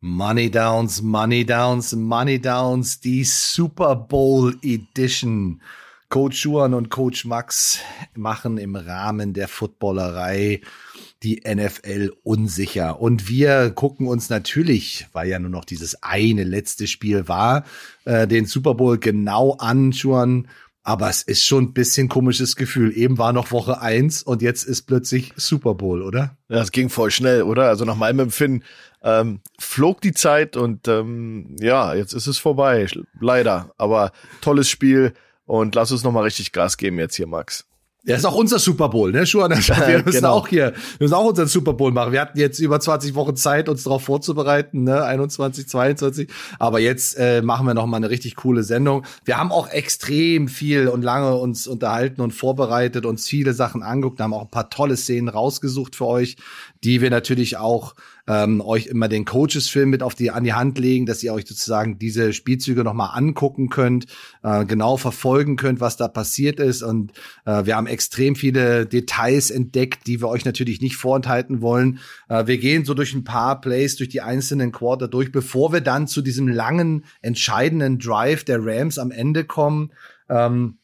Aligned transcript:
Money 0.00 0.48
Downs, 0.48 1.02
Money 1.02 1.44
Downs, 1.44 1.92
Money 1.92 2.40
Downs, 2.40 3.00
die 3.00 3.24
Super 3.24 3.96
Bowl 3.96 4.54
Edition. 4.62 5.60
Coach 6.08 6.44
Juan 6.44 6.72
und 6.72 6.88
Coach 6.88 7.24
Max 7.24 7.80
machen 8.14 8.58
im 8.58 8.76
Rahmen 8.76 9.34
der 9.34 9.48
Footballerei 9.48 10.62
die 11.24 11.42
NFL 11.44 12.12
unsicher. 12.22 13.00
Und 13.00 13.28
wir 13.28 13.70
gucken 13.70 14.06
uns 14.06 14.30
natürlich, 14.30 15.08
weil 15.12 15.28
ja 15.28 15.40
nur 15.40 15.50
noch 15.50 15.64
dieses 15.64 16.00
eine 16.02 16.44
letzte 16.44 16.86
Spiel 16.86 17.26
war, 17.26 17.64
äh, 18.04 18.28
den 18.28 18.46
Super 18.46 18.74
Bowl 18.74 18.98
genau 18.98 19.56
an, 19.58 19.90
Juan. 19.90 20.46
Aber 20.84 21.10
es 21.10 21.22
ist 21.22 21.44
schon 21.44 21.64
ein 21.64 21.72
bisschen 21.74 22.08
komisches 22.08 22.56
Gefühl. 22.56 22.96
Eben 22.96 23.18
war 23.18 23.34
noch 23.34 23.50
Woche 23.50 23.82
eins 23.82 24.22
und 24.22 24.40
jetzt 24.40 24.62
ist 24.62 24.82
plötzlich 24.82 25.34
Super 25.36 25.74
Bowl, 25.74 26.02
oder? 26.02 26.38
Ja, 26.48 26.62
es 26.62 26.72
ging 26.72 26.88
voll 26.88 27.10
schnell, 27.10 27.42
oder? 27.42 27.64
Also 27.64 27.84
nach 27.84 27.96
meinem 27.96 28.20
Empfinden 28.20 28.64
ähm, 29.02 29.40
flog 29.58 30.00
die 30.00 30.12
Zeit 30.12 30.56
und 30.56 30.88
ähm, 30.88 31.56
ja, 31.60 31.94
jetzt 31.94 32.12
ist 32.12 32.26
es 32.26 32.38
vorbei, 32.38 32.86
leider. 33.20 33.72
Aber 33.76 34.12
tolles 34.40 34.68
Spiel 34.68 35.14
und 35.46 35.74
lass 35.74 35.92
uns 35.92 36.04
nochmal 36.04 36.24
richtig 36.24 36.52
Gas 36.52 36.76
geben 36.76 36.98
jetzt 36.98 37.16
hier, 37.16 37.26
Max. 37.26 37.68
Ja, 38.04 38.16
ist 38.16 38.24
auch 38.24 38.36
unser 38.36 38.58
Super 38.58 38.88
Bowl, 38.88 39.12
ne, 39.12 39.26
Schuhan? 39.26 39.50
Wir 39.86 40.02
müssen 40.02 40.20
genau. 40.20 40.32
auch 40.32 40.48
hier, 40.48 40.72
wir 40.72 41.04
müssen 41.04 41.14
auch 41.14 41.26
unseren 41.26 41.48
Super 41.48 41.74
Bowl 41.74 41.92
machen. 41.92 42.12
Wir 42.12 42.22
hatten 42.22 42.38
jetzt 42.38 42.58
über 42.58 42.80
20 42.80 43.14
Wochen 43.16 43.36
Zeit, 43.36 43.68
uns 43.68 43.82
darauf 43.82 44.02
vorzubereiten, 44.02 44.84
ne, 44.84 45.04
21, 45.04 45.68
22. 45.68 46.30
Aber 46.58 46.78
jetzt 46.78 47.18
äh, 47.18 47.42
machen 47.42 47.66
wir 47.66 47.74
noch 47.74 47.86
mal 47.86 47.98
eine 47.98 48.08
richtig 48.08 48.36
coole 48.36 48.62
Sendung. 48.62 49.04
Wir 49.24 49.36
haben 49.36 49.52
auch 49.52 49.68
extrem 49.68 50.48
viel 50.48 50.88
und 50.88 51.02
lange 51.02 51.34
uns 51.34 51.66
unterhalten 51.66 52.22
und 52.22 52.30
vorbereitet, 52.30 53.04
uns 53.04 53.26
viele 53.26 53.52
Sachen 53.52 53.82
anguckt, 53.82 54.20
haben 54.20 54.32
auch 54.32 54.42
ein 54.42 54.50
paar 54.50 54.70
tolle 54.70 54.96
Szenen 54.96 55.28
rausgesucht 55.28 55.94
für 55.94 56.06
euch, 56.06 56.36
die 56.84 57.02
wir 57.02 57.10
natürlich 57.10 57.58
auch 57.58 57.94
ähm, 58.28 58.60
euch 58.60 58.86
immer 58.86 59.08
den 59.08 59.24
Coaches-Film 59.24 59.90
mit 59.90 60.02
auf 60.02 60.14
die 60.14 60.30
an 60.30 60.44
die 60.44 60.52
Hand 60.52 60.78
legen, 60.78 61.06
dass 61.06 61.22
ihr 61.22 61.32
euch 61.32 61.46
sozusagen 61.46 61.98
diese 61.98 62.32
Spielzüge 62.32 62.84
noch 62.84 62.92
mal 62.92 63.06
angucken 63.06 63.70
könnt, 63.70 64.06
äh, 64.42 64.64
genau 64.66 64.96
verfolgen 64.96 65.56
könnt, 65.56 65.80
was 65.80 65.96
da 65.96 66.06
passiert 66.08 66.60
ist. 66.60 66.82
Und 66.82 67.12
äh, 67.46 67.64
wir 67.64 67.76
haben 67.76 67.86
extrem 67.86 68.36
viele 68.36 68.86
Details 68.86 69.50
entdeckt, 69.50 70.06
die 70.06 70.20
wir 70.20 70.28
euch 70.28 70.44
natürlich 70.44 70.80
nicht 70.80 70.96
vorenthalten 70.96 71.62
wollen. 71.62 71.98
Äh, 72.28 72.46
wir 72.46 72.58
gehen 72.58 72.84
so 72.84 72.94
durch 72.94 73.14
ein 73.14 73.24
paar 73.24 73.60
Plays, 73.60 73.96
durch 73.96 74.10
die 74.10 74.20
einzelnen 74.20 74.72
Quarter 74.72 75.08
durch, 75.08 75.32
bevor 75.32 75.72
wir 75.72 75.80
dann 75.80 76.06
zu 76.06 76.22
diesem 76.22 76.48
langen, 76.48 77.04
entscheidenden 77.22 77.98
Drive 77.98 78.44
der 78.44 78.64
Rams 78.64 78.98
am 78.98 79.10
Ende 79.10 79.44
kommen. 79.44 79.92
Ähm, 80.28 80.77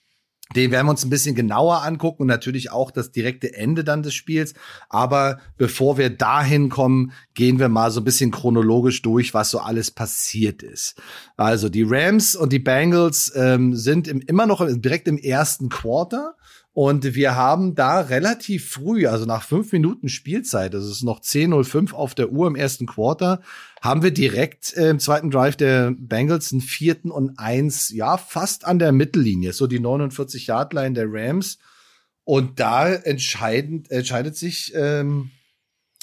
den 0.56 0.70
werden 0.70 0.86
wir 0.86 0.90
uns 0.90 1.04
ein 1.04 1.10
bisschen 1.10 1.34
genauer 1.34 1.82
angucken 1.82 2.22
und 2.22 2.28
natürlich 2.28 2.70
auch 2.70 2.90
das 2.90 3.12
direkte 3.12 3.54
Ende 3.54 3.84
dann 3.84 4.02
des 4.02 4.14
Spiels. 4.14 4.54
Aber 4.88 5.38
bevor 5.56 5.98
wir 5.98 6.10
dahin 6.10 6.68
kommen, 6.68 7.12
gehen 7.34 7.58
wir 7.58 7.68
mal 7.68 7.90
so 7.90 8.00
ein 8.00 8.04
bisschen 8.04 8.30
chronologisch 8.30 9.02
durch, 9.02 9.34
was 9.34 9.50
so 9.50 9.58
alles 9.58 9.90
passiert 9.90 10.62
ist. 10.62 11.00
Also 11.36 11.68
die 11.68 11.84
Rams 11.86 12.36
und 12.36 12.52
die 12.52 12.58
Bengals 12.58 13.32
ähm, 13.34 13.74
sind 13.74 14.08
im, 14.08 14.20
immer 14.20 14.46
noch 14.46 14.64
direkt 14.68 15.08
im 15.08 15.18
ersten 15.18 15.68
Quarter. 15.68 16.34
Und 16.74 17.14
wir 17.14 17.36
haben 17.36 17.76
da 17.76 18.00
relativ 18.00 18.68
früh, 18.68 19.06
also 19.06 19.26
nach 19.26 19.44
fünf 19.44 19.70
Minuten 19.72 20.08
Spielzeit, 20.08 20.74
das 20.74 20.84
ist 20.84 21.04
noch 21.04 21.20
10.05 21.20 21.92
auf 21.92 22.16
der 22.16 22.32
Uhr 22.32 22.48
im 22.48 22.56
ersten 22.56 22.86
Quarter, 22.86 23.42
haben 23.80 24.02
wir 24.02 24.10
direkt 24.10 24.76
äh, 24.76 24.90
im 24.90 24.98
zweiten 24.98 25.30
Drive 25.30 25.54
der 25.54 25.92
Bengals 25.96 26.50
einen 26.50 26.60
vierten 26.60 27.12
und 27.12 27.38
eins, 27.38 27.90
ja, 27.90 28.16
fast 28.16 28.64
an 28.64 28.80
der 28.80 28.90
Mittellinie, 28.90 29.52
so 29.52 29.68
die 29.68 29.78
49-Yard-Line 29.78 30.94
der 30.94 31.06
Rams. 31.08 31.58
Und 32.24 32.58
da 32.58 32.92
entscheidend, 32.92 33.92
entscheidet 33.92 34.36
sich 34.36 34.72
ähm, 34.74 35.30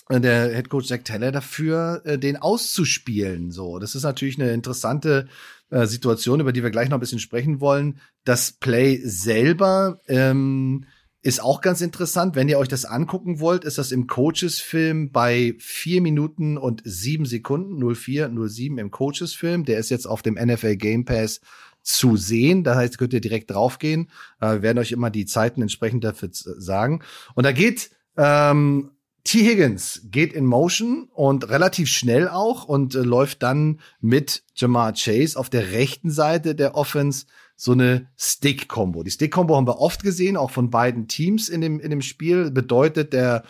der 0.10 0.54
Head 0.54 0.70
Coach 0.70 0.90
Jack 0.90 1.04
Teller 1.04 1.34
dafür, 1.34 2.02
äh, 2.06 2.18
den 2.18 2.38
auszuspielen. 2.38 3.52
So, 3.52 3.78
das 3.78 3.94
ist 3.94 4.04
natürlich 4.04 4.40
eine 4.40 4.52
interessante 4.52 5.28
äh, 5.72 5.88
Situation, 5.88 6.40
über 6.40 6.54
die 6.54 6.64
wir 6.64 6.70
gleich 6.70 6.90
noch 6.90 6.98
ein 6.98 7.02
bisschen 7.02 7.20
sprechen 7.20 7.60
wollen. 7.60 8.00
Das 8.24 8.52
Play 8.52 9.00
selber 9.04 10.00
ähm, 10.08 10.86
ist 11.24 11.42
auch 11.42 11.62
ganz 11.62 11.82
interessant. 11.82 12.36
Wenn 12.36 12.50
ihr 12.50 12.60
euch 12.60 12.68
das 12.68 12.86
angucken 12.86 13.40
wollt, 13.40 13.64
ist 13.64 13.78
das 13.78 13.92
im 13.92 14.08
Coaches-Film 14.08 15.12
bei 15.12 15.56
vier 15.60 16.02
Minuten 16.02 16.58
und 16.58 16.82
sieben 16.84 17.26
Sekunden, 17.26 17.80
04, 17.96 18.32
07 18.48 18.78
im 18.78 18.92
Coaches-Film. 18.92 19.66
Der 19.66 19.80
ist 19.80 19.90
jetzt 19.90 20.08
auf 20.08 20.22
dem 20.22 20.36
NFL 20.36 20.76
Game 20.76 21.06
Pass 21.06 21.42
zu 21.84 22.18
sehen. 22.18 22.64
Da 22.64 22.76
heißt, 22.76 22.98
könnt 22.98 23.14
ihr 23.14 23.22
direkt 23.22 23.52
draufgehen. 23.52 24.10
Äh, 24.40 24.54
wir 24.54 24.62
werden 24.62 24.80
euch 24.80 24.92
immer 24.92 25.10
die 25.10 25.26
Zeiten 25.26 25.62
entsprechend 25.62 26.04
dafür 26.04 26.30
sagen. 26.32 27.02
Und 27.36 27.46
da 27.46 27.52
geht 27.52 27.92
ähm, 28.18 28.92
T. 29.24 29.44
Higgins 29.44 30.02
geht 30.06 30.34
in 30.34 30.46
Motion 30.46 31.10
und 31.14 31.50
relativ 31.50 31.90
schnell 31.90 32.28
auch 32.28 32.66
und 32.66 32.96
äh, 32.96 33.00
läuft 33.00 33.44
dann 33.44 33.80
mit 34.00 34.44
Jamar 34.56 34.94
Chase 34.94 35.38
auf 35.38 35.50
der 35.50 35.72
rechten 35.72 36.10
Seite 36.10 36.56
der 36.56 36.76
Offense 36.76 37.26
so 37.56 37.74
eine 37.74 38.08
Stick-Combo. 38.18 39.04
Die 39.04 39.12
Stick-Combo 39.12 39.56
haben 39.56 39.68
wir 39.68 39.80
oft 39.80 40.02
gesehen, 40.02 40.38
auch 40.38 40.50
von 40.50 40.72
beiden 40.72 41.08
Teams 41.08 41.50
in 41.50 41.62
dem, 41.62 41.80
in 41.80 41.92
dem 41.92 42.02
Spiel. 42.02 42.50
Bedeutet, 42.50 43.14
der 43.14 43.44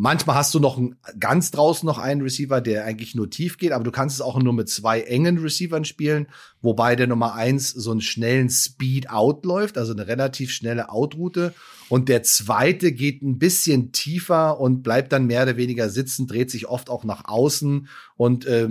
Manchmal 0.00 0.36
hast 0.36 0.54
du 0.54 0.60
noch 0.60 0.80
ganz 1.18 1.50
draußen 1.50 1.84
noch 1.84 1.98
einen 1.98 2.22
Receiver, 2.22 2.60
der 2.60 2.84
eigentlich 2.84 3.16
nur 3.16 3.30
tief 3.30 3.58
geht, 3.58 3.72
aber 3.72 3.82
du 3.82 3.90
kannst 3.90 4.14
es 4.14 4.20
auch 4.20 4.40
nur 4.40 4.52
mit 4.52 4.68
zwei 4.68 5.00
engen 5.00 5.38
Receivern 5.38 5.84
spielen, 5.84 6.28
wobei 6.60 6.96
der 6.96 7.06
Nummer 7.06 7.34
eins 7.34 7.70
so 7.70 7.90
einen 7.90 8.00
schnellen 8.00 8.50
Speed 8.50 9.10
Out 9.10 9.44
läuft, 9.44 9.78
also 9.78 9.92
eine 9.92 10.06
relativ 10.06 10.50
schnelle 10.50 10.90
Outroute. 10.90 11.54
Und 11.88 12.08
der 12.08 12.22
zweite 12.22 12.92
geht 12.92 13.22
ein 13.22 13.38
bisschen 13.38 13.92
tiefer 13.92 14.60
und 14.60 14.82
bleibt 14.82 15.12
dann 15.12 15.26
mehr 15.26 15.44
oder 15.44 15.56
weniger 15.56 15.88
sitzen, 15.88 16.26
dreht 16.26 16.50
sich 16.50 16.68
oft 16.68 16.90
auch 16.90 17.04
nach 17.04 17.24
außen 17.24 17.88
und 18.16 18.44
äh, 18.46 18.68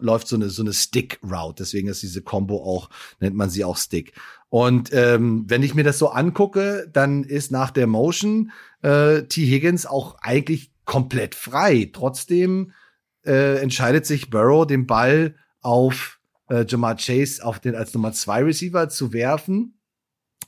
läuft 0.00 0.26
so 0.26 0.36
eine 0.36 0.50
so 0.50 0.62
eine 0.62 0.72
Stick 0.72 1.20
Route. 1.22 1.62
Deswegen 1.62 1.88
ist 1.88 2.02
diese 2.02 2.22
Combo 2.22 2.56
auch 2.56 2.90
nennt 3.20 3.36
man 3.36 3.50
sie 3.50 3.64
auch 3.64 3.76
Stick. 3.76 4.12
Und 4.48 4.92
ähm, 4.92 5.44
wenn 5.46 5.62
ich 5.62 5.74
mir 5.74 5.84
das 5.84 5.98
so 5.98 6.08
angucke, 6.08 6.88
dann 6.92 7.22
ist 7.22 7.52
nach 7.52 7.70
der 7.70 7.86
Motion 7.86 8.50
äh, 8.82 9.22
T. 9.22 9.46
Higgins 9.46 9.86
auch 9.86 10.16
eigentlich 10.20 10.72
komplett 10.84 11.36
frei. 11.36 11.88
Trotzdem 11.92 12.72
äh, 13.24 13.60
entscheidet 13.60 14.06
sich 14.06 14.28
Burrow, 14.28 14.66
den 14.66 14.86
Ball 14.86 15.36
auf 15.60 16.19
äh, 16.50 16.64
Jamar 16.68 16.96
Chase 16.96 17.44
auf 17.44 17.60
den 17.60 17.74
als 17.74 17.94
Nummer 17.94 18.12
zwei 18.12 18.42
Receiver 18.42 18.88
zu 18.88 19.12
werfen. 19.12 19.76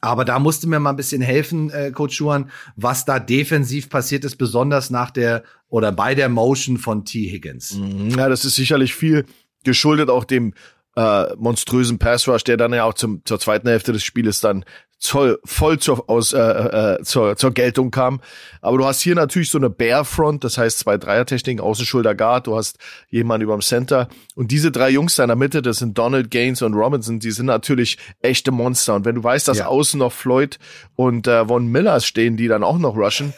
Aber 0.01 0.25
da 0.25 0.41
musste 0.41 0.67
mir 0.67 0.81
mal 0.81 0.91
ein 0.91 0.97
bisschen 0.97 1.23
helfen, 1.23 1.71
äh, 1.71 1.93
Coach 1.93 2.17
Schuhan, 2.17 2.51
was 2.75 3.05
da 3.05 3.21
defensiv 3.21 3.89
passiert 3.89 4.25
ist, 4.25 4.37
besonders 4.37 4.91
nach 4.91 5.13
der 5.13 5.45
oder 5.69 5.93
bei 5.93 6.17
der 6.17 6.29
Motion 6.29 6.77
von 6.77 7.05
T. 7.05 7.31
Higgins. 7.31 7.75
Mhm. 7.75 8.11
Ja, 8.11 8.29
das 8.29 8.45
ist 8.45 8.57
sicherlich 8.57 8.95
viel 8.95 9.25
geschuldet 9.65 10.11
auch 10.11 10.25
dem 10.25 10.55
äh, 10.97 11.35
monströsen 11.37 11.99
Pass 11.99 12.27
Rush, 12.27 12.45
der 12.45 12.57
dann 12.57 12.73
ja 12.73 12.85
auch 12.85 12.95
zum, 12.95 13.25
zur 13.25 13.39
zweiten 13.39 13.69
Hälfte 13.69 13.93
des 13.93 14.03
Spieles 14.03 14.41
dann 14.41 14.65
voll, 15.03 15.39
voll 15.45 15.79
zur, 15.79 16.09
aus, 16.09 16.33
äh, 16.33 16.39
äh, 16.39 17.03
zur, 17.03 17.37
zur 17.37 17.51
Geltung 17.53 17.91
kam. 17.91 18.21
Aber 18.61 18.79
du 18.79 18.85
hast 18.85 19.01
hier 19.01 19.15
natürlich 19.15 19.51
so 19.51 19.59
eine 19.59 19.71
Bear 19.71 20.05
Front, 20.05 20.45
das 20.45 20.59
heißt 20.59 20.79
zwei 20.79 20.97
Dreiertechniken, 20.97 21.61
Außenschulter 21.61 22.15
Guard, 22.15 22.47
du 22.47 22.57
hast 22.57 22.79
jemanden 23.11 23.45
überm 23.45 23.61
Center. 23.61 24.09
Und 24.35 24.51
diese 24.51 24.71
drei 24.71 24.91
Jungs 24.91 25.17
da 25.17 25.25
in 25.25 25.29
der 25.29 25.37
Mitte, 25.37 25.63
das 25.63 25.79
sind 25.79 25.99
Donald, 25.99 26.31
Gaines 26.31 26.63
und 26.63 26.75
Robinson, 26.75 27.19
die 27.19 27.31
sind 27.31 27.47
natürlich 27.47 27.99
echte 28.21 28.53
Monster. 28.53 28.95
Und 28.95 29.05
wenn 29.05 29.17
du 29.17 29.25
weißt, 29.25 29.49
dass 29.49 29.59
ja. 29.59 29.67
außen 29.67 29.99
noch 29.99 30.13
Floyd 30.13 30.59
und 30.95 31.27
äh, 31.27 31.47
Von 31.47 31.67
Miller 31.67 32.01
stehen, 32.01 32.37
die 32.37 32.49
dann 32.49 32.63
auch 32.63 32.79
noch 32.79 32.97
rushen, 32.97 33.35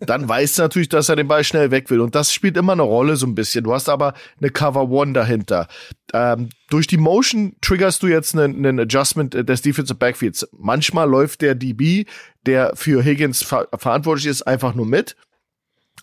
dann 0.00 0.28
weißt 0.28 0.58
du 0.58 0.62
natürlich, 0.62 0.88
dass 0.88 1.08
er 1.08 1.16
den 1.16 1.28
Ball 1.28 1.44
schnell 1.44 1.70
weg 1.70 1.90
will. 1.90 2.00
Und 2.00 2.14
das 2.14 2.32
spielt 2.32 2.56
immer 2.56 2.72
eine 2.72 2.82
Rolle 2.82 3.16
so 3.16 3.26
ein 3.26 3.34
bisschen. 3.34 3.64
Du 3.64 3.72
hast 3.72 3.88
aber 3.88 4.14
eine 4.40 4.50
Cover 4.50 4.88
One 4.90 5.12
dahinter. 5.12 5.68
Ähm, 6.12 6.48
durch 6.68 6.86
die 6.86 6.96
Motion 6.96 7.56
triggerst 7.60 8.02
du 8.02 8.06
jetzt 8.06 8.34
einen, 8.34 8.64
einen 8.64 8.80
Adjustment 8.80 9.34
des 9.34 9.62
Defensive 9.62 9.98
Backfields. 9.98 10.48
Manchmal 10.56 11.08
läuft 11.08 11.42
der 11.42 11.54
DB, 11.54 12.04
der 12.46 12.72
für 12.74 13.04
Higgins 13.04 13.42
ver 13.42 13.68
verantwortlich 13.76 14.26
ist, 14.26 14.42
einfach 14.42 14.74
nur 14.74 14.86
mit. 14.86 15.16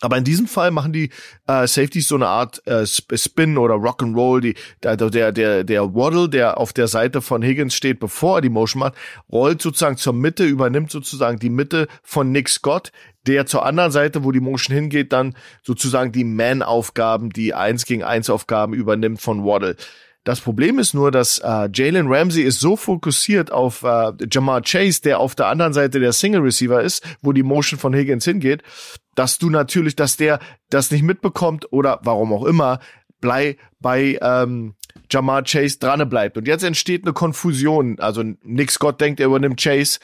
Aber 0.00 0.16
in 0.16 0.24
diesem 0.24 0.46
Fall 0.46 0.70
machen 0.70 0.92
die 0.92 1.10
äh, 1.46 1.66
Safeties 1.66 2.08
so 2.08 2.14
eine 2.14 2.28
Art 2.28 2.64
äh, 2.66 2.86
Spin 2.86 3.58
oder 3.58 3.74
Rock'n'Roll. 3.74 4.40
Die 4.40 4.54
der 4.82 4.96
der 4.96 5.32
der 5.32 5.64
der 5.64 5.94
Waddle, 5.94 6.28
der 6.28 6.58
auf 6.58 6.72
der 6.72 6.86
Seite 6.86 7.20
von 7.20 7.42
Higgins 7.42 7.74
steht, 7.74 7.98
bevor 7.98 8.38
er 8.38 8.40
die 8.42 8.48
Motion 8.48 8.80
macht, 8.80 8.94
rollt 9.30 9.60
sozusagen 9.60 9.96
zur 9.96 10.12
Mitte, 10.12 10.44
übernimmt 10.44 10.90
sozusagen 10.90 11.38
die 11.38 11.50
Mitte 11.50 11.88
von 12.02 12.30
Nick 12.30 12.48
Scott, 12.48 12.92
der 13.28 13.46
zur 13.46 13.64
anderen 13.64 13.92
Seite, 13.92 14.24
wo 14.24 14.32
die 14.32 14.40
Motion 14.40 14.74
hingeht, 14.74 15.12
dann 15.12 15.36
sozusagen 15.62 16.10
die 16.10 16.24
Man-Aufgaben, 16.24 17.30
die 17.30 17.54
Eins 17.54 17.84
gegen 17.84 18.02
Eins 18.02 18.30
Aufgaben 18.30 18.72
übernimmt 18.72 19.20
von 19.20 19.44
Waddle. 19.44 19.76
Das 20.24 20.40
Problem 20.40 20.78
ist 20.78 20.94
nur, 20.94 21.10
dass 21.10 21.38
äh, 21.38 21.68
Jalen 21.72 22.08
Ramsey 22.08 22.42
ist 22.42 22.60
so 22.60 22.76
fokussiert 22.76 23.52
auf 23.52 23.82
äh, 23.82 24.12
Jamar 24.30 24.62
Chase, 24.62 25.00
der 25.02 25.20
auf 25.20 25.34
der 25.34 25.46
anderen 25.46 25.72
Seite 25.72 26.00
der 26.00 26.12
Single 26.12 26.40
Receiver 26.42 26.82
ist, 26.82 27.02
wo 27.22 27.32
die 27.32 27.42
Motion 27.42 27.78
von 27.78 27.94
Higgins 27.94 28.24
hingeht, 28.24 28.62
dass 29.14 29.38
du 29.38 29.48
natürlich, 29.48 29.96
dass 29.96 30.16
der 30.16 30.40
das 30.70 30.90
nicht 30.90 31.02
mitbekommt 31.02 31.72
oder 31.72 32.00
warum 32.02 32.32
auch 32.32 32.44
immer, 32.44 32.80
blei 33.20 33.56
bei 33.80 34.18
ähm, 34.20 34.74
Jamar 35.10 35.44
Chase 35.44 35.78
dran 35.78 36.06
bleibt. 36.08 36.36
Und 36.36 36.46
jetzt 36.46 36.64
entsteht 36.64 37.04
eine 37.04 37.12
Konfusion. 37.12 37.98
Also 37.98 38.22
Nick 38.42 38.70
Scott 38.70 39.00
denkt, 39.00 39.20
er 39.20 39.26
übernimmt 39.26 39.62
Chase, 39.62 39.98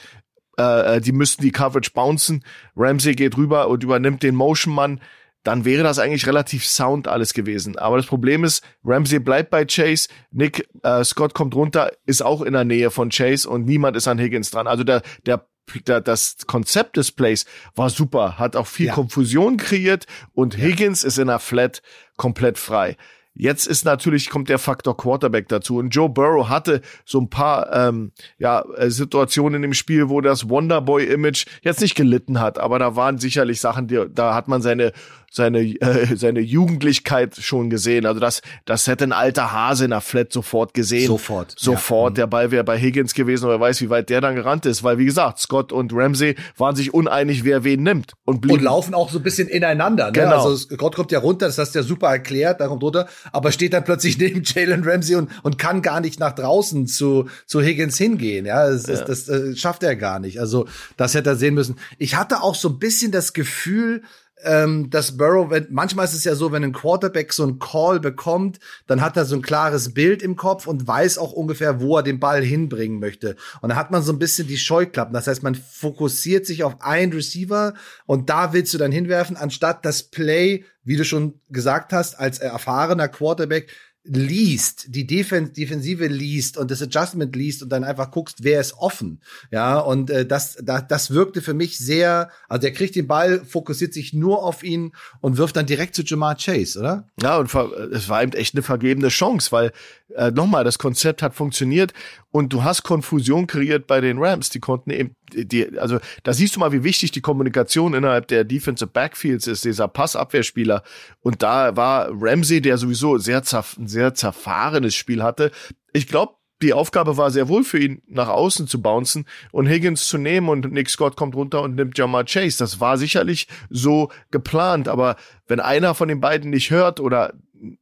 äh, 0.57 0.97
äh, 0.97 1.01
die 1.01 1.11
müssten 1.11 1.41
die 1.41 1.51
Coverage 1.51 1.91
bouncen. 1.93 2.43
Ramsey 2.75 3.15
geht 3.15 3.37
rüber 3.37 3.67
und 3.67 3.83
übernimmt 3.83 4.23
den 4.23 4.35
Motion-Mann. 4.35 5.01
dann 5.43 5.63
wäre 5.63 5.83
das 5.83 5.99
eigentlich 5.99 6.25
relativ 6.25 6.65
sound 6.65 7.07
alles 7.07 7.33
gewesen. 7.33 7.77
Aber 7.77 7.97
das 7.97 8.07
Problem 8.07 8.43
ist, 8.43 8.63
Ramsey 8.83 9.19
bleibt 9.19 9.51
bei 9.51 9.63
Chase, 9.65 10.09
Nick 10.31 10.67
äh, 10.81 11.03
Scott 11.03 11.35
kommt 11.35 11.53
runter, 11.53 11.91
ist 12.07 12.23
auch 12.23 12.41
in 12.41 12.53
der 12.53 12.65
Nähe 12.65 12.89
von 12.89 13.09
Chase 13.09 13.47
und 13.47 13.65
niemand 13.65 13.95
ist 13.95 14.07
an 14.07 14.17
Higgins 14.17 14.49
dran. 14.49 14.67
Also 14.67 14.83
der, 14.83 15.03
der 15.25 15.45
das 15.83 16.37
Konzept 16.45 16.97
des 16.97 17.11
Plays 17.11 17.45
war 17.75 17.89
super, 17.89 18.37
hat 18.37 18.55
auch 18.55 18.67
viel 18.67 18.87
ja. 18.87 18.93
Konfusion 18.93 19.57
kreiert 19.57 20.05
und 20.33 20.57
Higgins 20.57 21.03
ist 21.03 21.17
in 21.17 21.27
der 21.27 21.39
Flat 21.39 21.81
komplett 22.17 22.57
frei. 22.57 22.97
Jetzt 23.35 23.67
ist 23.67 23.83
natürlich, 23.83 24.29
kommt 24.29 24.47
der 24.47 24.59
Faktor 24.59 24.95
Quarterback 24.95 25.49
dazu. 25.49 25.77
Und 25.77 25.89
Joe 25.89 26.09
Burrow 26.09 26.47
hatte 26.47 26.81
so 27.03 27.19
ein 27.19 27.29
paar 27.29 27.71
ähm, 27.73 28.11
ja, 28.39 28.63
äh, 28.77 28.89
Situationen 28.89 29.63
im 29.63 29.73
Spiel, 29.73 30.09
wo 30.09 30.21
das 30.21 30.49
Wonderboy-Image 30.49 31.45
jetzt 31.61 31.81
nicht 31.81 31.95
gelitten 31.95 32.39
hat, 32.39 32.57
aber 32.57 32.79
da 32.79 32.95
waren 32.95 33.17
sicherlich 33.17 33.59
Sachen, 33.59 33.87
die, 33.87 34.05
da 34.09 34.33
hat 34.33 34.47
man 34.47 34.61
seine 34.61 34.93
seine, 35.35 35.59
äh, 35.59 36.15
seine 36.15 36.39
Jugendlichkeit 36.39 37.35
schon 37.35 37.69
gesehen. 37.69 38.05
Also 38.05 38.19
das, 38.19 38.41
das 38.63 38.87
hätte 38.87 39.03
ein 39.03 39.11
alter 39.11 39.51
Hase 39.51 39.85
in 39.85 39.91
der 39.91 40.01
Flat 40.01 40.31
sofort 40.31 40.73
gesehen. 40.73 41.07
Sofort. 41.07 41.53
Sofort. 41.57 42.17
Ja. 42.17 42.23
Der 42.23 42.27
Ball 42.27 42.51
wäre 42.51 42.63
bei 42.63 42.79
Higgins 42.79 43.13
gewesen, 43.13 43.49
wer 43.49 43.59
weiß, 43.59 43.81
wie 43.81 43.89
weit 43.89 44.09
der 44.09 44.21
dann 44.21 44.35
gerannt 44.35 44.65
ist. 44.65 44.83
Weil, 44.83 44.97
wie 44.97 45.05
gesagt, 45.05 45.39
Scott 45.39 45.73
und 45.73 45.91
Ramsey 45.93 46.35
waren 46.57 46.75
sich 46.75 46.93
uneinig, 46.93 47.43
wer 47.43 47.65
wen 47.65 47.83
nimmt. 47.83 48.13
Und, 48.23 48.41
blieben. 48.41 48.59
und 48.59 48.63
laufen 48.63 48.93
auch 48.93 49.09
so 49.09 49.19
ein 49.19 49.23
bisschen 49.23 49.49
ineinander. 49.49 50.07
Ne? 50.07 50.13
Genau. 50.13 50.45
Also 50.45 50.55
Scott 50.55 50.95
kommt 50.95 51.11
ja 51.11 51.19
runter, 51.19 51.47
das 51.47 51.57
hast 51.57 51.75
du 51.75 51.79
ja 51.79 51.83
super 51.83 52.07
erklärt, 52.07 52.61
da 52.61 52.67
kommt 52.67 52.81
runter, 52.81 53.07
aber 53.33 53.51
steht 53.51 53.73
dann 53.73 53.83
plötzlich 53.83 54.17
neben 54.19 54.41
Jalen 54.43 54.83
Ramsey 54.85 55.17
und, 55.17 55.29
und 55.43 55.57
kann 55.57 55.81
gar 55.81 55.99
nicht 55.99 56.19
nach 56.19 56.33
draußen 56.33 56.87
zu, 56.87 57.27
zu 57.45 57.61
Higgins 57.61 57.97
hingehen. 57.97 58.45
Ja, 58.45 58.69
das, 58.69 58.87
ja. 58.87 59.03
das, 59.03 59.25
das 59.25 59.29
äh, 59.29 59.55
schafft 59.57 59.83
er 59.83 59.97
gar 59.97 60.19
nicht. 60.19 60.39
Also 60.39 60.65
das 60.95 61.13
hätte 61.13 61.31
er 61.31 61.35
sehen 61.35 61.55
müssen. 61.55 61.75
Ich 61.97 62.15
hatte 62.15 62.41
auch 62.41 62.55
so 62.55 62.69
ein 62.69 62.79
bisschen 62.79 63.11
das 63.11 63.33
Gefühl, 63.33 64.01
ähm, 64.45 64.89
dass 64.89 65.17
Burrow, 65.17 65.49
wenn, 65.49 65.67
manchmal 65.69 66.05
ist 66.05 66.13
es 66.13 66.23
ja 66.23 66.35
so, 66.35 66.51
wenn 66.51 66.63
ein 66.63 66.73
Quarterback 66.73 67.33
so 67.33 67.43
einen 67.43 67.59
Call 67.59 67.99
bekommt, 67.99 68.59
dann 68.87 69.01
hat 69.01 69.17
er 69.17 69.25
so 69.25 69.35
ein 69.35 69.41
klares 69.41 69.93
Bild 69.93 70.21
im 70.21 70.35
Kopf 70.35 70.67
und 70.67 70.87
weiß 70.87 71.17
auch 71.17 71.33
ungefähr, 71.33 71.81
wo 71.81 71.97
er 71.97 72.03
den 72.03 72.19
Ball 72.19 72.43
hinbringen 72.43 72.99
möchte. 72.99 73.35
Und 73.61 73.69
da 73.69 73.75
hat 73.75 73.91
man 73.91 74.03
so 74.03 74.13
ein 74.13 74.19
bisschen 74.19 74.47
die 74.47 74.57
Scheuklappen. 74.57 75.13
Das 75.13 75.27
heißt, 75.27 75.43
man 75.43 75.55
fokussiert 75.55 76.45
sich 76.45 76.63
auf 76.63 76.81
einen 76.81 77.13
Receiver 77.13 77.73
und 78.05 78.29
da 78.29 78.53
willst 78.53 78.73
du 78.73 78.77
dann 78.77 78.91
hinwerfen, 78.91 79.35
anstatt 79.35 79.83
das 79.85 80.03
Play, 80.03 80.63
wie 80.83 80.97
du 80.97 81.03
schon 81.03 81.39
gesagt 81.49 81.91
hast, 81.91 82.19
als 82.19 82.39
erfahrener 82.39 83.07
Quarterback 83.07 83.71
liest, 84.05 84.85
die 84.89 85.07
Defen 85.07 85.53
Defensive 85.53 86.07
liest 86.07 86.57
und 86.57 86.69
das 86.71 86.81
Adjustment 86.81 87.35
liest 87.35 87.63
und 87.63 87.69
dann 87.69 87.83
einfach 87.83 88.11
guckst, 88.11 88.43
wer 88.43 88.61
ist 88.61 88.73
offen. 88.77 89.19
Ja, 89.51 89.79
und 89.79 90.09
äh, 90.09 90.25
das, 90.25 90.57
das, 90.61 90.87
das 90.87 91.11
wirkte 91.11 91.41
für 91.41 91.53
mich 91.53 91.77
sehr, 91.77 92.29
also 92.47 92.61
der 92.61 92.73
kriegt 92.73 92.95
den 92.95 93.07
Ball, 93.07 93.43
fokussiert 93.43 93.93
sich 93.93 94.13
nur 94.13 94.43
auf 94.43 94.63
ihn 94.63 94.91
und 95.21 95.37
wirft 95.37 95.55
dann 95.55 95.65
direkt 95.65 95.95
zu 95.95 96.03
Jamar 96.03 96.35
Chase, 96.35 96.79
oder? 96.79 97.07
Ja, 97.21 97.37
und 97.37 97.53
es 97.93 98.09
war 98.09 98.21
eben 98.21 98.33
echt 98.33 98.53
eine 98.53 98.63
vergebene 98.63 99.09
Chance, 99.09 99.51
weil 99.51 99.71
äh, 100.13 100.31
nochmal, 100.31 100.63
das 100.63 100.77
Konzept 100.77 101.21
hat 101.21 101.33
funktioniert 101.33 101.93
und 102.31 102.53
du 102.53 102.63
hast 102.63 102.83
Konfusion 102.83 103.47
kreiert 103.47 103.87
bei 103.87 104.01
den 104.01 104.17
Rams. 104.19 104.49
Die 104.49 104.59
konnten 104.59 104.91
eben, 104.91 105.15
die, 105.33 105.79
also 105.79 105.99
da 106.23 106.33
siehst 106.33 106.55
du 106.55 106.59
mal, 106.59 106.71
wie 106.71 106.83
wichtig 106.83 107.11
die 107.11 107.21
Kommunikation 107.21 107.93
innerhalb 107.93 108.27
der 108.27 108.43
Defensive 108.43 108.91
Backfields 108.91 109.47
ist, 109.47 109.65
dieser 109.65 109.87
Passabwehrspieler. 109.87 110.83
Und 111.21 111.41
da 111.41 111.75
war 111.75 112.09
Ramsey, 112.11 112.61
der 112.61 112.77
sowieso 112.77 113.17
sehr 113.17 113.43
zerf 113.43 113.77
ein 113.77 113.87
sehr 113.87 114.13
zerfahrenes 114.13 114.95
Spiel 114.95 115.23
hatte. 115.23 115.51
Ich 115.93 116.07
glaube, 116.07 116.35
die 116.61 116.73
Aufgabe 116.73 117.17
war 117.17 117.31
sehr 117.31 117.49
wohl 117.49 117.63
für 117.63 117.79
ihn, 117.79 118.01
nach 118.07 118.29
außen 118.29 118.67
zu 118.67 118.81
bouncen 118.81 119.25
und 119.51 119.67
Higgins 119.67 120.07
zu 120.07 120.17
nehmen 120.17 120.47
und 120.47 120.71
Nick 120.71 120.89
Scott 120.89 121.17
kommt 121.17 121.35
runter 121.35 121.61
und 121.61 121.75
nimmt 121.75 121.97
Jamar 121.97 122.23
Chase. 122.23 122.57
Das 122.59 122.79
war 122.79 122.97
sicherlich 122.97 123.47
so 123.69 124.09
geplant, 124.31 124.87
aber 124.87 125.17
wenn 125.47 125.59
einer 125.59 125.95
von 125.95 126.07
den 126.07 126.21
beiden 126.21 126.51
nicht 126.51 126.71
hört 126.71 127.01
oder 127.01 127.33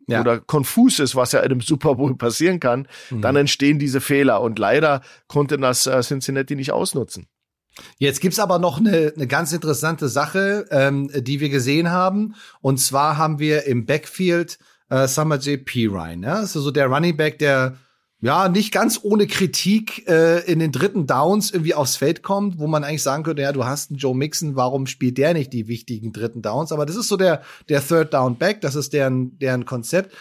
ja. 0.07 0.21
oder 0.21 0.39
konfus 0.39 0.99
ist, 0.99 1.15
was 1.15 1.31
ja 1.31 1.39
in 1.39 1.51
einem 1.51 1.61
Super 1.61 1.95
Bowl 1.95 2.15
passieren 2.15 2.59
kann, 2.59 2.87
mhm. 3.09 3.21
dann 3.21 3.35
entstehen 3.35 3.79
diese 3.79 4.01
Fehler. 4.01 4.41
Und 4.41 4.59
leider 4.59 5.01
konnte 5.27 5.57
das 5.57 5.87
äh, 5.87 6.01
Cincinnati 6.01 6.55
nicht 6.55 6.71
ausnutzen. 6.71 7.27
Jetzt 7.97 8.21
gibt's 8.21 8.39
aber 8.39 8.59
noch 8.59 8.79
eine, 8.79 9.13
eine 9.15 9.27
ganz 9.27 9.51
interessante 9.51 10.07
Sache, 10.07 10.65
ähm, 10.69 11.09
die 11.13 11.39
wir 11.39 11.49
gesehen 11.49 11.91
haben. 11.91 12.35
Und 12.61 12.79
zwar 12.79 13.17
haben 13.17 13.39
wir 13.39 13.65
im 13.65 13.85
Backfield 13.85 14.59
äh, 14.89 15.07
Summer 15.07 15.37
J. 15.37 15.63
P. 15.63 15.87
Ryan. 15.87 16.23
Ja? 16.23 16.41
Das 16.41 16.55
ist 16.55 16.63
so 16.63 16.71
der 16.71 16.87
Running 16.87 17.17
Back, 17.17 17.39
der 17.39 17.77
ja, 18.23 18.47
nicht 18.47 18.71
ganz 18.71 19.01
ohne 19.03 19.27
Kritik 19.27 20.07
äh, 20.07 20.39
in 20.49 20.59
den 20.59 20.71
dritten 20.71 21.07
Downs 21.07 21.51
irgendwie 21.51 21.73
aufs 21.73 21.97
Feld 21.97 22.23
kommt, 22.23 22.57
wo 22.57 22.67
man 22.67 22.85
eigentlich 22.85 23.03
sagen 23.03 23.23
könnte, 23.23 23.41
ja, 23.41 23.51
du 23.51 23.65
hast 23.65 23.91
einen 23.91 23.99
Joe 23.99 24.15
Mixon, 24.15 24.55
warum 24.55 24.87
spielt 24.87 25.17
der 25.17 25.33
nicht 25.33 25.51
die 25.51 25.67
wichtigen 25.67 26.13
dritten 26.13 26.41
Downs? 26.41 26.71
Aber 26.71 26.85
das 26.85 26.95
ist 26.95 27.09
so 27.09 27.17
der, 27.17 27.41
der 27.67 27.85
Third 27.85 28.13
Down 28.13 28.37
Back, 28.37 28.61
das 28.61 28.75
ist 28.75 28.93
deren, 28.93 29.37
deren 29.39 29.65
Konzept. 29.65 30.15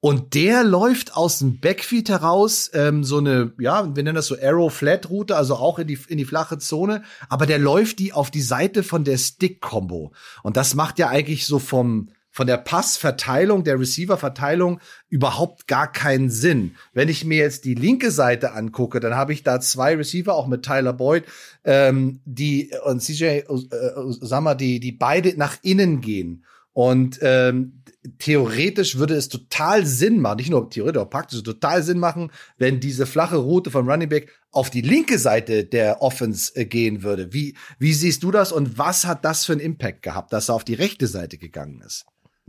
Und 0.00 0.34
der 0.34 0.64
läuft 0.64 1.16
aus 1.16 1.38
dem 1.38 1.60
Backfield 1.60 2.10
heraus, 2.10 2.70
ähm, 2.74 3.04
so 3.04 3.16
eine, 3.16 3.54
ja, 3.58 3.96
wir 3.96 4.02
nennen 4.02 4.16
das 4.16 4.26
so 4.26 4.36
Arrow-Flat-Route, 4.38 5.34
also 5.34 5.54
auch 5.54 5.78
in 5.78 5.86
die, 5.86 5.98
in 6.08 6.18
die 6.18 6.26
flache 6.26 6.58
Zone, 6.58 7.04
aber 7.30 7.46
der 7.46 7.58
läuft 7.58 8.00
die 8.00 8.12
auf 8.12 8.30
die 8.30 8.42
Seite 8.42 8.82
von 8.82 9.02
der 9.02 9.16
Stick-Combo. 9.16 10.12
Und 10.42 10.58
das 10.58 10.74
macht 10.74 10.98
ja 10.98 11.08
eigentlich 11.08 11.46
so 11.46 11.58
vom, 11.58 12.10
von 12.34 12.48
der 12.48 12.56
Passverteilung, 12.56 13.62
der 13.62 13.78
Receiver-Verteilung 13.78 14.80
überhaupt 15.08 15.68
gar 15.68 15.90
keinen 15.90 16.30
Sinn. 16.30 16.74
Wenn 16.92 17.08
ich 17.08 17.24
mir 17.24 17.38
jetzt 17.38 17.64
die 17.64 17.74
linke 17.74 18.10
Seite 18.10 18.54
angucke, 18.54 18.98
dann 18.98 19.14
habe 19.14 19.32
ich 19.32 19.44
da 19.44 19.60
zwei 19.60 19.94
Receiver, 19.94 20.34
auch 20.34 20.48
mit 20.48 20.64
Tyler 20.64 20.92
Boyd, 20.92 21.22
ähm, 21.62 22.20
die 22.24 22.72
und 22.84 23.00
CJ 23.00 23.24
äh, 23.24 23.44
Osama, 23.46 24.56
die, 24.56 24.80
die 24.80 24.90
beide 24.90 25.38
nach 25.38 25.58
innen 25.62 26.00
gehen. 26.00 26.44
Und 26.72 27.20
ähm, 27.22 27.84
theoretisch 28.18 28.98
würde 28.98 29.14
es 29.14 29.28
total 29.28 29.86
Sinn 29.86 30.18
machen, 30.18 30.38
nicht 30.38 30.50
nur 30.50 30.68
theoretisch, 30.68 31.00
auch 31.00 31.10
praktisch 31.10 31.40
total 31.44 31.84
Sinn 31.84 32.00
machen, 32.00 32.32
wenn 32.58 32.80
diese 32.80 33.06
flache 33.06 33.36
Route 33.36 33.70
von 33.70 33.88
Running 33.88 34.08
Back 34.08 34.32
auf 34.50 34.70
die 34.70 34.80
linke 34.80 35.20
Seite 35.20 35.64
der 35.64 36.02
Offense 36.02 36.50
äh, 36.56 36.64
gehen 36.64 37.04
würde. 37.04 37.32
Wie, 37.32 37.56
wie 37.78 37.92
siehst 37.92 38.24
du 38.24 38.32
das 38.32 38.50
und 38.50 38.76
was 38.76 39.04
hat 39.04 39.24
das 39.24 39.44
für 39.44 39.52
einen 39.52 39.60
Impact 39.60 40.02
gehabt, 40.02 40.32
dass 40.32 40.48
er 40.48 40.56
auf 40.56 40.64
die 40.64 40.74
rechte 40.74 41.06
Seite 41.06 41.38
gegangen 41.38 41.80
ist? 41.80 42.06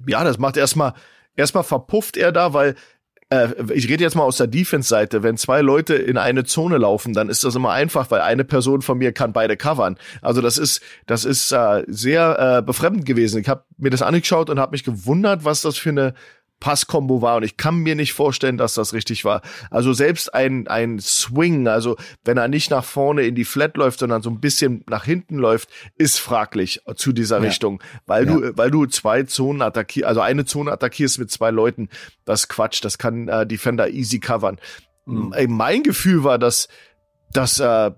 Ja, 0.07 0.23
das 0.23 0.37
macht 0.37 0.57
erstmal, 0.57 0.93
erstmal 1.35 1.63
verpufft 1.63 2.17
er 2.17 2.31
da, 2.31 2.53
weil 2.53 2.75
äh, 3.29 3.49
ich 3.73 3.89
rede 3.89 4.03
jetzt 4.03 4.15
mal 4.15 4.23
aus 4.23 4.37
der 4.37 4.47
Defense-Seite. 4.47 5.23
Wenn 5.23 5.37
zwei 5.37 5.61
Leute 5.61 5.95
in 5.95 6.17
eine 6.17 6.43
Zone 6.43 6.77
laufen, 6.77 7.13
dann 7.13 7.29
ist 7.29 7.43
das 7.43 7.55
immer 7.55 7.71
einfach, 7.71 8.11
weil 8.11 8.21
eine 8.21 8.43
Person 8.43 8.81
von 8.81 8.97
mir 8.97 9.11
kann 9.11 9.33
beide 9.33 9.57
covern. 9.57 9.97
Also 10.21 10.41
das 10.41 10.57
ist, 10.57 10.81
das 11.05 11.25
ist 11.25 11.51
äh, 11.51 11.83
sehr 11.87 12.57
äh, 12.59 12.61
befremdend 12.61 13.05
gewesen. 13.05 13.41
Ich 13.41 13.49
habe 13.49 13.63
mir 13.77 13.89
das 13.89 14.01
angeschaut 14.01 14.49
und 14.49 14.59
habe 14.59 14.71
mich 14.71 14.83
gewundert, 14.83 15.45
was 15.45 15.61
das 15.61 15.77
für 15.77 15.89
eine 15.89 16.13
Passkombo 16.65 17.21
war 17.21 17.35
und 17.35 17.43
ich 17.43 17.57
kann 17.57 17.75
mir 17.75 17.93
nicht 17.93 18.13
vorstellen, 18.13 18.57
dass 18.57 18.73
das 18.73 18.93
richtig 18.93 19.23
war. 19.23 19.43
Also 19.69 19.93
selbst 19.93 20.33
ein, 20.33 20.67
ein 20.67 20.97
Swing, 20.97 21.67
also 21.67 21.95
wenn 22.23 22.37
er 22.37 22.47
nicht 22.47 22.71
nach 22.71 22.83
vorne 22.83 23.21
in 23.21 23.35
die 23.35 23.45
Flat 23.45 23.77
läuft, 23.77 23.99
sondern 23.99 24.23
so 24.23 24.31
ein 24.31 24.39
bisschen 24.39 24.83
nach 24.89 25.05
hinten 25.05 25.35
läuft, 25.35 25.69
ist 25.95 26.17
fraglich 26.17 26.81
zu 26.95 27.13
dieser 27.13 27.37
ja. 27.37 27.43
Richtung, 27.43 27.83
weil 28.07 28.25
ja. 28.25 28.33
du, 28.33 28.57
weil 28.57 28.71
du 28.71 28.87
zwei 28.87 29.21
Zonen 29.21 29.61
attackierst, 29.61 30.07
also 30.07 30.21
eine 30.21 30.45
Zone 30.45 30.71
attackierst 30.71 31.19
mit 31.19 31.29
zwei 31.29 31.51
Leuten. 31.51 31.89
Das 32.25 32.39
ist 32.39 32.47
Quatsch, 32.47 32.83
das 32.83 32.97
kann 32.97 33.27
äh, 33.27 33.45
Defender 33.45 33.89
easy 33.91 34.19
covern. 34.19 34.57
Mhm. 35.05 35.35
Mein 35.49 35.83
Gefühl 35.83 36.23
war, 36.23 36.39
dass, 36.39 36.67
dass 37.31 37.59
äh, 37.59 37.91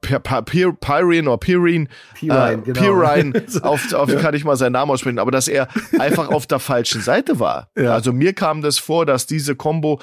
Pyrin 0.00 1.28
oder 1.28 1.38
Pyrin, 1.38 1.88
Pirine, 2.14 2.52
äh, 2.52 2.56
genau. 2.58 2.80
Pirine, 2.80 3.44
auf, 3.62 3.92
auf 3.92 4.10
ja. 4.10 4.20
kann 4.20 4.34
ich 4.34 4.44
mal 4.44 4.56
seinen 4.56 4.72
Namen 4.72 4.90
aussprechen, 4.90 5.18
aber 5.18 5.30
dass 5.30 5.48
er 5.48 5.68
einfach 5.98 6.28
auf 6.28 6.46
der 6.46 6.58
falschen 6.58 7.00
Seite 7.00 7.40
war. 7.40 7.70
Ja. 7.76 7.94
Also 7.94 8.12
mir 8.12 8.32
kam 8.32 8.62
das 8.62 8.78
vor, 8.78 9.06
dass 9.06 9.26
diese 9.26 9.56
Combo 9.56 10.00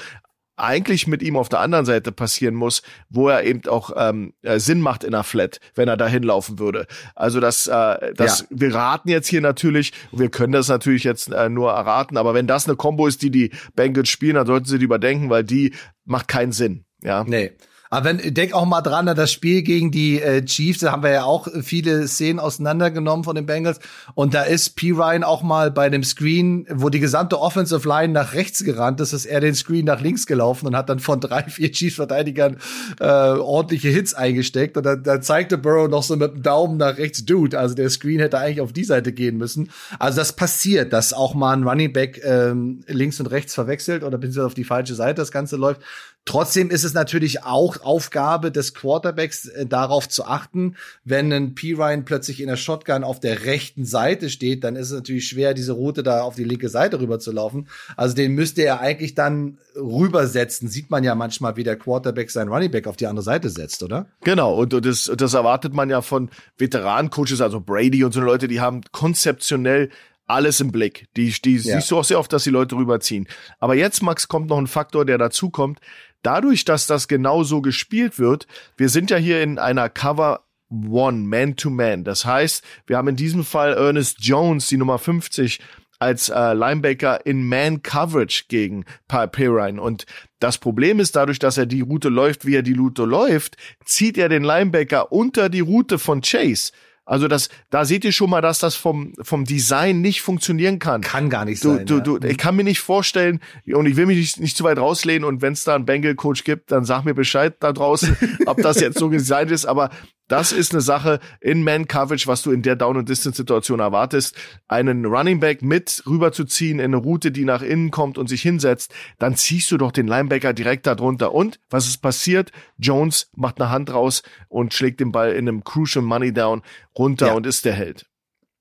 eigentlich 0.57 1.07
mit 1.07 1.21
ihm 1.21 1.35
auf 1.35 1.49
der 1.49 1.59
anderen 1.59 1.85
Seite 1.85 2.11
passieren 2.11 2.55
muss, 2.55 2.81
wo 3.09 3.27
er 3.29 3.43
eben 3.43 3.67
auch 3.67 3.91
ähm, 3.95 4.33
äh, 4.41 4.59
Sinn 4.59 4.79
macht 4.79 5.03
in 5.03 5.11
der 5.11 5.23
Flat, 5.23 5.59
wenn 5.75 5.87
er 5.87 5.97
da 5.97 6.07
hinlaufen 6.07 6.59
würde. 6.59 6.87
Also 7.13 7.39
das, 7.39 7.67
äh, 7.67 8.13
das 8.13 8.41
ja. 8.41 8.45
wir 8.51 8.73
raten 8.73 9.09
jetzt 9.09 9.27
hier 9.27 9.41
natürlich, 9.41 9.91
wir 10.11 10.29
können 10.29 10.53
das 10.53 10.69
natürlich 10.69 11.03
jetzt 11.03 11.31
äh, 11.31 11.49
nur 11.49 11.71
erraten, 11.71 12.17
aber 12.17 12.33
wenn 12.33 12.47
das 12.47 12.67
eine 12.67 12.77
Combo 12.77 13.07
ist, 13.07 13.21
die 13.21 13.31
die 13.31 13.51
Bengals 13.75 14.09
spielen, 14.09 14.35
dann 14.35 14.47
sollten 14.47 14.65
sie 14.65 14.79
die 14.79 14.85
überdenken, 14.85 15.29
weil 15.29 15.43
die 15.43 15.73
macht 16.05 16.27
keinen 16.27 16.51
Sinn. 16.51 16.85
Ja. 17.01 17.23
Nee. 17.25 17.51
Aber 17.89 18.05
wenn, 18.05 18.33
denk 18.33 18.53
auch 18.53 18.65
mal 18.65 18.81
dran 18.81 19.07
an 19.07 19.15
das 19.15 19.31
Spiel 19.31 19.61
gegen 19.61 19.91
die 19.91 20.21
äh, 20.21 20.43
Chiefs, 20.43 20.79
da 20.79 20.91
haben 20.91 21.03
wir 21.03 21.11
ja 21.11 21.23
auch 21.23 21.47
viele 21.61 22.07
Szenen 22.07 22.39
auseinandergenommen 22.39 23.23
von 23.23 23.35
den 23.35 23.45
Bengals. 23.45 23.79
Und 24.13 24.33
da 24.33 24.43
ist 24.43 24.75
P. 24.75 24.91
Ryan 24.91 25.23
auch 25.23 25.43
mal 25.43 25.71
bei 25.71 25.89
dem 25.89 26.03
Screen, 26.03 26.65
wo 26.71 26.89
die 26.89 26.99
gesamte 26.99 27.39
Offensive 27.39 27.87
Line 27.87 28.13
nach 28.13 28.33
rechts 28.33 28.63
gerannt 28.63 28.99
ist, 29.01 29.13
ist 29.13 29.25
er 29.25 29.39
den 29.39 29.55
Screen 29.55 29.85
nach 29.85 30.01
links 30.01 30.25
gelaufen 30.25 30.67
und 30.67 30.75
hat 30.75 30.89
dann 30.89 30.99
von 30.99 31.19
drei, 31.19 31.43
vier 31.47 31.71
Chiefs-Verteidigern 31.71 32.57
äh, 32.99 33.05
ordentliche 33.05 33.89
Hits 33.89 34.13
eingesteckt. 34.13 34.77
Und 34.77 34.85
da, 34.85 34.95
da 34.95 35.21
zeigte 35.21 35.57
Burrow 35.57 35.87
noch 35.87 36.03
so 36.03 36.15
mit 36.15 36.33
dem 36.33 36.41
Daumen 36.43 36.77
nach 36.77 36.97
rechts, 36.97 37.25
Dude. 37.25 37.57
Also 37.59 37.75
der 37.75 37.89
Screen 37.89 38.19
hätte 38.19 38.37
eigentlich 38.37 38.61
auf 38.61 38.73
die 38.73 38.83
Seite 38.83 39.13
gehen 39.13 39.37
müssen. 39.37 39.69
Also 39.99 40.17
das 40.17 40.33
passiert, 40.33 40.93
dass 40.93 41.13
auch 41.13 41.33
mal 41.33 41.53
ein 41.53 41.63
Running 41.63 41.93
Back 41.93 42.21
ähm, 42.23 42.81
links 42.87 43.19
und 43.19 43.27
rechts 43.27 43.53
verwechselt 43.53 44.03
oder 44.03 44.17
beziehungsweise 44.17 44.47
auf 44.47 44.53
die 44.53 44.63
falsche 44.63 44.95
Seite 44.95 45.21
das 45.21 45.31
Ganze 45.31 45.55
läuft. 45.55 45.81
Trotzdem 46.25 46.71
ist 46.71 46.83
es 46.83 46.95
natürlich 46.95 47.43
auch 47.43 47.74
auch 47.81 47.95
Aufgabe 47.95 48.51
des 48.51 48.73
Quarterbacks, 48.73 49.47
äh, 49.47 49.65
darauf 49.65 50.09
zu 50.09 50.25
achten, 50.25 50.75
wenn 51.05 51.31
ein 51.31 51.55
P. 51.55 51.73
Ryan 51.73 52.03
plötzlich 52.05 52.41
in 52.41 52.47
der 52.47 52.57
Shotgun 52.57 53.03
auf 53.03 53.19
der 53.19 53.45
rechten 53.45 53.85
Seite 53.85 54.29
steht, 54.29 54.63
dann 54.63 54.75
ist 54.75 54.91
es 54.91 54.93
natürlich 54.93 55.27
schwer, 55.27 55.53
diese 55.53 55.71
Route 55.71 56.03
da 56.03 56.21
auf 56.21 56.35
die 56.35 56.43
linke 56.43 56.69
Seite 56.69 56.99
rüber 56.99 57.19
zu 57.19 57.31
laufen. 57.31 57.67
Also 57.95 58.15
den 58.15 58.33
müsste 58.33 58.63
er 58.63 58.81
eigentlich 58.81 59.15
dann 59.15 59.57
rübersetzen. 59.75 60.67
Sieht 60.67 60.91
man 60.91 61.03
ja 61.03 61.15
manchmal, 61.15 61.55
wie 61.55 61.63
der 61.63 61.77
Quarterback 61.77 62.29
seinen 62.29 62.49
Running 62.49 62.71
Back 62.71 62.85
auf 62.85 62.97
die 62.97 63.07
andere 63.07 63.23
Seite 63.23 63.49
setzt, 63.49 63.81
oder? 63.81 64.07
Genau, 64.23 64.53
und, 64.55 64.73
und 64.73 64.85
das, 64.85 65.11
das 65.15 65.33
erwartet 65.33 65.73
man 65.73 65.89
ja 65.89 66.01
von 66.01 66.29
Veteran-Coaches, 66.57 67.41
also 67.41 67.61
Brady 67.61 68.03
und 68.03 68.13
so 68.13 68.21
Leute, 68.21 68.47
die 68.47 68.59
haben 68.59 68.81
konzeptionell 68.91 69.89
alles 70.27 70.59
im 70.59 70.71
Blick. 70.71 71.07
Die, 71.15 71.33
die 71.43 71.57
ja. 71.57 71.75
siehst 71.79 71.91
du 71.91 71.97
auch 71.97 72.03
sehr 72.03 72.19
oft, 72.19 72.31
dass 72.33 72.43
die 72.43 72.49
Leute 72.49 72.75
rüberziehen. 72.75 73.27
Aber 73.59 73.75
jetzt, 73.75 74.01
Max, 74.01 74.27
kommt 74.27 74.49
noch 74.49 74.57
ein 74.57 74.67
Faktor, 74.67 75.05
der 75.05 75.17
dazu 75.17 75.49
kommt. 75.49 75.79
Dadurch, 76.25 76.65
dass 76.65 76.87
das 76.87 77.07
genau 77.07 77.43
so 77.43 77.61
gespielt 77.61 78.17
wird, 78.17 78.47
wir 78.77 78.89
sind 78.89 79.11
ja 79.11 79.17
hier 79.17 79.43
in 79.43 79.59
einer 79.59 79.89
Cover 79.89 80.45
One, 80.69 81.19
Man 81.19 81.55
to 81.55 81.69
Man. 81.69 82.03
Das 82.03 82.25
heißt, 82.25 82.63
wir 82.87 82.97
haben 82.97 83.09
in 83.09 83.15
diesem 83.15 83.43
Fall 83.43 83.73
Ernest 83.73 84.17
Jones, 84.21 84.67
die 84.67 84.77
Nummer 84.77 84.97
50, 84.97 85.59
als 85.99 86.29
äh, 86.29 86.53
Linebacker 86.53 87.25
in 87.27 87.47
Man 87.47 87.83
Coverage 87.83 88.45
gegen 88.47 88.85
Pirine. 89.07 89.79
Und 89.79 90.07
das 90.39 90.57
Problem 90.57 90.99
ist, 90.99 91.15
dadurch, 91.15 91.37
dass 91.37 91.59
er 91.59 91.67
die 91.67 91.81
Route 91.81 92.09
läuft, 92.09 92.47
wie 92.47 92.55
er 92.55 92.63
die 92.63 92.73
Route 92.73 93.05
läuft, 93.05 93.57
zieht 93.85 94.17
er 94.17 94.27
den 94.27 94.43
Linebacker 94.43 95.11
unter 95.11 95.47
die 95.49 95.61
Route 95.61 95.99
von 95.99 96.21
Chase. 96.21 96.71
Also 97.05 97.27
das, 97.27 97.49
da 97.69 97.85
seht 97.85 98.03
ihr 98.03 98.11
schon 98.11 98.31
mal, 98.31 98.41
dass 98.41 98.57
das 98.57 98.75
vom, 98.75 99.13
vom 99.21 99.45
Design 99.45 100.01
nicht 100.01 100.21
funktionieren 100.21 100.79
kann. 100.79 101.01
Kann 101.01 101.29
gar 101.29 101.45
nicht 101.45 101.63
du, 101.63 101.75
sein. 101.75 101.85
Du, 101.85 101.99
du, 101.99 102.17
ja. 102.17 102.29
Ich 102.29 102.37
kann 102.37 102.55
mir 102.55 102.63
nicht 102.63 102.79
vorstellen, 102.79 103.39
und 103.71 103.85
ich 103.85 103.95
will 103.95 104.07
mich 104.07 104.17
nicht, 104.17 104.39
nicht 104.39 104.57
zu 104.57 104.63
weit 104.63 104.79
rauslehnen, 104.79 105.23
und 105.23 105.43
wenn 105.43 105.53
es 105.53 105.63
da 105.63 105.75
einen 105.75 105.85
Bengal-Coach 105.85 106.43
gibt, 106.43 106.71
dann 106.71 106.83
sag 106.83 107.05
mir 107.05 107.13
Bescheid 107.13 107.55
da 107.59 107.73
draußen, 107.73 108.17
ob 108.47 108.57
das 108.57 108.79
jetzt 108.79 108.97
so 108.97 109.09
designt 109.09 109.51
ist, 109.51 109.65
aber 109.65 109.91
das 110.27 110.51
ist 110.51 110.73
eine 110.73 110.81
Sache 110.81 111.19
in 111.39 111.63
Man-Coverage, 111.63 112.27
was 112.27 112.41
du 112.41 112.51
in 112.51 112.61
der 112.61 112.75
Down-and-Distance-Situation 112.75 113.79
erwartest. 113.79 114.35
Einen 114.67 115.05
Running 115.05 115.39
Back 115.39 115.61
mit 115.61 116.03
rüberzuziehen 116.07 116.79
in 116.79 116.85
eine 116.85 116.97
Route, 116.97 117.31
die 117.31 117.45
nach 117.45 117.61
innen 117.61 117.91
kommt 117.91 118.17
und 118.17 118.27
sich 118.27 118.41
hinsetzt, 118.41 118.93
dann 119.19 119.35
ziehst 119.35 119.71
du 119.71 119.77
doch 119.77 119.91
den 119.91 120.07
Linebacker 120.07 120.53
direkt 120.53 120.87
da 120.87 120.95
drunter. 120.95 121.33
Und 121.33 121.59
was 121.69 121.87
ist 121.87 121.97
passiert? 121.97 122.51
Jones 122.77 123.29
macht 123.35 123.61
eine 123.61 123.69
Hand 123.69 123.93
raus 123.93 124.23
und 124.47 124.73
schlägt 124.73 124.99
den 124.99 125.11
Ball 125.11 125.33
in 125.33 125.47
einem 125.47 125.63
Crucial 125.63 126.03
Money 126.03 126.33
Down 126.33 126.61
runter 126.97 127.27
ja. 127.27 127.33
und 127.33 127.45
ist 127.45 127.65
der 127.65 127.73
Held. 127.73 128.07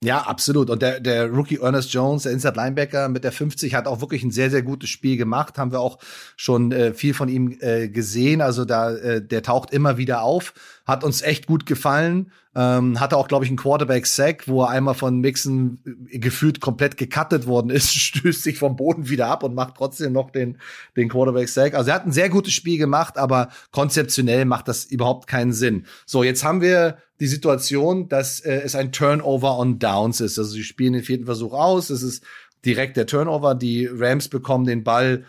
Ja, 0.05 0.21
absolut. 0.21 0.69
Und 0.69 0.83
der, 0.83 1.01
der 1.01 1.31
Rookie 1.31 1.61
Ernest 1.61 1.93
Jones, 1.95 2.25
der 2.25 2.33
Inside 2.33 2.57
Linebacker 2.57 3.09
mit 3.09 3.25
der 3.25 3.33
50, 3.33 3.75
hat 3.75 3.87
auch 3.87 4.03
wirklich 4.03 4.23
ein 4.23 4.31
sehr, 4.31 4.51
sehr 4.51 4.63
gutes 4.63 4.91
Spiel 4.91 5.17
gemacht. 5.17 5.57
Haben 5.57 5.73
wir 5.73 5.81
auch 5.81 5.99
schon 6.37 6.73
äh, 6.73 6.93
viel 6.93 7.15
von 7.15 7.31
ihm 7.31 7.57
äh, 7.61 7.89
gesehen. 7.89 8.43
Also 8.43 8.67
da, 8.67 8.95
äh, 8.95 9.23
der 9.27 9.43
taucht 9.43 9.73
immer 9.73 9.97
wieder 9.97 10.21
auf. 10.23 10.53
Hat 10.87 11.05
uns 11.05 11.23
echt 11.23 11.47
gut 11.47 11.65
gefallen. 11.65 12.31
Ähm, 12.57 13.01
hatte 13.01 13.17
auch, 13.17 13.27
glaube 13.27 13.45
ich, 13.45 13.51
einen 13.51 13.57
Quarterback-Sack, 13.57 14.47
wo 14.47 14.63
er 14.63 14.69
einmal 14.69 14.95
von 14.95 15.21
Mixon 15.21 15.79
äh, 16.11 16.19
gefühlt 16.19 16.61
komplett 16.61 16.97
gecuttet 16.97 17.47
worden 17.47 17.71
ist, 17.71 17.91
stößt 17.95 18.43
sich 18.43 18.59
vom 18.59 18.77
Boden 18.77 19.09
wieder 19.09 19.27
ab 19.27 19.43
und 19.43 19.55
macht 19.55 19.75
trotzdem 19.77 20.13
noch 20.13 20.31
den, 20.31 20.59
den 20.97 21.09
Quarterback-Sack. 21.09 21.75
Also 21.75 21.91
er 21.91 21.97
hat 21.97 22.07
ein 22.07 22.13
sehr 22.13 22.29
gutes 22.29 22.53
Spiel 22.53 22.79
gemacht, 22.79 23.19
aber 23.19 23.49
konzeptionell 23.73 24.45
macht 24.45 24.69
das 24.69 24.85
überhaupt 24.85 25.27
keinen 25.27 25.53
Sinn. 25.53 25.87
So, 26.07 26.23
jetzt 26.23 26.45
haben 26.45 26.61
wir 26.61 26.99
die 27.21 27.27
Situation, 27.27 28.09
dass 28.09 28.41
äh, 28.41 28.61
es 28.65 28.75
ein 28.75 28.93
Turnover 28.93 29.59
on 29.59 29.79
Downs 29.79 30.21
ist. 30.21 30.39
Also 30.39 30.53
sie 30.53 30.65
spielen 30.65 30.93
den 30.93 31.03
vierten 31.03 31.27
Versuch 31.27 31.53
aus. 31.53 31.91
Es 31.91 32.03
ist 32.03 32.25
direkt 32.65 32.97
der 32.97 33.07
Turnover. 33.07 33.55
Die 33.55 33.87
Rams 33.87 34.29
bekommen 34.29 34.65
den 34.65 34.85
Ball 34.85 35.25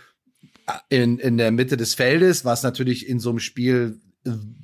äh, 0.68 1.04
in, 1.04 1.20
in 1.20 1.38
der 1.38 1.52
Mitte 1.52 1.78
des 1.78 1.94
Feldes, 1.94 2.46
was 2.46 2.64
natürlich 2.64 3.08
in 3.08 3.20
so 3.20 3.30
einem 3.30 3.40
Spiel 3.40 4.00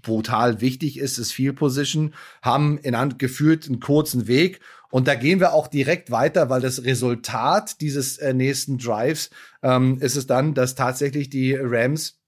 brutal 0.01 0.61
wichtig 0.61 0.97
ist, 0.97 1.17
ist 1.17 1.31
Field 1.31 1.55
Position, 1.55 2.13
haben 2.41 2.77
in 2.79 2.97
Hand 2.97 3.19
geführt 3.19 3.67
einen 3.67 3.79
kurzen 3.79 4.27
Weg 4.27 4.59
und 4.89 5.07
da 5.07 5.15
gehen 5.15 5.39
wir 5.39 5.53
auch 5.53 5.67
direkt 5.67 6.11
weiter, 6.11 6.49
weil 6.49 6.61
das 6.61 6.83
Resultat 6.83 7.79
dieses 7.81 8.17
äh, 8.17 8.33
nächsten 8.33 8.77
Drives 8.77 9.29
ähm, 9.63 9.99
ist 10.01 10.17
es 10.17 10.27
dann, 10.27 10.53
dass 10.53 10.75
tatsächlich 10.75 11.29
die 11.29 11.55
Rams 11.55 12.19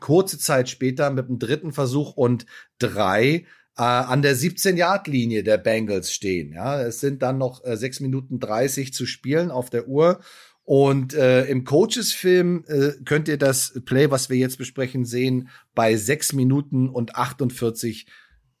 kurze 0.00 0.38
Zeit 0.38 0.70
später 0.70 1.10
mit 1.10 1.28
dem 1.28 1.38
dritten 1.38 1.72
Versuch 1.72 2.16
und 2.16 2.46
drei 2.78 3.44
äh, 3.76 3.82
an 3.82 4.22
der 4.22 4.36
17-Yard-Linie 4.36 5.42
der 5.42 5.58
Bengals 5.58 6.12
stehen. 6.12 6.52
Ja, 6.52 6.80
es 6.80 7.00
sind 7.00 7.22
dann 7.22 7.38
noch 7.38 7.64
äh, 7.64 7.76
6 7.76 8.00
Minuten 8.00 8.40
30 8.40 8.94
zu 8.94 9.04
spielen 9.04 9.50
auf 9.50 9.68
der 9.68 9.88
Uhr 9.88 10.20
und 10.64 11.14
äh, 11.14 11.44
im 11.46 11.64
Coaches-Film 11.64 12.64
äh, 12.68 12.92
könnt 13.04 13.28
ihr 13.28 13.38
das 13.38 13.80
Play, 13.84 14.10
was 14.10 14.30
wir 14.30 14.36
jetzt 14.36 14.58
besprechen, 14.58 15.04
sehen 15.04 15.48
bei 15.74 15.96
sechs 15.96 16.32
Minuten 16.32 16.88
und 16.88 17.16
48 17.16 18.06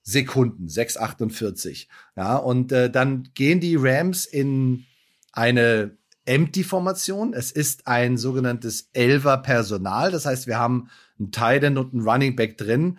Sekunden, 0.02 0.66
6,48. 0.66 1.86
Ja, 2.16 2.36
und 2.36 2.72
äh, 2.72 2.90
dann 2.90 3.28
gehen 3.34 3.60
die 3.60 3.76
Rams 3.76 4.26
in 4.26 4.84
eine 5.32 5.96
Empty-Formation. 6.24 7.34
Es 7.34 7.52
ist 7.52 7.86
ein 7.86 8.16
sogenanntes 8.16 8.88
Elver-Personal. 8.92 10.10
Das 10.10 10.26
heißt, 10.26 10.48
wir 10.48 10.58
haben 10.58 10.88
einen 11.20 11.30
Tight 11.30 11.64
und 11.64 11.92
einen 11.92 12.02
Running 12.02 12.34
Back 12.34 12.58
drin. 12.58 12.98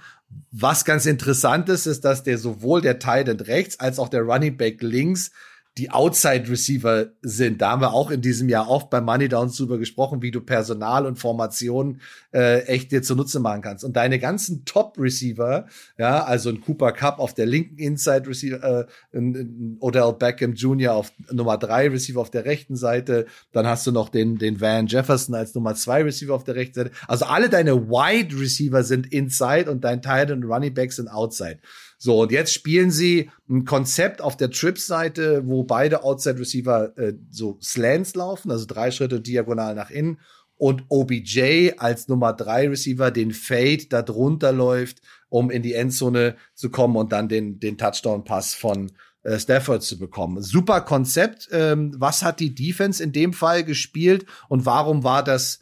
Was 0.52 0.86
ganz 0.86 1.06
interessant 1.06 1.68
ist, 1.68 1.86
ist, 1.86 2.06
dass 2.06 2.24
der 2.24 2.38
sowohl 2.38 2.82
der 2.82 3.00
Tight 3.00 3.28
rechts 3.48 3.80
als 3.80 4.00
auch 4.00 4.08
der 4.08 4.22
Running 4.22 4.56
Back 4.56 4.82
links 4.82 5.32
die 5.78 5.90
Outside 5.90 6.50
Receiver 6.50 7.08
sind. 7.24 7.62
Da 7.62 7.72
haben 7.72 7.82
wir 7.82 7.94
auch 7.94 8.12
in 8.12 8.22
diesem 8.22 8.48
Jahr 8.48 8.70
oft 8.70 8.92
bei 8.92 9.02
Money 9.02 9.28
Downs 9.28 9.58
drüber 9.58 9.80
gesprochen, 9.80 10.22
wie 10.22 10.30
du 10.30 10.40
Personal 10.40 11.08
und 11.08 11.18
Formation 11.18 12.00
äh, 12.32 12.60
echt 12.66 12.92
dir 12.92 13.02
zunutze 13.02 13.40
machen 13.40 13.64
kannst. 13.64 13.84
Und 13.84 13.96
deine 13.96 14.20
ganzen 14.20 14.66
Top 14.66 15.00
Receiver, 15.00 15.66
ja, 15.98 16.24
also 16.24 16.50
ein 16.50 16.62
Cooper 16.62 16.92
Cup 16.92 17.18
auf 17.18 17.34
der 17.34 17.48
linken 17.48 17.80
Inside 17.80 18.28
Receiver, 18.28 18.64
äh, 18.64 19.18
ein, 19.18 19.36
ein 19.36 19.78
Odell 19.80 20.14
Beckham 20.14 20.54
Jr. 20.54 20.94
auf 20.94 21.12
Nummer 21.32 21.58
drei 21.58 21.90
Receiver 21.90 22.22
auf 22.22 22.30
der 22.30 22.46
rechten 22.46 22.76
Seite, 22.76 23.26
dann 23.52 23.66
hast 23.66 23.88
du 23.88 23.92
noch 23.92 24.10
den 24.10 24.38
den 24.38 24.62
Van 24.62 24.86
Jefferson 24.86 25.34
als 25.34 25.56
Nummer 25.56 25.74
zwei 25.74 26.04
Receiver 26.04 26.36
auf 26.36 26.44
der 26.44 26.56
rechten 26.56 26.76
Seite. 26.76 26.92
Also 27.08 27.26
alle 27.26 27.50
deine 27.50 27.90
Wide 27.90 28.40
Receiver 28.40 28.84
sind 28.84 29.12
Inside 29.12 29.72
und 29.72 29.84
dein 29.84 30.02
Tight 30.02 30.30
und 30.30 30.44
Running 30.44 30.74
Back 30.74 30.94
sind 30.94 31.08
Outside. 31.08 31.60
So, 32.04 32.24
und 32.24 32.34
jetzt 32.34 32.54
spielen 32.54 32.92
sie 32.92 33.32
ein 33.50 33.64
Konzept 33.64 34.20
auf 34.20 34.36
der 34.36 34.52
Trips-Seite, 34.52 35.44
wo 35.46 35.64
beide 35.64 36.04
Outside 36.04 36.38
Receiver 36.38 36.92
äh, 36.98 37.14
so 37.30 37.58
Slants 37.62 38.14
laufen, 38.14 38.52
also 38.52 38.66
drei 38.66 38.92
Schritte 38.92 39.22
diagonal 39.22 39.74
nach 39.74 39.90
innen 39.90 40.20
und 40.58 40.84
OBJ 40.90 41.76
als 41.78 42.10
Nummer 42.10 42.34
drei 42.34 42.68
Receiver 42.68 43.10
den 43.10 43.32
Fade 43.32 43.86
da 43.88 44.02
drunter 44.02 44.52
läuft, 44.52 45.00
um 45.30 45.50
in 45.50 45.62
die 45.62 45.76
Endzone 45.76 46.36
zu 46.54 46.70
kommen 46.70 46.98
und 46.98 47.14
dann 47.14 47.30
den, 47.30 47.62
den 47.62 47.78
Touchdown-Pass 47.78 48.54
von 48.54 48.92
äh, 49.22 49.40
Stafford 49.40 49.82
zu 49.82 49.98
bekommen. 49.98 50.44
Super 50.44 50.82
Konzept. 50.82 51.48
Ähm, 51.54 51.96
was 51.98 52.22
hat 52.22 52.42
die 52.42 52.54
Defense 52.54 53.02
in 53.02 53.14
dem 53.14 53.32
Fall 53.32 53.64
gespielt 53.64 54.26
und 54.50 54.66
warum 54.66 55.06
war 55.06 55.24
das 55.24 55.62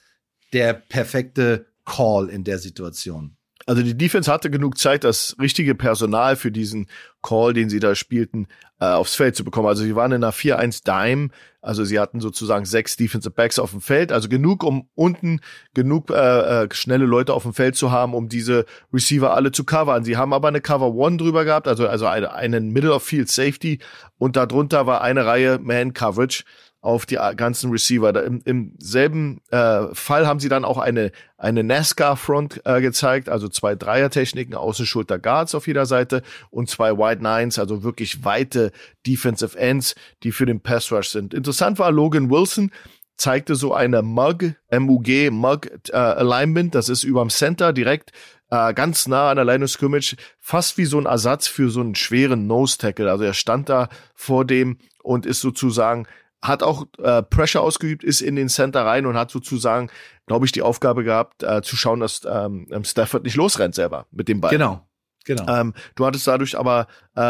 der 0.54 0.74
perfekte 0.74 1.68
Call 1.86 2.30
in 2.30 2.44
der 2.44 2.58
Situation? 2.58 3.38
Also 3.66 3.84
die 3.84 3.98
Defense 3.98 4.32
hatte 4.32 4.50
genug 4.50 4.78
Zeit, 4.78 5.04
das 5.04 5.36
richtige 5.40 5.76
Personal 5.76 6.36
für 6.36 6.52
diesen 6.52 6.88
Call, 7.22 7.54
den 7.54 7.70
sie 7.70 7.80
da 7.80 7.96
spielten, 7.96 8.48
äh, 8.80 8.86
aufs 8.86 9.16
Feld 9.16 9.36
zu 9.36 9.44
bekommen. 9.44 9.68
Also 9.68 9.84
sie 9.84 9.96
waren 9.96 10.12
in 10.12 10.24
einer 10.24 10.34
4-1 10.34 10.84
Dime, 10.84 11.30
also 11.62 11.84
sie 11.84 12.00
hatten 12.00 12.20
sozusagen 12.20 12.66
sechs 12.66 12.98
Defensive 12.98 13.32
Backs 13.32 13.60
auf 13.60 13.72
dem 13.72 13.82
Feld, 13.82 14.12
also 14.12 14.28
genug, 14.28 14.64
um 14.64 14.90
unten 14.96 15.42
genug 15.76 16.10
äh, 16.10 16.64
äh, 16.64 16.68
schnelle 16.74 17.06
Leute 17.06 17.34
auf 17.34 17.44
dem 17.44 17.54
Feld 17.54 17.76
zu 17.76 17.92
haben, 17.92 18.16
um 18.16 18.30
diese 18.30 18.66
Receiver 18.92 19.36
alle 19.36 19.52
zu 19.52 19.64
covern. 19.64 20.04
Sie 20.04 20.18
haben 20.18 20.34
aber 20.34 20.48
eine 20.48 20.62
Cover 20.62 20.94
One 20.96 21.18
drüber 21.18 21.46
gehabt, 21.46 21.68
also 21.68 21.88
also 21.88 22.08
eine, 22.08 22.34
einen 22.34 22.72
Middle 22.72 22.94
of 22.94 23.04
Field 23.04 23.30
Safety 23.30 23.80
und 24.18 24.36
darunter 24.36 24.88
war 24.88 25.02
eine 25.02 25.26
Reihe 25.26 25.60
Man 25.60 25.94
Coverage 25.94 26.44
auf 26.82 27.06
die 27.06 27.20
ganzen 27.38 27.72
Receiver. 27.72 28.12
Da 28.12 28.22
Im, 28.22 28.42
Im 28.44 28.74
selben 28.80 29.42
äh, 29.52 29.94
Fall 29.94 30.28
haben 30.28 30.40
sie 30.40 30.50
dann 30.50 30.66
auch 30.66 30.80
eine, 30.80 31.12
eine 31.38 31.64
NASCAR-Front 31.64 32.62
äh, 32.66 32.82
gezeigt, 32.82 33.30
also 33.30 33.48
zwei 33.48 33.76
Dreier-Techniken, 33.76 34.56
Außenschulter 34.56 35.20
Guards 35.20 35.54
auf 35.54 35.68
jeder 35.68 35.86
Seite 35.86 36.24
und 36.50 36.70
zwei 36.70 36.98
Wide 36.98 37.22
Nines, 37.22 37.60
also 37.60 37.84
wirklich 37.84 38.26
weite 38.26 38.72
Defensive 39.06 39.58
Ends, 39.58 39.96
die 40.24 40.32
für 40.32 40.48
den 40.48 40.60
Pass 40.60 40.92
Rush 40.92 41.10
sind. 41.10 41.36
Interessant 41.36 41.78
war 41.78 41.92
Logan 41.92 42.32
Wilson, 42.32 42.72
zeigte 43.16 43.54
so 43.54 43.76
eine 43.76 44.02
Mug, 44.02 44.56
MUG, 44.72 45.30
Mug 45.30 45.68
äh, 45.90 45.96
Alignment, 45.96 46.74
das 46.74 46.90
ist 46.90 47.04
überm 47.04 47.30
Center 47.30 47.74
direkt 47.74 48.12
äh, 48.50 48.74
ganz 48.74 49.08
nah 49.08 49.30
an 49.30 49.36
der 49.36 49.46
Line 49.46 49.64
of 49.64 49.70
Scrimmage, 49.70 50.16
fast 50.40 50.78
wie 50.80 50.86
so 50.86 51.00
ein 51.00 51.06
Ersatz 51.06 51.48
für 51.48 51.70
so 51.70 51.80
einen 51.80 51.96
schweren 51.96 52.48
Nose 52.48 52.78
Tackle. 52.78 53.10
Also 53.10 53.24
er 53.24 53.34
stand 53.34 53.70
da 53.70 53.90
vor 54.16 54.46
dem 54.46 54.78
und 55.04 55.26
ist 55.26 55.42
sozusagen 55.42 56.06
hat 56.42 56.64
auch 56.64 56.86
äh, 56.98 57.22
Pressure 57.24 57.62
ausgeübt, 57.62 58.04
ist 58.04 58.22
in 58.22 58.36
den 58.36 58.50
Center 58.50 58.86
rein 58.86 59.06
und 59.06 59.16
hat 59.16 59.32
sozusagen, 59.32 59.90
glaube 60.26 60.46
ich, 60.46 60.52
die 60.52 60.62
Aufgabe 60.62 61.04
gehabt, 61.04 61.44
äh, 61.44 61.62
zu 61.62 61.76
schauen, 61.76 62.00
dass 62.00 62.22
ähm, 62.26 62.68
ähm, 62.72 62.84
Stafford 62.84 63.24
nicht 63.24 63.36
losrennt 63.36 63.76
selber 63.76 64.08
mit 64.12 64.28
dem 64.28 64.42
Ball. 64.42 64.52
Genau. 64.52 64.86
Genau. 65.26 65.48
Ähm, 65.48 65.74
du 65.96 66.06
hattest 66.06 66.26
dadurch 66.26 66.58
aber 66.58 66.88
äh, 67.16 67.22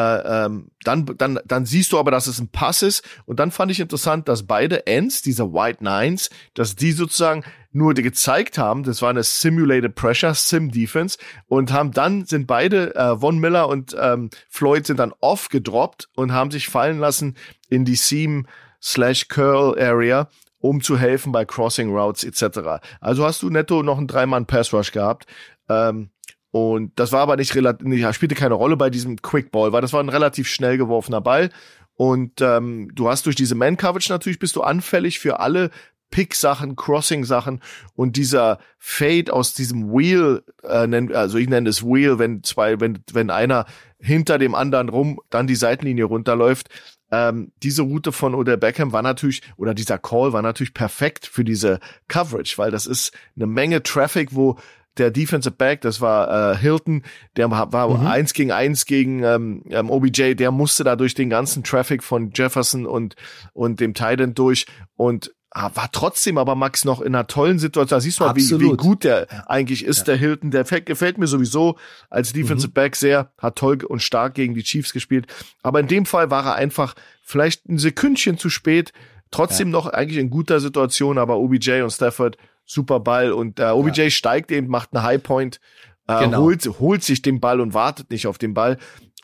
ähm, 0.45 0.71
dann, 0.83 1.05
dann, 1.17 1.39
dann 1.45 1.65
siehst 1.65 1.91
du 1.91 1.99
aber, 1.99 2.09
dass 2.09 2.27
es 2.27 2.39
ein 2.39 2.47
Pass 2.47 2.83
ist. 2.83 3.03
Und 3.25 3.39
dann 3.39 3.51
fand 3.51 3.69
ich 3.69 3.81
interessant, 3.81 4.29
dass 4.29 4.43
beide 4.43 4.87
Ends, 4.87 5.21
dieser 5.21 5.51
White 5.51 5.83
Nines, 5.83 6.29
dass 6.53 6.77
die 6.77 6.93
sozusagen 6.93 7.43
nur 7.73 7.93
gezeigt 7.93 8.57
haben, 8.57 8.83
das 8.83 9.01
war 9.01 9.09
eine 9.09 9.23
Simulated 9.23 9.95
Pressure, 9.95 10.33
Sim 10.33 10.71
Defense, 10.71 11.17
und 11.47 11.73
haben 11.73 11.91
dann 11.91 12.25
sind 12.25 12.47
beide, 12.47 12.95
äh, 12.95 13.17
Von 13.17 13.39
Miller 13.39 13.67
und 13.67 13.95
ähm, 13.99 14.29
Floyd 14.49 14.85
sind 14.85 14.97
dann 14.97 15.13
off 15.19 15.49
gedroppt 15.49 16.07
und 16.15 16.31
haben 16.31 16.51
sich 16.51 16.69
fallen 16.69 16.99
lassen 16.99 17.35
in 17.69 17.83
die 17.83 17.95
Seam 17.95 18.45
slash 18.81 19.27
Curl 19.27 19.79
Area 19.79 20.27
um 20.61 20.81
zu 20.81 20.97
helfen 20.97 21.31
bei 21.31 21.43
Crossing 21.43 21.89
Routes 21.91 22.23
etc. 22.23 22.81
Also 23.01 23.25
hast 23.25 23.41
du 23.41 23.49
netto 23.49 23.83
noch 23.83 23.97
einen 23.97 24.07
Dreimann 24.07 24.45
Pass 24.45 24.71
Rush 24.71 24.91
gehabt. 24.91 25.25
Ähm, 25.67 26.11
und 26.51 26.91
das 26.97 27.11
war 27.11 27.21
aber 27.21 27.37
nicht 27.37 27.55
relativ, 27.55 28.13
spielte 28.13 28.35
keine 28.35 28.53
Rolle 28.53 28.77
bei 28.77 28.89
diesem 28.89 29.21
Quick 29.21 29.51
Ball, 29.51 29.71
weil 29.71 29.81
das 29.81 29.93
war 29.93 30.01
ein 30.01 30.09
relativ 30.09 30.47
schnell 30.47 30.77
geworfener 30.77 31.21
Ball. 31.21 31.49
Und 31.95 32.41
ähm, 32.41 32.89
du 32.93 33.09
hast 33.09 33.25
durch 33.25 33.35
diese 33.35 33.55
Man-Coverage 33.55 34.11
natürlich 34.11 34.39
bist 34.39 34.55
du 34.55 34.61
anfällig 34.61 35.19
für 35.19 35.39
alle 35.39 35.71
Pick-Sachen, 36.09 36.75
Crossing-Sachen 36.75 37.61
und 37.95 38.17
dieser 38.17 38.59
Fade 38.79 39.31
aus 39.31 39.53
diesem 39.53 39.93
Wheel, 39.93 40.43
äh, 40.63 41.13
also 41.13 41.37
ich 41.37 41.47
nenne 41.47 41.69
es 41.69 41.83
Wheel, 41.83 42.19
wenn 42.19 42.43
zwei, 42.43 42.79
wenn, 42.81 42.99
wenn 43.13 43.29
einer 43.29 43.65
hinter 43.97 44.37
dem 44.37 44.55
anderen 44.55 44.89
rum 44.89 45.21
dann 45.29 45.47
die 45.47 45.55
Seitenlinie 45.55 46.05
runterläuft. 46.05 46.69
Ähm, 47.11 47.51
diese 47.61 47.81
Route 47.81 48.11
von 48.11 48.33
Odell 48.35 48.57
Beckham 48.57 48.93
war 48.93 49.01
natürlich, 49.01 49.41
oder 49.57 49.73
dieser 49.73 49.97
Call 49.97 50.33
war 50.33 50.41
natürlich 50.41 50.73
perfekt 50.73 51.27
für 51.27 51.43
diese 51.43 51.79
Coverage, 52.07 52.57
weil 52.57 52.71
das 52.71 52.85
ist 52.85 53.11
eine 53.35 53.47
Menge 53.47 53.83
Traffic, 53.83 54.33
wo 54.33 54.57
der 54.97 55.11
Defensive 55.11 55.55
Back, 55.55 55.81
das 55.81 56.01
war 56.01 56.53
äh, 56.53 56.57
Hilton, 56.57 57.03
der 57.37 57.49
war 57.49 57.89
mhm. 57.89 58.07
eins 58.07 58.33
gegen 58.33 58.51
eins 58.51 58.85
gegen 58.85 59.23
ähm, 59.23 59.63
ähm, 59.69 59.89
OBJ, 59.89 60.35
der 60.35 60.51
musste 60.51 60.83
da 60.83 60.95
durch 60.95 61.13
den 61.13 61.29
ganzen 61.29 61.63
Traffic 61.63 62.03
von 62.03 62.31
Jefferson 62.33 62.85
und 62.85 63.15
und 63.53 63.79
dem 63.79 63.93
Titan 63.93 64.33
durch 64.33 64.65
und 64.95 65.31
war 65.53 65.91
trotzdem 65.91 66.37
aber 66.37 66.55
Max 66.55 66.85
noch 66.85 67.01
in 67.01 67.13
einer 67.13 67.27
tollen 67.27 67.59
Situation. 67.59 67.97
Da 67.97 68.01
siehst 68.01 68.19
du 68.19 68.23
mal, 68.23 68.35
wie, 68.35 68.59
wie 68.59 68.77
gut 68.77 69.03
der 69.03 69.49
eigentlich 69.49 69.83
ist, 69.83 69.99
ja. 69.99 70.03
der 70.05 70.17
Hilton. 70.17 70.51
Der 70.51 70.63
gefällt 70.63 71.17
mir 71.17 71.27
sowieso 71.27 71.77
als 72.09 72.31
Defensive 72.31 72.69
mhm. 72.69 72.73
Back 72.73 72.95
sehr, 72.95 73.31
hat 73.37 73.57
toll 73.57 73.83
und 73.83 74.01
stark 74.01 74.33
gegen 74.35 74.53
die 74.53 74.63
Chiefs 74.63 74.93
gespielt. 74.93 75.27
Aber 75.61 75.81
in 75.81 75.87
dem 75.87 76.05
Fall 76.05 76.31
war 76.31 76.45
er 76.45 76.55
einfach 76.55 76.95
vielleicht 77.21 77.67
ein 77.67 77.77
Sekündchen 77.77 78.37
zu 78.37 78.49
spät. 78.49 78.93
Trotzdem 79.29 79.69
ja. 79.69 79.71
noch 79.73 79.87
eigentlich 79.87 80.19
in 80.19 80.29
guter 80.29 80.59
Situation, 80.59 81.17
aber 81.17 81.37
OBJ 81.37 81.81
und 81.81 81.91
Stafford 81.91 82.37
super 82.65 83.01
Ball 83.01 83.33
und 83.33 83.59
äh, 83.59 83.65
OBJ 83.65 84.03
ja. 84.03 84.09
steigt 84.09 84.51
eben, 84.51 84.67
macht 84.67 84.89
eine 84.93 85.03
High 85.03 85.21
Point, 85.21 85.59
äh, 86.07 86.19
genau. 86.19 86.39
holt, 86.39 86.65
holt 86.79 87.03
sich 87.03 87.21
den 87.21 87.41
Ball 87.41 87.59
und 87.59 87.73
wartet 87.73 88.09
nicht 88.09 88.27
auf 88.27 88.37
den 88.37 88.53
Ball. 88.53 88.77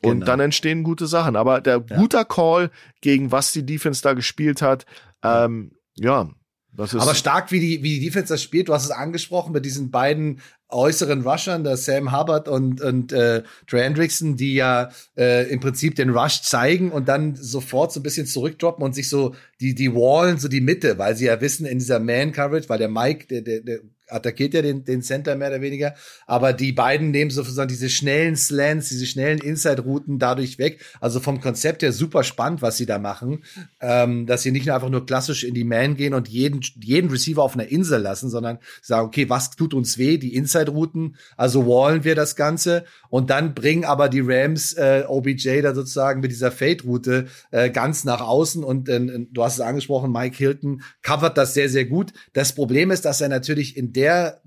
Und 0.03 0.19
genau. 0.19 0.25
dann 0.25 0.39
entstehen 0.41 0.83
gute 0.83 1.07
Sachen. 1.07 1.35
Aber 1.35 1.59
der 1.59 1.79
guter 1.79 2.23
Call 2.23 2.69
gegen 3.01 3.31
was 3.31 3.51
die 3.51 3.65
Defense 3.65 4.03
da 4.03 4.13
gespielt 4.13 4.61
hat, 4.61 4.85
ähm, 5.23 5.71
ja, 5.99 6.29
das 6.77 6.93
ist 6.93 7.01
Aber 7.01 7.15
stark, 7.15 7.51
wie 7.51 7.59
die, 7.59 7.81
wie 7.81 7.99
die 7.99 8.05
Defense 8.05 8.31
das 8.33 8.43
spielt, 8.43 8.69
du 8.69 8.73
hast 8.73 8.85
es 8.85 8.91
angesprochen, 8.91 9.51
mit 9.51 9.65
diesen 9.65 9.89
beiden 9.89 10.41
äußeren 10.69 11.21
Rushern, 11.23 11.63
der 11.63 11.75
Sam 11.75 12.15
Hubbard 12.15 12.47
und, 12.47 12.81
und 12.81 13.11
äh, 13.13 13.41
Trey 13.65 13.81
Hendrickson, 13.81 14.35
die 14.35 14.53
ja 14.53 14.91
äh, 15.17 15.49
im 15.49 15.59
Prinzip 15.59 15.95
den 15.95 16.11
Rush 16.11 16.41
zeigen 16.41 16.91
und 16.91 17.07
dann 17.07 17.35
sofort 17.35 17.91
so 17.91 17.99
ein 17.99 18.03
bisschen 18.03 18.27
zurückdroppen 18.27 18.83
und 18.83 18.93
sich 18.93 19.09
so 19.09 19.33
die, 19.59 19.73
die 19.73 19.93
Wallen, 19.93 20.37
so 20.37 20.47
die 20.47 20.61
Mitte, 20.61 20.99
weil 20.99 21.15
sie 21.15 21.25
ja 21.25 21.41
wissen, 21.41 21.65
in 21.65 21.79
dieser 21.79 21.99
Man-Coverage, 21.99 22.69
weil 22.69 22.77
der 22.77 22.89
Mike, 22.89 23.27
der, 23.27 23.41
der, 23.41 23.61
der 23.61 23.79
attackiert 24.07 24.53
ja 24.53 24.61
den, 24.61 24.85
den 24.85 25.01
Center 25.01 25.35
mehr 25.35 25.49
oder 25.49 25.61
weniger. 25.61 25.95
Aber 26.25 26.53
die 26.53 26.71
beiden 26.71 27.11
nehmen 27.11 27.31
sozusagen 27.31 27.67
diese 27.67 27.89
schnellen 27.89 28.35
Slants, 28.35 28.89
diese 28.89 29.05
schnellen 29.05 29.39
Inside-Routen 29.39 30.19
dadurch 30.19 30.57
weg. 30.57 30.81
Also 30.99 31.19
vom 31.19 31.41
Konzept 31.41 31.81
her 31.81 31.91
super 31.91 32.23
spannend, 32.23 32.61
was 32.61 32.77
sie 32.77 32.85
da 32.85 32.99
machen. 32.99 33.43
Ähm, 33.81 34.25
dass 34.25 34.43
sie 34.43 34.51
nicht 34.51 34.65
nur 34.65 34.75
einfach 34.75 34.89
nur 34.89 35.05
klassisch 35.05 35.43
in 35.43 35.53
die 35.53 35.63
Man 35.63 35.95
gehen 35.95 36.13
und 36.13 36.27
jeden, 36.27 36.61
jeden 36.81 37.09
Receiver 37.09 37.43
auf 37.43 37.53
einer 37.53 37.67
Insel 37.67 38.01
lassen, 38.01 38.29
sondern 38.29 38.59
sagen, 38.81 39.07
okay, 39.07 39.29
was 39.29 39.51
tut 39.51 39.73
uns 39.73 39.97
weh? 39.97 40.17
Die 40.17 40.35
Inside-Routen. 40.35 41.15
Also 41.35 41.67
wallen 41.67 42.03
wir 42.03 42.15
das 42.15 42.35
Ganze. 42.35 42.85
Und 43.09 43.29
dann 43.29 43.53
bringen 43.53 43.85
aber 43.85 44.09
die 44.09 44.21
Rams 44.21 44.73
äh, 44.73 45.03
OBJ 45.07 45.61
da 45.61 45.75
sozusagen 45.75 46.21
mit 46.21 46.31
dieser 46.31 46.51
Fade-Route 46.51 47.27
äh, 47.51 47.69
ganz 47.69 48.03
nach 48.03 48.21
außen. 48.21 48.63
Und 48.63 48.89
äh, 48.89 49.25
du 49.31 49.43
hast 49.43 49.55
es 49.55 49.61
angesprochen, 49.61 50.11
Mike 50.11 50.37
Hilton 50.37 50.81
covert 51.01 51.37
das 51.37 51.53
sehr, 51.53 51.69
sehr 51.69 51.85
gut. 51.85 52.13
Das 52.33 52.53
Problem 52.53 52.91
ist, 52.91 53.05
dass 53.05 53.21
er 53.21 53.29
natürlich 53.29 53.75
in 53.77 53.93
der 53.97 54.41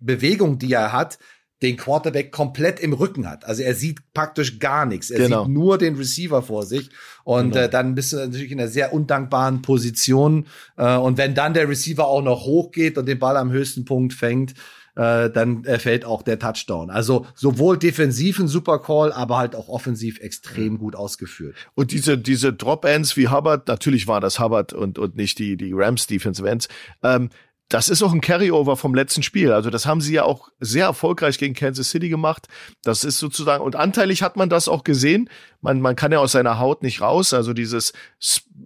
Bewegung, 0.00 0.58
die 0.58 0.72
er 0.72 0.92
hat, 0.92 1.18
den 1.60 1.76
Quarterback 1.76 2.32
komplett 2.32 2.80
im 2.80 2.92
Rücken 2.92 3.28
hat. 3.28 3.44
Also 3.44 3.62
er 3.62 3.74
sieht 3.74 4.00
praktisch 4.14 4.58
gar 4.58 4.86
nichts. 4.86 5.10
Er 5.10 5.20
genau. 5.20 5.44
sieht 5.44 5.52
nur 5.52 5.78
den 5.78 5.96
Receiver 5.96 6.42
vor 6.42 6.64
sich. 6.64 6.90
Und 7.24 7.52
genau. 7.52 7.64
äh, 7.64 7.68
dann 7.68 7.94
bist 7.94 8.12
du 8.12 8.16
natürlich 8.16 8.50
in 8.50 8.60
einer 8.60 8.68
sehr 8.68 8.92
undankbaren 8.92 9.62
Position. 9.62 10.46
Äh, 10.76 10.96
und 10.96 11.18
wenn 11.18 11.34
dann 11.34 11.54
der 11.54 11.68
Receiver 11.68 12.06
auch 12.06 12.22
noch 12.22 12.44
hochgeht 12.44 12.98
und 12.98 13.06
den 13.06 13.18
Ball 13.18 13.36
am 13.36 13.52
höchsten 13.52 13.84
Punkt 13.84 14.12
fängt, 14.12 14.54
äh, 14.94 15.30
dann 15.30 15.64
fällt 15.64 16.04
auch 16.04 16.22
der 16.22 16.38
Touchdown. 16.38 16.90
Also 16.90 17.26
sowohl 17.34 17.78
defensiv 17.78 18.38
ein 18.38 18.48
super 18.48 18.80
Call, 18.80 19.12
aber 19.12 19.38
halt 19.38 19.54
auch 19.54 19.68
offensiv 19.68 20.20
extrem 20.20 20.78
gut 20.78 20.96
ausgeführt. 20.96 21.54
Und 21.74 21.92
diese 21.92 22.18
diese 22.18 22.52
Drop 22.52 22.84
Ends 22.84 23.16
wie 23.16 23.28
Hubbard, 23.28 23.68
natürlich 23.68 24.06
war 24.06 24.20
das 24.20 24.38
Hubbard 24.38 24.72
und 24.72 24.98
und 24.98 25.16
nicht 25.16 25.38
die 25.38 25.56
die 25.56 25.72
Rams 25.72 26.06
Defensive 26.08 26.48
Ends. 26.48 26.68
Ähm, 27.02 27.30
das 27.72 27.88
ist 27.88 28.02
auch 28.02 28.12
ein 28.12 28.20
Carryover 28.20 28.76
vom 28.76 28.94
letzten 28.94 29.22
Spiel. 29.22 29.50
Also 29.50 29.70
das 29.70 29.86
haben 29.86 30.02
sie 30.02 30.12
ja 30.12 30.24
auch 30.24 30.50
sehr 30.60 30.84
erfolgreich 30.84 31.38
gegen 31.38 31.54
Kansas 31.54 31.88
City 31.88 32.10
gemacht. 32.10 32.46
Das 32.82 33.02
ist 33.02 33.18
sozusagen, 33.18 33.64
und 33.64 33.76
anteilig 33.76 34.22
hat 34.22 34.36
man 34.36 34.50
das 34.50 34.68
auch 34.68 34.84
gesehen. 34.84 35.30
Man, 35.62 35.80
man 35.80 35.96
kann 35.96 36.12
ja 36.12 36.18
aus 36.18 36.32
seiner 36.32 36.58
Haut 36.58 36.82
nicht 36.82 37.00
raus. 37.00 37.32
Also 37.32 37.54
dieses, 37.54 37.94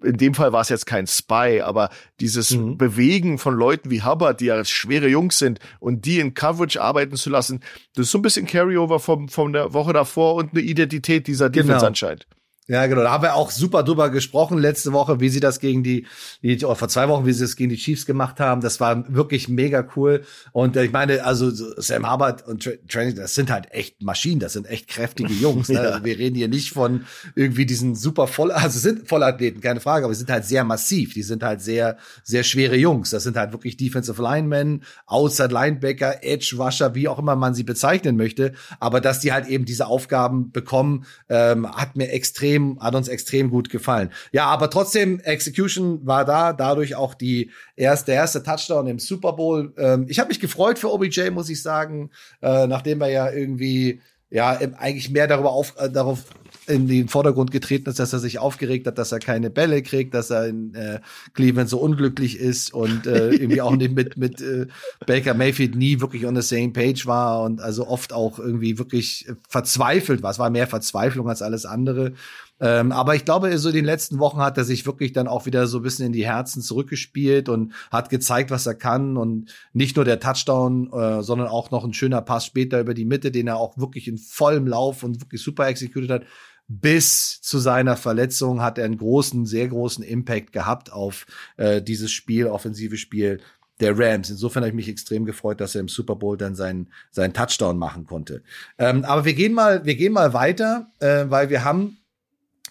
in 0.03 0.17
dem 0.17 0.35
Fall 0.35 0.53
war 0.53 0.61
es 0.61 0.71
jetzt 0.71 0.87
kein 0.87 1.07
Spy, 1.07 1.61
aber 1.63 1.91
dieses 2.19 2.51
mhm. 2.51 2.79
Bewegen 2.79 3.39
von 3.39 3.55
Leuten 3.55 3.91
wie 3.91 4.03
Hubbard, 4.03 4.41
die 4.41 4.47
ja 4.47 4.65
schwere 4.65 5.07
Jungs 5.07 5.39
sind 5.39 5.61
und 5.79 6.05
die 6.05 6.19
in 6.19 6.35
Coverage 6.35 6.83
arbeiten 6.83 7.15
zu 7.15 7.31
lassen, 7.31 7.61
das 7.95 8.07
ist 8.07 8.11
so 8.11 8.19
ein 8.19 8.23
bisschen 8.23 8.47
Carryover 8.47 8.99
vom, 8.99 9.29
von 9.29 9.53
der 9.53 9.73
Woche 9.73 9.93
davor 9.93 10.35
und 10.35 10.51
eine 10.53 10.63
Identität 10.63 11.29
dieser 11.29 11.49
Defense 11.49 11.75
genau. 11.75 11.87
anscheinend. 11.87 12.27
Ja, 12.69 12.87
genau. 12.87 13.03
Da 13.03 13.13
haben 13.13 13.23
wir 13.23 13.35
auch 13.37 13.53
super 13.53 13.85
drüber 13.85 14.11
gesprochen 14.11 14.59
letzte 14.59 14.93
Woche, 14.93 15.21
wie 15.21 15.29
sie 15.29 15.39
das 15.39 15.61
gegen 15.61 15.85
die, 15.85 16.07
die 16.43 16.65
oder 16.65 16.75
vor 16.75 16.89
zwei 16.89 17.09
Wochen, 17.09 17.25
wie 17.25 17.33
sie 17.33 17.45
das 17.45 17.55
gegen 17.55 17.71
die 17.71 17.77
Chiefs 17.77 18.07
gemacht 18.07 18.41
haben. 18.41 18.61
Das 18.61 18.81
war 18.81 19.05
wirklich 19.15 19.49
mega 19.49 19.87
cool. 19.95 20.25
Und 20.51 20.77
äh, 20.77 20.85
ich 20.85 20.91
meine, 20.91 21.25
also 21.25 21.49
Sam 21.51 22.11
Hubbard 22.11 22.45
und 22.49 22.69
Training, 22.89 23.15
das 23.15 23.37
sind 23.37 23.53
halt 23.53 23.71
echt 23.71 24.03
Maschinen, 24.03 24.41
das 24.41 24.55
sind 24.55 24.67
echt 24.67 24.89
kräftige 24.89 25.33
Jungs. 25.33 25.67
Ne? 25.77 25.83
ja. 25.83 25.91
also 25.91 26.05
wir 26.05 26.17
reden 26.17 26.37
hier 26.37 26.49
nicht 26.49 26.71
von 26.71 27.07
irgendwie 27.35 27.67
diesen 27.67 27.97
super 27.97 28.29
voll, 28.29 28.53
also 28.53 28.79
sind 28.79 29.09
Vollathleten, 29.09 29.61
keine 29.61 29.81
Frage, 29.81 30.05
aber 30.05 30.15
sie 30.15 30.21
sind 30.21 30.31
halt 30.31 30.45
sehr 30.45 30.63
massiv. 30.63 31.13
Die 31.13 31.25
sind 31.25 31.43
halt 31.43 31.61
sehr, 31.61 31.97
sehr 32.23 32.45
schwere 32.45 32.77
Jungs. 32.77 33.11
Das 33.11 33.25
sind 33.25 33.37
halt 33.37 33.53
wirklich 33.53 33.77
Defensive 33.77 34.23
Linemen, 34.23 34.85
Outside 35.07 35.53
Linebacker, 35.53 36.23
Edge 36.23 36.55
Rusher, 36.57 36.95
wie 36.95 37.09
auch 37.09 37.19
immer 37.19 37.35
man 37.35 37.55
sie 37.55 37.65
bezeichnen 37.65 38.17
möchte. 38.17 38.53
Aber 38.79 39.01
dass 39.01 39.19
die 39.19 39.33
halt 39.33 39.49
eben 39.49 39.65
diese 39.65 39.87
Aufgaben 39.87 40.53
bekommen, 40.53 41.05
ähm, 41.29 41.69
hat 41.69 41.97
mir 41.97 42.11
extrem 42.11 42.56
extrem, 42.57 42.79
hat 42.81 42.95
uns 42.95 43.09
extrem 43.09 43.51
gut 43.51 43.71
gefallen. 43.71 44.11
Ja, 44.33 44.47
aber 44.47 44.71
trotzdem, 44.71 45.21
Execution 45.21 46.07
war 46.07 46.25
da, 46.25 46.53
dadurch 46.53 46.95
auch 46.95 47.15
die 47.15 47.51
erste, 47.77 48.13
der 48.13 48.17
erste 48.17 48.43
Touchdown 48.43 48.87
im 48.87 48.99
Super 48.99 49.33
Bowl. 49.33 49.73
Ähm, 49.77 50.07
ich 50.09 50.19
habe 50.19 50.29
mich 50.29 50.41
gefreut 50.41 50.79
für 50.79 50.93
OBJ, 50.93 51.31
muss 51.31 51.49
ich 51.49 51.63
sagen, 51.63 52.11
äh, 52.43 52.67
nachdem 52.67 53.01
er 53.01 53.09
ja 53.09 53.31
irgendwie 53.31 54.01
ja 54.29 54.51
eigentlich 54.51 55.11
mehr 55.11 55.29
darüber 55.29 55.53
auf, 55.53 55.75
äh, 55.79 55.89
darauf 55.89 56.25
in 56.67 56.89
den 56.89 57.09
Vordergrund 57.09 57.53
getreten 57.53 57.89
ist, 57.89 58.01
dass 58.01 58.13
er 58.13 58.19
sich 58.19 58.39
aufgeregt 58.39 58.87
hat, 58.89 58.99
dass 58.99 59.13
er 59.13 59.21
keine 59.21 59.51
Bälle 59.51 59.83
kriegt, 59.83 60.15
dass 60.15 60.31
er 60.31 60.47
in 60.47 60.75
äh, 60.75 61.01
Cleveland 61.35 61.69
so 61.69 61.79
unglücklich 61.79 62.39
ist 62.39 62.75
und 62.75 63.07
äh, 63.07 63.31
irgendwie 63.31 63.61
auch 63.61 63.77
nicht 63.77 63.95
mit 63.95 64.17
mit 64.17 64.41
äh, 64.41 64.67
Baker 65.07 65.35
Mayfield 65.35 65.77
nie 65.77 66.01
wirklich 66.01 66.27
on 66.27 66.35
the 66.35 66.43
same 66.43 66.71
page 66.71 67.07
war 67.07 67.43
und 67.45 67.61
also 67.61 67.87
oft 67.87 68.13
auch 68.13 68.39
irgendwie 68.39 68.79
wirklich 68.79 69.29
verzweifelt 69.49 70.23
war. 70.23 70.33
Es 70.33 70.39
war 70.39 70.51
mehr 70.51 70.67
Verzweiflung 70.67 71.29
als 71.29 71.43
alles 71.43 71.65
andere. 71.65 72.13
Ähm, 72.61 72.93
aber 72.93 73.15
ich 73.15 73.25
glaube, 73.25 73.57
so 73.59 73.69
in 73.69 73.75
den 73.75 73.85
letzten 73.85 74.19
Wochen 74.19 74.39
hat 74.39 74.57
er 74.57 74.65
sich 74.65 74.87
wirklich 74.87 75.13
dann 75.13 75.29
auch 75.29 75.47
wieder 75.47 75.67
so 75.67 75.79
ein 75.79 75.83
bisschen 75.83 76.07
in 76.07 76.13
die 76.13 76.27
Herzen 76.27 76.63
zurückgespielt 76.63 77.49
und 77.49 77.73
hat 77.91 78.09
gezeigt, 78.09 78.51
was 78.51 78.67
er 78.67 78.75
kann. 78.75 79.17
Und 79.17 79.53
nicht 79.73 79.97
nur 79.97 80.05
der 80.05 80.21
Touchdown, 80.21 80.91
äh, 80.93 81.23
sondern 81.23 81.49
auch 81.49 81.71
noch 81.71 81.85
ein 81.85 81.93
schöner 81.93 82.23
Pass 82.23 82.47
später 82.47 82.81
über 82.81 82.95
die 82.95 83.05
Mitte, 83.05 83.31
den 83.31 83.47
er 83.47 83.57
auch 83.57 83.77
wirklich 83.77 84.09
in 84.09 84.19
vollem 84.19 84.67
Lauf 84.67 85.03
und 85.03 85.21
wirklich 85.21 85.43
super 85.43 85.67
executed 85.67 86.11
hat. 86.11 86.23
Bis 86.69 87.41
zu 87.43 87.59
seiner 87.59 87.97
Verletzung 87.97 88.61
hat 88.61 88.79
er 88.79 88.87
einen 88.87 88.99
großen, 88.99 89.47
sehr 89.47 89.69
großen 89.69 90.03
Impact 90.03 90.53
gehabt 90.53 90.93
auf 90.93 91.27
äh, 91.59 91.81
dieses 91.81 92.11
Spiel, 92.11 92.47
offensive 92.47 92.97
Spiel 92.97 93.41
der 93.81 93.97
Rams. 93.97 94.31
Insofern 94.31 94.63
habe 94.63 94.71
ich 94.71 94.75
mich 94.75 94.89
extrem 94.89 95.27
gefreut, 95.27 95.61
dass 95.61 95.75
er 95.75 95.83
im 95.83 95.89
Super 95.89 96.17
Bowl 96.17 96.37
dann 96.37 96.55
seinen, 96.55 96.89
seinen 97.11 97.35
Touchdown 97.35 97.79
machen 97.79 98.07
konnte. 98.07 98.43
Ähm, 98.79 99.05
aber 99.05 99.25
wir 99.25 99.35
gehen 99.35 99.53
mal, 99.53 99.85
wir 99.85 99.95
gehen 99.95 100.13
mal 100.13 100.33
weiter, 100.33 100.91
äh, 100.99 101.27
weil 101.29 101.51
wir 101.51 101.65
haben 101.65 101.99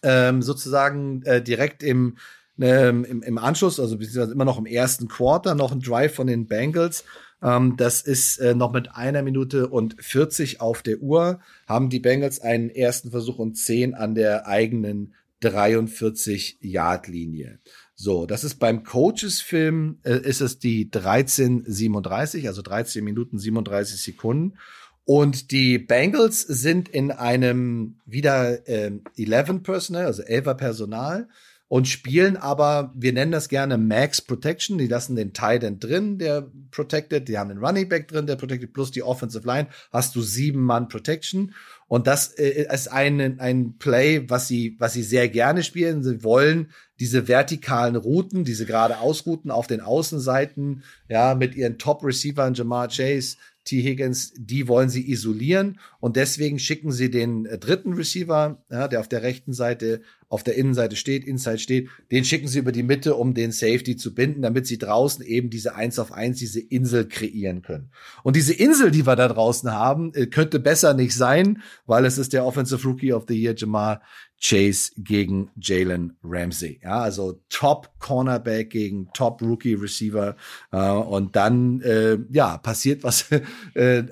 ähm, 0.05 0.41
sozusagen 0.41 1.23
äh, 1.23 1.41
direkt 1.41 1.83
im, 1.83 2.17
ähm, 2.59 3.03
im, 3.03 3.23
im 3.23 3.37
Anschluss, 3.37 3.79
also 3.79 3.97
beziehungsweise 3.97 4.33
immer 4.33 4.45
noch 4.45 4.59
im 4.59 4.67
ersten 4.67 5.07
Quarter, 5.07 5.55
noch 5.55 5.71
ein 5.71 5.81
Drive 5.81 6.15
von 6.15 6.27
den 6.27 6.47
Bengals, 6.47 7.03
Ähm, 7.43 7.75
das 7.75 8.01
ist 8.01 8.37
äh, 8.37 8.55
noch 8.55 8.71
mit 8.71 8.95
einer 8.95 9.21
Minute 9.21 9.67
und 9.67 9.97
40 9.99 10.61
auf 10.61 10.81
der 10.81 10.99
Uhr, 10.99 11.41
haben 11.67 11.89
die 11.89 11.99
Bengals 11.99 12.39
einen 12.39 12.69
ersten 12.69 13.11
Versuch 13.11 13.39
und 13.39 13.57
10 13.57 13.93
an 13.93 14.15
der 14.15 14.47
eigenen 14.47 15.13
43-Yard-Linie. 15.43 17.59
So, 17.93 18.25
das 18.25 18.43
ist 18.43 18.55
beim 18.55 18.83
Coaches-Film, 18.83 19.99
äh, 20.03 20.19
ist 20.19 20.41
es 20.41 20.59
die 20.59 20.89
13:37, 20.89 22.47
also 22.47 22.61
13 22.61 23.03
Minuten 23.03 23.37
37 23.37 24.01
Sekunden. 24.01 24.57
Und 25.05 25.51
die 25.51 25.77
Bengals 25.77 26.41
sind 26.41 26.89
in 26.89 27.11
einem 27.11 27.99
wieder 28.05 28.67
äh, 28.67 28.91
11 29.17 29.63
Personal, 29.63 30.05
also 30.05 30.23
11er 30.23 30.55
Personal 30.55 31.27
und 31.67 31.87
spielen 31.87 32.37
aber, 32.37 32.93
wir 32.95 33.11
nennen 33.11 33.31
das 33.31 33.49
gerne 33.49 33.77
Max 33.77 34.21
Protection. 34.21 34.77
Die 34.77 34.87
lassen 34.87 35.15
den 35.15 35.33
Tight 35.33 35.63
End 35.63 35.83
drin, 35.83 36.19
der 36.19 36.51
protected. 36.69 37.27
Die 37.27 37.39
haben 37.39 37.49
den 37.49 37.57
Running 37.57 37.89
Back 37.89 38.07
drin, 38.07 38.27
der 38.27 38.35
protected. 38.35 38.71
Plus 38.71 38.91
die 38.91 39.01
Offensive 39.01 39.47
Line 39.47 39.67
hast 39.91 40.15
du 40.15 40.21
sieben 40.21 40.61
Mann 40.61 40.89
Protection. 40.89 41.55
Und 41.87 42.05
das 42.05 42.33
äh, 42.37 42.67
ist 42.71 42.91
ein, 42.91 43.39
ein 43.39 43.77
Play, 43.79 44.29
was 44.29 44.47
sie, 44.47 44.75
was 44.79 44.93
sie 44.93 45.01
sehr 45.01 45.27
gerne 45.27 45.63
spielen. 45.63 46.03
Sie 46.03 46.23
wollen 46.23 46.69
diese 46.99 47.27
vertikalen 47.27 47.95
Routen, 47.95 48.43
diese 48.43 48.67
geradeaus-Routen 48.67 49.49
auf 49.49 49.65
den 49.65 49.81
Außenseiten, 49.81 50.83
ja, 51.09 51.33
mit 51.33 51.55
ihren 51.55 51.79
Top-Receivern, 51.79 52.53
Jamar 52.53 52.89
Chase, 52.89 53.37
T. 53.65 53.81
Higgins, 53.81 54.33
die 54.37 54.67
wollen 54.67 54.89
sie 54.89 55.11
isolieren 55.11 55.79
und 55.99 56.15
deswegen 56.15 56.59
schicken 56.59 56.91
sie 56.91 57.09
den 57.09 57.45
äh, 57.45 57.57
dritten 57.57 57.93
Receiver, 57.93 58.63
ja, 58.69 58.87
der 58.87 58.99
auf 58.99 59.09
der 59.09 59.23
rechten 59.23 59.53
Seite, 59.53 60.01
auf 60.29 60.43
der 60.43 60.55
Innenseite 60.55 60.95
steht, 60.95 61.25
Inside 61.25 61.59
steht, 61.59 61.89
den 62.11 62.25
schicken 62.25 62.47
sie 62.47 62.59
über 62.59 62.71
die 62.71 62.83
Mitte, 62.83 63.15
um 63.15 63.33
den 63.33 63.51
Safety 63.51 63.95
zu 63.95 64.13
binden, 64.13 64.41
damit 64.41 64.67
sie 64.67 64.77
draußen 64.77 65.23
eben 65.25 65.49
diese 65.49 65.75
eins 65.75 65.99
auf 65.99 66.11
eins, 66.11 66.39
diese 66.39 66.59
Insel 66.59 67.07
kreieren 67.07 67.61
können. 67.61 67.91
Und 68.23 68.35
diese 68.35 68.53
Insel, 68.53 68.91
die 68.91 69.05
wir 69.05 69.15
da 69.15 69.27
draußen 69.27 69.71
haben, 69.71 70.13
äh, 70.13 70.27
könnte 70.27 70.59
besser 70.59 70.93
nicht 70.93 71.13
sein, 71.13 71.61
weil 71.85 72.05
es 72.05 72.17
ist 72.17 72.33
der 72.33 72.45
Offensive 72.45 72.87
Rookie 72.87 73.13
of 73.13 73.25
the 73.27 73.39
Year 73.39 73.55
Jamal 73.55 74.01
Chase 74.41 74.91
gegen 74.97 75.49
Jalen 75.59 76.17
Ramsey. 76.23 76.79
Ja, 76.83 76.99
also 76.99 77.41
Top 77.49 77.89
Cornerback 77.99 78.69
gegen 78.69 79.09
Top 79.13 79.41
Rookie 79.41 79.73
Receiver. 79.73 80.35
Äh, 80.71 80.89
und 80.89 81.35
dann, 81.35 81.81
äh, 81.81 82.17
ja, 82.31 82.57
passiert 82.57 83.03
was. 83.03 83.29
äh, 83.73 84.03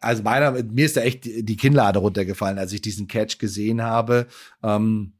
also 0.00 0.22
meiner, 0.22 0.52
mir 0.62 0.86
ist 0.86 0.96
da 0.96 1.02
echt 1.02 1.24
die 1.24 1.56
Kinnlade 1.56 1.98
runtergefallen, 1.98 2.58
als 2.58 2.72
ich 2.72 2.80
diesen 2.80 3.08
Catch 3.08 3.38
gesehen 3.38 3.82
habe. 3.82 4.26
Ähm, 4.62 5.14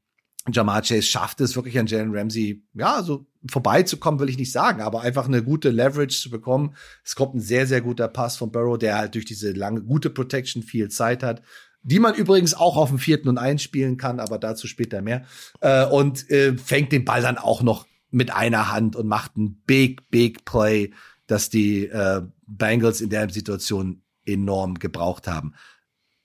Jamal 0.50 0.83
Chase 0.83 1.02
schafft 1.02 1.40
es 1.40 1.55
wirklich 1.55 1.78
an 1.78 1.87
Jalen 1.87 2.14
Ramsey, 2.14 2.64
ja, 2.74 3.02
so 3.02 3.26
vorbeizukommen, 3.48 4.18
will 4.18 4.28
ich 4.28 4.38
nicht 4.38 4.50
sagen, 4.50 4.81
aber 4.81 5.02
einfach 5.02 5.26
eine 5.26 5.42
gute 5.42 5.70
Leverage 5.70 6.20
zu 6.20 6.31
bekommen. 6.31 6.74
Es 7.05 7.14
kommt 7.14 7.35
ein 7.35 7.40
sehr, 7.40 7.66
sehr 7.66 7.81
guter 7.81 8.09
Pass 8.09 8.37
von 8.37 8.50
Burrow, 8.50 8.76
der 8.76 8.96
halt 8.96 9.14
durch 9.14 9.24
diese 9.24 9.52
lange, 9.52 9.83
gute 9.83 10.11
Protection 10.11 10.62
viel 10.62 10.88
Zeit 10.88 11.22
hat 11.22 11.42
die 11.85 11.98
man 11.98 12.14
übrigens 12.14 12.55
auch 12.55 12.76
auf 12.76 12.90
dem 12.90 12.98
vierten 12.98 13.28
und 13.28 13.38
eins 13.38 13.62
spielen 13.62 13.96
kann, 13.96 14.20
aber 14.20 14.38
dazu 14.38 14.66
später 14.66 15.02
mehr. 15.02 15.24
Äh, 15.61 15.85
und 15.87 16.31
äh, 16.31 16.57
fängt 16.57 16.92
den 16.92 17.05
Ball 17.05 17.22
dann 17.22 17.38
auch 17.38 17.62
noch 17.62 17.87
mit 18.11 18.33
einer 18.33 18.70
Hand 18.70 18.94
und 18.94 19.07
macht 19.07 19.37
ein 19.37 19.62
big, 19.66 20.09
big 20.11 20.44
Play, 20.44 20.92
dass 21.26 21.50
die 21.50 21.87
äh, 21.87 22.22
Bengals 22.46 23.00
in 23.00 23.11
der 23.11 23.28
Situation 23.31 24.02
enorm 24.24 24.78
gebraucht 24.78 25.26
haben. 25.26 25.55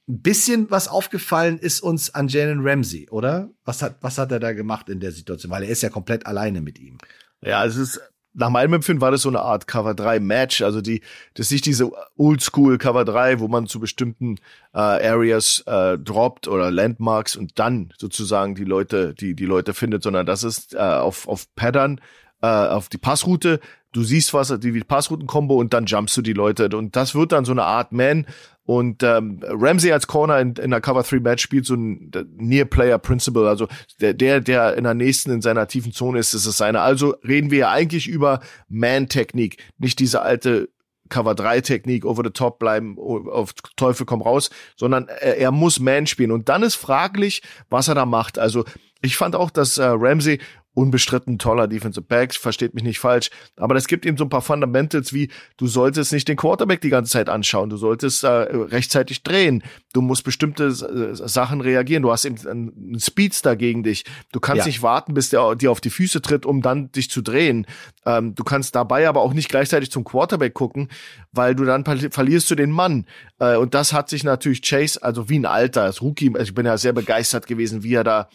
Ein 0.08 0.22
bisschen 0.22 0.72
was 0.72 0.88
aufgefallen 0.88 1.58
ist 1.58 1.82
uns 1.82 2.14
an 2.16 2.28
Jalen 2.28 2.60
Ramsey, 2.62 3.10
oder? 3.10 3.50
Was 3.66 3.82
hat, 3.82 3.98
was 4.02 4.18
hat 4.18 4.32
er 4.32 4.40
da 4.40 4.54
gemacht 4.54 4.90
in 4.90 5.00
der 5.00 5.12
Situation? 5.12 5.52
Weil 5.52 5.64
er 5.64 5.70
ist 5.70 5.84
ja 5.84 5.90
komplett 5.90 6.26
alleine 6.26 6.62
mit 6.62 6.80
ihm. 6.80 6.98
Ja, 7.42 7.66
es 7.66 7.76
ist 7.76 8.00
nach 8.34 8.50
meinem 8.52 8.74
Empfinden 8.74 9.02
war 9.02 9.10
das 9.12 9.24
so 9.24 9.30
eine 9.30 9.42
Art 9.42 9.68
Cover 9.68 9.96
3 9.96 10.20
Match, 10.20 10.62
also 10.62 10.80
die 10.80 11.02
das 11.34 11.48
ist 11.48 11.52
nicht 11.54 11.66
diese 11.66 11.92
Oldschool 12.16 12.78
Cover 12.78 13.04
3, 13.04 13.40
wo 13.40 13.48
man 13.48 13.66
zu 13.66 13.80
bestimmten 13.80 14.36
äh, 14.74 14.78
Areas 14.80 15.64
äh, 15.66 15.98
droppt 15.98 16.48
oder 16.48 16.70
Landmarks 16.70 17.36
und 17.36 17.58
dann 17.58 17.92
sozusagen 17.98 18.54
die 18.54 18.64
Leute 18.64 19.16
die 19.16 19.36
die 19.36 19.46
Leute 19.46 19.74
findet, 19.74 20.04
sondern 20.04 20.28
das 20.28 20.44
ist 20.44 20.76
äh, 20.76 20.78
auf 20.78 21.28
auf 21.28 21.54
Pattern 21.56 22.00
äh, 22.42 22.48
auf 22.48 22.90
die 22.90 22.98
Passroute. 22.98 23.60
Du 23.94 24.04
siehst 24.04 24.34
was, 24.34 24.54
die 24.60 24.72
Passrouten-Kombo 24.82 25.56
und 25.56 25.74
dann 25.74 25.86
jumpst 25.86 26.16
du 26.18 26.22
die 26.22 26.34
Leute. 26.34 26.70
Und 26.78 26.96
das 26.96 27.16
wird 27.16 27.32
dann 27.32 27.46
so 27.46 27.52
eine 27.52 27.64
Art 27.64 27.94
Man. 27.94 28.28
Und 28.68 29.02
ähm, 29.02 29.40
Ramsey 29.44 29.94
als 29.94 30.08
Corner 30.08 30.42
in, 30.42 30.54
in 30.58 30.72
der 30.72 30.82
Cover 30.82 31.02
3 31.02 31.22
Match 31.22 31.42
spielt 31.42 31.66
so 31.66 31.76
ein 31.76 32.12
Near 32.36 32.66
Player 32.66 33.00
Principle, 33.00 33.48
also 33.48 33.70
der, 34.02 34.14
der, 34.14 34.42
der 34.42 34.76
in 34.76 34.84
der 34.84 34.94
nächsten 34.94 35.32
in 35.32 35.42
seiner 35.42 35.70
tiefen 35.70 35.94
Zone 35.94 36.20
ist, 36.20 36.34
ist 36.34 36.46
es 36.46 36.58
seine. 36.58 36.82
Also 36.82 37.16
reden 37.26 37.50
wir 37.50 37.60
ja 37.60 37.72
eigentlich 37.72 38.10
über 38.10 38.42
Man-Technik, 38.68 39.64
nicht 39.78 40.00
diese 40.00 40.22
alte 40.22 40.68
Cover 41.08 41.34
3 41.34 41.62
Technik, 41.62 42.04
over 42.04 42.24
the 42.26 42.30
top 42.30 42.60
bleiben, 42.60 42.98
auf 43.00 43.54
Teufel 43.78 44.06
komm 44.06 44.22
raus, 44.22 44.50
sondern 44.76 45.08
er, 45.08 45.38
er 45.38 45.52
muss 45.52 45.80
Man 45.80 46.06
spielen. 46.06 46.32
Und 46.32 46.50
dann 46.50 46.62
ist 46.62 46.76
fraglich, 46.76 47.44
was 47.70 47.88
er 47.88 47.96
da 47.96 48.06
macht. 48.06 48.38
Also 48.38 48.66
ich 49.02 49.16
fand 49.16 49.38
auch, 49.38 49.50
dass 49.50 49.78
äh, 49.78 49.86
Ramsey 49.86 50.42
unbestritten 50.78 51.40
toller 51.40 51.68
Defensive 51.68 52.06
Back, 52.06 52.36
versteht 52.36 52.76
mich 52.76 52.84
nicht 52.84 53.00
falsch, 53.00 53.32
aber 53.56 53.76
es 53.76 53.88
gibt 53.88 54.06
eben 54.06 54.16
so 54.16 54.26
ein 54.26 54.30
paar 54.30 54.44
Fundamentals 54.44 55.12
wie, 55.12 55.30
du 55.58 55.66
solltest 55.66 56.14
nicht 56.14 56.28
den 56.28 56.38
Quarterback 56.38 56.82
die 56.82 56.90
ganze 56.90 57.12
Zeit 57.12 57.30
anschauen, 57.30 57.72
du 57.72 57.78
solltest 57.78 58.24
äh, 58.24 58.28
rechtzeitig 58.28 59.24
drehen, 59.24 59.64
du 59.94 60.02
musst 60.02 60.24
bestimmte 60.24 60.66
äh, 60.66 61.16
Sachen 61.16 61.62
reagieren, 61.62 62.04
du 62.04 62.12
hast 62.12 62.26
eben 62.26 62.38
einen 62.48 63.00
Speedster 63.00 63.56
gegen 63.56 63.82
dich, 63.82 64.06
du 64.32 64.40
kannst 64.40 64.60
ja. 64.60 64.66
nicht 64.68 64.84
warten, 64.84 65.16
bis 65.16 65.32
der 65.32 65.56
dir 65.56 65.72
auf 65.72 65.82
die 65.82 65.90
Füße 65.90 66.22
tritt, 66.22 66.46
um 66.46 66.62
dann 66.62 66.92
dich 66.92 67.10
zu 67.10 67.24
drehen, 67.24 67.66
ähm, 68.06 68.36
du 68.36 68.44
kannst 68.44 68.76
dabei 68.76 69.10
aber 69.10 69.22
auch 69.22 69.34
nicht 69.34 69.50
gleichzeitig 69.50 69.90
zum 69.90 70.04
Quarterback 70.04 70.54
gucken, 70.54 70.90
weil 71.32 71.56
du 71.56 71.66
dann 71.66 71.86
verlierst 71.86 72.52
du 72.52 72.56
den 72.56 72.70
Mann 72.70 73.08
äh, 73.40 73.56
und 73.56 73.74
das 73.74 73.94
hat 73.94 74.10
sich 74.10 74.24
natürlich 74.24 74.62
Chase, 74.62 75.02
also 75.02 75.28
wie 75.28 75.40
ein 75.40 75.46
Alter, 75.48 75.82
als 75.82 76.04
Rookie, 76.04 76.32
also 76.36 76.44
ich 76.44 76.54
bin 76.54 76.68
ja 76.68 76.78
sehr 76.78 76.94
begeistert 76.94 77.48
gewesen, 77.48 77.82
wie 77.82 77.96
er 77.96 78.04
da 78.04 78.30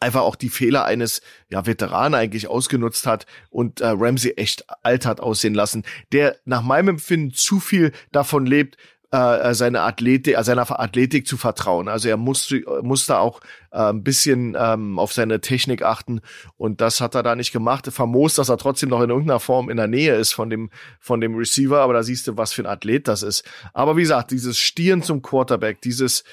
einfach 0.00 0.22
auch 0.22 0.36
die 0.36 0.48
Fehler 0.48 0.84
eines 0.84 1.22
ja, 1.48 1.66
Veteranen 1.66 2.14
eigentlich 2.14 2.48
ausgenutzt 2.48 3.06
hat 3.06 3.26
und 3.50 3.80
äh, 3.80 3.88
Ramsey 3.88 4.32
echt 4.36 4.64
alt 4.82 5.06
hat 5.06 5.20
aussehen 5.20 5.54
lassen, 5.54 5.84
der 6.12 6.36
nach 6.44 6.62
meinem 6.62 6.88
Empfinden 6.88 7.32
zu 7.32 7.60
viel 7.60 7.92
davon 8.12 8.46
lebt, 8.46 8.76
äh, 9.12 9.54
seine 9.54 9.82
Athletik, 9.82 10.36
äh, 10.36 10.42
seiner 10.42 10.68
Athletik 10.80 11.26
zu 11.26 11.36
vertrauen. 11.36 11.88
Also 11.88 12.08
er 12.08 12.16
muss, 12.16 12.52
muss 12.82 13.06
da 13.06 13.18
auch 13.18 13.40
äh, 13.70 13.78
ein 13.78 14.02
bisschen 14.02 14.56
ähm, 14.58 14.98
auf 14.98 15.12
seine 15.12 15.40
Technik 15.40 15.82
achten 15.82 16.20
und 16.56 16.80
das 16.80 17.00
hat 17.00 17.14
er 17.14 17.22
da 17.22 17.36
nicht 17.36 17.52
gemacht. 17.52 17.88
Famos, 17.92 18.34
dass 18.34 18.48
er 18.48 18.58
trotzdem 18.58 18.88
noch 18.88 19.00
in 19.02 19.10
irgendeiner 19.10 19.40
Form 19.40 19.70
in 19.70 19.76
der 19.76 19.86
Nähe 19.86 20.16
ist 20.16 20.32
von 20.32 20.50
dem, 20.50 20.70
von 20.98 21.20
dem 21.20 21.36
Receiver, 21.36 21.80
aber 21.80 21.92
da 21.92 22.02
siehst 22.02 22.26
du, 22.26 22.36
was 22.36 22.52
für 22.52 22.62
ein 22.62 22.66
Athlet 22.66 23.06
das 23.08 23.22
ist. 23.22 23.44
Aber 23.72 23.96
wie 23.96 24.02
gesagt, 24.02 24.32
dieses 24.32 24.58
Stieren 24.58 25.02
zum 25.02 25.22
Quarterback, 25.22 25.80
dieses 25.80 26.24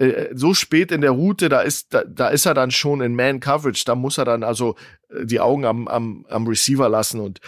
äh, 0.00 0.30
so 0.32 0.54
spät 0.54 0.92
in 0.92 1.02
der 1.02 1.10
Route, 1.10 1.48
da 1.48 1.60
ist, 1.60 1.92
da, 1.92 2.04
da 2.04 2.28
ist 2.28 2.46
er 2.46 2.54
dann 2.54 2.70
schon 2.70 3.02
in 3.02 3.14
Man-Coverage, 3.14 3.84
da 3.84 3.94
muss 3.94 4.18
er 4.18 4.24
dann 4.24 4.42
also 4.42 4.74
äh, 5.10 5.26
die 5.26 5.40
Augen 5.40 5.66
am, 5.66 5.88
am, 5.88 6.26
am 6.28 6.46
Receiver 6.46 6.88
lassen 6.88 7.20
und 7.20 7.40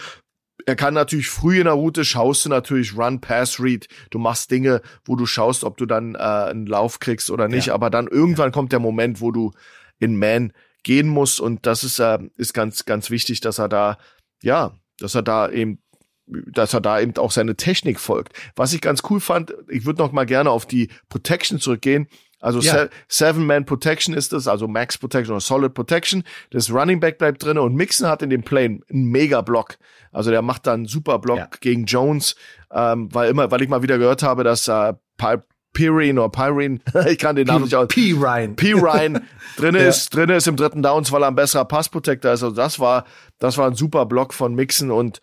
er 0.65 0.75
kann 0.75 0.93
natürlich 0.93 1.27
früh 1.29 1.57
in 1.57 1.65
der 1.65 1.73
Route 1.73 2.05
schaust 2.05 2.45
du 2.45 2.49
natürlich 2.49 2.95
Run, 2.95 3.19
Pass, 3.19 3.59
Read. 3.59 3.87
Du 4.11 4.19
machst 4.19 4.49
Dinge, 4.49 4.81
wo 5.03 5.17
du 5.17 5.25
schaust, 5.25 5.65
ob 5.65 5.75
du 5.75 5.85
dann 5.85 6.15
äh, 6.15 6.19
einen 6.19 6.67
Lauf 6.67 6.99
kriegst 6.99 7.29
oder 7.31 7.49
nicht. 7.49 7.67
Ja. 7.67 7.73
Aber 7.73 7.89
dann 7.89 8.07
irgendwann 8.07 8.47
ja. 8.47 8.51
kommt 8.51 8.71
der 8.71 8.79
Moment, 8.79 9.19
wo 9.19 9.31
du 9.31 9.51
in 9.99 10.15
Man 10.15 10.53
gehen 10.83 11.09
musst. 11.09 11.41
Und 11.41 11.65
das 11.65 11.83
ist, 11.83 11.99
äh, 11.99 12.19
ist 12.37 12.53
ganz, 12.53 12.85
ganz 12.85 13.09
wichtig, 13.09 13.41
dass 13.41 13.59
er 13.59 13.67
da, 13.67 13.97
ja, 14.41 14.79
dass 14.99 15.15
er 15.15 15.23
da 15.23 15.49
eben 15.49 15.79
dass 16.25 16.73
er 16.73 16.81
da 16.81 17.01
eben 17.01 17.17
auch 17.17 17.31
seine 17.31 17.55
Technik 17.55 17.99
folgt. 17.99 18.33
Was 18.55 18.73
ich 18.73 18.79
ganz 18.79 19.01
cool 19.09 19.19
fand, 19.19 19.53
ich 19.67 19.85
würde 19.85 20.01
noch 20.01 20.13
mal 20.13 20.25
gerne 20.25 20.51
auf 20.51 20.65
die 20.65 20.89
Protection 21.09 21.59
zurückgehen. 21.59 22.07
Also 22.43 22.59
ja. 22.59 22.87
Seven-Man 23.07 23.65
Protection 23.65 24.13
ist 24.13 24.33
das, 24.33 24.49
also 24.49 24.67
Max 24.67 24.97
Protection 24.97 25.33
oder 25.33 25.39
Solid 25.39 25.73
Protection. 25.73 26.25
Das 26.51 26.69
Running 26.69 26.99
Back 26.99 27.17
bleibt 27.17 27.41
drin 27.41 27.57
und 27.57 27.73
Mixon 27.73 28.07
hat 28.07 28.21
in 28.21 28.29
dem 28.29 28.43
Play 28.43 28.65
einen 28.65 28.83
Mega-Block. 28.89 29.77
Also 30.11 30.29
der 30.29 30.41
macht 30.41 30.67
dann 30.67 30.81
einen 30.81 30.85
super 30.85 31.19
Block 31.19 31.37
ja. 31.37 31.49
gegen 31.61 31.85
Jones, 31.85 32.35
ähm, 32.69 33.07
weil 33.13 33.29
immer, 33.29 33.49
weil 33.49 33.61
ich 33.61 33.69
mal 33.69 33.81
wieder 33.81 33.97
gehört 33.97 34.23
habe, 34.23 34.43
dass 34.43 34.67
äh, 34.67 34.93
Pirine 35.71 36.21
oder 36.21 36.29
Pyrene, 36.29 36.79
ich 37.09 37.17
kann 37.17 37.37
den 37.37 37.47
Namen 37.47 37.63
nicht 37.63 37.75
aus. 37.75 37.87
P-Ryan. 37.87 38.57
P-Ryan 38.57 39.25
drin 39.55 39.75
ist, 39.75 40.13
ja. 40.13 40.19
drin 40.19 40.35
ist 40.35 40.45
im 40.45 40.57
dritten 40.57 40.83
Downs, 40.83 41.13
weil 41.13 41.23
er 41.23 41.29
ein 41.29 41.35
besserer 41.35 41.63
Passprotector 41.63 42.33
ist. 42.33 42.43
Also 42.43 42.53
das 42.53 42.77
war, 42.77 43.05
das 43.39 43.57
war 43.57 43.67
ein 43.67 43.75
super 43.75 44.05
Block 44.05 44.33
von 44.33 44.53
Mixon 44.53 44.91
und 44.91 45.21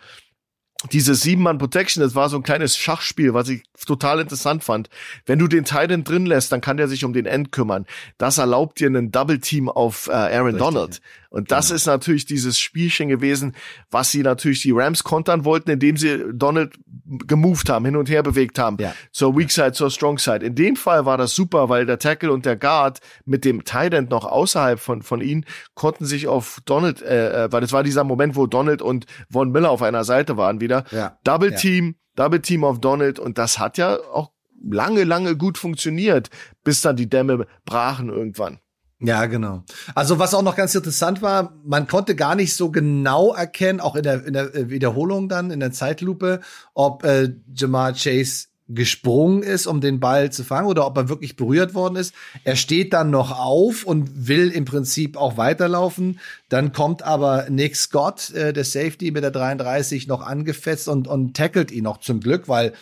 diese 0.92 1.14
sieben-Mann 1.14 1.58
Protection, 1.58 2.02
das 2.02 2.14
war 2.14 2.30
so 2.30 2.38
ein 2.38 2.42
kleines 2.42 2.76
Schachspiel, 2.76 3.34
was 3.34 3.48
ich 3.50 3.64
total 3.84 4.20
interessant 4.20 4.64
fand. 4.64 4.88
Wenn 5.26 5.38
du 5.38 5.46
den 5.46 5.64
Titan 5.64 6.04
drin 6.04 6.24
lässt, 6.24 6.52
dann 6.52 6.62
kann 6.62 6.78
der 6.78 6.88
sich 6.88 7.04
um 7.04 7.12
den 7.12 7.26
End 7.26 7.52
kümmern. 7.52 7.86
Das 8.16 8.38
erlaubt 8.38 8.80
dir 8.80 8.86
einen 8.86 9.12
Double 9.12 9.40
Team 9.40 9.68
auf 9.68 10.08
äh, 10.08 10.12
Aaron 10.12 10.54
Richtig. 10.54 10.58
Donald. 10.58 11.00
Und 11.28 11.50
das 11.50 11.68
genau. 11.68 11.76
ist 11.76 11.86
natürlich 11.86 12.24
dieses 12.24 12.58
Spielchen 12.58 13.08
gewesen, 13.08 13.54
was 13.90 14.10
sie 14.10 14.22
natürlich 14.22 14.62
die 14.62 14.72
Rams 14.72 15.04
kontern 15.04 15.44
wollten, 15.44 15.70
indem 15.70 15.96
sie 15.96 16.24
Donald 16.32 16.74
gemoved 17.04 17.68
haben, 17.68 17.84
hin 17.84 17.96
und 17.96 18.08
her 18.08 18.22
bewegt 18.22 18.58
haben, 18.58 18.76
ja. 18.80 18.94
zur 19.12 19.36
Weak 19.36 19.50
Side, 19.50 19.72
zur 19.72 19.90
Strong 19.90 20.18
Side. 20.18 20.44
In 20.44 20.54
dem 20.54 20.76
Fall 20.76 21.06
war 21.06 21.16
das 21.16 21.34
super, 21.34 21.68
weil 21.68 21.86
der 21.86 21.98
Tackle 21.98 22.32
und 22.32 22.46
der 22.46 22.56
Guard 22.56 23.00
mit 23.24 23.44
dem 23.44 23.64
Tight 23.64 23.94
End 23.94 24.10
noch 24.10 24.24
außerhalb 24.24 24.78
von, 24.78 25.02
von 25.02 25.20
ihnen 25.20 25.44
konnten 25.74 26.04
sich 26.04 26.28
auf 26.28 26.60
Donald, 26.64 27.02
äh, 27.02 27.44
äh 27.44 27.52
weil 27.52 27.60
das 27.60 27.72
war 27.72 27.82
dieser 27.82 28.04
Moment, 28.04 28.36
wo 28.36 28.46
Donald 28.46 28.82
und 28.82 29.06
Von 29.30 29.50
Miller 29.50 29.70
auf 29.70 29.82
einer 29.82 30.04
Seite 30.04 30.36
waren 30.36 30.60
wieder. 30.60 30.84
Ja. 30.90 31.18
Double 31.24 31.54
Team, 31.54 31.86
ja. 32.16 32.24
Double 32.24 32.40
Team 32.40 32.64
auf 32.64 32.80
Donald 32.80 33.18
und 33.18 33.38
das 33.38 33.58
hat 33.58 33.78
ja 33.78 33.96
auch 34.12 34.32
lange, 34.62 35.04
lange 35.04 35.36
gut 35.36 35.58
funktioniert, 35.58 36.28
bis 36.64 36.80
dann 36.80 36.96
die 36.96 37.08
Dämme 37.08 37.46
brachen 37.64 38.08
irgendwann. 38.08 38.58
Ja, 39.02 39.24
genau. 39.26 39.64
Also 39.94 40.18
was 40.18 40.34
auch 40.34 40.42
noch 40.42 40.56
ganz 40.56 40.74
interessant 40.74 41.22
war, 41.22 41.54
man 41.64 41.86
konnte 41.86 42.14
gar 42.14 42.34
nicht 42.34 42.54
so 42.54 42.70
genau 42.70 43.32
erkennen, 43.32 43.80
auch 43.80 43.96
in 43.96 44.02
der, 44.02 44.26
in 44.26 44.34
der 44.34 44.68
Wiederholung 44.68 45.28
dann, 45.28 45.50
in 45.50 45.60
der 45.60 45.72
Zeitlupe, 45.72 46.40
ob 46.74 47.02
äh, 47.04 47.32
Jamar 47.54 47.94
Chase 47.94 48.48
gesprungen 48.68 49.42
ist, 49.42 49.66
um 49.66 49.80
den 49.80 50.00
Ball 50.00 50.30
zu 50.30 50.44
fangen 50.44 50.68
oder 50.68 50.86
ob 50.86 50.96
er 50.96 51.08
wirklich 51.08 51.34
berührt 51.34 51.74
worden 51.74 51.96
ist. 51.96 52.14
Er 52.44 52.56
steht 52.56 52.92
dann 52.92 53.10
noch 53.10 53.36
auf 53.36 53.84
und 53.84 54.28
will 54.28 54.50
im 54.50 54.64
Prinzip 54.64 55.16
auch 55.16 55.36
weiterlaufen. 55.36 56.20
Dann 56.48 56.72
kommt 56.72 57.02
aber 57.02 57.46
Nick 57.50 57.76
Scott, 57.76 58.30
äh, 58.30 58.52
der 58.52 58.64
Safety 58.64 59.10
mit 59.10 59.24
der 59.24 59.32
33, 59.32 60.06
noch 60.06 60.22
angefetzt 60.22 60.88
und, 60.88 61.08
und 61.08 61.36
tackelt 61.36 61.72
ihn 61.72 61.84
noch 61.84 61.98
zum 61.98 62.20
Glück, 62.20 62.48
weil 62.48 62.74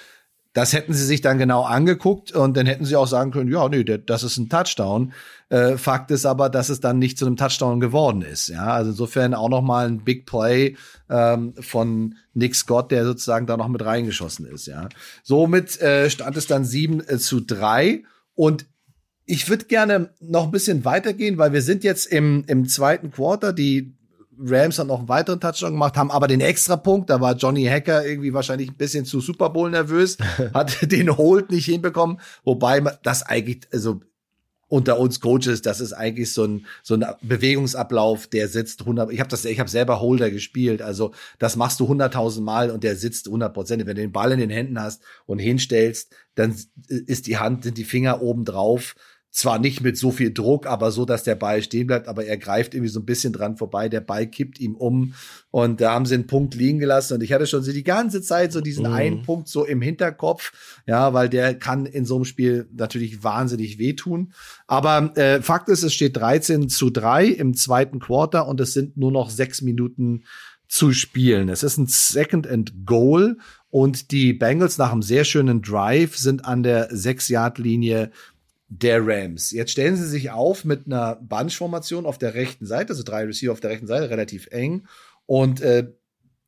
das 0.52 0.72
hätten 0.72 0.92
sie 0.92 1.04
sich 1.04 1.20
dann 1.20 1.38
genau 1.38 1.62
angeguckt 1.62 2.32
und 2.32 2.56
dann 2.56 2.66
hätten 2.66 2.84
sie 2.84 2.96
auch 2.96 3.06
sagen 3.06 3.30
können, 3.30 3.50
ja, 3.50 3.68
nee, 3.68 3.84
das 3.84 4.24
ist 4.24 4.38
ein 4.38 4.48
Touchdown. 4.48 5.12
Äh, 5.50 5.78
Fakt 5.78 6.10
ist 6.10 6.26
aber, 6.26 6.50
dass 6.50 6.68
es 6.68 6.80
dann 6.80 6.98
nicht 6.98 7.18
zu 7.18 7.26
einem 7.26 7.36
Touchdown 7.36 7.80
geworden 7.80 8.22
ist. 8.22 8.48
Ja, 8.48 8.66
also 8.66 8.90
insofern 8.90 9.34
auch 9.34 9.48
noch 9.48 9.62
mal 9.62 9.86
ein 9.86 10.04
Big 10.04 10.26
Play 10.26 10.76
ähm, 11.08 11.54
von 11.58 12.16
Nick 12.34 12.54
Scott, 12.54 12.90
der 12.90 13.04
sozusagen 13.04 13.46
da 13.46 13.56
noch 13.56 13.68
mit 13.68 13.84
reingeschossen 13.84 14.46
ist. 14.46 14.66
Ja, 14.66 14.88
somit 15.22 15.80
äh, 15.80 16.10
stand 16.10 16.36
es 16.36 16.46
dann 16.46 16.64
sieben 16.64 17.00
äh, 17.00 17.18
zu 17.18 17.40
drei 17.40 18.02
und 18.34 18.66
ich 19.24 19.48
würde 19.48 19.66
gerne 19.66 20.10
noch 20.20 20.44
ein 20.44 20.50
bisschen 20.50 20.84
weitergehen, 20.84 21.36
weil 21.36 21.52
wir 21.52 21.60
sind 21.60 21.84
jetzt 21.84 22.06
im, 22.06 22.44
im 22.46 22.66
zweiten 22.66 23.10
Quarter. 23.10 23.52
Die 23.52 23.94
Rams 24.40 24.78
haben 24.78 24.86
noch 24.86 25.00
einen 25.00 25.08
weiteren 25.08 25.40
Touchdown 25.40 25.72
gemacht, 25.72 25.96
haben 25.96 26.10
aber 26.10 26.28
den 26.28 26.40
Extrapunkt. 26.40 27.10
Da 27.10 27.20
war 27.20 27.36
Johnny 27.36 27.64
Hacker 27.64 28.06
irgendwie 28.06 28.32
wahrscheinlich 28.32 28.70
ein 28.70 28.76
bisschen 28.76 29.04
zu 29.04 29.20
Super 29.20 29.50
Bowl 29.50 29.70
nervös, 29.70 30.16
hat 30.54 30.90
den 30.90 31.16
Hold 31.16 31.50
nicht 31.50 31.66
hinbekommen. 31.66 32.20
Wobei 32.44 32.80
das 33.02 33.22
eigentlich, 33.22 33.68
also 33.72 34.00
unter 34.68 34.98
uns 34.98 35.20
Coaches, 35.20 35.62
das 35.62 35.80
ist 35.80 35.92
eigentlich 35.92 36.32
so 36.32 36.44
ein 36.44 36.66
so 36.82 36.94
ein 36.94 37.04
Bewegungsablauf, 37.22 38.26
der 38.26 38.48
sitzt 38.48 38.80
100. 38.80 39.10
Ich 39.12 39.20
habe 39.20 39.30
das, 39.30 39.44
ich 39.44 39.58
habe 39.58 39.70
selber 39.70 40.00
Holder 40.00 40.30
gespielt, 40.30 40.82
also 40.82 41.12
das 41.38 41.56
machst 41.56 41.80
du 41.80 41.90
100.000 41.90 42.42
Mal 42.42 42.70
und 42.70 42.84
der 42.84 42.96
sitzt 42.96 43.26
100 43.26 43.52
Prozent. 43.52 43.86
Wenn 43.86 43.96
du 43.96 44.02
den 44.02 44.12
Ball 44.12 44.32
in 44.32 44.40
den 44.40 44.50
Händen 44.50 44.80
hast 44.80 45.02
und 45.26 45.38
hinstellst, 45.38 46.14
dann 46.34 46.54
ist 46.86 47.26
die 47.26 47.38
Hand, 47.38 47.64
sind 47.64 47.78
die 47.78 47.84
Finger 47.84 48.22
oben 48.22 48.44
drauf 48.44 48.94
zwar 49.30 49.58
nicht 49.58 49.82
mit 49.82 49.96
so 49.96 50.10
viel 50.10 50.32
Druck, 50.32 50.66
aber 50.66 50.90
so, 50.90 51.04
dass 51.04 51.22
der 51.22 51.34
Ball 51.34 51.62
stehen 51.62 51.86
bleibt, 51.86 52.08
aber 52.08 52.24
er 52.24 52.38
greift 52.38 52.74
irgendwie 52.74 52.90
so 52.90 53.00
ein 53.00 53.04
bisschen 53.04 53.32
dran 53.32 53.56
vorbei, 53.56 53.88
der 53.88 54.00
Ball 54.00 54.26
kippt 54.26 54.58
ihm 54.58 54.74
um 54.74 55.14
und 55.50 55.80
da 55.80 55.92
haben 55.92 56.06
sie 56.06 56.14
einen 56.14 56.26
Punkt 56.26 56.54
liegen 56.54 56.78
gelassen 56.78 57.14
und 57.14 57.22
ich 57.22 57.32
hatte 57.32 57.46
schon 57.46 57.62
so 57.62 57.72
die 57.72 57.84
ganze 57.84 58.22
Zeit 58.22 58.52
so 58.52 58.60
diesen 58.60 58.86
mhm. 58.86 58.92
einen 58.92 59.22
Punkt 59.22 59.48
so 59.48 59.64
im 59.64 59.82
Hinterkopf, 59.82 60.80
ja, 60.86 61.12
weil 61.12 61.28
der 61.28 61.54
kann 61.54 61.86
in 61.86 62.04
so 62.04 62.16
einem 62.16 62.24
Spiel 62.24 62.68
natürlich 62.74 63.22
wahnsinnig 63.22 63.78
wehtun. 63.78 64.32
Aber 64.66 65.16
äh, 65.16 65.42
Fakt 65.42 65.68
ist, 65.68 65.82
es 65.82 65.94
steht 65.94 66.16
13 66.16 66.68
zu 66.68 66.90
3 66.90 67.26
im 67.26 67.54
zweiten 67.54 68.00
Quarter 68.00 68.48
und 68.48 68.60
es 68.60 68.72
sind 68.72 68.96
nur 68.96 69.12
noch 69.12 69.30
sechs 69.30 69.62
Minuten 69.62 70.24
zu 70.68 70.92
spielen. 70.92 71.48
Es 71.48 71.62
ist 71.62 71.78
ein 71.78 71.86
Second 71.86 72.46
and 72.46 72.86
Goal 72.86 73.38
und 73.70 74.10
die 74.10 74.32
Bengals 74.32 74.78
nach 74.78 74.92
einem 74.92 75.02
sehr 75.02 75.24
schönen 75.24 75.62
Drive 75.62 76.16
sind 76.16 76.44
an 76.44 76.62
der 76.62 76.90
6-Yard-Linie 76.90 78.10
der 78.68 79.06
Rams. 79.06 79.50
Jetzt 79.50 79.72
stellen 79.72 79.96
sie 79.96 80.06
sich 80.06 80.30
auf 80.30 80.64
mit 80.64 80.86
einer 80.86 81.16
Bunch-Formation 81.16 82.06
auf 82.06 82.18
der 82.18 82.34
rechten 82.34 82.66
Seite, 82.66 82.90
also 82.90 83.02
drei 83.02 83.24
Receiver 83.24 83.52
auf 83.52 83.60
der 83.60 83.70
rechten 83.70 83.86
Seite, 83.86 84.10
relativ 84.10 84.48
eng. 84.48 84.86
Und 85.26 85.60
äh, 85.60 85.88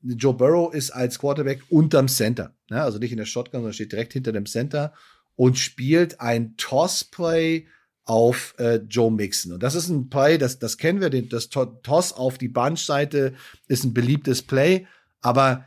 Joe 0.03 0.35
Burrow 0.35 0.73
ist 0.73 0.91
als 0.91 1.19
Quarterback 1.19 1.63
unterm 1.71 2.09
Center. 2.09 2.55
Ne? 2.71 2.83
Also 2.83 2.99
nicht 2.99 3.13
in 3.13 3.19
der 3.19 3.27
Shotgun, 3.27 3.61
sondern 3.61 3.73
steht 3.73 3.93
direkt 3.93 4.13
hinter 4.13 4.33
dem 4.33 4.47
Center 4.47 4.93
und 5.37 5.59
spielt 5.59 6.21
ein 6.21 6.57
Toss-Play 6.57 7.67
auf 8.05 8.55
äh, 8.59 8.77
Joe 8.89 9.11
Mixon. 9.11 9.53
Und 9.53 9.63
das 9.63 9.75
ist 9.75 9.89
ein 9.89 10.11
Play, 10.11 10.37
das, 10.37 10.59
das 10.59 10.79
kennen 10.79 11.01
wir, 11.01 11.11
den, 11.11 11.29
das 11.29 11.49
Toss 11.49 12.13
auf 12.13 12.39
die 12.39 12.49
Bunch-Seite 12.49 13.35
ist 13.69 13.85
ein 13.85 13.95
beliebtes 13.95 14.43
Play. 14.43 14.87
Aber 15.21 15.65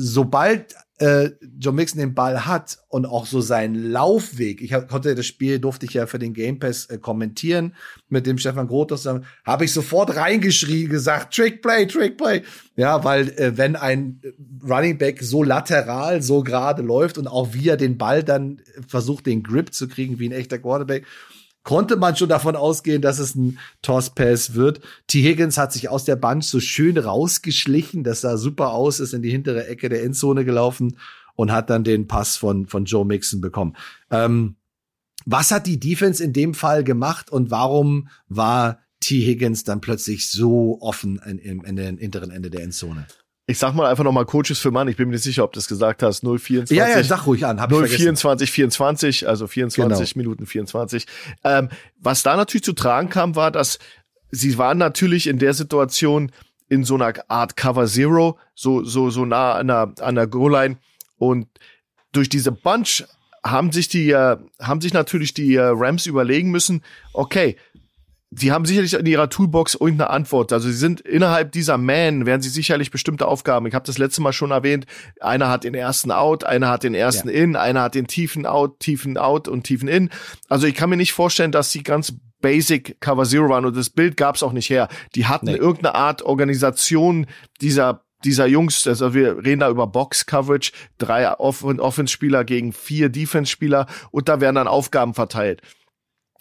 sobald 0.00 0.76
äh, 0.98 1.30
Joe 1.58 1.72
Mixon 1.72 1.98
den 1.98 2.14
Ball 2.14 2.46
hat 2.46 2.78
und 2.88 3.06
auch 3.06 3.26
so 3.26 3.40
seinen 3.40 3.74
Laufweg, 3.90 4.62
ich 4.62 4.72
hab, 4.72 4.88
konnte 4.88 5.14
das 5.14 5.26
Spiel, 5.26 5.58
durfte 5.58 5.86
ich 5.86 5.94
ja 5.94 6.06
für 6.06 6.18
den 6.18 6.34
Game 6.34 6.60
Pass 6.60 6.86
äh, 6.86 6.98
kommentieren 6.98 7.74
mit 8.08 8.26
dem 8.26 8.38
Stefan 8.38 8.68
Groth 8.68 8.90
zusammen, 8.90 9.24
habe 9.44 9.64
ich 9.64 9.72
sofort 9.72 10.14
reingeschrien, 10.14 10.88
gesagt, 10.88 11.34
Trick 11.34 11.62
Play, 11.62 11.86
Trick 11.86 12.16
Play. 12.16 12.42
Ja, 12.76 13.02
weil 13.02 13.28
äh, 13.30 13.56
wenn 13.56 13.74
ein 13.74 14.20
Running 14.62 14.98
Back 14.98 15.22
so 15.22 15.42
lateral, 15.42 16.22
so 16.22 16.42
gerade 16.42 16.82
läuft 16.82 17.18
und 17.18 17.26
auch 17.26 17.54
wie 17.54 17.68
er 17.68 17.76
den 17.76 17.98
Ball 17.98 18.22
dann 18.22 18.60
versucht, 18.86 19.26
den 19.26 19.42
Grip 19.42 19.74
zu 19.74 19.88
kriegen 19.88 20.18
wie 20.18 20.28
ein 20.28 20.32
echter 20.32 20.58
Quarterback, 20.58 21.06
konnte 21.68 21.96
man 21.96 22.16
schon 22.16 22.30
davon 22.30 22.56
ausgehen, 22.56 23.02
dass 23.02 23.18
es 23.18 23.34
ein 23.34 23.58
Toss-Pass 23.82 24.54
wird. 24.54 24.80
T. 25.06 25.20
Higgins 25.22 25.58
hat 25.58 25.70
sich 25.70 25.90
aus 25.90 26.06
der 26.06 26.16
Bunch 26.16 26.46
so 26.46 26.60
schön 26.60 26.96
rausgeschlichen. 26.96 28.04
Das 28.04 28.22
sah 28.22 28.38
super 28.38 28.72
aus, 28.72 29.00
ist 29.00 29.12
in 29.12 29.20
die 29.20 29.30
hintere 29.30 29.66
Ecke 29.66 29.90
der 29.90 30.02
Endzone 30.02 30.46
gelaufen 30.46 30.96
und 31.34 31.52
hat 31.52 31.68
dann 31.68 31.84
den 31.84 32.08
Pass 32.08 32.38
von, 32.38 32.66
von 32.68 32.86
Joe 32.86 33.04
Mixon 33.04 33.42
bekommen. 33.42 33.76
Ähm, 34.10 34.56
was 35.26 35.50
hat 35.50 35.66
die 35.66 35.78
Defense 35.78 36.24
in 36.24 36.32
dem 36.32 36.54
Fall 36.54 36.84
gemacht 36.84 37.30
und 37.30 37.50
warum 37.50 38.08
war 38.28 38.78
T. 39.00 39.20
Higgins 39.26 39.62
dann 39.62 39.82
plötzlich 39.82 40.30
so 40.30 40.78
offen 40.80 41.20
in, 41.26 41.36
in, 41.36 41.60
in 41.64 41.76
der 41.76 41.88
hinteren 41.98 42.30
Ende 42.30 42.48
der 42.48 42.62
Endzone? 42.62 43.06
Ich 43.48 43.58
sag 43.58 43.72
mal 43.72 43.86
einfach 43.86 44.04
nochmal 44.04 44.26
Coaches 44.26 44.58
für 44.58 44.70
Mann, 44.70 44.88
ich 44.88 44.96
bin 44.96 45.08
mir 45.08 45.14
nicht 45.14 45.24
sicher, 45.24 45.42
ob 45.42 45.54
du 45.54 45.56
das 45.56 45.68
gesagt 45.68 46.02
hast, 46.02 46.20
024. 46.22 46.76
Ja, 46.76 46.86
ja, 46.86 47.02
sag 47.02 47.26
ruhig 47.26 47.46
an, 47.46 47.58
hab 47.60 47.72
024, 47.72 48.50
24, 48.50 49.26
also 49.26 49.46
24 49.46 50.12
genau. 50.12 50.22
Minuten 50.22 50.44
24. 50.44 51.06
Ähm, 51.44 51.70
was 51.98 52.22
da 52.22 52.36
natürlich 52.36 52.62
zu 52.62 52.74
tragen 52.74 53.08
kam, 53.08 53.36
war, 53.36 53.50
dass 53.50 53.78
sie 54.30 54.58
waren 54.58 54.76
natürlich 54.76 55.26
in 55.26 55.38
der 55.38 55.54
Situation 55.54 56.30
in 56.68 56.84
so 56.84 56.96
einer 56.96 57.14
Art 57.28 57.56
Cover 57.56 57.86
Zero, 57.86 58.38
so, 58.54 58.84
so, 58.84 59.08
so 59.08 59.24
nah 59.24 59.54
an 59.54 59.68
der, 59.68 59.94
an 60.00 60.14
der 60.14 60.26
Goal-Line 60.26 60.76
und 61.16 61.48
durch 62.12 62.28
diese 62.28 62.52
Bunch 62.52 63.04
haben 63.42 63.72
sich 63.72 63.88
die, 63.88 64.10
äh, 64.10 64.36
haben 64.60 64.82
sich 64.82 64.92
natürlich 64.92 65.32
die 65.32 65.54
äh, 65.54 65.62
Rams 65.62 66.04
überlegen 66.04 66.50
müssen, 66.50 66.82
okay, 67.14 67.56
Sie 68.30 68.52
haben 68.52 68.66
sicherlich 68.66 68.92
in 68.92 69.06
ihrer 69.06 69.30
Toolbox 69.30 69.74
irgendeine 69.74 70.10
Antwort. 70.10 70.52
Also 70.52 70.68
sie 70.68 70.76
sind 70.76 71.00
innerhalb 71.00 71.50
dieser 71.52 71.78
Man, 71.78 72.26
werden 72.26 72.42
sie 72.42 72.50
sicherlich 72.50 72.90
bestimmte 72.90 73.26
Aufgaben. 73.26 73.66
Ich 73.66 73.74
habe 73.74 73.86
das 73.86 73.96
letzte 73.96 74.20
Mal 74.20 74.34
schon 74.34 74.50
erwähnt. 74.50 74.84
Einer 75.20 75.48
hat 75.48 75.64
den 75.64 75.74
ersten 75.74 76.10
Out, 76.10 76.44
einer 76.44 76.68
hat 76.68 76.82
den 76.82 76.94
ersten 76.94 77.28
ja. 77.28 77.34
In, 77.34 77.56
einer 77.56 77.82
hat 77.82 77.94
den 77.94 78.06
tiefen 78.06 78.44
Out, 78.44 78.80
tiefen 78.80 79.16
Out 79.16 79.48
und 79.48 79.64
tiefen 79.64 79.88
In. 79.88 80.10
Also 80.48 80.66
ich 80.66 80.74
kann 80.74 80.90
mir 80.90 80.98
nicht 80.98 81.12
vorstellen, 81.14 81.52
dass 81.52 81.72
sie 81.72 81.82
ganz 81.82 82.14
Basic 82.40 83.00
Cover 83.00 83.24
Zero 83.24 83.48
waren 83.48 83.64
und 83.64 83.76
das 83.76 83.90
Bild 83.90 84.16
gab 84.16 84.36
es 84.36 84.42
auch 84.42 84.52
nicht 84.52 84.68
her. 84.70 84.88
Die 85.14 85.26
hatten 85.26 85.46
nee. 85.46 85.56
irgendeine 85.56 85.94
Art 85.94 86.22
Organisation 86.22 87.26
dieser 87.60 88.04
dieser 88.24 88.46
Jungs, 88.46 88.84
also 88.88 89.14
wir 89.14 89.44
reden 89.44 89.60
da 89.60 89.70
über 89.70 89.86
Box 89.86 90.26
Coverage, 90.26 90.72
drei 90.98 91.30
Offense-Spieler 91.38 92.44
gegen 92.44 92.72
vier 92.72 93.10
Defense-Spieler 93.10 93.86
und 94.10 94.28
da 94.28 94.40
werden 94.40 94.56
dann 94.56 94.66
Aufgaben 94.66 95.14
verteilt. 95.14 95.62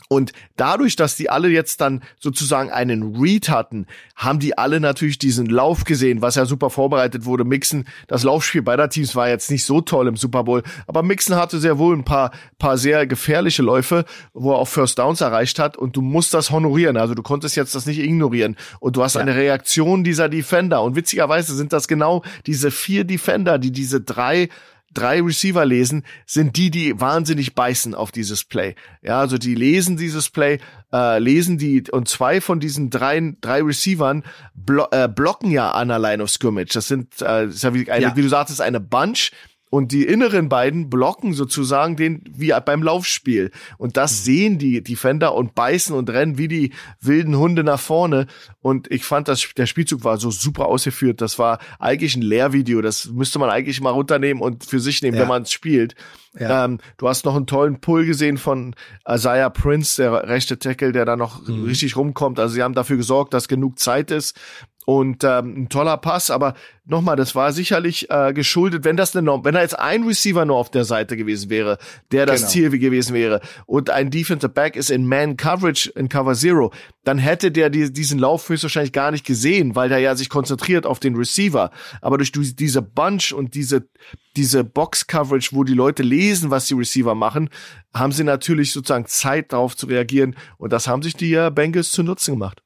Und 0.10 0.32
dadurch, 0.56 0.96
dass 0.96 1.18
die 1.18 1.30
alle 1.30 1.50
jetzt 1.50 1.82
dann 1.82 2.02
sozusagen 2.18 2.72
einen 2.72 3.18
Read 3.18 3.50
hatten, 3.50 3.88
haben 4.16 4.40
die 4.40 4.58
alle 4.58 4.80
natürlich 4.80 5.20
diesen 5.20 5.48
Lauf 5.48 5.84
gesehen, 5.84 6.22
was 6.22 6.36
ja 6.36 6.46
super 6.46 6.70
vorbereitet 6.70 7.26
wurde. 7.26 7.44
Mixen, 7.44 7.86
das 8.08 8.24
Laufspiel 8.24 8.62
beider 8.62 8.90
Teams 8.90 9.16
war 9.16 9.28
jetzt 9.28 9.52
nicht 9.52 9.66
so 9.66 9.82
toll 9.82 10.08
im 10.08 10.16
Super 10.16 10.46
Bowl, 10.46 10.64
aber 10.88 11.04
Mixen 11.04 11.36
hatte 11.36 11.60
sehr 11.60 11.78
wohl 11.78 11.96
ein 11.96 12.06
paar, 12.06 12.32
paar 12.58 12.78
sehr 12.78 13.06
gefährliche 13.06 13.64
Läufe, 13.64 14.06
wo 14.34 14.54
er 14.54 14.60
auch 14.60 14.68
First 14.68 14.98
Downs 14.98 15.20
erreicht 15.20 15.60
hat 15.60 15.76
und 15.76 15.98
du 15.98 16.02
musst 16.02 16.34
das 16.34 16.52
honorieren. 16.52 16.96
Also 16.96 17.14
du 17.14 17.22
konntest 17.22 17.58
jetzt 17.58 17.76
das 17.76 17.86
nicht 17.86 18.00
ignorieren 18.00 18.56
und 18.80 18.96
du 18.96 19.04
hast 19.04 19.16
ja. 19.16 19.22
eine 19.22 19.36
Reaktion 19.36 20.06
dieser 20.06 20.30
Defender 20.30 20.84
und 20.84 20.96
witzigerweise 20.96 21.54
sind 21.54 21.74
das 21.74 21.90
genau 21.90 22.24
diese 22.46 22.72
vier 22.72 23.04
Defender, 23.04 23.60
die 23.60 23.72
diese 23.72 24.00
drei 24.00 24.48
drei 24.98 25.22
Receiver 25.22 25.66
lesen, 25.66 26.04
sind 26.26 26.58
die, 26.58 26.72
die 26.72 27.00
wahnsinnig 27.00 27.54
beißen 27.54 27.94
auf 27.94 28.12
dieses 28.12 28.44
Play. 28.44 28.76
Ja, 29.02 29.20
also 29.20 29.38
die 29.38 29.54
lesen 29.54 29.96
dieses 29.96 30.30
Play, 30.30 30.60
äh, 30.92 31.20
lesen 31.20 31.58
die 31.58 31.84
und 31.92 32.08
zwei 32.08 32.42
von 32.42 32.60
diesen 32.60 32.90
drei, 32.90 33.36
drei 33.42 33.62
Receivern 33.62 34.24
blo 34.56 34.88
äh, 34.92 35.08
blocken 35.08 35.52
ja 35.52 35.72
an 35.72 35.90
der 35.90 36.00
Line 36.00 36.24
of 36.24 36.30
Scrimmage. 36.30 36.74
Das 36.74 36.88
sind, 36.88 37.22
äh, 37.22 37.46
das 37.46 37.56
ist 37.56 37.64
ja 37.64 37.74
wie, 37.74 37.90
eine, 37.92 38.04
ja. 38.04 38.16
wie 38.16 38.24
du 38.24 38.30
sagtest, 38.30 38.60
eine 38.60 38.80
Bunch 38.80 39.32
und 39.70 39.92
die 39.92 40.06
inneren 40.06 40.48
beiden 40.48 40.90
blocken 40.90 41.34
sozusagen 41.34 41.98
den 41.98 42.24
wie 42.30 42.54
beim 42.66 42.82
Laufspiel. 42.82 43.52
Und 43.78 43.98
das 43.98 44.12
mhm. 44.12 44.24
sehen 44.24 44.58
die 44.60 44.82
Defender 44.82 45.36
und 45.36 45.56
beißen 45.56 45.94
und 45.94 46.10
rennen 46.10 46.38
wie 46.38 46.48
die 46.48 46.74
wilden 47.02 47.38
Hunde 47.38 47.64
nach 47.64 47.80
vorne. 47.80 48.28
Und 48.62 48.90
ich 48.92 49.04
fand, 49.04 49.28
dass 49.28 49.54
der 49.58 49.66
Spielzug 49.66 50.04
war 50.04 50.18
so 50.18 50.32
super 50.32 50.68
ausgeführt. 50.68 51.20
Das 51.20 51.38
war 51.38 51.60
eigentlich 51.80 52.16
ein 52.16 52.22
Lehrvideo. 52.22 52.82
Das 52.82 53.08
müsste 53.08 53.40
man 53.40 53.50
eigentlich 53.50 53.82
mal 53.82 53.92
runternehmen 53.92 54.42
und 54.42 54.64
für 54.64 54.80
sich 54.80 55.02
nehmen, 55.02 55.18
ja. 55.18 55.24
wenn 55.24 55.30
man 55.30 55.44
es 55.44 55.52
spielt. 55.52 55.96
Ja. 56.40 56.66
Ähm, 56.66 56.80
du 56.98 57.10
hast 57.10 57.26
noch 57.26 57.36
einen 57.36 57.48
tollen 57.48 57.82
Pull 57.82 58.06
gesehen 58.06 58.38
von 58.38 58.76
Isaiah 59.08 59.50
Prince, 59.50 60.02
der 60.02 60.30
rechte 60.30 60.60
Tackle, 60.60 60.92
der 60.92 61.04
da 61.04 61.18
noch 61.18 61.46
mhm. 61.46 61.66
richtig 61.66 61.98
rumkommt. 61.98 62.40
Also 62.40 62.56
sie 62.56 62.64
haben 62.64 62.74
dafür 62.74 62.98
gesorgt, 62.98 63.34
dass 63.34 63.48
genug 63.48 63.80
Zeit 63.80 64.12
ist 64.12 64.40
und 64.88 65.26
ähm, 65.26 65.64
ein 65.64 65.70
toller 65.70 65.98
Pass, 65.98 66.32
aber 66.32 66.54
nochmal, 66.86 67.18
das 67.18 67.36
war 67.36 67.52
sicherlich 67.52 68.10
äh, 68.10 68.32
geschuldet, 68.32 68.86
wenn 68.86 68.96
das 68.96 69.14
eine, 69.14 69.44
wenn 69.44 69.54
da 69.54 69.62
jetzt 69.62 69.78
ein 69.78 70.06
Receiver 70.06 70.46
nur 70.46 70.56
auf 70.56 70.72
der 70.72 70.86
Seite 70.86 71.18
gewesen 71.18 71.50
wäre, 71.50 71.78
der 72.14 72.26
das 72.26 72.40
genau. 72.40 72.52
Ziel 72.52 72.80
gewesen 72.80 73.14
wäre 73.14 73.42
und 73.66 73.90
ein 73.90 74.12
Defensive 74.12 74.48
Back 74.48 74.78
ist 74.78 74.90
in 74.90 75.06
Man 75.06 75.36
Coverage 75.36 75.90
in 75.90 76.08
Cover 76.08 76.36
Zero, 76.36 76.72
dann 77.04 77.18
hätte 77.18 77.52
der 77.52 77.70
die, 77.70 77.92
diesen 77.92 78.18
Lauf 78.18 78.48
höchstwahrscheinlich 78.48 78.94
gar 78.94 79.12
nicht 79.12 79.26
gesehen, 79.26 79.76
weil 79.76 79.90
der 79.90 80.00
ja 80.00 80.16
sich 80.16 80.30
konzentriert 80.30 80.86
auf 80.86 81.02
den 81.02 81.18
Receiver. 81.18 81.70
Aber 82.02 82.18
durch 82.18 82.32
diese 82.32 82.82
Bunch 82.82 83.34
und 83.34 83.56
diese 83.56 83.90
diese 84.38 84.64
Box 84.64 85.08
Coverage, 85.08 85.50
wo 85.52 85.66
die 85.66 85.74
Leute 85.74 86.04
lesen, 86.04 86.50
was 86.50 86.68
die 86.68 86.76
Receiver 86.76 87.14
machen, 87.14 87.50
haben 87.94 88.14
sie 88.14 88.24
natürlich 88.24 88.72
sozusagen 88.72 89.08
Zeit 89.08 89.52
darauf 89.52 89.76
zu 89.76 89.88
reagieren 89.88 90.38
und 90.58 90.72
das 90.72 90.88
haben 90.88 91.02
sich 91.02 91.16
die 91.16 91.34
äh, 91.34 91.52
Bengals 91.54 91.92
zu 91.92 92.04
Nutzen 92.04 92.36
gemacht. 92.36 92.62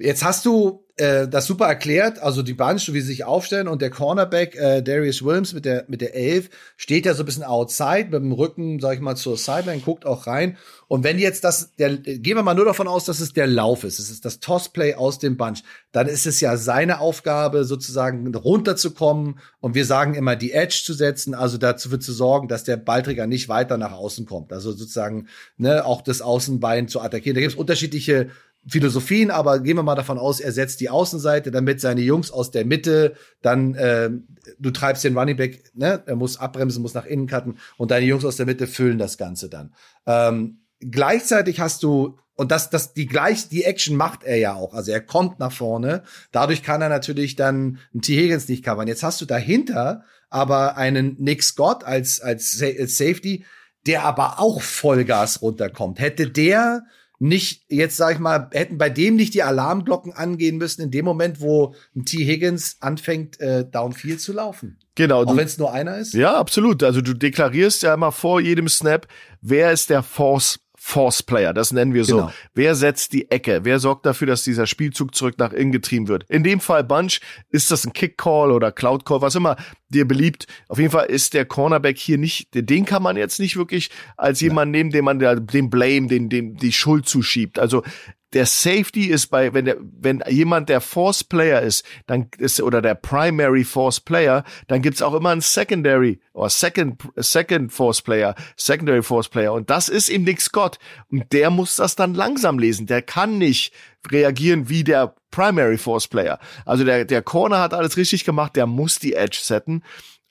Jetzt 0.00 0.24
hast 0.24 0.46
du 0.46 0.84
äh, 0.98 1.28
das 1.28 1.46
super 1.46 1.66
erklärt, 1.66 2.20
also 2.20 2.42
die 2.42 2.54
Bunch, 2.54 2.92
wie 2.92 3.00
sie 3.00 3.06
sich 3.08 3.24
aufstellen 3.24 3.68
und 3.68 3.82
der 3.82 3.90
Cornerback 3.90 4.56
äh, 4.56 4.82
Darius 4.82 5.24
Williams 5.24 5.52
mit 5.52 5.64
der 5.64 5.84
mit 5.88 6.00
der 6.00 6.14
Elf 6.14 6.50
steht 6.76 7.06
ja 7.06 7.14
so 7.14 7.22
ein 7.22 7.26
bisschen 7.26 7.44
outside 7.44 8.08
mit 8.10 8.14
dem 8.14 8.32
Rücken, 8.32 8.80
sag 8.80 8.94
ich 8.94 9.00
mal, 9.00 9.16
zur 9.16 9.36
Sideline, 9.36 9.80
guckt 9.80 10.06
auch 10.06 10.26
rein. 10.26 10.56
Und 10.88 11.04
wenn 11.04 11.18
jetzt 11.18 11.44
das, 11.44 11.74
der, 11.76 11.96
gehen 11.96 12.36
wir 12.36 12.42
mal 12.42 12.54
nur 12.54 12.64
davon 12.64 12.88
aus, 12.88 13.04
dass 13.04 13.20
es 13.20 13.32
der 13.32 13.46
Lauf 13.46 13.84
ist, 13.84 13.98
es 13.98 14.10
ist 14.10 14.24
das 14.24 14.40
Tossplay 14.40 14.94
aus 14.94 15.18
dem 15.18 15.36
Bunch, 15.36 15.62
dann 15.92 16.08
ist 16.08 16.26
es 16.26 16.40
ja 16.40 16.56
seine 16.56 17.00
Aufgabe, 17.00 17.64
sozusagen 17.64 18.34
runterzukommen 18.34 19.38
und 19.60 19.74
wir 19.74 19.84
sagen 19.84 20.14
immer 20.14 20.34
die 20.34 20.52
Edge 20.52 20.80
zu 20.84 20.94
setzen, 20.94 21.34
also 21.34 21.58
dazu 21.58 21.96
zu 21.98 22.12
sorgen, 22.12 22.48
dass 22.48 22.64
der 22.64 22.76
Ballträger 22.76 23.26
nicht 23.26 23.48
weiter 23.48 23.78
nach 23.78 23.92
außen 23.92 24.26
kommt, 24.26 24.52
also 24.52 24.72
sozusagen 24.72 25.28
ne, 25.56 25.84
auch 25.84 26.02
das 26.02 26.22
Außenbein 26.22 26.88
zu 26.88 27.00
attackieren. 27.00 27.34
Da 27.34 27.40
gibt 27.40 27.52
es 27.52 27.58
unterschiedliche 27.58 28.30
Philosophien, 28.68 29.30
aber 29.30 29.60
gehen 29.60 29.76
wir 29.76 29.82
mal 29.82 29.94
davon 29.94 30.18
aus, 30.18 30.40
er 30.40 30.52
setzt 30.52 30.80
die 30.80 30.90
Außenseite, 30.90 31.50
damit 31.50 31.80
seine 31.80 32.02
Jungs 32.02 32.30
aus 32.30 32.50
der 32.50 32.64
Mitte, 32.64 33.14
dann 33.42 33.74
äh, 33.74 34.10
du 34.58 34.70
treibst 34.70 35.04
den 35.04 35.16
Running 35.16 35.36
Back, 35.36 35.70
ne, 35.74 36.02
er 36.06 36.16
muss 36.16 36.38
abbremsen, 36.38 36.82
muss 36.82 36.94
nach 36.94 37.06
innen 37.06 37.26
cutten 37.26 37.58
und 37.76 37.90
deine 37.90 38.06
Jungs 38.06 38.24
aus 38.24 38.36
der 38.36 38.46
Mitte 38.46 38.66
füllen 38.66 38.98
das 38.98 39.18
Ganze 39.18 39.48
dann. 39.48 39.74
Ähm, 40.06 40.60
gleichzeitig 40.80 41.60
hast 41.60 41.82
du 41.82 42.18
und 42.34 42.52
das, 42.52 42.70
das, 42.70 42.92
die 42.92 43.06
gleich, 43.06 43.48
die 43.48 43.64
Action 43.64 43.96
macht 43.96 44.22
er 44.22 44.36
ja 44.36 44.54
auch. 44.54 44.72
Also 44.72 44.92
er 44.92 45.00
kommt 45.00 45.40
nach 45.40 45.50
vorne. 45.50 46.04
Dadurch 46.30 46.62
kann 46.62 46.80
er 46.80 46.88
natürlich 46.88 47.34
dann 47.34 47.80
einen 47.92 48.00
T. 48.00 48.14
Higgins 48.14 48.46
nicht 48.48 48.64
covern. 48.64 48.86
Jetzt 48.86 49.02
hast 49.02 49.20
du 49.20 49.24
dahinter 49.24 50.04
aber 50.30 50.76
einen 50.76 51.16
Nick 51.18 51.42
Scott 51.42 51.82
als, 51.82 52.20
als, 52.20 52.62
als 52.62 52.96
Safety, 52.96 53.44
der 53.86 54.04
aber 54.04 54.38
auch 54.38 54.62
Vollgas 54.62 55.42
runterkommt. 55.42 55.98
Hätte 55.98 56.30
der 56.30 56.84
nicht, 57.18 57.64
jetzt 57.68 57.96
sag 57.96 58.14
ich 58.14 58.18
mal, 58.20 58.48
hätten 58.52 58.78
bei 58.78 58.90
dem 58.90 59.16
nicht 59.16 59.34
die 59.34 59.42
Alarmglocken 59.42 60.12
angehen 60.12 60.56
müssen 60.56 60.82
in 60.82 60.90
dem 60.90 61.04
Moment, 61.04 61.40
wo 61.40 61.74
ein 61.96 62.04
T. 62.04 62.24
Higgins 62.24 62.76
anfängt, 62.80 63.40
äh, 63.40 63.64
downfield 63.68 64.20
zu 64.20 64.32
laufen. 64.32 64.78
Genau. 64.94 65.24
Auch 65.24 65.36
wenn 65.36 65.46
es 65.46 65.58
nur 65.58 65.72
einer 65.72 65.98
ist? 65.98 66.14
Ja, 66.14 66.36
absolut. 66.36 66.82
Also 66.82 67.00
du 67.00 67.14
deklarierst 67.14 67.82
ja 67.82 67.94
immer 67.94 68.12
vor 68.12 68.40
jedem 68.40 68.68
Snap, 68.68 69.06
wer 69.40 69.72
ist 69.72 69.90
der 69.90 70.02
Force 70.02 70.60
Force 70.88 71.22
Player, 71.22 71.52
das 71.52 71.70
nennen 71.70 71.92
wir 71.92 72.06
so. 72.06 72.16
Genau. 72.16 72.32
Wer 72.54 72.74
setzt 72.74 73.12
die 73.12 73.30
Ecke? 73.30 73.60
Wer 73.64 73.78
sorgt 73.78 74.06
dafür, 74.06 74.26
dass 74.26 74.42
dieser 74.42 74.66
Spielzug 74.66 75.14
zurück 75.14 75.34
nach 75.36 75.52
innen 75.52 75.70
getrieben 75.70 76.08
wird? 76.08 76.24
In 76.30 76.42
dem 76.42 76.60
Fall 76.60 76.82
Bunch, 76.82 77.20
ist 77.50 77.70
das 77.70 77.84
ein 77.84 77.92
Kick 77.92 78.16
Call 78.16 78.50
oder 78.50 78.72
Cloud 78.72 79.04
Call, 79.04 79.20
was 79.20 79.34
immer 79.34 79.56
dir 79.90 80.08
beliebt. 80.08 80.46
Auf 80.66 80.78
jeden 80.78 80.90
Fall 80.90 81.04
ist 81.04 81.34
der 81.34 81.44
Cornerback 81.44 81.98
hier 81.98 82.16
nicht, 82.16 82.48
den 82.54 82.86
kann 82.86 83.02
man 83.02 83.18
jetzt 83.18 83.38
nicht 83.38 83.58
wirklich 83.58 83.90
als 84.16 84.40
jemand 84.40 84.72
nehmen, 84.72 84.88
dem 84.88 85.04
man 85.04 85.18
den 85.18 85.68
Blame, 85.68 86.06
den, 86.06 86.30
den, 86.30 86.56
die 86.56 86.72
Schuld 86.72 87.06
zuschiebt. 87.06 87.58
Also 87.58 87.82
der 88.32 88.46
Safety 88.46 89.06
ist 89.06 89.28
bei, 89.28 89.54
wenn 89.54 89.64
der, 89.64 89.76
wenn 89.80 90.22
jemand 90.28 90.68
der 90.68 90.80
Force 90.80 91.24
Player 91.24 91.62
ist, 91.62 91.84
dann 92.06 92.28
ist, 92.38 92.60
oder 92.60 92.82
der 92.82 92.94
Primary 92.94 93.64
Force 93.64 94.00
Player, 94.00 94.44
dann 94.66 94.82
gibt's 94.82 95.00
auch 95.00 95.14
immer 95.14 95.30
einen 95.30 95.40
Secondary 95.40 96.20
oder 96.34 96.50
Second, 96.50 97.02
Second 97.16 97.72
Force 97.72 98.02
Player, 98.02 98.34
Secondary 98.56 99.02
Force 99.02 99.28
Player. 99.28 99.52
Und 99.52 99.70
das 99.70 99.88
ist 99.88 100.08
ihm 100.08 100.24
Nick 100.24 100.40
Scott. 100.40 100.78
Und 101.10 101.32
der 101.32 101.50
muss 101.50 101.76
das 101.76 101.96
dann 101.96 102.14
langsam 102.14 102.58
lesen. 102.58 102.86
Der 102.86 103.02
kann 103.02 103.38
nicht 103.38 103.72
reagieren 104.10 104.68
wie 104.68 104.84
der 104.84 105.14
Primary 105.30 105.78
Force 105.78 106.08
Player. 106.08 106.38
Also 106.64 106.84
der, 106.84 107.04
der 107.04 107.22
Corner 107.22 107.60
hat 107.60 107.74
alles 107.74 107.96
richtig 107.96 108.24
gemacht, 108.24 108.56
der 108.56 108.66
muss 108.66 108.98
die 108.98 109.14
Edge 109.14 109.38
setten 109.42 109.82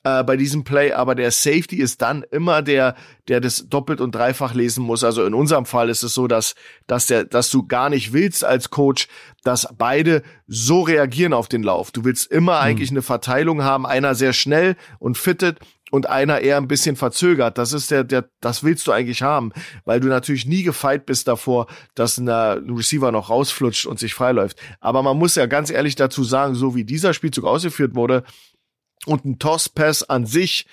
äh, 0.04 0.24
bei 0.24 0.38
diesem 0.38 0.64
Play, 0.64 0.94
aber 0.94 1.16
der 1.16 1.32
Safety 1.32 1.78
ist 1.78 2.02
dann 2.02 2.24
immer 2.32 2.62
der, 2.62 2.96
der 3.28 3.42
das 3.42 3.68
doppelt 3.68 4.00
und 4.00 4.14
dreifach 4.14 4.54
lesen 4.54 4.84
muss. 4.84 5.04
Also 5.04 5.26
in 5.26 5.34
unserem 5.34 5.66
Fall 5.66 5.90
ist 5.90 6.04
es 6.04 6.14
so, 6.14 6.28
dass, 6.28 6.56
dass 6.86 7.08
der, 7.08 7.26
dass 7.26 7.50
du 7.50 7.68
gar 7.68 7.90
nicht 7.90 8.14
willst 8.14 8.46
als 8.46 8.70
Coach, 8.70 9.08
dass 9.44 9.68
beide 9.78 10.24
so 10.48 10.82
reagieren 10.82 11.34
auf 11.34 11.48
den 11.48 11.64
Lauf. 11.64 11.92
Du 11.92 12.06
willst 12.06 12.32
immer 12.32 12.58
mhm. 12.58 12.64
eigentlich 12.64 12.92
eine 12.92 13.02
Verteilung 13.02 13.64
haben, 13.64 13.86
einer 13.86 14.16
sehr 14.16 14.34
schnell 14.34 14.76
und 15.00 15.18
fittet 15.18 15.60
und 15.90 16.10
einer 16.10 16.42
eher 16.42 16.58
ein 16.58 16.68
bisschen 16.68 16.96
verzögert. 16.96 17.58
Das 17.58 17.74
ist 17.74 17.92
der, 17.92 18.04
der, 18.04 18.30
das 18.42 18.64
willst 18.64 18.88
du 18.88 18.92
eigentlich 18.92 19.22
haben, 19.22 19.52
weil 19.86 20.00
du 20.00 20.08
natürlich 20.08 20.46
nie 20.46 20.64
gefeit 20.64 21.06
bist 21.06 21.28
davor, 21.28 21.68
dass 21.96 22.18
ein 22.18 22.30
Receiver 22.30 23.12
noch 23.12 23.30
rausflutscht 23.30 23.86
und 23.86 24.00
sich 24.00 24.14
freiläuft. 24.14 24.58
Aber 24.80 25.02
man 25.02 25.18
muss 25.18 25.36
ja 25.36 25.46
ganz 25.46 25.70
ehrlich 25.70 25.96
dazu 25.96 26.24
sagen, 26.24 26.56
so 26.56 26.76
wie 26.76 26.84
dieser 26.84 27.14
Spielzug 27.14 27.46
ausgeführt 27.46 27.96
wurde, 27.96 28.24
und 29.08 29.26
ein 29.26 29.40
Toss-Pass 29.40 30.04
an 30.04 30.26
sich 30.26 30.68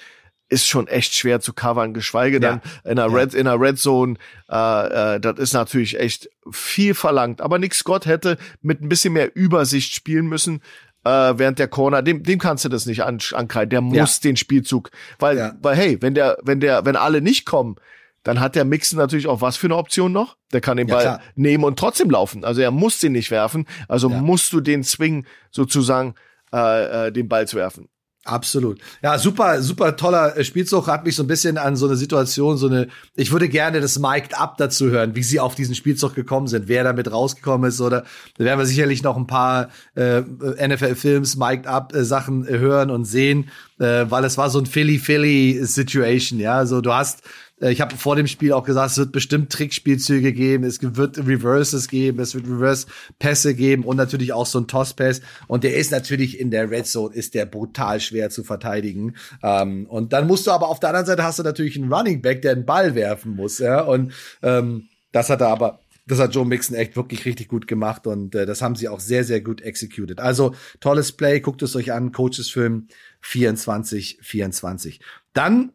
ist 0.49 0.69
schon 0.69 0.87
echt 0.89 1.15
schwer 1.15 1.41
zu 1.41 1.53
covern, 1.53 1.95
geschweige 1.95 2.37
ja. 2.37 2.41
dann 2.41 2.63
in 2.85 2.99
einer 2.99 3.13
Red, 3.13 3.35
in 3.35 3.47
einer 3.47 3.61
Red 3.61 3.79
Zone, 3.79 4.17
äh, 4.51 5.15
äh, 5.15 5.21
das 5.21 5.39
ist 5.39 5.53
natürlich 5.53 5.99
echt 5.99 6.29
viel 6.51 6.95
verlangt. 6.95 7.41
Aber 7.41 7.59
Nick 7.59 7.75
Scott 7.75 8.07
hätte 8.07 8.37
mit 8.61 8.83
ein 8.83 8.89
bisschen 8.89 9.15
mehr 9.15 9.35
Übersicht 9.35 9.95
spielen 9.95 10.27
müssen, 10.27 10.61
äh, 11.05 11.35
während 11.37 11.59
der 11.59 11.69
Corner, 11.69 12.03
dem, 12.03 12.23
dem 12.23 12.39
kannst 12.39 12.65
du 12.65 12.69
das 12.69 12.87
nicht 12.87 13.03
an, 13.03 13.19
ankreiden. 13.33 13.71
Der 13.71 13.81
muss 13.81 14.23
ja. 14.23 14.29
den 14.29 14.37
Spielzug, 14.37 14.91
weil, 15.19 15.39
ja. 15.39 15.55
weil 15.61 15.77
hey, 15.77 16.01
wenn 16.01 16.15
der, 16.15 16.39
wenn 16.43 16.61
der, 16.61 16.85
wenn 16.85 16.97
alle 16.97 17.21
nicht 17.21 17.47
kommen, 17.47 17.77
dann 18.23 18.41
hat 18.41 18.55
der 18.55 18.65
Mixen 18.65 18.97
natürlich 18.97 19.27
auch 19.27 19.43
was 19.43 19.57
für 19.57 19.67
eine 19.67 19.77
Option 19.77 20.13
noch. 20.13 20.37
Der 20.53 20.63
kann 20.63 20.79
den 20.79 20.87
Ball 20.87 21.05
ja, 21.05 21.21
nehmen 21.35 21.63
und 21.63 21.79
trotzdem 21.79 22.09
laufen. 22.09 22.45
Also 22.45 22.63
er 22.63 22.71
muss 22.71 22.99
den 22.99 23.13
nicht 23.13 23.31
werfen. 23.31 23.67
Also 23.87 24.09
musst 24.09 24.53
du 24.55 24.61
den 24.61 24.83
zwingen, 24.83 25.27
sozusagen 25.51 26.15
äh, 26.53 27.09
äh, 27.09 27.13
den 27.13 27.29
Ball 27.29 27.47
zu 27.47 27.57
werfen. 27.57 27.89
Absolut. 28.27 28.81
Ja, 29.03 29.19
super, 29.19 29.61
super 29.61 29.97
toller 29.97 30.35
äh, 30.37 30.45
Spielzug. 30.45 30.87
Hat 30.87 31.05
mich 31.05 31.15
so 31.15 31.23
ein 31.23 31.27
bisschen 31.27 31.59
an 31.59 31.77
so 31.77 31.87
eine 31.87 31.97
Situation, 31.97 32.57
so 32.57 32.69
eine, 32.69 32.89
ich 33.17 33.31
würde 33.33 33.51
gerne 33.51 33.83
das 33.83 33.99
Mic'd 33.99 34.33
Up 34.41 34.57
dazu 34.57 34.87
hören, 34.87 35.15
wie 35.15 35.23
sie 35.23 35.41
auf 35.41 35.55
diesen 35.55 35.75
Spielzug 35.75 36.15
gekommen 36.15 36.47
sind, 36.47 36.67
wer 36.67 36.85
damit 36.85 37.13
rausgekommen 37.13 37.69
ist 37.69 37.83
oder 37.83 38.05
da 38.39 38.45
werden 38.45 38.59
wir 38.59 38.65
sicherlich 38.65 39.03
noch 39.03 39.19
ein 39.19 39.27
paar 39.27 39.69
äh, 39.95 40.23
NFL-Films, 40.23 41.37
Mic'd 41.37 41.67
Up 41.67 41.95
äh, 41.95 42.03
Sachen 42.03 42.49
äh, 42.49 42.59
hören 42.59 42.91
und 42.91 43.05
sehen, 43.05 43.51
äh, 43.79 44.07
weil 44.09 44.25
es 44.25 44.39
war 44.39 44.49
so 44.49 44.59
ein 44.59 44.67
Philly-Philly-Situation, 44.67 46.41
ja. 46.41 46.65
So, 46.65 46.81
du 46.81 46.95
hast 46.95 47.25
ich 47.71 47.81
habe 47.81 47.97
vor 47.97 48.17
dem 48.17 48.27
Spiel 48.27 48.53
auch 48.53 48.65
gesagt, 48.65 48.93
es 48.93 48.99
wird 48.99 49.13
bestimmt 49.13 49.51
Trickspielzüge 49.51 50.33
geben, 50.33 50.65
es 50.65 50.79
wird 50.83 51.19
Reverses 51.19 51.89
geben, 51.89 52.21
es 52.21 52.35
wird 52.35 52.47
Reverse-Pässe 52.47 53.55
geben 53.55 53.85
und 53.85 53.97
natürlich 53.97 54.33
auch 54.33 54.47
so 54.47 54.61
ein 54.61 54.67
Toss-Pass. 54.67 55.21
Und 55.47 55.65
der 55.65 55.77
ist 55.77 55.91
natürlich 55.91 56.39
in 56.39 56.51
der 56.51 56.71
Red 56.71 56.87
Zone, 56.87 57.15
ist 57.15 57.35
der 57.35 57.47
brutal 57.47 58.01
schwer 58.01 58.31
zu 58.31 58.45
verteidigen. 58.45 59.15
Ähm, 59.43 59.87
und 59.87 60.13
dann 60.13 60.27
musst 60.27 60.47
du 60.47 60.51
aber 60.51 60.69
auf 60.69 60.81
der 60.81 60.91
anderen 60.91 61.07
Seite 61.07 61.23
hast 61.23 61.39
du 61.39 61.43
natürlich 61.43 61.77
einen 61.77 61.93
Running 61.93 62.23
Back, 62.23 62.43
der 62.43 62.53
einen 62.53 62.67
Ball 62.67 62.95
werfen 62.95 63.35
muss. 63.35 63.59
Ja? 63.59 63.81
Und 63.81 64.13
ähm, 64.43 64.89
das 65.13 65.31
hat 65.31 65.41
er 65.41 65.49
aber 65.49 65.81
das 66.07 66.19
hat 66.19 66.35
Joe 66.35 66.45
Mixon 66.45 66.77
echt 66.77 66.97
wirklich 66.97 67.25
richtig 67.25 67.49
gut 67.49 67.67
gemacht 67.67 68.07
und 68.07 68.35
äh, 68.35 68.45
das 68.45 68.61
haben 68.61 68.77
sie 68.77 68.89
auch 68.89 69.01
sehr, 69.01 69.25
sehr 69.25 69.41
gut 69.41 69.63
executed. 69.63 70.21
Also 70.21 70.55
tolles 70.81 71.13
Play, 71.13 71.41
guckt 71.41 71.63
es 71.63 71.77
euch 71.77 71.93
an, 71.93 72.13
Coaches 72.13 72.51
Film 72.51 72.89
24, 73.23 74.19
24. 74.21 75.01
Dann 75.33 75.73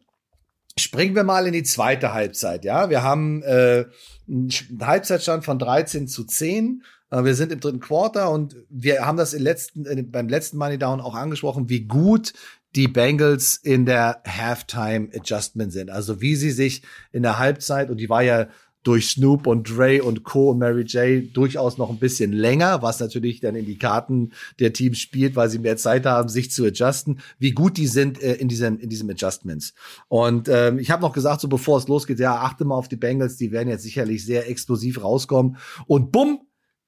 Springen 0.78 1.14
wir 1.14 1.24
mal 1.24 1.46
in 1.46 1.52
die 1.52 1.62
zweite 1.62 2.12
Halbzeit, 2.12 2.64
ja. 2.64 2.90
Wir 2.90 3.02
haben 3.02 3.42
äh, 3.42 3.86
einen 4.28 4.50
Halbzeitstand 4.80 5.44
von 5.44 5.58
13 5.58 6.08
zu 6.08 6.24
10. 6.24 6.82
Äh, 7.10 7.24
wir 7.24 7.34
sind 7.34 7.52
im 7.52 7.60
dritten 7.60 7.80
Quarter 7.80 8.30
und 8.30 8.56
wir 8.68 9.04
haben 9.04 9.18
das 9.18 9.34
im 9.34 9.42
letzten, 9.42 9.84
äh, 9.86 10.02
beim 10.02 10.28
letzten 10.28 10.58
Money 10.58 10.78
Down 10.78 11.00
auch 11.00 11.14
angesprochen, 11.14 11.68
wie 11.68 11.82
gut 11.86 12.32
die 12.76 12.88
Bengals 12.88 13.56
in 13.56 13.84
der 13.84 14.22
Halftime 14.26 15.08
Adjustment 15.14 15.72
sind. 15.72 15.90
Also 15.90 16.20
wie 16.20 16.36
sie 16.36 16.52
sich 16.52 16.82
in 17.12 17.22
der 17.22 17.38
Halbzeit, 17.38 17.90
und 17.90 17.96
die 17.98 18.08
war 18.08 18.22
ja 18.22 18.46
durch 18.82 19.08
Snoop 19.08 19.46
und 19.46 19.68
Dre 19.68 20.02
und 20.02 20.24
Co. 20.24 20.50
und 20.50 20.58
Mary 20.58 20.82
J. 20.82 21.34
durchaus 21.34 21.76
noch 21.76 21.90
ein 21.90 21.98
bisschen 21.98 22.32
länger, 22.32 22.82
was 22.82 23.00
natürlich 23.00 23.40
dann 23.40 23.54
in 23.54 23.66
die 23.66 23.78
Karten 23.78 24.32
der 24.58 24.72
Teams 24.72 24.98
spielt, 24.98 25.36
weil 25.36 25.50
sie 25.50 25.58
mehr 25.58 25.76
Zeit 25.76 26.06
haben, 26.06 26.28
sich 26.28 26.50
zu 26.50 26.64
adjusten, 26.64 27.20
wie 27.38 27.52
gut 27.52 27.76
die 27.76 27.86
sind 27.86 28.22
äh, 28.22 28.34
in 28.34 28.48
diesen 28.48 28.78
in 28.78 28.88
diesem 28.88 29.10
Adjustments. 29.10 29.74
Und 30.08 30.48
ähm, 30.48 30.78
ich 30.78 30.90
habe 30.90 31.02
noch 31.02 31.12
gesagt, 31.12 31.40
so 31.42 31.48
bevor 31.48 31.78
es 31.78 31.88
losgeht, 31.88 32.18
ja, 32.18 32.36
achte 32.36 32.64
mal 32.64 32.76
auf 32.76 32.88
die 32.88 32.96
Bengals, 32.96 33.36
die 33.36 33.52
werden 33.52 33.68
jetzt 33.68 33.82
sicherlich 33.82 34.24
sehr 34.24 34.48
explosiv 34.48 35.02
rauskommen. 35.02 35.56
Und 35.86 36.10
bumm, 36.10 36.40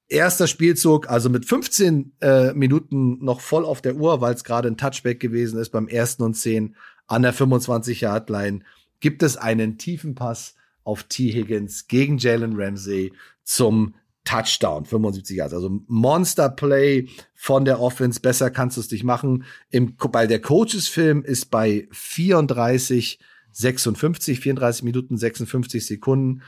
erster 0.08 0.46
Spielzug, 0.46 1.10
also 1.10 1.28
mit 1.28 1.44
15 1.44 2.12
äh, 2.20 2.52
Minuten 2.54 3.22
noch 3.24 3.40
voll 3.40 3.64
auf 3.64 3.82
der 3.82 3.96
Uhr, 3.96 4.20
weil 4.20 4.34
es 4.34 4.44
gerade 4.44 4.68
ein 4.68 4.76
Touchback 4.76 5.20
gewesen 5.20 5.58
ist 5.58 5.70
beim 5.70 5.88
ersten 5.88 6.22
und 6.22 6.34
10 6.34 6.76
an 7.06 7.22
der 7.22 7.34
25-Yard-Line, 7.34 8.60
gibt 9.00 9.22
es 9.22 9.36
einen 9.36 9.78
tiefen 9.78 10.14
Pass 10.14 10.54
auf 10.84 11.04
T. 11.04 11.32
Higgins 11.32 11.86
gegen 11.88 12.18
Jalen 12.18 12.54
Ramsey 12.56 13.12
zum 13.44 13.94
Touchdown, 14.24 14.84
75 14.84 15.36
Yards. 15.36 15.54
Also 15.54 15.82
Monster 15.88 16.48
Play 16.48 17.08
von 17.34 17.64
der 17.64 17.80
Offense. 17.80 18.20
Besser 18.20 18.50
kannst 18.50 18.76
du 18.76 18.80
es 18.80 18.90
nicht 18.90 19.04
machen. 19.04 19.44
Im, 19.70 19.96
bei 19.96 20.26
der 20.26 20.40
Coaches-Film 20.40 21.24
ist 21.24 21.50
bei 21.50 21.88
34, 21.90 23.18
56, 23.50 24.40
34 24.40 24.84
Minuten, 24.84 25.16
56 25.16 25.84
Sekunden. 25.84 26.42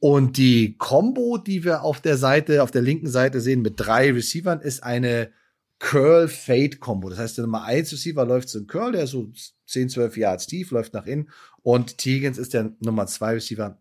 Und 0.00 0.38
die 0.38 0.76
Combo, 0.78 1.38
die 1.38 1.62
wir 1.62 1.82
auf 1.82 2.00
der 2.00 2.16
Seite, 2.16 2.62
auf 2.62 2.70
der 2.70 2.82
linken 2.82 3.08
Seite 3.08 3.40
sehen 3.40 3.62
mit 3.62 3.74
drei 3.76 4.10
Receivern, 4.10 4.60
ist 4.60 4.82
eine 4.82 5.30
Curl-Fade-Combo. 5.78 7.10
Das 7.10 7.18
heißt, 7.18 7.38
der 7.38 7.44
Nummer 7.44 7.64
1 7.64 7.92
Receiver 7.92 8.24
läuft 8.24 8.48
so 8.48 8.58
ein 8.58 8.66
Curl, 8.66 8.92
der 8.92 9.04
ist 9.04 9.10
so 9.10 9.30
10, 9.66 9.88
12 9.88 10.16
Yards 10.16 10.46
tief, 10.46 10.70
läuft 10.70 10.94
nach 10.94 11.06
innen. 11.06 11.30
Und 11.62 11.98
Tegans 11.98 12.38
ist 12.38 12.54
der 12.54 12.72
Nummer 12.80 13.06
2 13.06 13.34
Receiver. 13.34 13.79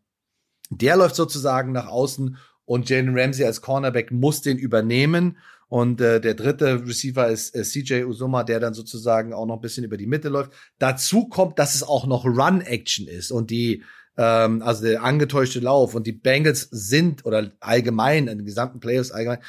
Der 0.70 0.98
läuft 0.98 1.16
sozusagen 1.16 1.72
nach 1.72 1.88
außen 1.88 2.38
und 2.66 2.90
Jalen 2.90 3.18
Ramsey 3.18 3.46
als 3.46 3.62
Cornerback 3.62 4.12
muss 4.12 4.42
den 4.42 4.58
übernehmen. 4.58 5.38
Und 5.68 6.02
äh, 6.02 6.20
der 6.20 6.34
dritte 6.34 6.86
Receiver 6.86 7.28
ist 7.28 7.56
äh, 7.56 7.64
CJ 7.64 8.04
Usuma, 8.04 8.44
der 8.44 8.60
dann 8.60 8.74
sozusagen 8.74 9.34
auch 9.34 9.46
noch 9.46 9.56
ein 9.56 9.62
bisschen 9.62 9.84
über 9.84 9.98
die 9.98 10.08
Mitte 10.08 10.30
läuft. 10.30 10.52
Dazu 10.80 11.28
kommt, 11.28 11.60
dass 11.60 11.76
es 11.76 11.84
auch 11.84 12.08
noch 12.08 12.26
Run-Action 12.26 13.08
ist 13.08 13.32
und 13.32 13.52
die 13.52 13.84
ähm, 14.18 14.62
also 14.62 14.84
der 14.84 15.04
angetäuschte 15.04 15.60
Lauf 15.60 15.96
und 15.96 16.06
die 16.06 16.12
Bengals 16.12 16.68
sind 16.72 17.26
oder 17.26 17.52
allgemein 17.60 18.28
in 18.28 18.40
den 18.40 18.46
gesamten 18.46 18.80
Playoffs 18.80 19.12
allgemein 19.12 19.40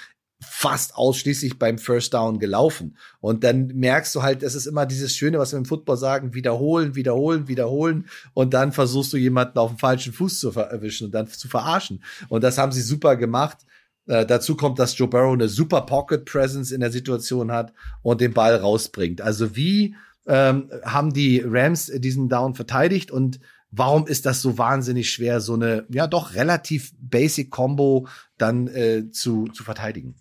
fast 0.43 0.95
ausschließlich 0.95 1.59
beim 1.59 1.79
First 1.79 2.15
Down 2.15 2.39
gelaufen. 2.39 2.97
Und 3.21 3.45
dann 3.45 3.69
merkst 3.69 4.15
du 4.15 4.23
halt, 4.23 4.43
es 4.43 4.55
ist 4.55 4.67
immer 4.67 4.87
dieses 4.87 5.15
Schöne, 5.15 5.39
was 5.39 5.53
wir 5.53 5.59
im 5.59 5.67
Football 5.67 5.97
sagen, 5.97 6.35
wiederholen, 6.35 6.95
wiederholen, 6.95 7.47
wiederholen. 7.49 8.07
Und 8.33 8.55
dann 8.55 8.73
versuchst 8.73 9.13
du 9.13 9.17
jemanden 9.17 9.59
auf 9.59 9.71
dem 9.73 9.79
falschen 9.79 10.13
Fuß 10.13 10.41
zu 10.41 10.51
erwischen 10.51 11.07
und 11.07 11.13
dann 11.13 11.29
zu 11.29 11.49
verarschen. 11.49 12.03
Und 12.29 12.43
das 12.43 12.59
haben 12.59 12.73
sie 12.73 12.83
super 12.83 13.17
gemacht. 13.17 13.59
Äh, 14.07 14.25
dazu 14.25 14.57
kommt, 14.57 14.79
dass 14.79 14.97
Joe 14.97 15.09
Burrow 15.09 15.35
eine 15.35 15.49
super 15.49 15.83
Pocket 15.83 16.25
Presence 16.25 16.73
in 16.73 16.81
der 16.81 16.91
Situation 16.91 17.53
hat 17.53 17.73
und 18.03 18.21
den 18.21 18.33
Ball 18.33 18.57
rausbringt. 18.57 19.21
Also 19.21 19.57
wie 19.57 19.95
ähm, 20.27 20.71
haben 20.85 21.13
die 21.13 21.43
Rams 21.45 21.87
diesen 21.87 22.29
Down 22.29 22.55
verteidigt 22.55 23.11
und 23.11 23.41
warum 23.71 24.07
ist 24.07 24.27
das 24.27 24.43
so 24.43 24.59
wahnsinnig 24.59 25.11
schwer, 25.11 25.41
so 25.41 25.55
eine 25.55 25.87
ja 25.91 26.07
doch 26.07 26.35
relativ 26.35 26.93
basic 26.99 27.51
Combo 27.51 28.09
dann 28.39 28.69
äh, 28.69 29.11
zu, 29.11 29.49
zu 29.49 29.65
verteidigen? 29.65 30.15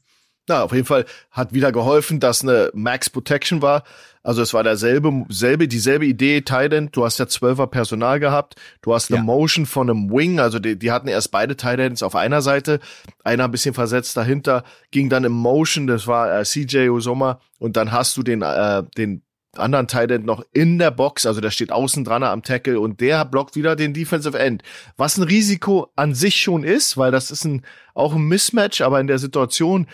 Ja, 0.50 0.64
auf 0.64 0.74
jeden 0.74 0.86
Fall 0.86 1.06
hat 1.30 1.54
wieder 1.54 1.72
geholfen, 1.72 2.20
dass 2.20 2.42
eine 2.42 2.72
Max 2.74 3.10
Protection 3.10 3.62
war. 3.62 3.84
Also 4.24 4.42
es 4.42 4.54
war 4.54 4.64
derselbe, 4.64 5.26
selbe, 5.30 5.68
dieselbe 5.68 6.08
Idee, 6.08 6.42
Tident. 6.42 6.96
Du 6.96 7.06
hast 7.06 7.20
ja 7.20 7.28
zwölfer 7.28 7.68
Personal 7.68 8.20
gehabt. 8.20 8.56
Du 8.82 8.94
hast 8.94 9.12
eine 9.12 9.18
ja. 9.18 9.24
Motion 9.24 9.68
von 9.68 9.90
einem 9.90 10.12
Wing. 10.12 10.40
Also 10.40 10.58
die, 10.58 10.78
die 10.78 10.92
hatten 10.92 11.08
erst 11.08 11.32
beide 11.32 11.56
Tidents 11.56 12.02
auf 12.02 12.16
einer 12.16 12.42
Seite. 12.42 12.80
Einer 13.24 13.46
ein 13.46 13.52
bisschen 13.52 13.76
versetzt 13.76 14.18
dahinter. 14.18 14.64
Ging 14.92 15.08
dann 15.10 15.24
im 15.24 15.34
Motion. 15.34 15.86
Das 15.86 16.08
war 16.08 16.40
äh, 16.40 16.44
CJ 16.44 16.90
Osoma. 16.90 17.40
Und 17.60 17.78
dann 17.78 17.92
hast 17.92 18.18
du 18.18 18.24
den, 18.24 18.42
äh, 18.42 18.84
den 18.98 19.22
anderen 19.56 19.88
Tight 19.88 20.24
noch 20.24 20.44
in 20.54 20.80
der 20.80 20.92
Box, 20.92 21.26
also 21.26 21.42
der 21.42 21.52
steht 21.52 21.72
außen 21.72 22.04
dran 22.04 22.24
am 22.24 22.44
Tackle 22.44 22.80
und 22.80 23.02
der 23.02 23.26
blockt 23.26 23.56
wieder 23.56 23.76
den 23.76 23.94
Defensive 23.94 24.38
End. 24.38 24.64
Was 24.96 25.18
ein 25.18 25.24
Risiko 25.24 25.92
an 25.96 26.14
sich 26.14 26.40
schon 26.40 26.64
ist, 26.64 26.98
weil 26.98 27.12
das 27.12 27.32
ist 27.32 27.46
ein, 27.46 27.64
auch 27.94 28.14
ein 28.14 28.22
Mismatch, 28.22 28.82
aber 28.82 29.00
in 29.00 29.08
der 29.08 29.20
Situation 29.20 29.88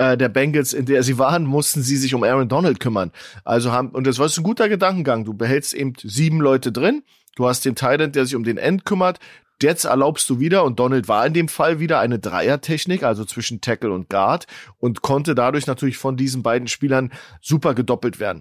äh, 0.00 0.16
der 0.16 0.30
Bengals, 0.30 0.72
in 0.72 0.86
der 0.86 1.02
sie 1.02 1.18
waren, 1.18 1.44
mussten 1.44 1.82
sie 1.82 1.98
sich 1.98 2.14
um 2.14 2.24
Aaron 2.24 2.48
Donald 2.48 2.80
kümmern. 2.80 3.12
Also 3.44 3.70
haben, 3.70 3.90
und 3.90 4.06
das 4.06 4.18
war 4.18 4.28
ein 4.34 4.42
guter 4.42 4.70
Gedankengang. 4.70 5.26
Du 5.26 5.34
behältst 5.34 5.74
eben 5.74 5.92
sieben 6.02 6.40
Leute 6.40 6.72
drin, 6.72 7.02
du 7.36 7.46
hast 7.46 7.66
den 7.66 7.74
Tight 7.74 8.00
der 8.16 8.24
sich 8.24 8.34
um 8.34 8.44
den 8.44 8.56
End 8.56 8.86
kümmert, 8.86 9.18
Jetzt 9.62 9.84
erlaubst 9.84 10.30
du 10.30 10.40
wieder, 10.40 10.64
und 10.64 10.80
Donald 10.80 11.06
war 11.06 11.26
in 11.26 11.34
dem 11.34 11.48
Fall 11.48 11.80
wieder 11.80 12.00
eine 12.00 12.18
Dreiertechnik, 12.18 13.02
also 13.02 13.26
zwischen 13.26 13.60
Tackle 13.60 13.92
und 13.92 14.08
Guard, 14.08 14.46
und 14.78 15.02
konnte 15.02 15.34
dadurch 15.34 15.66
natürlich 15.66 15.98
von 15.98 16.16
diesen 16.16 16.42
beiden 16.42 16.66
Spielern 16.66 17.12
super 17.42 17.74
gedoppelt 17.74 18.20
werden. 18.20 18.40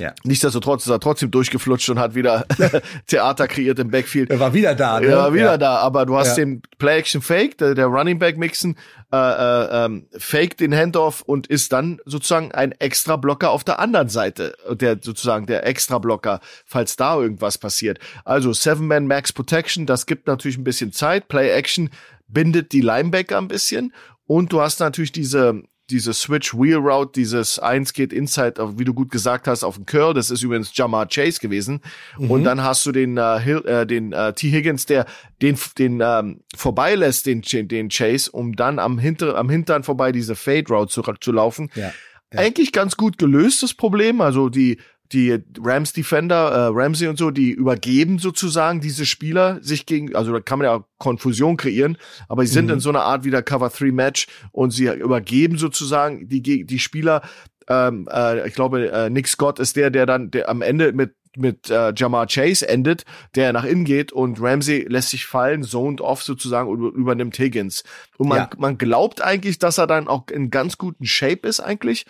Ja. 0.00 0.14
Nichtsdestotrotz 0.24 0.86
ist 0.86 0.90
er 0.90 0.98
trotzdem 0.98 1.30
durchgeflutscht 1.30 1.90
und 1.90 1.98
hat 1.98 2.14
wieder 2.14 2.46
Theater 3.06 3.46
kreiert 3.46 3.78
im 3.78 3.90
Backfield. 3.90 4.30
Er 4.30 4.40
war 4.40 4.54
wieder 4.54 4.74
da, 4.74 4.98
ne? 4.98 5.06
Er 5.06 5.18
war 5.18 5.34
wieder 5.34 5.52
ja. 5.52 5.58
da, 5.58 5.76
aber 5.76 6.06
du 6.06 6.16
hast 6.16 6.38
ja. 6.38 6.44
den 6.44 6.62
Play-Action-Fake, 6.78 7.58
der, 7.58 7.74
der 7.74 7.86
Running 7.86 8.18
Back 8.18 8.38
Mixen, 8.38 8.76
äh, 9.12 9.16
äh, 9.16 9.84
ähm, 9.84 10.06
fake 10.16 10.56
den 10.56 10.74
Handoff 10.74 11.22
und 11.22 11.46
ist 11.48 11.72
dann 11.72 12.00
sozusagen 12.04 12.52
ein 12.52 12.72
Extra-Blocker 12.72 13.50
auf 13.50 13.64
der 13.64 13.78
anderen 13.78 14.08
Seite, 14.08 14.54
der 14.70 14.98
sozusagen 15.02 15.46
der 15.46 15.66
Extra-Blocker, 15.66 16.40
falls 16.64 16.96
da 16.96 17.20
irgendwas 17.20 17.58
passiert. 17.58 17.98
Also 18.24 18.52
Seven-Man 18.52 19.06
Max 19.06 19.32
Protection, 19.32 19.84
das 19.84 20.06
gibt 20.06 20.26
natürlich 20.26 20.58
ein 20.58 20.64
bisschen 20.64 20.92
Zeit. 20.92 21.28
Play-Action 21.28 21.90
bindet 22.28 22.72
die 22.72 22.80
Linebacker 22.80 23.38
ein 23.38 23.48
bisschen 23.48 23.92
und 24.26 24.52
du 24.52 24.60
hast 24.60 24.78
natürlich 24.78 25.10
diese 25.12 25.62
diese 25.90 26.14
Switch 26.14 26.54
Wheel 26.54 26.76
Route, 26.76 27.12
dieses 27.14 27.58
eins 27.58 27.92
geht 27.92 28.12
Inside, 28.12 28.78
wie 28.78 28.84
du 28.84 28.94
gut 28.94 29.10
gesagt 29.10 29.46
hast, 29.46 29.64
auf 29.64 29.76
den 29.76 29.86
Curl. 29.86 30.14
Das 30.14 30.30
ist 30.30 30.42
übrigens 30.42 30.70
Jamar 30.74 31.06
Chase 31.06 31.40
gewesen. 31.40 31.80
Mhm. 32.18 32.30
Und 32.30 32.44
dann 32.44 32.62
hast 32.62 32.86
du 32.86 32.92
den 32.92 33.16
äh, 33.16 33.40
Hill, 33.40 33.64
äh, 33.66 33.86
den 33.86 34.12
äh, 34.12 34.32
T 34.32 34.50
Higgins, 34.50 34.86
der 34.86 35.06
den 35.42 35.58
den 35.78 36.00
ähm, 36.02 36.40
vorbeilässt, 36.56 37.26
den 37.26 37.42
den 37.42 37.88
Chase, 37.88 38.30
um 38.30 38.56
dann 38.56 38.78
am 38.78 38.98
hinter 38.98 39.36
am 39.36 39.50
Hintern 39.50 39.82
vorbei 39.82 40.12
diese 40.12 40.36
Fade 40.36 40.68
Route 40.68 40.92
zu, 40.92 41.02
zu 41.20 41.32
laufen. 41.32 41.70
Ja. 41.74 41.92
Ja. 42.32 42.40
Eigentlich 42.40 42.72
ganz 42.72 42.96
gut 42.96 43.18
gelöst, 43.18 43.62
das 43.62 43.74
Problem. 43.74 44.20
Also 44.20 44.48
die 44.48 44.78
die 45.12 45.38
Rams 45.60 45.92
Defender, 45.92 46.50
äh, 46.50 46.70
Ramsey 46.72 47.08
und 47.08 47.18
so, 47.18 47.30
die 47.30 47.50
übergeben 47.50 48.18
sozusagen 48.18 48.80
diese 48.80 49.06
Spieler 49.06 49.58
sich 49.60 49.86
gegen, 49.86 50.14
also 50.14 50.32
da 50.32 50.40
kann 50.40 50.58
man 50.58 50.66
ja 50.66 50.84
Konfusion 50.98 51.56
kreieren, 51.56 51.98
aber 52.28 52.46
sie 52.46 52.52
sind 52.52 52.66
mhm. 52.66 52.74
in 52.74 52.80
so 52.80 52.90
einer 52.90 53.02
Art 53.02 53.24
wie 53.24 53.30
der 53.30 53.42
Cover 53.42 53.70
3 53.70 53.92
Match 53.92 54.26
und 54.52 54.70
sie 54.70 54.86
übergeben 54.86 55.58
sozusagen 55.58 56.28
die, 56.28 56.64
die 56.64 56.78
Spieler. 56.78 57.22
Ähm, 57.68 58.08
äh, 58.10 58.46
ich 58.48 58.54
glaube, 58.54 58.90
äh, 58.90 59.10
Nick 59.10 59.28
Scott 59.28 59.58
ist 59.58 59.76
der, 59.76 59.90
der 59.90 60.06
dann 60.06 60.30
der 60.30 60.48
am 60.48 60.62
Ende 60.62 60.92
mit 60.92 61.14
mit 61.36 61.70
äh, 61.70 61.92
Jamar 61.96 62.26
Chase 62.26 62.68
endet, 62.68 63.04
der 63.36 63.52
nach 63.52 63.64
innen 63.64 63.84
geht 63.84 64.10
und 64.10 64.40
Ramsey 64.40 64.86
lässt 64.88 65.10
sich 65.10 65.26
fallen, 65.26 65.62
zoned 65.62 66.00
off 66.00 66.24
sozusagen 66.24 66.68
und 66.68 66.80
übernimmt 66.94 67.38
Higgins. 67.38 67.84
Und 68.18 68.28
man, 68.28 68.38
ja. 68.38 68.50
man 68.58 68.78
glaubt 68.78 69.22
eigentlich, 69.22 69.60
dass 69.60 69.78
er 69.78 69.86
dann 69.86 70.08
auch 70.08 70.28
in 70.28 70.50
ganz 70.50 70.76
guten 70.76 71.06
Shape 71.06 71.46
ist 71.46 71.60
eigentlich 71.60 72.04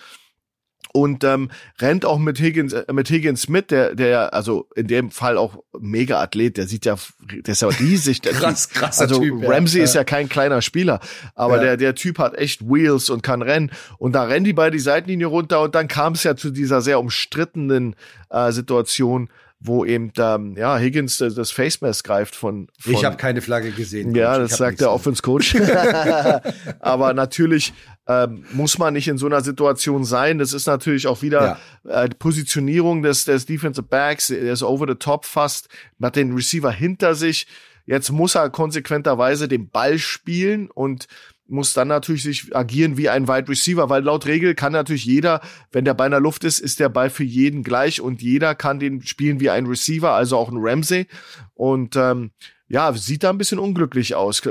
und 0.92 1.24
ähm, 1.24 1.50
rennt 1.80 2.04
auch 2.04 2.18
mit 2.18 2.38
Higgins 2.38 2.72
äh, 2.72 2.92
mit 2.92 3.08
Higgins 3.08 3.48
mit, 3.48 3.70
der 3.70 3.94
der 3.94 4.34
also 4.34 4.68
in 4.74 4.86
dem 4.86 5.10
Fall 5.10 5.38
auch 5.38 5.62
mega 5.78 6.20
Athlet, 6.20 6.56
der 6.56 6.66
sieht 6.66 6.84
ja 6.84 6.96
der 7.30 7.52
ist 7.52 7.62
ja 7.62 7.68
riesig, 7.68 8.20
der 8.20 8.32
krass 8.34 8.68
krass 8.68 9.00
also 9.00 9.20
typ, 9.20 9.48
Ramsey 9.48 9.78
ja. 9.78 9.84
ist 9.84 9.94
ja 9.94 10.04
kein 10.04 10.28
kleiner 10.28 10.62
Spieler, 10.62 11.00
aber 11.34 11.56
ja. 11.56 11.62
der 11.62 11.76
der 11.76 11.94
Typ 11.94 12.18
hat 12.18 12.36
echt 12.36 12.68
Wheels 12.68 13.10
und 13.10 13.22
kann 13.22 13.42
rennen 13.42 13.70
und 13.98 14.12
da 14.14 14.24
rennen 14.24 14.44
die 14.44 14.52
bei 14.52 14.70
die 14.70 14.78
Seitenlinie 14.78 15.26
runter 15.26 15.60
und 15.62 15.74
dann 15.74 15.88
kam 15.88 16.14
es 16.14 16.24
ja 16.24 16.36
zu 16.36 16.50
dieser 16.50 16.80
sehr 16.80 16.98
umstrittenen 16.98 17.94
äh, 18.30 18.52
Situation 18.52 19.28
wo 19.60 19.84
eben 19.84 20.10
ähm, 20.16 20.56
ja 20.56 20.78
Higgins 20.78 21.18
das, 21.18 21.34
das 21.34 21.50
Face 21.50 21.82
Mask 21.82 22.04
greift 22.06 22.34
von, 22.34 22.68
von 22.78 22.92
Ich 22.92 23.04
habe 23.04 23.16
keine 23.16 23.42
Flagge 23.42 23.70
gesehen. 23.70 24.14
Ja, 24.14 24.38
das 24.38 24.56
sagt 24.56 24.80
der 24.80 24.90
Offense 24.90 25.22
Coach. 25.22 25.54
Aber 26.80 27.12
natürlich 27.12 27.74
ähm, 28.08 28.44
muss 28.52 28.78
man 28.78 28.94
nicht 28.94 29.06
in 29.06 29.18
so 29.18 29.26
einer 29.26 29.42
Situation 29.42 30.04
sein. 30.04 30.38
Das 30.38 30.54
ist 30.54 30.66
natürlich 30.66 31.06
auch 31.06 31.20
wieder 31.20 31.58
ja. 31.84 32.04
äh, 32.04 32.08
Positionierung 32.08 33.02
des 33.02 33.26
des 33.26 33.44
Defensive 33.44 33.86
Backs, 33.86 34.28
der 34.28 34.52
ist 34.52 34.62
over 34.62 34.86
the 34.88 34.94
top 34.94 35.26
fast, 35.26 35.68
hat 36.02 36.16
den 36.16 36.32
Receiver 36.32 36.72
hinter 36.72 37.14
sich. 37.14 37.46
Jetzt 37.84 38.10
muss 38.10 38.36
er 38.36 38.50
konsequenterweise 38.50 39.48
den 39.48 39.68
Ball 39.68 39.98
spielen 39.98 40.70
und 40.70 41.06
muss 41.50 41.72
dann 41.72 41.88
natürlich 41.88 42.22
sich 42.22 42.54
agieren 42.56 42.96
wie 42.96 43.08
ein 43.08 43.28
Wide 43.28 43.48
Receiver, 43.48 43.88
weil 43.88 44.02
laut 44.02 44.26
Regel 44.26 44.54
kann 44.54 44.72
natürlich 44.72 45.04
jeder, 45.04 45.40
wenn 45.72 45.84
der 45.84 45.94
Ball 45.94 46.06
in 46.06 46.12
der 46.12 46.20
Luft 46.20 46.44
ist, 46.44 46.60
ist 46.60 46.80
der 46.80 46.88
Ball 46.88 47.10
für 47.10 47.24
jeden 47.24 47.62
gleich 47.62 48.00
und 48.00 48.22
jeder 48.22 48.54
kann 48.54 48.78
den 48.78 49.02
spielen 49.02 49.40
wie 49.40 49.50
ein 49.50 49.66
Receiver, 49.66 50.12
also 50.12 50.36
auch 50.36 50.50
ein 50.50 50.58
Ramsey. 50.58 51.06
Und 51.54 51.96
ähm, 51.96 52.30
ja, 52.68 52.92
sieht 52.92 53.24
da 53.24 53.30
ein 53.30 53.38
bisschen 53.38 53.58
unglücklich 53.58 54.14
aus. 54.14 54.42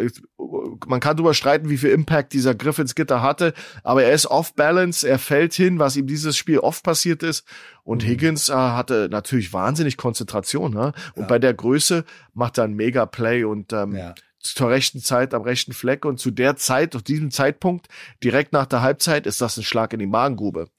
Man 0.87 0.99
kann 0.99 1.15
darüber 1.15 1.33
streiten, 1.33 1.69
wie 1.69 1.77
viel 1.77 1.91
Impact 1.91 2.33
dieser 2.33 2.53
Griff 2.53 2.77
ins 2.77 2.93
Gitter 2.93 3.21
hatte, 3.21 3.53
aber 3.81 4.03
er 4.03 4.11
ist 4.11 4.25
off 4.27 4.53
balance, 4.55 5.07
er 5.07 5.19
fällt 5.19 5.53
hin, 5.53 5.79
was 5.79 5.95
ihm 5.95 6.05
dieses 6.05 6.35
Spiel 6.35 6.59
oft 6.59 6.83
passiert 6.83 7.23
ist. 7.23 7.45
Und 7.83 8.03
mhm. 8.03 8.07
Higgins 8.07 8.49
äh, 8.49 8.53
hatte 8.53 9.07
natürlich 9.09 9.53
wahnsinnig 9.53 9.95
Konzentration. 9.95 10.73
Ne? 10.73 10.91
Und 11.15 11.23
ja. 11.23 11.27
bei 11.27 11.39
der 11.39 11.53
Größe 11.53 12.03
macht 12.33 12.57
er 12.57 12.65
ein 12.65 12.73
Mega 12.73 13.05
Play 13.05 13.45
und 13.45 13.71
ähm, 13.71 13.95
ja 13.95 14.13
zur 14.39 14.69
rechten 14.69 15.01
Zeit 15.01 15.33
am 15.33 15.41
rechten 15.41 15.73
Fleck 15.73 16.05
und 16.05 16.19
zu 16.19 16.31
der 16.31 16.55
Zeit, 16.55 16.95
auf 16.95 17.03
diesem 17.03 17.31
Zeitpunkt, 17.31 17.87
direkt 18.23 18.53
nach 18.53 18.65
der 18.65 18.81
Halbzeit, 18.81 19.27
ist 19.27 19.41
das 19.41 19.57
ein 19.57 19.63
Schlag 19.63 19.93
in 19.93 19.99
die 19.99 20.07
Magengrube. 20.07 20.69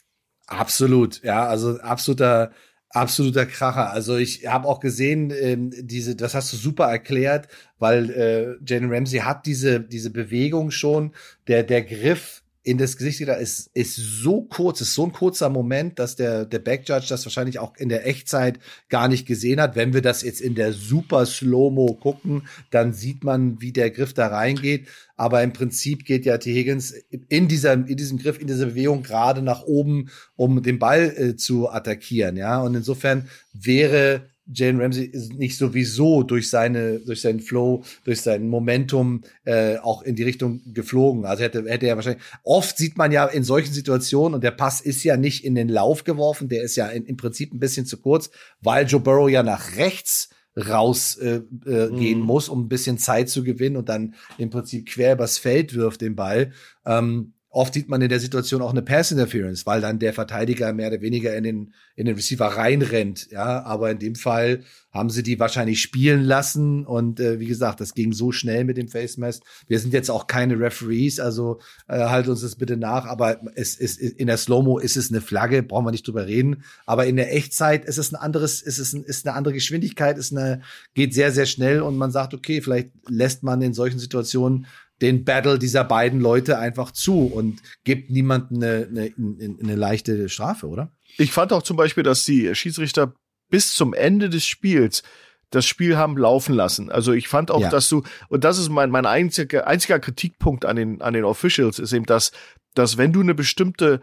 Absolut, 0.46 1.22
ja, 1.22 1.46
also 1.46 1.78
absoluter 1.80 2.52
absoluter 2.90 3.46
Kracher. 3.46 3.92
Also 3.92 4.16
ich 4.16 4.46
habe 4.46 4.66
auch 4.66 4.80
gesehen, 4.80 5.30
ähm, 5.30 5.70
diese, 5.76 6.16
das 6.16 6.34
hast 6.34 6.52
du 6.52 6.56
super 6.56 6.86
erklärt, 6.86 7.48
weil 7.78 8.10
äh, 8.10 8.56
Jalen 8.66 8.92
Ramsey 8.92 9.20
hat 9.20 9.46
diese 9.46 9.80
diese 9.80 10.10
Bewegung 10.10 10.70
schon, 10.70 11.14
der 11.46 11.62
der 11.62 11.82
Griff 11.82 12.39
in 12.62 12.76
das 12.76 12.98
Gesicht 12.98 13.20
wieder 13.20 13.38
ist, 13.38 13.70
ist 13.72 13.96
so 13.96 14.42
kurz, 14.42 14.82
ist 14.82 14.94
so 14.94 15.06
ein 15.06 15.12
kurzer 15.12 15.48
Moment, 15.48 15.98
dass 15.98 16.16
der, 16.16 16.44
der 16.44 16.58
Backjudge 16.58 17.06
das 17.08 17.24
wahrscheinlich 17.24 17.58
auch 17.58 17.74
in 17.76 17.88
der 17.88 18.06
Echtzeit 18.06 18.58
gar 18.90 19.08
nicht 19.08 19.26
gesehen 19.26 19.60
hat. 19.60 19.76
Wenn 19.76 19.94
wir 19.94 20.02
das 20.02 20.22
jetzt 20.22 20.42
in 20.42 20.54
der 20.54 20.74
super 20.74 21.24
Slow-Mo 21.24 21.94
gucken, 21.94 22.46
dann 22.70 22.92
sieht 22.92 23.24
man, 23.24 23.62
wie 23.62 23.72
der 23.72 23.90
Griff 23.90 24.12
da 24.12 24.26
reingeht. 24.26 24.88
Aber 25.16 25.42
im 25.42 25.52
Prinzip 25.52 26.04
geht 26.04 26.26
ja 26.26 26.36
T. 26.36 26.54
Higgins 26.54 26.94
in 27.28 27.48
dieser, 27.48 27.72
in 27.72 27.96
diesem 27.96 28.18
Griff, 28.18 28.38
in 28.38 28.46
dieser 28.46 28.66
Bewegung 28.66 29.02
gerade 29.02 29.40
nach 29.40 29.62
oben, 29.62 30.10
um 30.36 30.62
den 30.62 30.78
Ball 30.78 31.14
äh, 31.16 31.36
zu 31.36 31.70
attackieren, 31.70 32.36
ja. 32.36 32.60
Und 32.60 32.74
insofern 32.74 33.28
wäre 33.52 34.29
Jalen 34.52 34.80
Ramsey 34.80 35.04
ist 35.04 35.34
nicht 35.34 35.56
sowieso 35.56 36.22
durch 36.22 36.50
seine, 36.50 37.00
durch 37.00 37.20
seinen 37.20 37.40
Flow, 37.40 37.84
durch 38.04 38.20
sein 38.20 38.48
Momentum 38.48 39.22
äh, 39.44 39.76
auch 39.78 40.02
in 40.02 40.16
die 40.16 40.22
Richtung 40.22 40.60
geflogen. 40.72 41.24
Also 41.24 41.42
hätte, 41.42 41.64
hätte 41.68 41.86
er 41.86 41.96
wahrscheinlich. 41.96 42.22
Oft 42.42 42.76
sieht 42.76 42.96
man 42.96 43.12
ja 43.12 43.26
in 43.26 43.44
solchen 43.44 43.72
Situationen 43.72 44.34
und 44.34 44.44
der 44.44 44.50
Pass 44.50 44.80
ist 44.80 45.04
ja 45.04 45.16
nicht 45.16 45.44
in 45.44 45.54
den 45.54 45.68
Lauf 45.68 46.04
geworfen, 46.04 46.48
der 46.48 46.62
ist 46.62 46.76
ja 46.76 46.88
in, 46.88 47.04
im 47.06 47.16
Prinzip 47.16 47.52
ein 47.52 47.60
bisschen 47.60 47.86
zu 47.86 47.98
kurz, 47.98 48.30
weil 48.60 48.86
Joe 48.86 49.00
Burrow 49.00 49.30
ja 49.30 49.42
nach 49.42 49.76
rechts 49.76 50.30
raus 50.56 51.16
äh, 51.16 51.42
äh, 51.66 51.88
mhm. 51.88 51.96
gehen 51.96 52.20
muss, 52.20 52.48
um 52.48 52.64
ein 52.64 52.68
bisschen 52.68 52.98
Zeit 52.98 53.28
zu 53.28 53.44
gewinnen 53.44 53.76
und 53.76 53.88
dann 53.88 54.14
im 54.36 54.50
Prinzip 54.50 54.86
quer 54.86 55.14
übers 55.14 55.38
Feld 55.38 55.74
wirft 55.74 56.00
den 56.00 56.16
Ball. 56.16 56.52
Ähm, 56.84 57.34
Oft 57.52 57.74
sieht 57.74 57.88
man 57.88 58.00
in 58.00 58.08
der 58.08 58.20
Situation 58.20 58.62
auch 58.62 58.70
eine 58.70 58.82
Pass 58.82 59.10
Interference, 59.10 59.66
weil 59.66 59.80
dann 59.80 59.98
der 59.98 60.12
Verteidiger 60.12 60.72
mehr 60.72 60.86
oder 60.86 61.00
weniger 61.00 61.34
in 61.34 61.42
den, 61.42 61.74
in 61.96 62.06
den 62.06 62.14
Receiver 62.14 62.46
reinrennt. 62.46 63.28
Ja, 63.32 63.64
aber 63.64 63.90
in 63.90 63.98
dem 63.98 64.14
Fall 64.14 64.62
haben 64.92 65.10
sie 65.10 65.24
die 65.24 65.40
wahrscheinlich 65.40 65.80
spielen 65.82 66.22
lassen. 66.22 66.86
Und 66.86 67.18
äh, 67.18 67.40
wie 67.40 67.46
gesagt, 67.46 67.80
das 67.80 67.94
ging 67.94 68.12
so 68.12 68.30
schnell 68.30 68.62
mit 68.62 68.76
dem 68.76 68.86
Face 68.86 69.16
Mask. 69.16 69.42
Wir 69.66 69.80
sind 69.80 69.92
jetzt 69.92 70.12
auch 70.12 70.28
keine 70.28 70.60
Referees, 70.60 71.18
also 71.18 71.58
äh, 71.88 71.98
halt 71.98 72.28
uns 72.28 72.42
das 72.42 72.54
bitte 72.54 72.76
nach. 72.76 73.06
Aber 73.06 73.40
es 73.56 73.74
ist 73.74 73.98
in 73.98 74.28
der 74.28 74.36
Slow-Mo 74.36 74.78
ist 74.78 74.96
es 74.96 75.10
eine 75.10 75.20
Flagge, 75.20 75.64
brauchen 75.64 75.86
wir 75.86 75.90
nicht 75.90 76.06
drüber 76.06 76.28
reden. 76.28 76.62
Aber 76.86 77.06
in 77.06 77.16
der 77.16 77.34
Echtzeit 77.34 77.84
ist 77.84 77.98
es 77.98 78.12
ein 78.12 78.16
anderes, 78.16 78.62
ist 78.62 78.78
es 78.78 78.92
ein, 78.92 79.02
ist 79.02 79.26
eine 79.26 79.36
andere 79.36 79.54
Geschwindigkeit, 79.54 80.18
ist 80.18 80.30
eine, 80.30 80.62
geht 80.94 81.14
sehr, 81.14 81.32
sehr 81.32 81.46
schnell 81.46 81.82
und 81.82 81.96
man 81.96 82.12
sagt, 82.12 82.32
okay, 82.32 82.60
vielleicht 82.60 82.90
lässt 83.08 83.42
man 83.42 83.60
in 83.60 83.74
solchen 83.74 83.98
Situationen 83.98 84.66
den 85.02 85.24
Battle 85.24 85.58
dieser 85.58 85.84
beiden 85.84 86.20
Leute 86.20 86.58
einfach 86.58 86.90
zu 86.90 87.26
und 87.26 87.60
gibt 87.84 88.10
niemandem 88.10 88.62
eine, 88.62 89.10
eine, 89.16 89.56
eine 89.62 89.74
leichte 89.74 90.28
Strafe, 90.28 90.68
oder? 90.68 90.92
Ich 91.16 91.32
fand 91.32 91.52
auch 91.52 91.62
zum 91.62 91.76
Beispiel, 91.76 92.02
dass 92.02 92.24
die 92.24 92.54
Schiedsrichter 92.54 93.14
bis 93.48 93.74
zum 93.74 93.94
Ende 93.94 94.28
des 94.28 94.46
Spiels 94.46 95.02
das 95.50 95.66
Spiel 95.66 95.96
haben 95.96 96.16
laufen 96.16 96.54
lassen. 96.54 96.90
Also 96.90 97.12
ich 97.12 97.28
fand 97.28 97.50
auch, 97.50 97.60
ja. 97.60 97.70
dass 97.70 97.88
du, 97.88 98.02
und 98.28 98.44
das 98.44 98.58
ist 98.58 98.68
mein, 98.68 98.90
mein 98.90 99.06
einziger, 99.06 99.66
einziger 99.66 99.98
Kritikpunkt 99.98 100.64
an 100.64 100.76
den, 100.76 101.02
an 101.02 101.12
den 101.12 101.24
Officials, 101.24 101.78
ist 101.78 101.92
eben, 101.92 102.06
dass, 102.06 102.30
dass 102.74 102.96
wenn 102.96 103.12
du 103.12 103.20
eine 103.20 103.34
bestimmte 103.34 104.00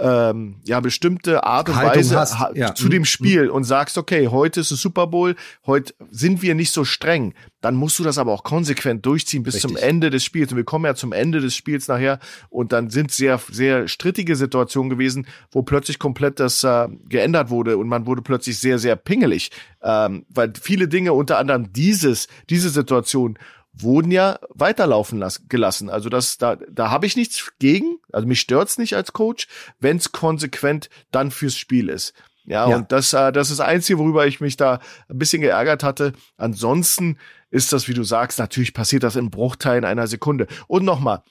ähm, 0.00 0.56
ja 0.64 0.80
bestimmte 0.80 1.44
Art 1.44 1.68
und 1.68 1.76
Haltung 1.76 1.96
Weise 1.96 2.18
hast, 2.18 2.36
ja. 2.54 2.74
zu 2.74 2.88
dem 2.88 3.02
mhm. 3.02 3.06
Spiel 3.06 3.48
und 3.48 3.64
sagst, 3.64 3.98
okay, 3.98 4.28
heute 4.28 4.60
ist 4.60 4.70
es 4.70 4.80
Super 4.80 5.06
Bowl, 5.06 5.36
heute 5.66 5.94
sind 6.10 6.42
wir 6.42 6.54
nicht 6.54 6.72
so 6.72 6.84
streng, 6.84 7.34
dann 7.60 7.74
musst 7.74 7.98
du 7.98 8.04
das 8.04 8.18
aber 8.18 8.32
auch 8.32 8.44
konsequent 8.44 9.04
durchziehen 9.06 9.42
bis 9.42 9.54
Richtig. 9.54 9.72
zum 9.72 9.76
Ende 9.76 10.10
des 10.10 10.24
Spiels. 10.24 10.52
Und 10.52 10.56
wir 10.56 10.64
kommen 10.64 10.84
ja 10.84 10.94
zum 10.94 11.12
Ende 11.12 11.40
des 11.40 11.56
Spiels 11.56 11.88
nachher 11.88 12.18
und 12.48 12.72
dann 12.72 12.90
sind 12.90 13.10
sehr, 13.10 13.40
sehr 13.50 13.88
strittige 13.88 14.36
Situationen 14.36 14.90
gewesen, 14.90 15.26
wo 15.50 15.62
plötzlich 15.62 15.98
komplett 15.98 16.38
das 16.38 16.62
äh, 16.64 16.88
geändert 17.08 17.50
wurde 17.50 17.76
und 17.76 17.88
man 17.88 18.06
wurde 18.06 18.22
plötzlich 18.22 18.58
sehr, 18.58 18.78
sehr 18.78 18.96
pingelig, 18.96 19.50
ähm, 19.82 20.26
weil 20.28 20.52
viele 20.60 20.88
Dinge, 20.88 21.12
unter 21.12 21.38
anderem 21.38 21.72
dieses, 21.72 22.28
diese 22.48 22.70
Situation, 22.70 23.38
wurden 23.78 24.10
ja 24.10 24.38
weiterlaufen 24.50 25.24
gelassen. 25.48 25.90
Also 25.90 26.08
das, 26.08 26.38
da, 26.38 26.56
da 26.56 26.90
habe 26.90 27.06
ich 27.06 27.16
nichts 27.16 27.52
gegen. 27.58 27.98
Also 28.12 28.26
mich 28.26 28.40
stört's 28.40 28.78
nicht 28.78 28.94
als 28.94 29.12
Coach, 29.12 29.48
wenn 29.78 29.98
es 29.98 30.12
konsequent 30.12 30.88
dann 31.10 31.30
fürs 31.30 31.56
Spiel 31.56 31.88
ist. 31.88 32.14
Ja, 32.44 32.68
ja, 32.68 32.76
und 32.76 32.92
das, 32.92 33.12
äh, 33.12 33.32
das 33.32 33.50
ist 33.50 33.58
das 33.58 33.66
Einzige, 33.66 33.98
worüber 33.98 34.26
ich 34.26 34.40
mich 34.40 34.56
da 34.56 34.78
ein 35.08 35.18
bisschen 35.18 35.42
geärgert 35.42 35.82
hatte. 35.82 36.12
Ansonsten 36.36 37.18
ist 37.50 37.72
das, 37.72 37.88
wie 37.88 37.94
du 37.94 38.04
sagst, 38.04 38.38
natürlich 38.38 38.72
passiert 38.72 39.02
das 39.02 39.16
in 39.16 39.30
Bruchteilen 39.30 39.84
einer 39.84 40.06
Sekunde. 40.06 40.46
Und 40.68 40.84
nochmal, 40.84 41.22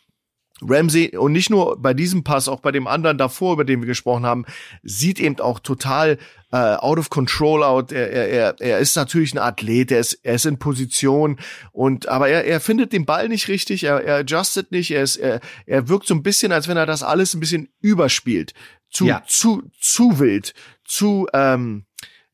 Ramsey 0.61 1.17
und 1.17 1.33
nicht 1.33 1.49
nur 1.49 1.77
bei 1.81 1.93
diesem 1.93 2.23
Pass, 2.23 2.47
auch 2.47 2.61
bei 2.61 2.71
dem 2.71 2.87
anderen 2.87 3.17
davor, 3.17 3.53
über 3.53 3.65
den 3.65 3.81
wir 3.81 3.87
gesprochen 3.87 4.25
haben, 4.25 4.45
sieht 4.83 5.19
eben 5.19 5.39
auch 5.39 5.59
total 5.59 6.17
äh, 6.51 6.57
out 6.57 6.97
of 6.97 7.09
control 7.09 7.61
out. 7.63 7.91
Er, 7.91 8.09
er, 8.09 8.55
er 8.59 8.79
ist 8.79 8.95
natürlich 8.95 9.33
ein 9.33 9.39
Athlet, 9.39 9.91
er 9.91 9.99
ist, 9.99 10.13
er 10.23 10.35
ist 10.35 10.45
in 10.45 10.57
Position 10.57 11.37
und 11.73 12.07
aber 12.07 12.29
er, 12.29 12.45
er 12.45 12.61
findet 12.61 12.93
den 12.93 13.05
Ball 13.05 13.27
nicht 13.27 13.49
richtig, 13.49 13.83
er, 13.83 14.01
er 14.01 14.17
adjustet 14.19 14.71
nicht, 14.71 14.91
er, 14.91 15.03
ist, 15.03 15.17
er, 15.17 15.41
er 15.65 15.89
wirkt 15.89 16.07
so 16.07 16.13
ein 16.13 16.23
bisschen, 16.23 16.53
als 16.53 16.67
wenn 16.69 16.77
er 16.77 16.85
das 16.85 17.03
alles 17.03 17.33
ein 17.33 17.41
bisschen 17.41 17.69
überspielt. 17.81 18.53
Zu, 18.89 19.07
ja. 19.07 19.23
zu, 19.27 19.63
zu 19.77 20.19
wild, 20.19 20.53
zu 20.85 21.27
ähm, 21.33 21.84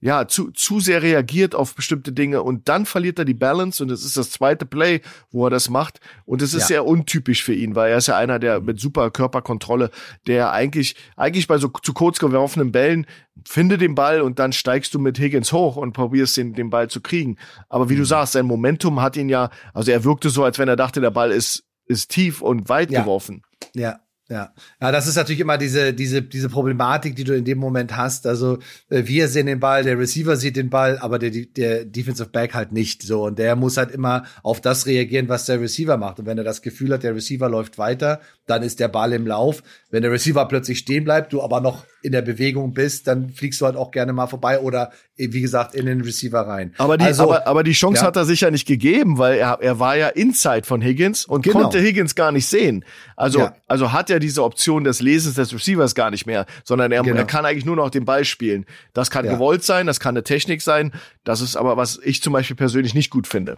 ja, 0.01 0.27
zu, 0.27 0.51
zu 0.51 0.79
sehr 0.79 1.03
reagiert 1.03 1.53
auf 1.53 1.75
bestimmte 1.75 2.11
Dinge 2.11 2.41
und 2.41 2.67
dann 2.67 2.87
verliert 2.87 3.19
er 3.19 3.25
die 3.25 3.35
Balance 3.35 3.83
und 3.83 3.91
es 3.91 4.03
ist 4.03 4.17
das 4.17 4.31
zweite 4.31 4.65
Play, 4.65 5.01
wo 5.29 5.45
er 5.45 5.51
das 5.51 5.69
macht 5.69 5.99
und 6.25 6.41
es 6.41 6.55
ist 6.55 6.63
ja. 6.63 6.67
sehr 6.67 6.85
untypisch 6.85 7.43
für 7.43 7.53
ihn, 7.53 7.75
weil 7.75 7.91
er 7.91 7.97
ist 7.97 8.07
ja 8.07 8.17
einer, 8.17 8.39
der 8.39 8.61
mit 8.61 8.79
super 8.79 9.11
Körperkontrolle, 9.11 9.91
der 10.25 10.51
eigentlich, 10.51 10.95
eigentlich 11.15 11.47
bei 11.47 11.59
so 11.59 11.69
zu 11.69 11.93
kurz 11.93 12.17
geworfenen 12.17 12.71
Bällen 12.71 13.05
finde 13.47 13.77
den 13.77 13.93
Ball 13.93 14.21
und 14.21 14.39
dann 14.39 14.53
steigst 14.53 14.93
du 14.95 14.99
mit 14.99 15.19
Higgins 15.19 15.53
hoch 15.53 15.75
und 15.75 15.93
probierst 15.93 16.35
den, 16.35 16.53
den 16.53 16.71
Ball 16.71 16.89
zu 16.89 17.01
kriegen. 17.01 17.37
Aber 17.69 17.89
wie 17.89 17.93
mhm. 17.93 17.99
du 17.99 18.05
sagst, 18.05 18.33
sein 18.33 18.45
Momentum 18.45 19.01
hat 19.01 19.15
ihn 19.17 19.29
ja, 19.29 19.51
also 19.73 19.91
er 19.91 20.03
wirkte 20.03 20.29
so, 20.29 20.43
als 20.43 20.57
wenn 20.57 20.67
er 20.67 20.75
dachte, 20.75 20.99
der 20.99 21.11
Ball 21.11 21.31
ist, 21.31 21.63
ist 21.85 22.09
tief 22.09 22.41
und 22.41 22.69
weit 22.69 22.89
ja. 22.91 23.01
geworfen. 23.01 23.43
Ja, 23.75 23.99
ja, 24.31 24.53
ja, 24.79 24.91
das 24.93 25.07
ist 25.07 25.17
natürlich 25.17 25.41
immer 25.41 25.57
diese 25.57 25.93
diese 25.93 26.21
diese 26.21 26.47
Problematik, 26.47 27.17
die 27.17 27.25
du 27.25 27.35
in 27.35 27.43
dem 27.43 27.57
Moment 27.57 27.97
hast. 27.97 28.25
Also 28.25 28.59
äh, 28.89 29.03
wir 29.05 29.27
sehen 29.27 29.45
den 29.45 29.59
Ball, 29.59 29.83
der 29.83 29.99
Receiver 29.99 30.37
sieht 30.37 30.55
den 30.55 30.69
Ball, 30.69 30.97
aber 30.99 31.19
der 31.19 31.31
der 31.31 31.83
Defensive 31.83 32.29
Back 32.29 32.53
halt 32.53 32.71
nicht 32.71 33.03
so 33.03 33.25
und 33.25 33.37
der 33.37 33.57
muss 33.57 33.75
halt 33.75 33.91
immer 33.91 34.23
auf 34.41 34.61
das 34.61 34.85
reagieren, 34.85 35.27
was 35.27 35.47
der 35.47 35.59
Receiver 35.59 35.97
macht. 35.97 36.19
Und 36.19 36.27
wenn 36.27 36.37
er 36.37 36.45
das 36.45 36.61
Gefühl 36.61 36.93
hat, 36.93 37.03
der 37.03 37.13
Receiver 37.13 37.49
läuft 37.49 37.77
weiter, 37.77 38.21
dann 38.51 38.63
ist 38.63 38.79
der 38.79 38.89
Ball 38.89 39.13
im 39.13 39.25
Lauf. 39.25 39.63
Wenn 39.89 40.03
der 40.03 40.11
Receiver 40.11 40.45
plötzlich 40.45 40.79
stehen 40.79 41.05
bleibt, 41.05 41.33
du 41.33 41.41
aber 41.41 41.61
noch 41.61 41.85
in 42.01 42.11
der 42.11 42.21
Bewegung 42.21 42.73
bist, 42.73 43.07
dann 43.07 43.29
fliegst 43.29 43.61
du 43.61 43.65
halt 43.65 43.75
auch 43.75 43.91
gerne 43.91 44.11
mal 44.11 44.27
vorbei 44.27 44.59
oder 44.59 44.91
wie 45.17 45.41
gesagt 45.41 45.75
in 45.75 45.85
den 45.85 46.01
Receiver 46.01 46.41
rein. 46.41 46.73
Aber 46.77 46.97
die, 46.97 47.05
also, 47.05 47.23
aber, 47.23 47.47
aber 47.47 47.63
die 47.63 47.71
Chance 47.73 48.01
ja. 48.01 48.07
hat 48.07 48.15
er 48.15 48.25
sich 48.25 48.41
ja 48.41 48.51
nicht 48.51 48.67
gegeben, 48.67 49.17
weil 49.17 49.37
er, 49.37 49.59
er 49.61 49.79
war 49.79 49.95
ja 49.95 50.07
inside 50.07 50.63
von 50.63 50.81
Higgins 50.81 51.25
und 51.25 51.43
genau. 51.43 51.61
konnte 51.61 51.79
Higgins 51.79 52.15
gar 52.15 52.31
nicht 52.31 52.47
sehen. 52.47 52.83
Also, 53.15 53.39
ja. 53.39 53.55
also 53.67 53.93
hat 53.93 54.09
er 54.09 54.19
diese 54.19 54.43
Option 54.43 54.83
des 54.83 55.01
Lesens 55.01 55.35
des 55.35 55.53
Receivers 55.53 55.95
gar 55.95 56.11
nicht 56.11 56.25
mehr, 56.25 56.45
sondern 56.63 56.91
er, 56.91 57.03
genau. 57.03 57.17
er 57.17 57.25
kann 57.25 57.45
eigentlich 57.45 57.65
nur 57.65 57.75
noch 57.75 57.89
den 57.89 58.05
Ball 58.05 58.25
spielen. 58.25 58.65
Das 58.93 59.11
kann 59.11 59.25
ja. 59.25 59.33
gewollt 59.33 59.63
sein, 59.63 59.87
das 59.87 59.99
kann 59.99 60.15
eine 60.15 60.23
Technik 60.23 60.61
sein. 60.61 60.91
Das 61.23 61.39
ist 61.41 61.55
aber, 61.55 61.77
was 61.77 61.99
ich 62.03 62.21
zum 62.21 62.33
Beispiel 62.33 62.55
persönlich 62.55 62.93
nicht 62.95 63.11
gut 63.11 63.27
finde. 63.27 63.57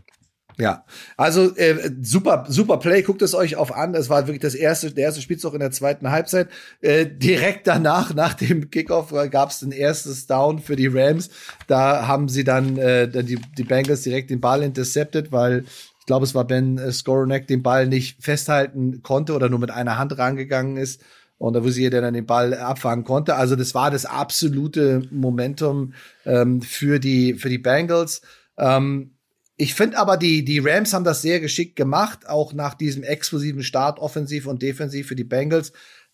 Ja, 0.57 0.85
also 1.17 1.55
äh, 1.55 1.91
super, 2.01 2.45
super 2.47 2.77
Play. 2.77 3.01
Guckt 3.01 3.21
es 3.21 3.33
euch 3.33 3.55
auf 3.55 3.75
an. 3.75 3.95
Es 3.95 4.09
war 4.09 4.27
wirklich 4.27 4.41
das 4.41 4.55
erste, 4.55 4.91
der 4.91 5.05
erste 5.05 5.21
Spielzug 5.21 5.53
in 5.53 5.59
der 5.59 5.71
zweiten 5.71 6.11
Halbzeit. 6.11 6.49
Äh, 6.81 7.07
direkt 7.07 7.67
danach, 7.67 8.13
nach 8.15 8.33
dem 8.33 8.69
Kickoff, 8.69 9.11
äh, 9.11 9.29
gab 9.29 9.49
es 9.49 9.61
ein 9.61 9.71
erstes 9.71 10.27
Down 10.27 10.59
für 10.59 10.75
die 10.75 10.87
Rams. 10.87 11.29
Da 11.67 12.07
haben 12.07 12.29
sie 12.29 12.43
dann 12.43 12.77
äh, 12.77 13.07
die, 13.07 13.39
die 13.57 13.63
Bengals 13.63 14.03
direkt 14.03 14.29
den 14.29 14.41
Ball 14.41 14.61
intercepted, 14.61 15.31
weil 15.31 15.65
ich 15.99 16.05
glaube, 16.05 16.25
es 16.25 16.35
war 16.35 16.45
Ben 16.45 16.77
äh, 16.77 16.91
Skoronek, 16.91 17.47
den 17.47 17.63
Ball 17.63 17.87
nicht 17.87 18.21
festhalten 18.21 19.01
konnte 19.03 19.33
oder 19.33 19.49
nur 19.49 19.59
mit 19.59 19.71
einer 19.71 19.97
Hand 19.97 20.17
rangegangen 20.17 20.77
ist. 20.77 21.01
Und 21.37 21.53
da 21.53 21.63
wusste 21.63 21.81
jeder 21.81 22.01
dann 22.01 22.13
den 22.13 22.25
Ball 22.25 22.53
abfangen 22.53 23.05
konnte. 23.05 23.35
Also 23.35 23.55
das 23.55 23.73
war 23.73 23.89
das 23.89 24.05
absolute 24.05 25.01
Momentum 25.11 25.93
ähm, 26.25 26.61
für 26.61 26.99
die 26.99 27.33
für 27.33 27.49
die 27.49 27.57
Bengals. 27.57 28.21
Ähm, 28.57 29.12
ich 29.55 29.75
finde 29.75 29.97
aber, 29.97 30.17
die, 30.17 30.43
die 30.43 30.59
Rams 30.59 30.93
haben 30.93 31.03
das 31.03 31.21
sehr 31.21 31.39
geschickt 31.39 31.75
gemacht, 31.75 32.27
auch 32.27 32.53
nach 32.53 32.73
diesem 32.73 33.03
explosiven 33.03 33.63
Start, 33.63 33.99
offensiv 33.99 34.47
und 34.47 34.61
defensiv 34.61 35.07
für 35.07 35.15
die 35.15 35.23
Bengals, 35.23 35.73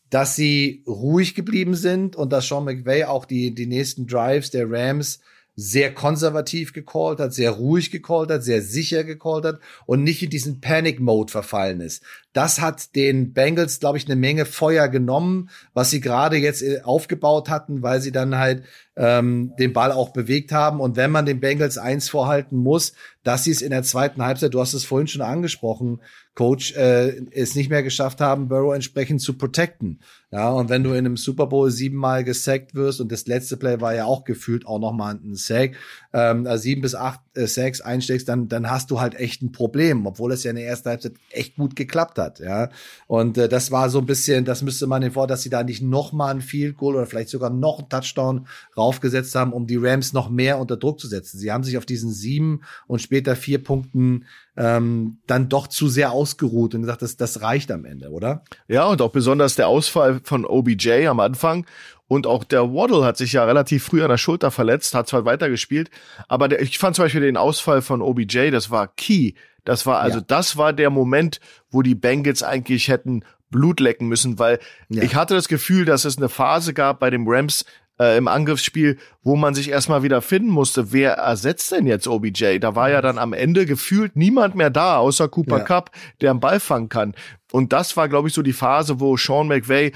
dass 0.09 0.35
sie 0.35 0.83
ruhig 0.87 1.35
geblieben 1.35 1.75
sind 1.75 2.15
und 2.15 2.33
dass 2.33 2.47
Sean 2.47 2.65
McVay 2.65 3.05
auch 3.05 3.25
die, 3.25 3.53
die 3.53 3.67
nächsten 3.67 4.07
Drives 4.07 4.49
der 4.49 4.69
Rams 4.69 5.19
sehr 5.61 5.93
konservativ 5.93 6.71
gecallt 6.71 7.19
hat, 7.19 7.33
sehr 7.33 7.51
ruhig 7.51 7.91
gecallt 7.91 8.31
hat, 8.31 8.43
sehr 8.43 8.61
sicher 8.61 9.03
gecallt 9.03 9.43
hat 9.43 9.59
und 9.85 10.03
nicht 10.03 10.23
in 10.23 10.29
diesen 10.29 10.61
Panic-Mode 10.61 11.29
verfallen 11.29 11.81
ist. 11.81 12.01
Das 12.31 12.61
hat 12.61 12.95
den 12.95 13.33
Bengals, 13.33 13.81
glaube 13.81 13.97
ich, 13.97 14.05
eine 14.05 14.15
Menge 14.15 14.45
Feuer 14.45 14.87
genommen, 14.87 15.49
was 15.73 15.89
sie 15.89 15.99
gerade 15.99 16.37
jetzt 16.37 16.61
äh, 16.61 16.81
aufgebaut 16.83 17.49
hatten, 17.49 17.83
weil 17.83 17.99
sie 17.99 18.13
dann 18.13 18.37
halt 18.37 18.63
ähm, 18.99 19.53
den 19.57 19.71
Ball 19.71 19.93
auch 19.93 20.09
bewegt 20.09 20.51
haben. 20.51 20.81
Und 20.81 20.97
wenn 20.97 21.09
man 21.09 21.25
den 21.25 21.39
Bengals 21.39 21.77
eins 21.77 22.09
vorhalten 22.09 22.57
muss, 22.57 22.93
dass 23.23 23.45
sie 23.45 23.51
es 23.51 23.61
in 23.61 23.71
der 23.71 23.83
zweiten 23.83 24.21
Halbzeit, 24.21 24.53
du 24.53 24.59
hast 24.59 24.73
es 24.73 24.83
vorhin 24.83 25.07
schon 25.07 25.21
angesprochen, 25.21 26.01
Coach, 26.35 26.73
äh, 26.75 27.21
es 27.31 27.55
nicht 27.55 27.69
mehr 27.69 27.81
geschafft 27.81 28.19
haben, 28.19 28.49
Burrow 28.49 28.75
entsprechend 28.75 29.21
zu 29.21 29.37
protecten. 29.37 30.01
Ja, 30.31 30.49
und 30.49 30.69
wenn 30.69 30.83
du 30.83 30.91
in 30.91 30.99
einem 30.99 31.17
Super 31.17 31.47
Bowl 31.47 31.71
siebenmal 31.71 32.23
gesackt 32.23 32.75
wirst 32.75 32.99
und 32.99 33.11
das 33.11 33.25
letzte 33.25 33.57
Play 33.57 33.81
war 33.81 33.95
ja 33.95 34.05
auch 34.05 34.25
gefühlt 34.25 34.67
auch 34.67 34.79
nochmal 34.79 35.15
ein 35.15 35.35
Sack, 35.35 35.75
ähm, 36.11 36.47
also 36.47 36.63
sieben 36.63 36.81
bis 36.81 36.95
acht 36.95 37.19
äh, 37.35 37.47
Sacks 37.47 37.81
einsteckst, 37.81 38.27
dann, 38.27 38.47
dann 38.47 38.69
hast 38.69 38.89
du 38.91 38.99
halt 38.99 39.15
echt 39.15 39.41
ein 39.41 39.51
Problem, 39.51 40.05
obwohl 40.05 40.31
es 40.31 40.43
ja 40.43 40.49
in 40.49 40.55
der 40.55 40.65
ersten 40.65 40.89
Halbzeit 40.89 41.13
echt 41.29 41.55
gut 41.55 41.75
geklappt 41.75 42.17
hat. 42.17 42.39
Ja, 42.39 42.69
und 43.07 43.37
äh, 43.37 43.47
das 43.47 43.71
war 43.71 43.89
so 43.89 43.99
ein 43.99 44.05
bisschen, 44.05 44.45
das 44.45 44.61
müsste 44.61 44.87
man 44.87 45.01
den 45.01 45.11
vor, 45.11 45.27
dass 45.27 45.43
sie 45.43 45.49
da 45.49 45.63
nicht 45.63 45.81
nochmal 45.81 46.33
ein 46.35 46.41
Field 46.41 46.77
Goal 46.77 46.95
oder 46.95 47.05
vielleicht 47.05 47.29
sogar 47.29 47.49
noch 47.49 47.79
ein 47.79 47.89
Touchdown 47.89 48.47
raufgesetzt 48.75 49.35
haben, 49.35 49.53
um 49.53 49.67
die 49.67 49.77
Rams 49.77 50.13
noch 50.13 50.29
mehr 50.29 50.59
unter 50.59 50.77
Druck 50.77 50.99
zu 50.99 51.07
setzen. 51.07 51.37
Sie 51.37 51.51
haben 51.51 51.63
sich 51.63 51.77
auf 51.77 51.85
diesen 51.85 52.11
sieben 52.11 52.61
und 52.87 53.01
später 53.01 53.35
vier 53.35 53.63
Punkten 53.63 54.25
ähm, 54.57 55.19
dann 55.25 55.47
doch 55.47 55.67
zu 55.67 55.87
sehr 55.87 56.11
ausgeruht 56.11 56.75
und 56.75 56.81
gesagt, 56.81 57.01
das, 57.01 57.17
das 57.17 57.41
reicht 57.41 57.71
am 57.71 57.85
Ende, 57.85 58.09
oder? 58.09 58.43
Ja, 58.67 58.87
und 58.87 59.01
auch 59.01 59.11
besonders 59.11 59.55
der 59.55 59.67
Ausfall 59.67 60.19
von 60.23 60.45
OBJ 60.45 61.07
am 61.07 61.19
Anfang. 61.19 61.65
Und 62.09 62.27
auch 62.27 62.43
der 62.43 62.73
Waddle 62.73 63.05
hat 63.05 63.15
sich 63.15 63.33
ja 63.33 63.45
relativ 63.45 63.85
früh 63.85 64.03
an 64.03 64.09
der 64.09 64.17
Schulter 64.17 64.51
verletzt, 64.51 64.95
hat 64.95 65.07
zwar 65.07 65.25
weitergespielt, 65.25 65.91
aber 66.27 66.49
der, 66.49 66.61
ich 66.61 66.77
fand 66.79 66.95
zum 66.95 67.05
Beispiel 67.05 67.21
den 67.21 67.37
Ausfall 67.37 67.81
von 67.81 68.01
OBJ, 68.01 68.49
das 68.49 68.69
war 68.71 68.87
key. 68.87 69.33
Das 69.63 69.85
war 69.85 69.99
also, 69.99 70.17
ja. 70.17 70.25
das 70.27 70.57
war 70.57 70.73
der 70.73 70.89
Moment, 70.89 71.39
wo 71.69 71.83
die 71.83 71.95
Bengals 71.95 72.41
eigentlich 72.41 72.87
hätten 72.87 73.23
Blut 73.51 73.79
lecken 73.79 74.07
müssen, 74.07 74.39
weil 74.39 74.59
ja. 74.89 75.03
ich 75.03 75.15
hatte 75.15 75.35
das 75.35 75.47
Gefühl, 75.47 75.85
dass 75.85 76.03
es 76.03 76.17
eine 76.17 76.29
Phase 76.29 76.73
gab 76.73 76.99
bei 76.99 77.11
dem 77.11 77.27
Rams, 77.27 77.65
äh, 77.99 78.17
im 78.17 78.27
Angriffsspiel, 78.27 78.97
wo 79.23 79.35
man 79.35 79.53
sich 79.53 79.69
erstmal 79.69 80.03
wieder 80.03 80.21
finden 80.21 80.49
musste, 80.49 80.91
wer 80.91 81.13
ersetzt 81.13 81.71
denn 81.71 81.85
jetzt 81.85 82.07
OBJ? 82.07 82.59
Da 82.59 82.75
war 82.75 82.89
ja 82.89 83.01
dann 83.01 83.17
am 83.17 83.33
Ende 83.33 83.65
gefühlt 83.65 84.15
niemand 84.15 84.55
mehr 84.55 84.69
da, 84.69 84.97
außer 84.97 85.27
Cooper 85.27 85.59
ja. 85.59 85.63
Cup, 85.63 85.91
der 86.21 86.31
einen 86.31 86.39
Ball 86.39 86.59
fangen 86.59 86.89
kann. 86.89 87.13
Und 87.51 87.73
das 87.73 87.97
war, 87.97 88.07
glaube 88.07 88.29
ich, 88.29 88.33
so 88.33 88.41
die 88.41 88.53
Phase, 88.53 88.99
wo 88.99 89.17
Sean 89.17 89.47
McVay 89.47 89.91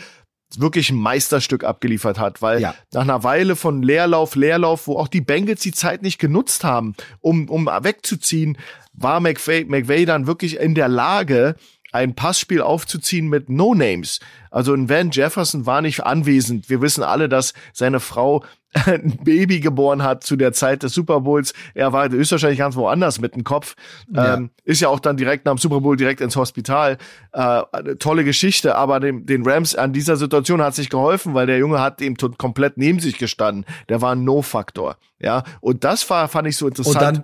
wirklich 0.60 0.90
ein 0.90 0.98
Meisterstück 0.98 1.64
abgeliefert 1.64 2.20
hat, 2.20 2.42
weil 2.42 2.62
ja. 2.62 2.76
nach 2.94 3.02
einer 3.02 3.24
Weile 3.24 3.56
von 3.56 3.82
Leerlauf, 3.82 4.36
Leerlauf, 4.36 4.88
wo 4.88 4.98
auch 4.98 5.08
die 5.08 5.22
Bengals 5.22 5.62
die 5.62 5.72
Zeit 5.72 6.02
nicht 6.02 6.20
genutzt 6.20 6.64
haben, 6.64 6.96
um, 7.22 7.50
um 7.50 7.66
wegzuziehen, 7.66 8.58
war 8.94 9.20
McVay, 9.20 9.66
McVay 9.66 10.06
dann 10.06 10.28
wirklich 10.28 10.58
in 10.58 10.76
der 10.76 10.88
Lage, 10.88 11.56
ein 11.92 12.16
Passspiel 12.16 12.62
aufzuziehen 12.62 13.28
mit 13.28 13.50
No-Names. 13.50 14.20
Also 14.50 14.74
ein 14.74 14.90
Van 14.90 15.12
Jefferson 15.12 15.66
war 15.66 15.82
nicht 15.82 16.04
anwesend. 16.04 16.70
Wir 16.70 16.82
wissen 16.82 17.04
alle, 17.04 17.30
dass 17.30 17.54
seine 17.72 18.00
Frau 18.00 18.44
ein 18.86 19.20
Baby 19.24 19.60
geboren 19.60 20.04
hat 20.04 20.24
zu 20.24 20.36
der 20.36 20.54
Zeit 20.54 20.84
des 20.84 20.94
Super 20.94 21.22
Bowls. 21.22 21.54
Er 21.74 21.94
war 21.94 22.10
höchstwahrscheinlich 22.10 22.60
ganz 22.60 22.76
woanders 22.76 23.20
mit 23.20 23.36
dem 23.36 23.44
Kopf. 23.44 23.76
Ja. 24.14 24.36
Ähm, 24.36 24.50
ist 24.64 24.82
ja 24.82 24.90
auch 24.90 25.00
dann 25.00 25.18
direkt 25.18 25.46
nach 25.46 25.54
dem 25.54 25.58
Super 25.58 25.82
Bowl 25.82 25.96
direkt 25.96 26.22
ins 26.22 26.36
Hospital. 26.36 26.98
Äh, 27.32 27.62
tolle 28.00 28.24
Geschichte, 28.24 28.76
aber 28.76 29.00
dem, 29.00 29.26
den 29.26 29.48
Rams 29.48 29.76
an 29.76 29.94
dieser 29.94 30.18
Situation 30.18 30.62
hat 30.62 30.76
sich 30.76 30.90
geholfen, 30.90 31.34
weil 31.34 31.48
der 31.48 31.58
Junge 31.58 31.80
hat 31.80 32.02
eben 32.02 32.16
komplett 32.38 32.78
neben 32.78 33.00
sich 33.00 33.18
gestanden. 33.18 33.66
Der 33.90 34.02
war 34.02 34.16
ein 34.16 34.24
No-Faktor. 34.24 34.98
Ja, 35.20 35.44
und 35.62 35.84
das 35.84 36.10
war, 36.10 36.28
fand 36.28 36.48
ich 36.48 36.58
so 36.58 36.68
interessant. 36.68 37.18
Und 37.20 37.24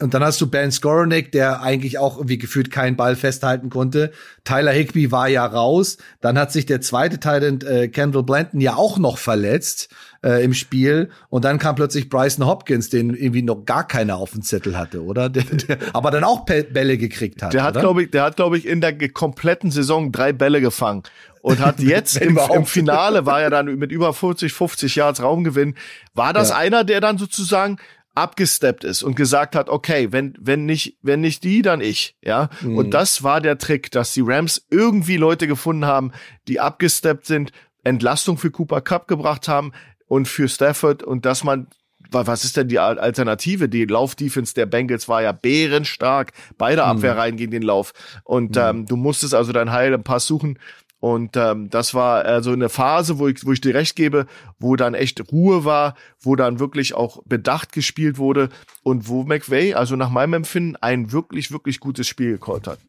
hast 0.00 0.40
du 0.40 0.46
Ben 0.46 0.70
Skoronek, 0.70 1.32
der 1.32 1.62
eigentlich 1.62 1.98
auch 1.98 2.16
irgendwie 2.16 2.38
gefühlt 2.38 2.70
keinen 2.70 2.96
Ball 2.96 3.16
festhalten 3.16 3.70
konnte. 3.70 4.12
Tyler 4.44 4.72
Higby 4.72 5.10
war 5.10 5.28
ja 5.28 5.44
raus. 5.46 5.96
Dann 6.20 6.38
hat 6.38 6.52
sich 6.52 6.66
der 6.66 6.80
zweite 6.80 7.18
Titan 7.18 7.60
äh, 7.62 7.88
Kendall 7.88 8.22
Blanton 8.22 8.60
ja 8.60 8.76
auch 8.76 8.98
noch 8.98 9.18
verletzt 9.18 9.88
äh, 10.22 10.44
im 10.44 10.54
Spiel. 10.54 11.10
Und 11.30 11.44
dann 11.44 11.58
kam 11.58 11.76
plötzlich 11.76 12.08
Bryson 12.08 12.46
Hopkins, 12.46 12.90
den 12.90 13.14
irgendwie 13.14 13.42
noch 13.42 13.64
gar 13.64 13.86
keiner 13.86 14.16
auf 14.16 14.32
dem 14.32 14.42
Zettel 14.42 14.76
hatte, 14.76 15.02
oder? 15.02 15.28
Der, 15.36 15.44
der, 15.44 15.78
aber 15.92 16.10
dann 16.10 16.24
auch 16.24 16.44
Bälle 16.44 16.96
gekriegt 16.96 17.42
hat. 17.42 17.52
Der 17.52 17.62
hat, 17.62 17.78
glaube 17.78 18.04
ich, 18.04 18.10
der 18.10 18.22
hat, 18.22 18.36
glaube 18.36 18.56
ich, 18.56 18.66
in 18.66 18.80
der 18.80 18.96
kompletten 19.10 19.70
Saison 19.70 20.12
drei 20.12 20.32
Bälle 20.32 20.60
gefangen 20.60 21.02
und 21.42 21.60
hat 21.60 21.78
jetzt 21.80 22.16
im, 22.16 22.38
im, 22.54 22.64
Finale 22.64 23.26
war 23.26 23.42
er 23.42 23.50
dann 23.50 23.66
mit 23.76 23.92
über 23.92 24.12
40, 24.12 24.52
50 24.52 24.96
Yards 24.96 25.22
Raumgewinn. 25.22 25.74
War 26.14 26.32
das 26.32 26.50
ja. 26.50 26.56
einer, 26.56 26.84
der 26.84 27.00
dann 27.00 27.18
sozusagen 27.18 27.78
abgesteppt 28.16 28.82
ist 28.84 29.02
und 29.02 29.14
gesagt 29.14 29.54
hat, 29.54 29.68
okay, 29.68 30.10
wenn, 30.10 30.34
wenn 30.40 30.64
nicht, 30.64 30.98
wenn 31.02 31.20
nicht 31.20 31.44
die, 31.44 31.62
dann 31.62 31.80
ich, 31.80 32.16
ja. 32.22 32.48
Mhm. 32.62 32.78
Und 32.78 32.90
das 32.92 33.22
war 33.22 33.40
der 33.40 33.58
Trick, 33.58 33.90
dass 33.90 34.12
die 34.12 34.22
Rams 34.24 34.66
irgendwie 34.70 35.16
Leute 35.16 35.46
gefunden 35.46 35.84
haben, 35.84 36.12
die 36.48 36.58
abgesteppt 36.58 37.26
sind, 37.26 37.52
Entlastung 37.84 38.38
für 38.38 38.50
Cooper 38.50 38.80
Cup 38.80 39.06
gebracht 39.06 39.48
haben 39.48 39.72
und 40.06 40.28
für 40.28 40.48
Stafford 40.48 41.02
und 41.02 41.24
dass 41.26 41.44
man 41.44 41.68
was 42.10 42.44
ist 42.44 42.56
denn 42.56 42.68
die 42.68 42.78
Alternative? 42.78 43.68
Die 43.68 43.84
Laufdefense 43.84 44.54
der 44.54 44.66
Bengals 44.66 45.08
war 45.08 45.22
ja 45.22 45.32
bärenstark. 45.32 46.32
Beide 46.56 46.82
mhm. 46.82 46.88
Abwehrreihen 46.88 47.36
gegen 47.36 47.50
den 47.50 47.62
Lauf. 47.62 47.92
Und 48.22 48.54
mhm. 48.54 48.62
ähm, 48.62 48.86
du 48.86 48.96
musstest 48.96 49.34
also 49.34 49.52
dein 49.52 49.72
Heil 49.72 49.92
im 49.92 50.04
Pass 50.04 50.26
suchen. 50.26 50.58
Und 51.06 51.36
ähm, 51.36 51.70
das 51.70 51.94
war 51.94 52.24
also 52.24 52.50
eine 52.50 52.68
Phase, 52.68 53.20
wo 53.20 53.28
ich, 53.28 53.46
wo 53.46 53.52
ich 53.52 53.60
dir 53.60 53.76
recht 53.76 53.94
gebe, 53.94 54.26
wo 54.58 54.74
dann 54.74 54.94
echt 54.94 55.30
Ruhe 55.30 55.64
war, 55.64 55.94
wo 56.20 56.34
dann 56.34 56.58
wirklich 56.58 56.94
auch 56.94 57.22
bedacht 57.24 57.70
gespielt 57.70 58.18
wurde 58.18 58.48
und 58.82 59.06
wo 59.06 59.22
McVay, 59.22 59.74
also 59.74 59.94
nach 59.94 60.10
meinem 60.10 60.32
Empfinden, 60.32 60.74
ein 60.74 61.12
wirklich, 61.12 61.52
wirklich 61.52 61.78
gutes 61.78 62.08
Spiel 62.08 62.32
gecallt 62.32 62.66
hat. 62.66 62.80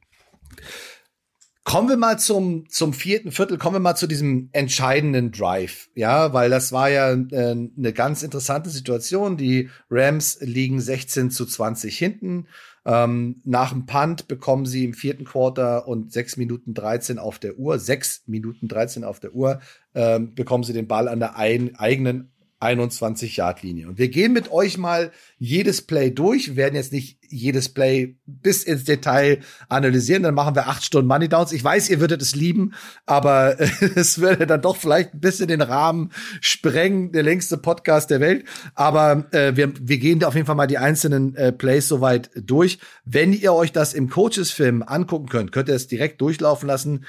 Kommen 1.64 1.90
wir 1.90 1.98
mal 1.98 2.18
zum, 2.18 2.68
zum 2.70 2.92
vierten 2.92 3.32
Viertel, 3.32 3.60
kommen 3.60 3.76
wir 3.76 3.80
mal 3.82 3.96
zu 3.96 4.08
diesem 4.08 4.50
entscheidenden 4.52 5.32
Drive. 5.32 5.90
Ja, 5.94 6.34
weil 6.34 6.50
das 6.50 6.72
war 6.72 6.90
ja 6.90 7.12
äh, 7.12 7.52
eine 7.52 7.94
ganz 7.94 8.24
interessante 8.24 8.72
Situation. 8.72 9.38
Die 9.38 9.70
Rams 9.92 10.40
liegen 10.42 10.82
16 10.82 11.30
zu 11.30 11.46
20 11.46 11.96
hinten. 11.96 12.48
Ähm, 12.88 13.42
nach 13.44 13.74
dem 13.74 13.86
Punt 13.86 14.30
bekommen 14.30 14.66
sie 14.66 14.86
im 14.86 14.94
vierten 14.94 15.26
Quarter 15.26 15.90
und 15.90 16.14
6 16.14 16.38
Minuten 16.38 16.74
13 16.74 17.20
auf 17.20 17.38
der 17.38 17.60
Uhr, 17.60 17.78
6 17.80 18.24
Minuten 18.28 18.70
13 18.70 19.04
auf 19.04 19.20
der 19.20 19.34
Uhr, 19.34 19.60
ähm, 19.94 20.34
bekommen 20.34 20.64
sie 20.64 20.72
den 20.72 20.88
Ball 20.88 21.10
an 21.10 21.20
der 21.20 21.36
ein, 21.36 21.76
eigenen 21.76 22.32
21-Yard-Linie. 22.60 23.88
Und 23.88 23.98
wir 24.00 24.10
gehen 24.10 24.34
mit 24.34 24.52
euch 24.52 24.78
mal 24.78 25.12
jedes 25.38 25.84
Play 25.84 26.10
durch. 26.10 26.50
Wir 26.50 26.56
werden 26.56 26.76
jetzt 26.76 26.92
nicht 26.92 27.20
jedes 27.30 27.70
Play 27.70 28.16
bis 28.26 28.64
ins 28.64 28.86
Detail 28.86 29.40
analysieren. 29.70 30.24
Dann 30.24 30.34
machen 30.34 30.56
wir 30.56 30.68
acht 30.68 30.84
Stunden 30.84 31.08
Money 31.08 31.30
Downs. 31.30 31.52
Ich 31.52 31.64
weiß, 31.64 31.90
ihr 31.90 32.00
würdet 32.00 32.22
es 32.22 32.36
lieben, 32.36 32.74
aber 33.06 33.60
es 33.96 34.20
würde 34.20 34.48
dann 34.48 34.62
doch 34.62 34.78
vielleicht 34.78 35.14
ein 35.14 35.20
bisschen 35.20 35.48
den 35.48 35.62
Rahmen 35.62 36.12
sprengen, 36.42 37.12
der 37.12 37.24
längste 37.24 37.58
Podcast 37.58 38.10
der 38.10 38.22
Welt. 38.22 38.46
Aber 38.74 39.28
äh, 39.32 39.56
wir, 39.56 39.74
wir 39.80 39.98
gehen 39.98 40.24
auf 40.24 40.36
jeden 40.36 40.48
Fall 40.48 40.56
mal 40.56 40.68
die 40.68 40.78
einzelnen 40.78 41.36
äh, 41.36 41.52
Plays 41.52 41.88
soweit 41.88 42.32
durch. 42.36 42.80
Wenn 43.06 43.34
ihr 43.34 43.54
euch 43.54 43.72
das 43.72 43.94
im 43.94 44.10
Coaches-Film 44.10 44.84
angucken 44.84 45.30
könnt, 45.30 45.52
könnt 45.52 45.70
ihr 45.70 45.76
es 45.76 45.88
direkt 45.88 46.22
durchlaufen 46.22 46.68
lassen. 46.68 47.06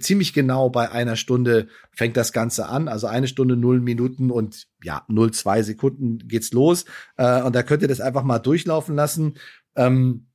Ziemlich 0.00 0.32
genau 0.32 0.70
bei 0.70 0.90
einer 0.90 1.16
Stunde 1.16 1.68
fängt 1.92 2.16
das 2.16 2.32
Ganze 2.32 2.68
an. 2.68 2.88
Also 2.88 3.06
eine 3.06 3.28
Stunde, 3.28 3.56
null 3.56 3.80
Minuten 3.80 4.30
und 4.30 4.67
ja, 4.82 5.04
0,2 5.08 5.62
Sekunden 5.62 6.18
geht's 6.28 6.52
los. 6.52 6.84
Äh, 7.16 7.42
und 7.42 7.54
da 7.54 7.62
könnt 7.62 7.82
ihr 7.82 7.88
das 7.88 8.00
einfach 8.00 8.22
mal 8.22 8.38
durchlaufen 8.38 8.94
lassen. 8.94 9.34
Ähm, 9.76 10.28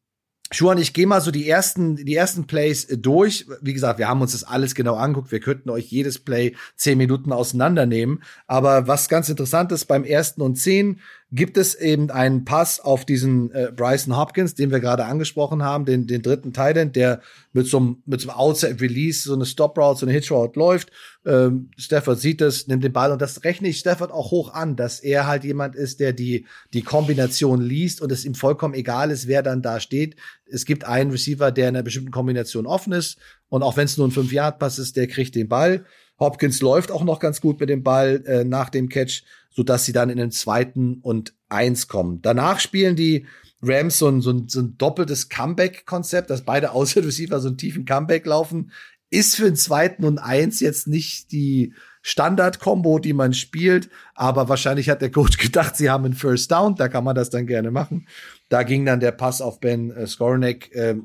Schuan, 0.54 0.78
ich 0.78 0.94
gehe 0.94 1.08
mal 1.08 1.22
so 1.22 1.32
die 1.32 1.50
ersten, 1.50 1.96
die 1.96 2.16
ersten 2.16 2.46
Plays 2.46 2.88
durch. 2.88 3.48
Wie 3.62 3.74
gesagt, 3.74 3.98
wir 3.98 4.08
haben 4.08 4.22
uns 4.22 4.34
das 4.34 4.44
alles 4.44 4.76
genau 4.76 4.96
anguckt. 4.96 5.32
Wir 5.32 5.40
könnten 5.40 5.70
euch 5.72 5.86
jedes 5.86 6.20
Play 6.20 6.56
zehn 6.76 6.98
Minuten 6.98 7.32
auseinandernehmen. 7.32 8.22
Aber 8.46 8.88
was 8.88 9.10
ganz 9.10 9.30
interessant 9.30 9.72
ist, 9.72 9.86
beim 9.86 10.04
ersten 10.04 10.42
und 10.42 10.56
zehn 10.56 11.00
gibt 11.34 11.58
es 11.58 11.74
eben 11.74 12.12
einen 12.12 12.46
Pass 12.46 12.80
auf 12.80 13.06
diesen 13.06 13.52
äh, 13.54 13.72
Bryson 13.76 14.16
Hopkins, 14.16 14.54
den 14.54 14.70
wir 14.70 14.80
gerade 14.80 15.06
angesprochen 15.06 15.64
haben, 15.64 15.84
den, 15.84 16.06
den 16.06 16.22
dritten 16.22 16.54
Titan, 16.54 16.92
der 16.92 17.22
mit 17.54 17.66
so 17.66 17.78
einem, 17.78 18.04
mit 18.06 18.22
so 18.22 18.30
einem 18.30 18.38
Outside 18.38 18.80
Release, 18.80 19.24
so 19.24 19.34
eine 19.34 19.48
Stop 19.48 19.76
Route, 19.76 20.00
so 20.00 20.06
eine 20.06 20.14
Hitch 20.14 20.32
Route 20.32 20.60
läuft. 20.60 20.92
Ähm, 21.26 21.72
Stafford 21.76 22.20
sieht 22.20 22.40
das, 22.40 22.68
nimmt 22.68 22.84
den 22.84 22.94
Ball 22.94 23.12
und 23.12 23.20
das 23.20 23.44
rechne 23.44 23.68
ich 23.68 23.80
Stafford 23.80 24.12
auch 24.12 24.30
hoch 24.30 24.54
an, 24.54 24.76
dass 24.76 25.00
er 25.00 25.26
halt 25.26 25.44
jemand 25.44 25.76
ist, 25.76 26.00
der 26.00 26.14
die, 26.14 26.46
die 26.72 26.84
Kombination 26.84 27.62
liest 27.62 28.00
und 28.00 28.12
es 28.12 28.26
ihm 28.26 28.36
vollkommen 28.36 28.76
egal 28.76 29.10
ist, 29.10 29.28
wer 29.28 29.42
dann 29.42 29.64
da 29.64 29.80
steht. 29.80 30.16
Es 30.46 30.66
gibt 30.66 30.86
einen 30.86 31.10
Receiver, 31.10 31.52
der 31.52 31.70
in 31.70 31.76
einer 31.76 31.84
bestimmten 31.84 32.12
Kombination 32.12 32.68
offen 32.68 32.94
ist 32.94 33.18
und 33.50 33.64
auch 33.64 33.76
wenn 33.76 33.86
es 33.86 33.98
nur 33.98 34.08
ein 34.08 34.12
5-Yard-Pass 34.12 34.78
ist, 34.78 34.98
der 34.98 35.08
kriegt 35.08 35.34
den 35.34 35.50
Ball. 35.50 35.84
Hopkins 36.20 36.62
läuft 36.62 36.92
auch 36.92 37.04
noch 37.04 37.20
ganz 37.20 37.42
gut 37.42 37.60
mit 37.60 37.70
dem 37.70 37.84
Ball 37.84 38.24
äh, 38.26 38.44
nach 38.44 38.70
dem 38.70 38.90
Catch 38.90 39.24
so 39.54 39.64
dass 39.64 39.86
sie 39.86 39.94
dann 39.94 40.10
in 40.10 40.18
den 40.18 40.32
zweiten 40.32 40.96
und 41.02 41.34
eins 41.48 41.88
kommen. 41.88 42.22
Danach 42.22 42.60
spielen 42.60 42.96
die 42.96 43.28
Rams 43.62 44.00
so 44.00 44.08
ein, 44.08 44.22
so 44.22 44.32
ein, 44.32 44.50
so 44.50 44.60
ein 44.60 44.78
doppeltes 44.78 45.30
Comeback-Konzept, 45.30 46.30
dass 46.30 46.44
beide 46.44 46.74
Receiver 46.76 47.40
so 47.40 47.48
einen 47.48 47.58
tiefen 47.58 47.86
Comeback 47.86 48.26
laufen. 48.26 48.72
Ist 49.10 49.36
für 49.36 49.46
den 49.46 49.56
zweiten 49.56 50.06
und 50.06 50.18
eins 50.18 50.60
jetzt 50.60 50.88
nicht 50.88 51.32
die 51.32 51.74
Standard-Kombo, 52.02 53.00
die 53.00 53.14
man 53.14 53.34
spielt, 53.34 53.90
aber 54.16 54.50
wahrscheinlich 54.50 54.90
hat 54.90 55.02
der 55.02 55.12
Coach 55.12 55.38
gedacht, 55.38 55.78
sie 55.78 55.90
haben 55.90 56.04
einen 56.04 56.16
First 56.16 56.52
Down, 56.52 56.76
da 56.76 56.90
kann 56.90 57.04
man 57.04 57.16
das 57.16 57.30
dann 57.30 57.46
gerne 57.46 57.70
machen. 57.70 58.08
Da 58.50 58.64
ging 58.64 58.86
dann 58.86 59.00
der 59.00 59.12
Pass 59.12 59.40
auf 59.40 59.60
Ben 59.60 59.92
äh, 59.92 60.08
Skoronek 60.08 60.74
äh, 60.74 60.96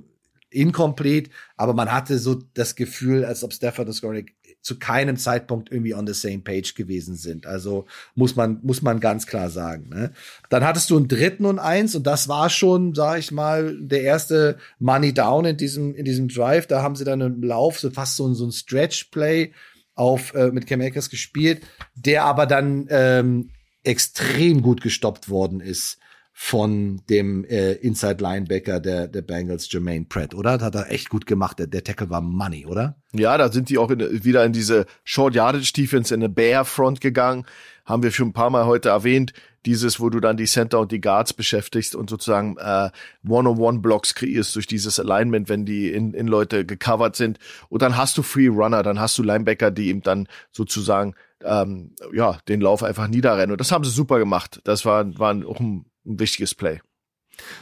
incomplete, 0.50 1.30
aber 1.56 1.74
man 1.74 1.92
hatte 1.92 2.18
so 2.18 2.34
das 2.54 2.74
Gefühl, 2.74 3.26
als 3.26 3.44
ob 3.44 3.52
Stafford 3.52 3.88
und 3.88 3.92
Skoronek 3.92 4.34
zu 4.68 4.78
keinem 4.78 5.16
Zeitpunkt 5.16 5.72
irgendwie 5.72 5.94
on 5.94 6.06
the 6.06 6.12
same 6.12 6.40
page 6.40 6.74
gewesen 6.74 7.16
sind. 7.16 7.46
Also 7.46 7.86
muss 8.14 8.36
man, 8.36 8.60
muss 8.62 8.82
man 8.82 9.00
ganz 9.00 9.26
klar 9.26 9.48
sagen. 9.48 9.88
Ne? 9.88 10.12
Dann 10.50 10.62
hattest 10.62 10.90
du 10.90 10.98
einen 10.98 11.08
dritten 11.08 11.46
und 11.46 11.58
eins 11.58 11.94
und 11.94 12.06
das 12.06 12.28
war 12.28 12.50
schon, 12.50 12.94
sag 12.94 13.18
ich 13.18 13.32
mal, 13.32 13.74
der 13.80 14.02
erste 14.02 14.58
Money 14.78 15.14
Down 15.14 15.46
in 15.46 15.56
diesem, 15.56 15.94
in 15.94 16.04
diesem 16.04 16.28
Drive. 16.28 16.66
Da 16.66 16.82
haben 16.82 16.96
sie 16.96 17.04
dann 17.04 17.22
im 17.22 17.42
Lauf 17.42 17.80
so 17.80 17.88
fast 17.88 18.16
so, 18.16 18.28
ein 18.28 18.34
so 18.34 18.44
ein 18.44 18.52
Stretch 18.52 19.04
Play 19.04 19.52
auf, 19.94 20.34
äh, 20.34 20.50
mit 20.50 20.66
Cam 20.66 20.82
Akers 20.82 21.08
gespielt, 21.08 21.62
der 21.94 22.24
aber 22.24 22.44
dann 22.44 22.86
ähm, 22.90 23.50
extrem 23.84 24.60
gut 24.60 24.82
gestoppt 24.82 25.30
worden 25.30 25.60
ist 25.60 25.98
von 26.40 27.02
dem 27.10 27.44
äh, 27.46 27.72
Inside 27.72 28.22
Linebacker 28.22 28.78
der, 28.78 29.08
der 29.08 29.22
Bengals, 29.22 29.70
Jermaine 29.72 30.04
Pratt, 30.04 30.36
oder? 30.36 30.56
Das 30.56 30.66
hat 30.66 30.74
er 30.76 30.92
echt 30.92 31.08
gut 31.08 31.26
gemacht. 31.26 31.58
Der, 31.58 31.66
der 31.66 31.82
Tackle 31.82 32.10
war 32.10 32.20
Money, 32.20 32.64
oder? 32.64 32.94
Ja, 33.12 33.36
da 33.36 33.50
sind 33.50 33.70
die 33.70 33.76
auch 33.76 33.90
in, 33.90 34.24
wieder 34.24 34.44
in 34.44 34.52
diese 34.52 34.86
Short 35.02 35.34
Yardage 35.34 35.72
Defense 35.72 36.14
in 36.14 36.20
eine 36.22 36.28
Bear 36.28 36.64
Front 36.64 37.00
gegangen. 37.00 37.44
Haben 37.84 38.04
wir 38.04 38.12
schon 38.12 38.28
ein 38.28 38.32
paar 38.34 38.50
Mal 38.50 38.66
heute 38.66 38.90
erwähnt. 38.90 39.32
Dieses, 39.66 39.98
wo 39.98 40.10
du 40.10 40.20
dann 40.20 40.36
die 40.36 40.46
Center 40.46 40.78
und 40.78 40.92
die 40.92 41.00
Guards 41.00 41.32
beschäftigst 41.32 41.96
und 41.96 42.08
sozusagen 42.08 42.56
äh, 42.56 42.90
One-on-One-Blocks 43.28 44.14
kreierst 44.14 44.54
durch 44.54 44.68
dieses 44.68 45.00
Alignment, 45.00 45.48
wenn 45.48 45.66
die 45.66 45.90
in, 45.90 46.14
in 46.14 46.28
Leute 46.28 46.64
gecovert 46.64 47.16
sind. 47.16 47.40
Und 47.68 47.82
dann 47.82 47.96
hast 47.96 48.16
du 48.16 48.22
Free 48.22 48.46
Runner, 48.46 48.84
dann 48.84 49.00
hast 49.00 49.18
du 49.18 49.24
Linebacker, 49.24 49.72
die 49.72 49.90
ihm 49.90 50.02
dann 50.02 50.28
sozusagen 50.52 51.14
ähm, 51.42 51.96
ja 52.14 52.38
den 52.46 52.60
Lauf 52.60 52.84
einfach 52.84 53.08
niederrennen. 53.08 53.50
Und 53.50 53.60
das 53.60 53.72
haben 53.72 53.82
sie 53.82 53.90
super 53.90 54.20
gemacht. 54.20 54.60
Das 54.62 54.84
war, 54.84 55.18
war 55.18 55.34
auch 55.44 55.58
ein 55.58 55.84
ein 56.08 56.18
wichtiges 56.18 56.54
Play. 56.54 56.80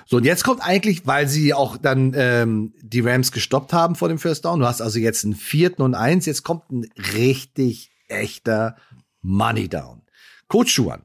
So, 0.06 0.16
und 0.16 0.24
jetzt 0.24 0.44
kommt 0.44 0.62
eigentlich, 0.62 1.06
weil 1.06 1.28
sie 1.28 1.52
auch 1.54 1.76
dann 1.76 2.12
ähm, 2.16 2.72
die 2.80 3.00
Rams 3.00 3.32
gestoppt 3.32 3.72
haben 3.72 3.94
vor 3.94 4.08
dem 4.08 4.18
First 4.18 4.44
Down. 4.44 4.60
Du 4.60 4.66
hast 4.66 4.80
also 4.80 4.98
jetzt 4.98 5.24
einen 5.24 5.34
vierten 5.34 5.82
und 5.82 5.94
eins. 5.94 6.26
Jetzt 6.26 6.42
kommt 6.42 6.70
ein 6.70 6.88
richtig 7.14 7.90
echter 8.08 8.76
Money 9.20 9.68
Down. 9.68 10.02
Coach 10.48 10.72
Schuan, 10.72 11.02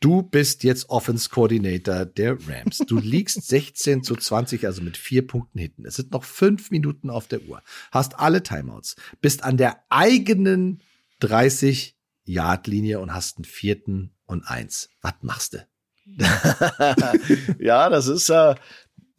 du 0.00 0.22
bist 0.22 0.64
jetzt 0.64 0.88
Offense 0.88 1.28
Coordinator 1.28 2.06
der 2.06 2.38
Rams. 2.48 2.78
Du 2.78 2.98
liegst 3.00 3.46
16 3.46 4.02
zu 4.02 4.14
20, 4.14 4.64
also 4.66 4.82
mit 4.82 4.96
vier 4.96 5.26
Punkten 5.26 5.58
hinten. 5.58 5.84
Es 5.84 5.96
sind 5.96 6.12
noch 6.12 6.24
fünf 6.24 6.70
Minuten 6.70 7.10
auf 7.10 7.26
der 7.26 7.42
Uhr. 7.42 7.62
Hast 7.90 8.18
alle 8.18 8.42
Timeouts. 8.42 8.96
Bist 9.20 9.42
an 9.42 9.56
der 9.56 9.82
eigenen 9.90 10.82
30 11.20 11.96
Yard 12.24 12.66
Linie 12.66 13.00
und 13.00 13.12
hast 13.12 13.38
einen 13.38 13.44
vierten 13.44 14.12
und 14.26 14.44
eins. 14.44 14.90
Was 15.00 15.14
machst 15.22 15.54
du? 15.54 15.66
ja, 17.58 17.88
das 17.88 18.06
ist 18.06 18.30
äh, 18.30 18.54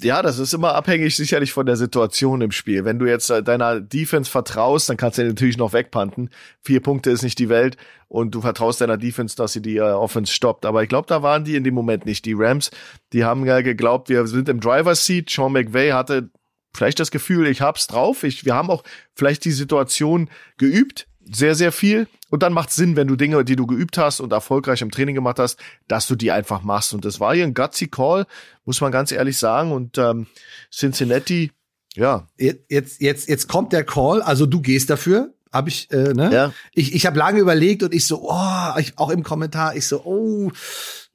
ja, 0.02 0.22
das 0.22 0.38
ist 0.38 0.54
immer 0.54 0.76
abhängig 0.76 1.16
sicherlich 1.16 1.52
von 1.52 1.66
der 1.66 1.76
Situation 1.76 2.42
im 2.42 2.52
Spiel. 2.52 2.86
Wenn 2.86 3.00
du 3.00 3.08
jetzt 3.08 3.32
äh, 3.32 3.42
deiner 3.42 3.82
Defense 3.82 4.30
vertraust, 4.30 4.90
dann 4.90 4.98
kannst 4.98 5.18
du 5.18 5.24
natürlich 5.24 5.58
noch 5.58 5.74
wegpanten. 5.74 6.30
Vier 6.62 6.82
Punkte 6.82 7.10
ist 7.10 7.24
nicht 7.24 7.40
die 7.40 7.50
Welt 7.50 7.78
und 8.08 8.36
du 8.36 8.42
vertraust 8.42 8.80
deiner 8.80 8.98
Defense, 8.98 9.36
dass 9.36 9.54
sie 9.54 9.62
die 9.62 9.78
äh, 9.78 9.82
Offense 9.82 10.32
stoppt. 10.32 10.66
Aber 10.66 10.84
ich 10.84 10.90
glaube, 10.90 11.08
da 11.08 11.24
waren 11.24 11.46
die 11.46 11.56
in 11.56 11.64
dem 11.64 11.74
Moment 11.74 12.06
nicht. 12.06 12.26
Die 12.26 12.36
Rams, 12.38 12.70
die 13.12 13.24
haben 13.24 13.46
ja 13.46 13.62
geglaubt, 13.62 14.10
wir 14.10 14.28
sind 14.28 14.50
im 14.50 14.60
Driver's 14.60 15.04
Seat. 15.06 15.32
Sean 15.32 15.54
McVay 15.54 15.90
hatte 15.90 16.30
vielleicht 16.76 17.00
das 17.00 17.10
Gefühl, 17.10 17.48
ich 17.48 17.62
hab's 17.62 17.88
drauf. 17.88 18.24
Ich, 18.24 18.46
wir 18.46 18.54
haben 18.54 18.70
auch 18.70 18.84
vielleicht 19.16 19.46
die 19.46 19.52
Situation 19.52 20.30
geübt 20.58 21.08
sehr, 21.32 21.55
sehr 21.55 21.71
viel. 21.71 22.07
Und 22.30 22.43
dann 22.43 22.53
macht 22.53 22.71
Sinn, 22.71 22.95
wenn 22.95 23.07
du 23.07 23.15
Dinge, 23.15 23.43
die 23.45 23.55
du 23.55 23.65
geübt 23.65 23.97
hast 23.97 24.19
und 24.19 24.32
erfolgreich 24.34 24.82
im 24.82 24.91
Training 24.91 25.15
gemacht 25.15 25.39
hast, 25.39 25.59
dass 25.88 26.07
du 26.07 26.15
die 26.15 26.32
einfach 26.32 26.61
machst. 26.63 26.93
Und 26.93 27.05
das 27.05 27.19
war 27.19 27.34
hier 27.34 27.43
ein 27.43 27.53
gutsy 27.53 27.88
Call, 27.88 28.25
muss 28.65 28.82
man 28.82 28.91
ganz 28.91 29.11
ehrlich 29.11 29.38
sagen. 29.38 29.71
Und 29.71 29.97
ähm, 29.97 30.28
Cincinnati, 30.71 31.51
ja. 31.95 32.28
Jetzt, 32.38 33.01
jetzt, 33.01 33.30
jetzt 33.30 33.47
kommt 33.47 33.73
der 33.73 33.84
Call. 33.84 34.21
Also 34.21 34.45
du 34.45 34.61
gehst 34.61 34.89
dafür. 34.89 35.34
Hab 35.51 35.67
ich, 35.67 35.89
äh, 35.91 36.13
ne? 36.13 36.30
Ja. 36.32 36.53
Ich, 36.73 36.93
ich 36.93 37.05
habe 37.05 37.17
lange 37.17 37.39
überlegt 37.39 37.82
und 37.82 37.93
ich 37.93 38.05
so, 38.05 38.30
oh, 38.30 38.78
ich, 38.78 38.97
auch 38.97 39.09
im 39.09 39.23
Kommentar, 39.23 39.75
ich 39.75 39.88
so, 39.88 40.03
oh, 40.03 40.51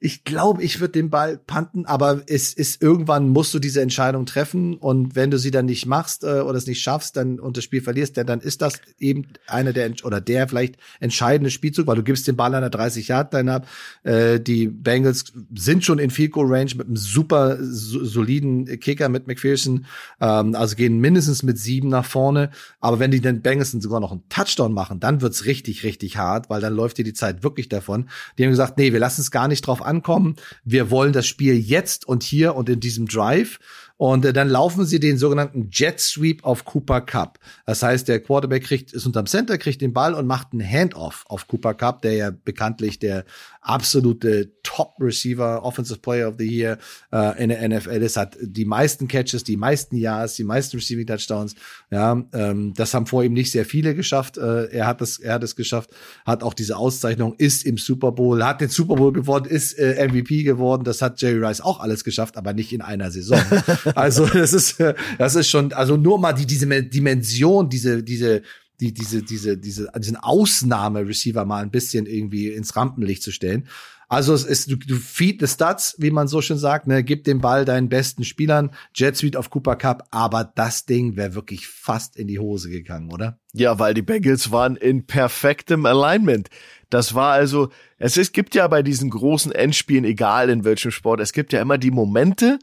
ich 0.03 0.25
glaube, 0.25 0.61
ich 0.61 0.81
würde 0.81 0.91
den 0.91 1.09
Ball 1.09 1.37
panten, 1.37 1.85
aber 1.85 2.23
es 2.27 2.53
ist 2.53 2.81
irgendwann 2.81 3.29
musst 3.29 3.53
du 3.53 3.59
diese 3.59 3.81
Entscheidung 3.81 4.25
treffen 4.25 4.75
und 4.75 5.15
wenn 5.15 5.31
du 5.31 5.39
sie 5.39 5.49
dann 5.49 5.65
nicht 5.65 5.85
machst 5.85 6.25
äh, 6.25 6.41
oder 6.41 6.57
es 6.57 6.67
nicht 6.67 6.81
schaffst, 6.81 7.15
dann 7.15 7.39
und 7.39 7.55
das 7.55 7.63
Spiel 7.63 7.81
verlierst, 7.81 8.17
dann, 8.17 8.27
dann 8.27 8.41
ist 8.41 8.61
das 8.61 8.81
eben 8.99 9.27
eine 9.47 9.71
der 9.71 9.93
oder 10.03 10.19
der 10.19 10.49
vielleicht 10.49 10.75
entscheidende 10.99 11.51
Spielzug, 11.51 11.87
weil 11.87 11.95
du 11.95 12.03
gibst 12.03 12.27
den 12.27 12.35
Ball 12.35 12.53
an 12.53 12.61
der 12.61 12.69
30 12.69 13.07
Yard 13.07 13.33
line 13.33 13.53
ab. 13.53 13.67
Äh, 14.03 14.41
die 14.41 14.67
Bengals 14.67 15.31
sind 15.55 15.85
schon 15.85 15.99
in 15.99 16.09
Field 16.09 16.33
Goal 16.33 16.53
Range 16.53 16.71
mit 16.75 16.87
einem 16.87 16.97
super 16.97 17.57
so, 17.61 18.03
soliden 18.03 18.65
Kicker 18.81 19.07
mit 19.07 19.27
McPherson, 19.27 19.85
ähm, 20.19 20.53
also 20.53 20.75
gehen 20.75 20.99
mindestens 20.99 21.43
mit 21.43 21.57
sieben 21.57 21.87
nach 21.87 22.05
vorne. 22.05 22.49
Aber 22.81 22.99
wenn 22.99 23.11
die 23.11 23.21
den 23.21 23.41
Bengals 23.41 23.71
sogar 23.71 24.01
noch 24.01 24.11
einen 24.11 24.27
Touchdown 24.27 24.73
machen, 24.73 24.99
dann 24.99 25.21
wird's 25.21 25.45
richtig 25.45 25.85
richtig 25.85 26.17
hart, 26.17 26.49
weil 26.49 26.59
dann 26.59 26.75
läuft 26.75 26.97
dir 26.97 27.05
die 27.05 27.13
Zeit 27.13 27.41
wirklich 27.41 27.69
davon. 27.69 28.09
Die 28.37 28.43
haben 28.43 28.51
gesagt, 28.51 28.77
nee, 28.77 28.91
wir 28.91 28.99
lassen 28.99 29.21
es 29.21 29.31
gar 29.31 29.47
nicht 29.47 29.65
drauf 29.65 29.81
an 29.81 29.92
ankommen. 29.93 30.35
Wir 30.63 30.89
wollen 30.89 31.13
das 31.13 31.27
Spiel 31.27 31.55
jetzt 31.55 32.07
und 32.07 32.23
hier 32.23 32.55
und 32.55 32.69
in 32.69 32.79
diesem 32.79 33.07
Drive. 33.07 33.59
Und 34.03 34.25
äh, 34.25 34.33
dann 34.33 34.49
laufen 34.49 34.83
sie 34.83 34.99
den 34.99 35.17
sogenannten 35.17 35.69
Jet 35.71 35.97
Sweep 35.97 36.43
auf 36.43 36.65
Cooper 36.65 36.99
Cup. 36.99 37.39
Das 37.65 37.83
heißt, 37.83 38.09
der 38.09 38.19
Quarterback 38.19 38.65
kriegt, 38.65 38.91
ist 38.91 39.05
unterm 39.05 39.27
Center, 39.27 39.57
kriegt 39.57 39.79
den 39.79 39.93
Ball 39.93 40.13
und 40.13 40.27
macht 40.27 40.49
einen 40.51 40.61
Handoff 40.61 41.23
auf 41.29 41.47
Cooper 41.47 41.73
Cup, 41.73 42.01
der 42.01 42.13
ja 42.13 42.29
bekanntlich 42.29 42.99
der 42.99 43.23
absolute 43.61 44.51
Top-Receiver, 44.63 45.63
Offensive 45.63 45.99
Player 45.99 46.27
of 46.27 46.35
the 46.37 46.45
Year 46.45 46.77
äh, 47.13 47.41
in 47.41 47.47
der 47.47 47.67
NFL 47.67 48.01
ist, 48.01 48.17
hat 48.17 48.35
die 48.41 48.65
meisten 48.65 49.07
Catches, 49.07 49.45
die 49.45 49.55
meisten 49.55 49.95
Yards, 49.95 50.35
die 50.35 50.43
meisten 50.43 50.77
Receiving 50.77 51.07
Touchdowns. 51.07 51.55
Ja, 51.89 52.21
ähm, 52.33 52.73
das 52.75 52.93
haben 52.93 53.05
vor 53.05 53.23
ihm 53.23 53.31
nicht 53.31 53.51
sehr 53.51 53.63
viele 53.63 53.95
geschafft. 53.95 54.37
Äh, 54.37 54.65
er 54.65 54.85
hat 54.85 55.01
es, 55.01 55.17
er 55.19 55.35
hat 55.35 55.43
es 55.43 55.55
geschafft, 55.55 55.91
hat 56.25 56.43
auch 56.43 56.53
diese 56.53 56.75
Auszeichnung, 56.75 57.35
ist 57.37 57.65
im 57.65 57.77
Super 57.77 58.11
Bowl, 58.11 58.43
hat 58.43 58.59
den 58.59 58.69
Super 58.69 58.95
Bowl 58.95 59.13
geworden, 59.13 59.45
ist 59.45 59.79
äh, 59.79 60.05
MVP 60.07 60.43
geworden. 60.43 60.83
Das 60.83 61.01
hat 61.01 61.21
Jerry 61.21 61.45
Rice 61.45 61.61
auch 61.61 61.79
alles 61.79 62.03
geschafft, 62.03 62.35
aber 62.35 62.51
nicht 62.51 62.73
in 62.73 62.81
einer 62.81 63.09
Saison. 63.09 63.39
also 63.95 64.25
das 64.33 64.53
ist, 64.53 64.81
das 65.17 65.35
ist 65.35 65.49
schon, 65.49 65.73
also 65.73 65.97
nur 65.97 66.19
mal 66.19 66.33
die 66.33 66.45
diese 66.45 66.67
Dimension, 66.83 67.69
diese 67.69 68.03
diese 68.03 68.41
die, 68.79 68.93
diese, 68.93 69.23
diese, 69.23 69.57
diese, 69.57 69.89
diesen 69.97 70.17
Ausnahme-Receiver 70.17 71.45
mal 71.45 71.63
ein 71.63 71.71
bisschen 71.71 72.05
irgendwie 72.05 72.49
ins 72.49 72.75
Rampenlicht 72.75 73.23
zu 73.23 73.31
stellen. 73.31 73.67
Also 74.09 74.33
es 74.33 74.43
ist, 74.43 74.69
du, 74.69 74.75
du 74.75 74.95
feed 74.95 75.39
the 75.39 75.47
stats, 75.47 75.95
wie 75.97 76.11
man 76.11 76.27
so 76.27 76.41
schön 76.41 76.57
sagt, 76.57 76.85
ne, 76.85 77.03
gib 77.03 77.23
den 77.23 77.41
Ball 77.41 77.65
deinen 77.65 77.89
besten 77.89 78.23
Spielern, 78.23 78.71
Jet 78.93 79.17
Suite 79.17 79.37
auf 79.37 79.49
Cooper 79.49 79.75
Cup, 79.75 80.07
aber 80.11 80.43
das 80.43 80.85
Ding 80.85 81.15
wäre 81.15 81.33
wirklich 81.33 81.67
fast 81.67 82.15
in 82.15 82.27
die 82.27 82.37
Hose 82.37 82.69
gegangen, 82.69 83.11
oder? 83.11 83.39
Ja, 83.53 83.79
weil 83.79 83.93
die 83.93 84.01
Bengals 84.01 84.51
waren 84.51 84.75
in 84.75 85.07
perfektem 85.07 85.85
Alignment. 85.85 86.49
Das 86.89 87.15
war 87.15 87.31
also, 87.31 87.69
es 87.97 88.17
ist, 88.17 88.33
gibt 88.33 88.53
ja 88.53 88.67
bei 88.67 88.83
diesen 88.83 89.09
großen 89.09 89.51
Endspielen, 89.51 90.05
egal 90.05 90.49
in 90.49 90.63
welchem 90.63 90.91
Sport, 90.91 91.19
es 91.19 91.33
gibt 91.33 91.53
ja 91.53 91.61
immer 91.61 91.79
die 91.79 91.91
Momente, 91.91 92.59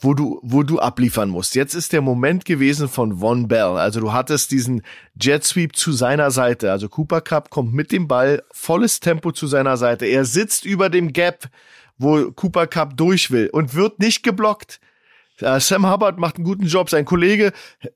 wo 0.00 0.14
du, 0.14 0.40
wo 0.42 0.62
du 0.62 0.78
abliefern 0.78 1.28
musst. 1.28 1.54
Jetzt 1.54 1.74
ist 1.74 1.92
der 1.92 2.00
Moment 2.00 2.46
gewesen 2.46 2.88
von 2.88 3.18
Von 3.18 3.48
Bell. 3.48 3.76
Also 3.76 4.00
du 4.00 4.12
hattest 4.12 4.50
diesen 4.50 4.82
Jet 5.20 5.44
Sweep 5.44 5.76
zu 5.76 5.92
seiner 5.92 6.30
Seite. 6.30 6.72
Also 6.72 6.88
Cooper 6.88 7.20
Cup 7.20 7.50
kommt 7.50 7.74
mit 7.74 7.92
dem 7.92 8.08
Ball, 8.08 8.42
volles 8.50 9.00
Tempo 9.00 9.30
zu 9.32 9.46
seiner 9.46 9.76
Seite. 9.76 10.06
Er 10.06 10.24
sitzt 10.24 10.64
über 10.64 10.88
dem 10.88 11.12
Gap, 11.12 11.48
wo 11.98 12.30
Cooper 12.32 12.66
Cup 12.66 12.96
durch 12.96 13.30
will 13.30 13.50
und 13.52 13.74
wird 13.74 13.98
nicht 13.98 14.22
geblockt. 14.22 14.80
Äh, 15.40 15.60
Sam 15.60 15.90
Hubbard 15.90 16.18
macht 16.18 16.36
einen 16.36 16.44
guten 16.44 16.66
Job. 16.66 16.88
Sein 16.88 17.04
Kollege 17.04 17.52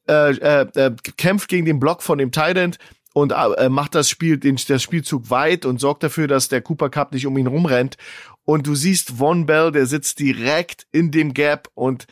äh, 0.07 0.31
äh, 0.31 0.67
äh 0.75 0.95
kämpft 1.17 1.49
gegen 1.49 1.65
den 1.65 1.81
Block 1.81 2.03
von 2.03 2.19
dem 2.19 2.33
Tight 2.33 2.59
End 2.59 2.79
und 3.15 3.33
äh, 3.33 3.69
macht 3.71 3.95
das 3.95 4.11
Spiel, 4.11 4.37
den, 4.37 4.59
das 4.69 4.83
Spielzug 4.83 5.31
weit 5.31 5.65
und 5.65 5.81
sorgt 5.81 6.03
dafür, 6.03 6.27
dass 6.27 6.49
der 6.49 6.61
Cooper 6.61 6.91
Cup 6.91 7.13
nicht 7.13 7.27
um 7.27 7.39
ihn 7.39 7.47
rumrennt 7.47 7.97
und 8.45 8.67
du 8.67 8.75
siehst 8.75 9.13
Von 9.19 9.47
Bell, 9.47 9.73
der 9.73 9.87
sitzt 9.87 10.19
direkt 10.19 10.87
in 10.93 11.11
dem 11.11 11.35
Gap 11.35 11.69
und 11.75 12.07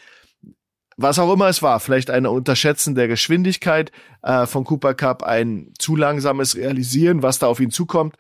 was 0.97 1.19
auch 1.19 1.33
immer 1.33 1.49
es 1.49 1.63
war, 1.63 1.81
vielleicht 1.81 2.11
eine 2.11 2.31
Unterschätzen 2.31 2.95
der 2.95 3.09
Geschwindigkeit 3.09 3.93
äh, 4.23 4.47
von 4.47 4.65
Cooper 4.65 4.95
Cup, 4.95 5.23
ein 5.23 5.73
zu 5.79 5.97
langsames 5.97 6.55
Realisieren, 6.57 7.23
was 7.23 7.39
da 7.39 7.47
auf 7.47 7.61
ihn 7.61 7.71
zukommt. 7.71 8.17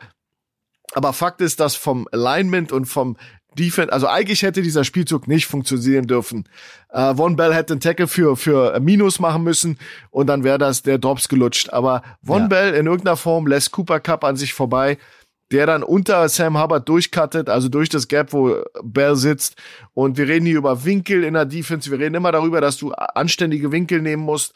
Aber 0.94 1.12
Fakt 1.12 1.40
ist, 1.40 1.60
dass 1.60 1.74
vom 1.74 2.08
Alignment 2.12 2.72
und 2.72 2.86
vom 2.86 3.16
Defense, 3.58 3.92
also 3.92 4.06
eigentlich 4.06 4.42
hätte 4.42 4.62
dieser 4.62 4.84
Spielzug 4.84 5.28
nicht 5.28 5.46
funktionieren 5.46 6.06
dürfen. 6.06 6.48
Äh, 6.88 7.14
Von 7.14 7.36
Bell 7.36 7.54
hätte 7.54 7.74
einen 7.74 7.80
Tackle 7.80 8.06
für, 8.06 8.36
für 8.36 8.78
Minus 8.80 9.20
machen 9.20 9.42
müssen 9.42 9.78
und 10.10 10.26
dann 10.26 10.42
wäre 10.42 10.58
das 10.58 10.82
der 10.82 10.98
Drops 10.98 11.28
gelutscht. 11.28 11.70
Aber 11.70 12.02
Von 12.24 12.42
ja. 12.42 12.48
Bell 12.48 12.74
in 12.74 12.86
irgendeiner 12.86 13.16
Form 13.16 13.46
lässt 13.46 13.72
Cooper 13.72 14.00
Cup 14.00 14.24
an 14.24 14.36
sich 14.36 14.54
vorbei 14.54 14.98
der 15.52 15.66
dann 15.66 15.82
unter 15.82 16.28
Sam 16.28 16.60
Hubbard 16.60 16.88
durchcuttet, 16.88 17.48
also 17.48 17.68
durch 17.68 17.90
das 17.90 18.08
Gap, 18.08 18.32
wo 18.32 18.56
Bell 18.82 19.16
sitzt. 19.16 19.56
Und 19.92 20.16
wir 20.16 20.26
reden 20.26 20.46
hier 20.46 20.56
über 20.56 20.84
Winkel 20.84 21.24
in 21.24 21.34
der 21.34 21.44
Defense. 21.44 21.90
Wir 21.90 21.98
reden 21.98 22.14
immer 22.14 22.32
darüber, 22.32 22.60
dass 22.60 22.78
du 22.78 22.92
anständige 22.92 23.70
Winkel 23.70 24.00
nehmen 24.00 24.22
musst. 24.22 24.54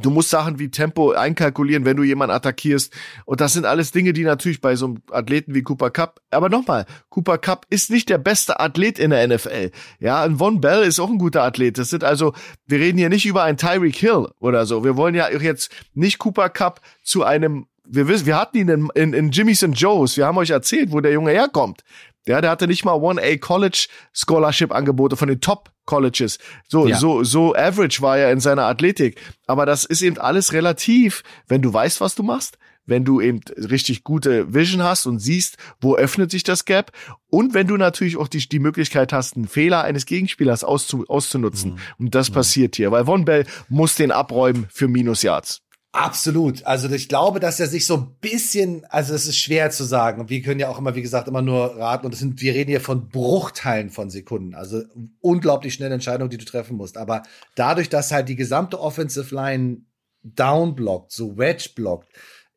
Du 0.00 0.10
musst 0.10 0.28
Sachen 0.28 0.58
wie 0.58 0.70
Tempo 0.70 1.12
einkalkulieren, 1.12 1.86
wenn 1.86 1.96
du 1.96 2.02
jemanden 2.02 2.36
attackierst. 2.36 2.92
Und 3.24 3.40
das 3.40 3.54
sind 3.54 3.64
alles 3.64 3.92
Dinge, 3.92 4.12
die 4.12 4.24
natürlich 4.24 4.60
bei 4.60 4.76
so 4.76 4.86
einem 4.86 4.98
Athleten 5.10 5.54
wie 5.54 5.62
Cooper 5.62 5.90
Cup, 5.90 6.20
aber 6.30 6.50
nochmal, 6.50 6.84
Cooper 7.08 7.38
Cup 7.38 7.66
ist 7.70 7.90
nicht 7.90 8.10
der 8.10 8.18
beste 8.18 8.60
Athlet 8.60 8.98
in 8.98 9.10
der 9.10 9.26
NFL. 9.26 9.70
Ja, 9.98 10.22
ein 10.22 10.36
Von 10.36 10.60
Bell 10.60 10.82
ist 10.82 11.00
auch 11.00 11.08
ein 11.08 11.18
guter 11.18 11.42
Athlet. 11.42 11.78
Das 11.78 11.90
sind 11.90 12.04
also, 12.04 12.34
wir 12.66 12.78
reden 12.78 12.98
hier 12.98 13.08
nicht 13.08 13.24
über 13.24 13.42
einen 13.42 13.56
Tyreek 13.56 13.96
Hill 13.96 14.28
oder 14.38 14.66
so. 14.66 14.84
Wir 14.84 14.96
wollen 14.96 15.14
ja 15.14 15.30
jetzt 15.30 15.70
nicht 15.94 16.18
Cooper 16.18 16.50
Cup 16.50 16.82
zu 17.02 17.24
einem 17.24 17.66
wir 17.88 18.08
wissen, 18.08 18.26
wir 18.26 18.36
hatten 18.36 18.56
ihn 18.56 18.68
in, 18.68 18.88
in, 18.94 19.12
in 19.12 19.30
Jimmy's 19.30 19.62
and 19.64 19.78
Joe's. 19.78 20.16
Wir 20.16 20.26
haben 20.26 20.38
euch 20.38 20.50
erzählt, 20.50 20.92
wo 20.92 21.00
der 21.00 21.12
Junge 21.12 21.32
herkommt. 21.32 21.82
Ja, 22.26 22.40
der 22.40 22.50
hatte 22.50 22.66
nicht 22.66 22.84
mal 22.84 22.94
1A 22.94 23.38
College 23.38 23.86
Scholarship 24.12 24.72
Angebote 24.72 25.16
von 25.16 25.28
den 25.28 25.40
Top 25.40 25.70
Colleges. 25.84 26.38
So, 26.68 26.88
ja. 26.88 26.96
so, 26.96 27.22
so 27.22 27.54
average 27.54 28.02
war 28.02 28.18
er 28.18 28.32
in 28.32 28.40
seiner 28.40 28.64
Athletik. 28.64 29.20
Aber 29.46 29.64
das 29.64 29.84
ist 29.84 30.02
eben 30.02 30.18
alles 30.18 30.52
relativ, 30.52 31.22
wenn 31.46 31.62
du 31.62 31.72
weißt, 31.72 32.00
was 32.00 32.16
du 32.16 32.24
machst 32.24 32.58
wenn 32.86 33.04
du 33.04 33.20
eben 33.20 33.40
richtig 33.56 34.04
gute 34.04 34.54
Vision 34.54 34.82
hast 34.82 35.06
und 35.06 35.18
siehst, 35.18 35.56
wo 35.80 35.96
öffnet 35.96 36.30
sich 36.30 36.44
das 36.44 36.64
Gap 36.64 36.92
und 37.28 37.52
wenn 37.52 37.66
du 37.66 37.76
natürlich 37.76 38.16
auch 38.16 38.28
die, 38.28 38.48
die 38.48 38.60
Möglichkeit 38.60 39.12
hast, 39.12 39.36
einen 39.36 39.48
Fehler 39.48 39.82
eines 39.82 40.06
Gegenspielers 40.06 40.64
auszu, 40.64 41.04
auszunutzen. 41.08 41.72
Mhm. 41.72 41.78
Und 41.98 42.14
das 42.14 42.30
mhm. 42.30 42.34
passiert 42.34 42.76
hier, 42.76 42.92
weil 42.92 43.04
Von 43.04 43.24
Bell 43.24 43.44
muss 43.68 43.96
den 43.96 44.12
abräumen 44.12 44.66
für 44.70 44.88
Minus 44.88 45.22
Yards. 45.22 45.62
Absolut. 45.96 46.66
Also 46.66 46.90
ich 46.90 47.08
glaube, 47.08 47.40
dass 47.40 47.58
er 47.58 47.68
sich 47.68 47.86
so 47.86 47.96
ein 47.96 48.16
bisschen, 48.20 48.84
also 48.90 49.14
es 49.14 49.26
ist 49.26 49.38
schwer 49.38 49.70
zu 49.70 49.82
sagen. 49.82 50.28
Wir 50.28 50.42
können 50.42 50.60
ja 50.60 50.68
auch 50.68 50.78
immer, 50.78 50.94
wie 50.94 51.00
gesagt, 51.00 51.26
immer 51.26 51.40
nur 51.40 51.74
raten. 51.78 52.04
Und 52.04 52.12
das 52.12 52.20
sind, 52.20 52.42
wir 52.42 52.52
reden 52.52 52.68
hier 52.68 52.82
von 52.82 53.08
Bruchteilen 53.08 53.88
von 53.88 54.10
Sekunden. 54.10 54.54
Also 54.54 54.82
unglaublich 55.22 55.72
schnelle 55.72 55.94
Entscheidungen, 55.94 56.28
die 56.28 56.36
du 56.36 56.44
treffen 56.44 56.76
musst. 56.76 56.98
Aber 56.98 57.22
dadurch, 57.54 57.88
dass 57.88 58.12
halt 58.12 58.28
die 58.28 58.36
gesamte 58.36 58.78
Offensive 58.78 59.34
Line 59.34 59.86
downblockt, 60.22 61.12
so 61.12 61.38
wedge 61.38 61.70
blockt, 61.74 62.08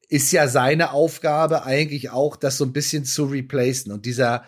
ist 0.09 0.33
ja 0.33 0.49
seine 0.49 0.91
Aufgabe 0.91 1.63
eigentlich 1.63 2.09
auch, 2.09 2.35
das 2.35 2.57
so 2.57 2.65
ein 2.65 2.73
bisschen 2.73 3.05
zu 3.05 3.23
replacen. 3.23 3.93
Und 3.93 4.05
dieser 4.05 4.43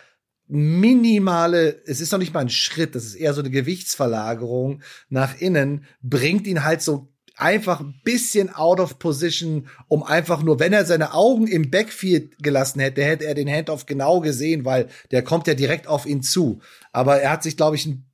minimale, 0.48 1.82
es 1.86 2.02
ist 2.02 2.12
noch 2.12 2.20
nicht 2.20 2.34
mal 2.34 2.42
ein 2.42 2.50
Schritt, 2.50 2.96
das 2.96 3.06
ist 3.06 3.16
eher 3.16 3.34
so 3.34 3.40
eine 3.40 3.52
Gewichtsverlagerung 3.52 4.82
nach 5.08 5.40
innen, 5.40 5.86
bringt 6.02 6.46
ihn 6.46 6.66
halt 6.66 6.82
so 6.82 7.11
einfach 7.42 7.80
ein 7.80 8.00
bisschen 8.04 8.54
out 8.54 8.80
of 8.80 9.00
position, 9.00 9.68
um 9.88 10.04
einfach 10.04 10.44
nur, 10.44 10.60
wenn 10.60 10.74
er 10.74 10.86
seine 10.86 11.14
Augen 11.14 11.48
im 11.48 11.72
Backfield 11.72 12.42
gelassen 12.42 12.80
hätte, 12.80 13.04
hätte 13.04 13.26
er 13.26 13.34
den 13.34 13.50
Handoff 13.50 13.86
genau 13.86 14.22
gesehen, 14.22 14.64
weil 14.64 14.88
der 15.12 15.24
kommt 15.24 15.48
ja 15.48 15.54
direkt 15.54 15.88
auf 15.88 16.06
ihn 16.06 16.22
zu. 16.22 16.62
Aber 16.92 17.20
er 17.22 17.32
hat 17.32 17.44
sich, 17.44 17.58
glaube 17.58 17.76
ich, 17.76 17.86
ein 17.86 18.06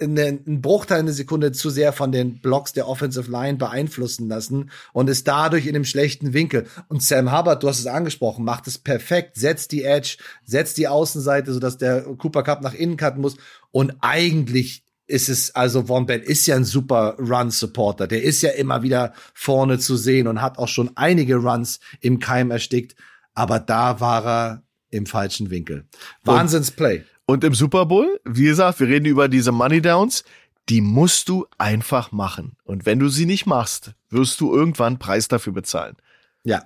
einen 0.00 0.60
Bruchteil 0.60 1.00
einer 1.00 1.12
Sekunde 1.12 1.52
zu 1.52 1.70
sehr 1.70 1.92
von 1.92 2.12
den 2.12 2.40
Blocks 2.40 2.72
der 2.72 2.88
Offensive 2.88 3.30
Line 3.30 3.58
beeinflussen 3.58 4.28
lassen 4.28 4.70
und 4.92 5.08
ist 5.08 5.28
dadurch 5.28 5.66
in 5.66 5.74
einem 5.74 5.84
schlechten 5.84 6.32
Winkel. 6.32 6.66
Und 6.88 7.02
Sam 7.02 7.36
Hubbard, 7.36 7.62
du 7.62 7.68
hast 7.68 7.78
es 7.78 7.86
angesprochen, 7.86 8.44
macht 8.44 8.66
es 8.66 8.78
perfekt, 8.78 9.36
setzt 9.36 9.72
die 9.72 9.84
Edge, 9.84 10.16
setzt 10.44 10.78
die 10.78 10.88
Außenseite, 10.88 11.52
sodass 11.52 11.78
der 11.78 12.02
Cooper 12.02 12.42
Cup 12.42 12.62
nach 12.62 12.74
innen 12.74 12.96
cutten 12.96 13.20
muss. 13.20 13.36
Und 13.70 13.94
eigentlich 14.00 14.83
ist 15.06 15.28
es, 15.28 15.54
also 15.54 15.84
Von 15.84 16.06
Bell 16.06 16.20
ist 16.20 16.46
ja 16.46 16.56
ein 16.56 16.64
super 16.64 17.16
Run-Supporter. 17.18 18.06
Der 18.06 18.22
ist 18.22 18.42
ja 18.42 18.50
immer 18.50 18.82
wieder 18.82 19.12
vorne 19.34 19.78
zu 19.78 19.96
sehen 19.96 20.26
und 20.26 20.40
hat 20.40 20.58
auch 20.58 20.68
schon 20.68 20.90
einige 20.94 21.36
Runs 21.36 21.80
im 22.00 22.18
Keim 22.18 22.50
erstickt. 22.50 22.94
Aber 23.34 23.58
da 23.58 24.00
war 24.00 24.26
er 24.26 24.62
im 24.90 25.06
falschen 25.06 25.50
Winkel. 25.50 25.84
Wahnsinns-Play. 26.24 27.04
Und 27.26 27.42
im 27.44 27.54
Super 27.54 27.86
Bowl, 27.86 28.20
wie 28.24 28.44
gesagt, 28.44 28.80
wir 28.80 28.88
reden 28.88 29.06
über 29.06 29.28
diese 29.28 29.52
Money 29.52 29.80
Downs, 29.80 30.24
die 30.68 30.80
musst 30.80 31.28
du 31.28 31.46
einfach 31.58 32.12
machen. 32.12 32.56
Und 32.64 32.86
wenn 32.86 32.98
du 32.98 33.08
sie 33.08 33.26
nicht 33.26 33.46
machst, 33.46 33.94
wirst 34.10 34.40
du 34.40 34.54
irgendwann 34.54 34.98
Preis 34.98 35.28
dafür 35.28 35.52
bezahlen. 35.52 35.96
Ja, 36.44 36.62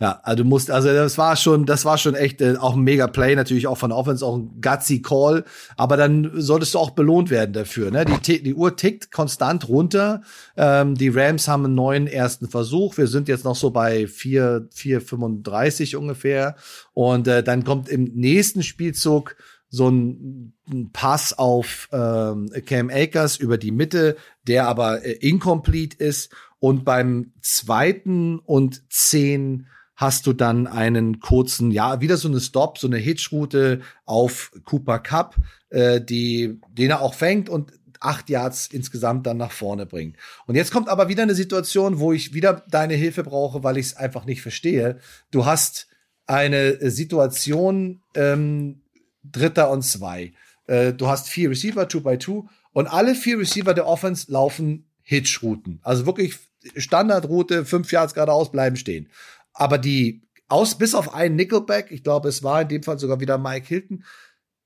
ja, 0.00 0.20
also 0.22 0.42
du 0.42 0.48
musst, 0.48 0.70
also 0.70 0.88
das 0.88 1.18
war 1.18 1.36
schon, 1.36 1.66
das 1.66 1.84
war 1.84 1.98
schon 1.98 2.14
echt 2.14 2.40
äh, 2.40 2.56
auch 2.56 2.74
ein 2.74 2.82
mega 2.82 3.06
Play, 3.06 3.34
natürlich 3.34 3.66
auch 3.66 3.78
von 3.78 3.92
Offense, 3.92 4.24
auch 4.24 4.36
ein 4.36 4.60
gutsy 4.60 5.02
Call, 5.02 5.44
aber 5.76 5.96
dann 5.96 6.30
solltest 6.34 6.74
du 6.74 6.78
auch 6.78 6.90
belohnt 6.90 7.30
werden 7.30 7.52
dafür. 7.52 7.90
Ne? 7.90 8.04
Die, 8.04 8.42
die 8.42 8.54
Uhr 8.54 8.76
tickt 8.76 9.10
konstant 9.12 9.68
runter. 9.68 10.22
Ähm, 10.56 10.94
die 10.94 11.08
Rams 11.08 11.48
haben 11.48 11.64
einen 11.64 11.74
neuen 11.74 12.06
ersten 12.06 12.48
Versuch. 12.48 12.96
Wir 12.96 13.06
sind 13.06 13.28
jetzt 13.28 13.44
noch 13.44 13.56
so 13.56 13.70
bei 13.70 14.06
4, 14.06 14.68
4,35 14.74 15.96
ungefähr. 15.96 16.56
Und 16.92 17.28
äh, 17.28 17.42
dann 17.42 17.64
kommt 17.64 17.88
im 17.88 18.04
nächsten 18.14 18.62
Spielzug 18.62 19.36
so 19.70 19.90
ein, 19.90 20.54
ein 20.70 20.90
Pass 20.92 21.36
auf 21.36 21.88
ähm, 21.92 22.50
Cam 22.64 22.90
Akers 22.90 23.36
über 23.36 23.58
die 23.58 23.70
Mitte, 23.70 24.16
der 24.46 24.66
aber 24.66 25.04
äh, 25.04 25.12
incomplete 25.12 26.02
ist. 26.02 26.32
Und 26.60 26.84
beim 26.84 27.32
zweiten 27.40 28.38
und 28.38 28.82
zehn 28.90 29.66
hast 29.94 30.26
du 30.26 30.32
dann 30.32 30.66
einen 30.66 31.18
kurzen, 31.18 31.70
ja, 31.70 32.00
wieder 32.00 32.16
so 32.16 32.28
eine 32.28 32.40
Stop, 32.40 32.78
so 32.78 32.86
eine 32.86 32.98
Hitchroute 32.98 33.80
auf 34.04 34.52
Cooper 34.64 35.00
Cup, 35.00 35.36
äh, 35.70 36.00
die, 36.00 36.60
den 36.70 36.90
er 36.90 37.00
auch 37.00 37.14
fängt 37.14 37.48
und 37.48 37.72
acht 38.00 38.30
Yards 38.30 38.68
insgesamt 38.68 39.26
dann 39.26 39.36
nach 39.36 39.50
vorne 39.50 39.86
bringt. 39.86 40.16
Und 40.46 40.54
jetzt 40.54 40.70
kommt 40.70 40.88
aber 40.88 41.08
wieder 41.08 41.24
eine 41.24 41.34
Situation, 41.34 41.98
wo 41.98 42.12
ich 42.12 42.32
wieder 42.32 42.64
deine 42.70 42.94
Hilfe 42.94 43.24
brauche, 43.24 43.64
weil 43.64 43.76
ich 43.76 43.86
es 43.86 43.96
einfach 43.96 44.24
nicht 44.24 44.40
verstehe. 44.40 44.98
Du 45.30 45.46
hast 45.46 45.88
eine 46.26 46.90
Situation, 46.90 48.02
ähm, 48.14 48.82
Dritter 49.24 49.70
und 49.70 49.82
zwei. 49.82 50.32
Äh, 50.66 50.92
du 50.92 51.08
hast 51.08 51.28
vier 51.28 51.50
Receiver, 51.50 51.88
two 51.88 52.00
by 52.00 52.18
two, 52.18 52.48
und 52.72 52.86
alle 52.86 53.14
vier 53.14 53.38
Receiver 53.38 53.74
der 53.74 53.86
Offense 53.86 54.30
laufen 54.30 54.86
Hitch-Routen. 55.02 55.80
Also 55.82 56.06
wirklich 56.06 56.38
Standardroute, 56.76 57.64
fünf 57.64 57.90
Yards 57.92 58.14
geradeaus 58.14 58.50
bleiben 58.50 58.76
stehen. 58.76 59.08
Aber 59.52 59.78
die 59.78 60.22
aus, 60.48 60.78
bis 60.78 60.94
auf 60.94 61.14
einen 61.14 61.36
Nickelback, 61.36 61.90
ich 61.90 62.02
glaube, 62.02 62.28
es 62.28 62.42
war 62.42 62.62
in 62.62 62.68
dem 62.68 62.82
Fall 62.82 62.98
sogar 62.98 63.20
wieder 63.20 63.38
Mike 63.38 63.66
Hilton, 63.66 64.04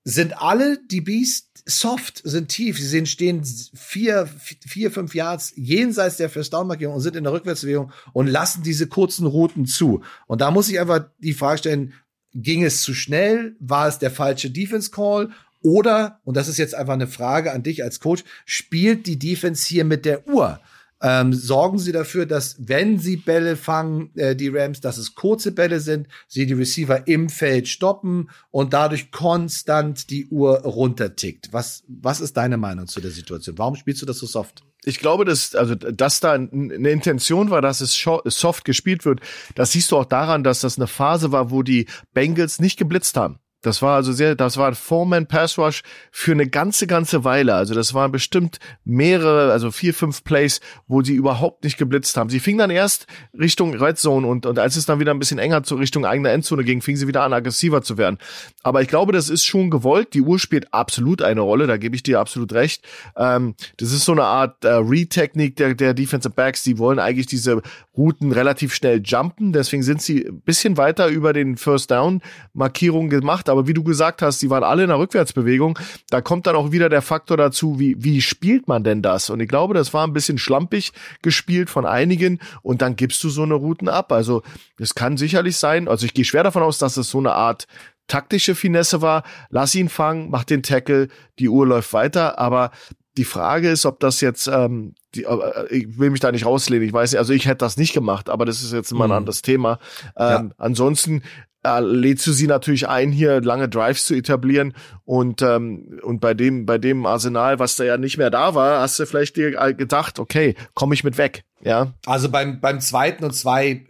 sind 0.05 0.41
alle 0.41 0.79
die 0.91 1.01
Beast 1.01 1.63
soft, 1.65 2.23
sind 2.25 2.49
tief. 2.49 2.79
Sie 2.79 2.87
sind, 2.87 3.09
stehen 3.09 3.43
vier, 3.75 4.29
vier, 4.67 4.91
fünf 4.91 5.15
Yards 5.15 5.53
jenseits 5.57 6.17
der 6.17 6.29
First 6.29 6.53
Down 6.53 6.67
Markierung 6.67 6.97
und 6.97 7.01
sind 7.01 7.15
in 7.15 7.25
der 7.25 7.33
Rückwärtsbewegung 7.33 7.93
und 8.13 8.27
lassen 8.27 8.63
diese 8.63 8.89
kurzen 8.89 9.27
Routen 9.27 9.67
zu. 9.67 10.03
Und 10.27 10.41
da 10.41 10.51
muss 10.51 10.69
ich 10.69 10.81
einfach 10.81 11.09
die 11.19 11.35
Frage 11.35 11.59
stellen, 11.59 11.93
ging 12.35 12.65
es 12.65 12.83
zu 12.83 12.95
schnell? 12.95 13.57
War 13.61 13.87
es 13.87 13.99
der 13.99 14.11
falsche 14.11 14.51
Defense 14.51 14.91
Call? 14.91 15.31
Oder, 15.63 16.21
und 16.25 16.37
das 16.37 16.49
ist 16.49 16.59
jetzt 16.59 16.75
einfach 16.75 16.95
eine 16.95 17.07
Frage 17.07 17.53
an 17.53 17.63
dich 17.63 17.85
als 17.85 18.01
Coach, 18.01 18.25
spielt 18.45 19.07
die 19.07 19.19
Defense 19.19 19.67
hier 19.69 19.85
mit 19.85 20.05
der 20.05 20.27
Uhr? 20.27 20.61
Ähm, 21.03 21.33
sorgen 21.33 21.79
Sie 21.79 21.93
dafür, 21.93 22.27
dass 22.27 22.57
wenn 22.59 22.99
Sie 22.99 23.17
Bälle 23.17 23.57
fangen, 23.57 24.11
äh, 24.17 24.37
die 24.37 24.49
Rams, 24.49 24.81
dass 24.81 24.99
es 24.99 25.15
kurze 25.15 25.53
Bälle 25.53 25.81
sind, 25.81 26.07
Sie 26.29 26.47
die 26.47 26.53
Receiver 26.53 27.07
im 27.09 27.29
Feld 27.29 27.69
stoppen 27.69 28.31
und 28.51 28.73
dadurch 28.73 29.11
konstant 29.11 30.11
die 30.11 30.29
Uhr 30.29 30.61
runtertickt. 30.61 31.53
Was, 31.53 31.83
was 31.89 32.21
ist 32.21 32.37
deine 32.37 32.57
Meinung 32.57 32.87
zu 32.87 33.01
der 33.01 33.11
Situation? 33.11 33.59
Warum 33.59 33.75
spielst 33.75 34.01
du 34.01 34.07
das 34.07 34.19
so 34.19 34.27
soft? 34.27 34.63
ich 34.85 34.99
glaube, 34.99 35.25
dass, 35.25 35.55
also, 35.55 35.75
dass 35.75 36.21
da 36.21 36.33
eine 36.33 36.91
Intention 36.91 37.51
war, 37.51 37.63
dass 37.63 37.81
es 37.81 37.95
soft 38.25 38.65
gespielt 38.65 39.05
wird, 39.05 39.21
das 39.55 39.73
siehst 39.73 39.93
du 39.93 39.97
auch 39.97 40.05
daran, 40.05 40.43
dass 40.43 40.61
das 40.61 40.77
eine 40.77 40.89
Phase 40.89 41.31
war, 41.31 41.51
wo 41.51 41.63
die 41.63 41.87
Bengals 42.15 42.61
nicht 42.61 42.79
geblitzt 42.79 43.17
haben. 43.17 43.39
Das 43.63 43.81
war 43.81 43.97
also 43.97 44.13
sehr, 44.13 44.35
das 44.35 44.57
war 44.57 44.69
ein 44.69 44.75
Four-Man 44.75 45.27
Pass 45.27 45.57
Rush 45.57 45.83
für 46.11 46.33
eine 46.33 46.49
ganze, 46.49 46.87
ganze 46.87 47.25
Weile. 47.25 47.55
Also 47.55 47.75
das 47.75 47.95
waren 47.95 48.13
bestimmt 48.13 48.59
mehrere, 48.85 49.53
also 49.53 49.71
vier, 49.71 49.95
fünf 49.95 50.25
Plays, 50.25 50.61
wo 50.89 51.03
sie 51.03 51.15
überhaupt 51.15 51.65
nicht 51.65 51.79
geblitzt 51.79 52.17
haben. 52.17 52.29
Sie 52.29 52.41
fingen 52.41 52.59
dann 52.59 52.71
erst 52.71 53.07
Richtung 53.39 53.75
Red 53.75 53.99
Zone 53.99 54.27
und, 54.27 54.47
und 54.47 54.59
als 54.59 54.77
es 54.77 54.85
dann 54.87 54.99
wieder 54.99 55.13
ein 55.13 55.19
bisschen 55.19 55.39
enger 55.39 55.63
zur 55.63 55.79
Richtung 55.79 56.05
eigener 56.05 56.31
Endzone 56.31 56.65
ging, 56.65 56.83
fingen 56.83 56.99
sie 56.99 57.07
wieder 57.07 57.23
an, 57.23 57.33
aggressiver 57.33 57.83
zu 57.83 57.97
werden. 57.97 58.19
Aber 58.63 58.83
ich 58.83 58.89
glaube, 58.89 59.13
das 59.13 59.29
ist 59.29 59.45
schon 59.45 59.71
gewollt. 59.71 60.15
Die 60.15 60.23
Uhr 60.23 60.39
spielt 60.39 60.75
absolut 60.75 61.23
eine 61.23 61.41
Rolle, 61.41 61.67
da 61.67 61.77
gebe 61.77 61.95
ich 61.95 62.03
dir 62.03 62.19
absolut 62.19 62.53
recht. 62.53 62.85
Ähm, 63.17 63.55
das 63.77 63.93
ist 63.93 64.05
so 64.05 64.13
eine 64.13 64.25
Art 64.25 64.65
äh, 64.65 64.71
Re-Technik 64.71 65.57
der, 65.57 65.75
der 65.75 65.95
Defensive 65.95 66.35
Backs. 66.35 66.65
Die 66.65 66.79
wollen 66.79 66.99
eigentlich 66.99 67.27
diese 67.27 67.63
Routen 67.97 68.33
relativ 68.33 68.75
schnell 68.75 69.03
jumpen. 69.05 69.53
Deswegen 69.53 69.83
sind 69.85 70.03
sie 70.03 70.27
ein 70.27 70.41
bisschen 70.41 70.77
weiter 70.77 71.09
über 71.09 71.33
den 71.33 71.57
First 71.57 71.91
Down 71.91 72.23
Markierungen 72.55 73.11
gemacht 73.11 73.49
aber 73.53 73.67
wie 73.69 73.75
du 73.75 73.85
gesagt 73.85 74.23
hast, 74.23 74.43
die 74.43 74.51
waren 74.51 74.65
alle 74.65 74.83
in 74.83 74.89
der 74.89 74.99
Rückwärtsbewegung. 74.99 75.79
Da 76.11 76.21
kommt 76.21 76.47
dann 76.47 76.57
auch 76.57 76.73
wieder 76.73 76.89
der 76.89 77.03
Faktor 77.03 77.37
dazu, 77.37 77.79
wie, 77.79 77.97
wie 78.03 78.21
spielt 78.21 78.67
man 78.67 78.83
denn 78.83 79.03
das? 79.03 79.31
Und 79.31 79.41
ich 79.41 79.49
glaube, 79.49 79.75
das 79.75 79.95
war 79.95 80.07
ein 80.07 80.13
bisschen 80.13 80.39
schlampig 80.39 80.93
gespielt 81.23 81.71
von 81.71 81.87
einigen 81.87 82.41
und 82.63 82.83
dann 82.83 82.97
gibst 82.97 83.23
du 83.23 83.29
so 83.29 83.43
eine 83.43 83.55
Routen 83.55 83.89
ab. 83.89 84.11
Also 84.13 84.43
es 84.79 84.95
kann 84.95 85.17
sicherlich 85.17 85.57
sein, 85.57 85.87
also 85.87 86.07
ich 86.07 86.15
gehe 86.15 86.25
schwer 86.25 86.43
davon 86.43 86.63
aus, 86.63 86.79
dass 86.79 86.97
es 86.97 87.11
so 87.11 87.19
eine 87.19 87.33
Art 87.33 87.67
taktische 88.09 88.55
Finesse 88.55 89.01
war. 89.03 89.23
Lass 89.51 89.75
ihn 89.75 89.89
fangen, 89.89 90.31
mach 90.31 90.45
den 90.45 90.63
Tackle, 90.63 91.09
die 91.39 91.49
Uhr 91.49 91.67
läuft 91.67 91.93
weiter, 91.93 92.39
aber 92.39 92.71
die 93.17 93.25
Frage 93.25 93.71
ist, 93.71 93.85
ob 93.85 94.01
das 94.01 94.21
jetzt, 94.21 94.47
ähm, 94.47 94.95
die, 95.15 95.25
äh, 95.25 95.67
ich 95.69 95.99
will 95.99 96.11
mich 96.11 96.21
da 96.21 96.33
nicht 96.33 96.47
rauslehnen, 96.47 96.87
ich 96.87 96.93
weiß 96.93 97.13
nicht, 97.13 97.19
also 97.19 97.33
ich 97.33 97.47
hätte 97.47 97.59
das 97.59 97.77
nicht 97.77 97.93
gemacht, 97.93 98.31
aber 98.31 98.47
das 98.47 98.63
ist 98.63 98.73
jetzt 98.73 98.91
immer 98.91 99.05
ein 99.05 99.11
mhm. 99.11 99.17
anderes 99.17 99.43
Thema. 99.43 99.79
Ähm, 100.17 100.49
ja. 100.49 100.51
Ansonsten 100.57 101.23
äh, 101.65 101.81
lädst 101.81 102.27
du 102.27 102.33
sie 102.33 102.47
natürlich 102.47 102.89
ein, 102.89 103.13
hier 103.13 103.41
lange 103.41 103.69
Drives 103.69 104.07
zu 104.07 104.15
etablieren 104.15 104.75
und 105.05 105.43
ähm, 105.43 106.01
und 106.03 106.21
bei 106.21 106.35
dem 106.35 106.67
bei 106.67 106.79
dem 106.79 107.07
Arsenal, 107.07 107.59
was 107.59 107.77
da 107.77 107.85
ja 107.85 107.97
nicht 107.97 108.19
mehr 108.19 108.31
da 108.31 108.55
war, 108.55 108.81
hast 108.81 108.99
du 108.99 109.07
vielleicht 109.07 109.37
dir 109.37 109.53
gedacht, 109.75 110.19
okay, 110.19 110.55
komme 110.75 110.95
ich 110.95 111.05
mit 111.05 111.19
weg, 111.19 111.45
ja? 111.63 111.95
Also 112.07 112.29
beim 112.31 112.61
beim 112.61 112.81
zweiten 112.81 113.25
und 113.25 113.33
zwei 113.33 113.87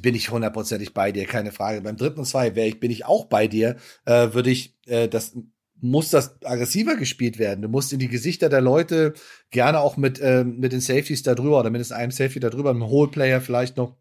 bin 0.00 0.14
ich 0.14 0.30
hundertprozentig 0.30 0.92
bei 0.94 1.12
dir, 1.12 1.26
keine 1.26 1.52
Frage. 1.52 1.80
Beim 1.80 1.96
dritten 1.96 2.20
und 2.20 2.26
zwei 2.26 2.54
wäre 2.54 2.68
ich 2.68 2.80
bin 2.80 2.90
ich 2.90 3.04
auch 3.04 3.26
bei 3.26 3.46
dir, 3.46 3.76
äh, 4.04 4.32
würde 4.32 4.50
ich 4.50 4.76
äh, 4.86 5.08
das 5.08 5.36
muss 5.84 6.10
das 6.10 6.40
aggressiver 6.44 6.94
gespielt 6.94 7.40
werden. 7.40 7.62
Du 7.62 7.68
musst 7.68 7.92
in 7.92 7.98
die 7.98 8.08
Gesichter 8.08 8.48
der 8.48 8.60
Leute 8.60 9.14
gerne 9.50 9.80
auch 9.80 9.96
mit 9.96 10.20
äh, 10.20 10.44
mit 10.44 10.72
den 10.72 10.80
Safeties 10.80 11.24
da 11.24 11.34
drüber 11.34 11.58
oder 11.58 11.70
mindestens 11.70 11.96
einem 11.96 12.12
Safety 12.12 12.38
da 12.38 12.50
drüber, 12.50 12.70
einem 12.70 12.88
Whole 12.88 13.10
Player 13.10 13.40
vielleicht 13.40 13.76
noch 13.76 13.96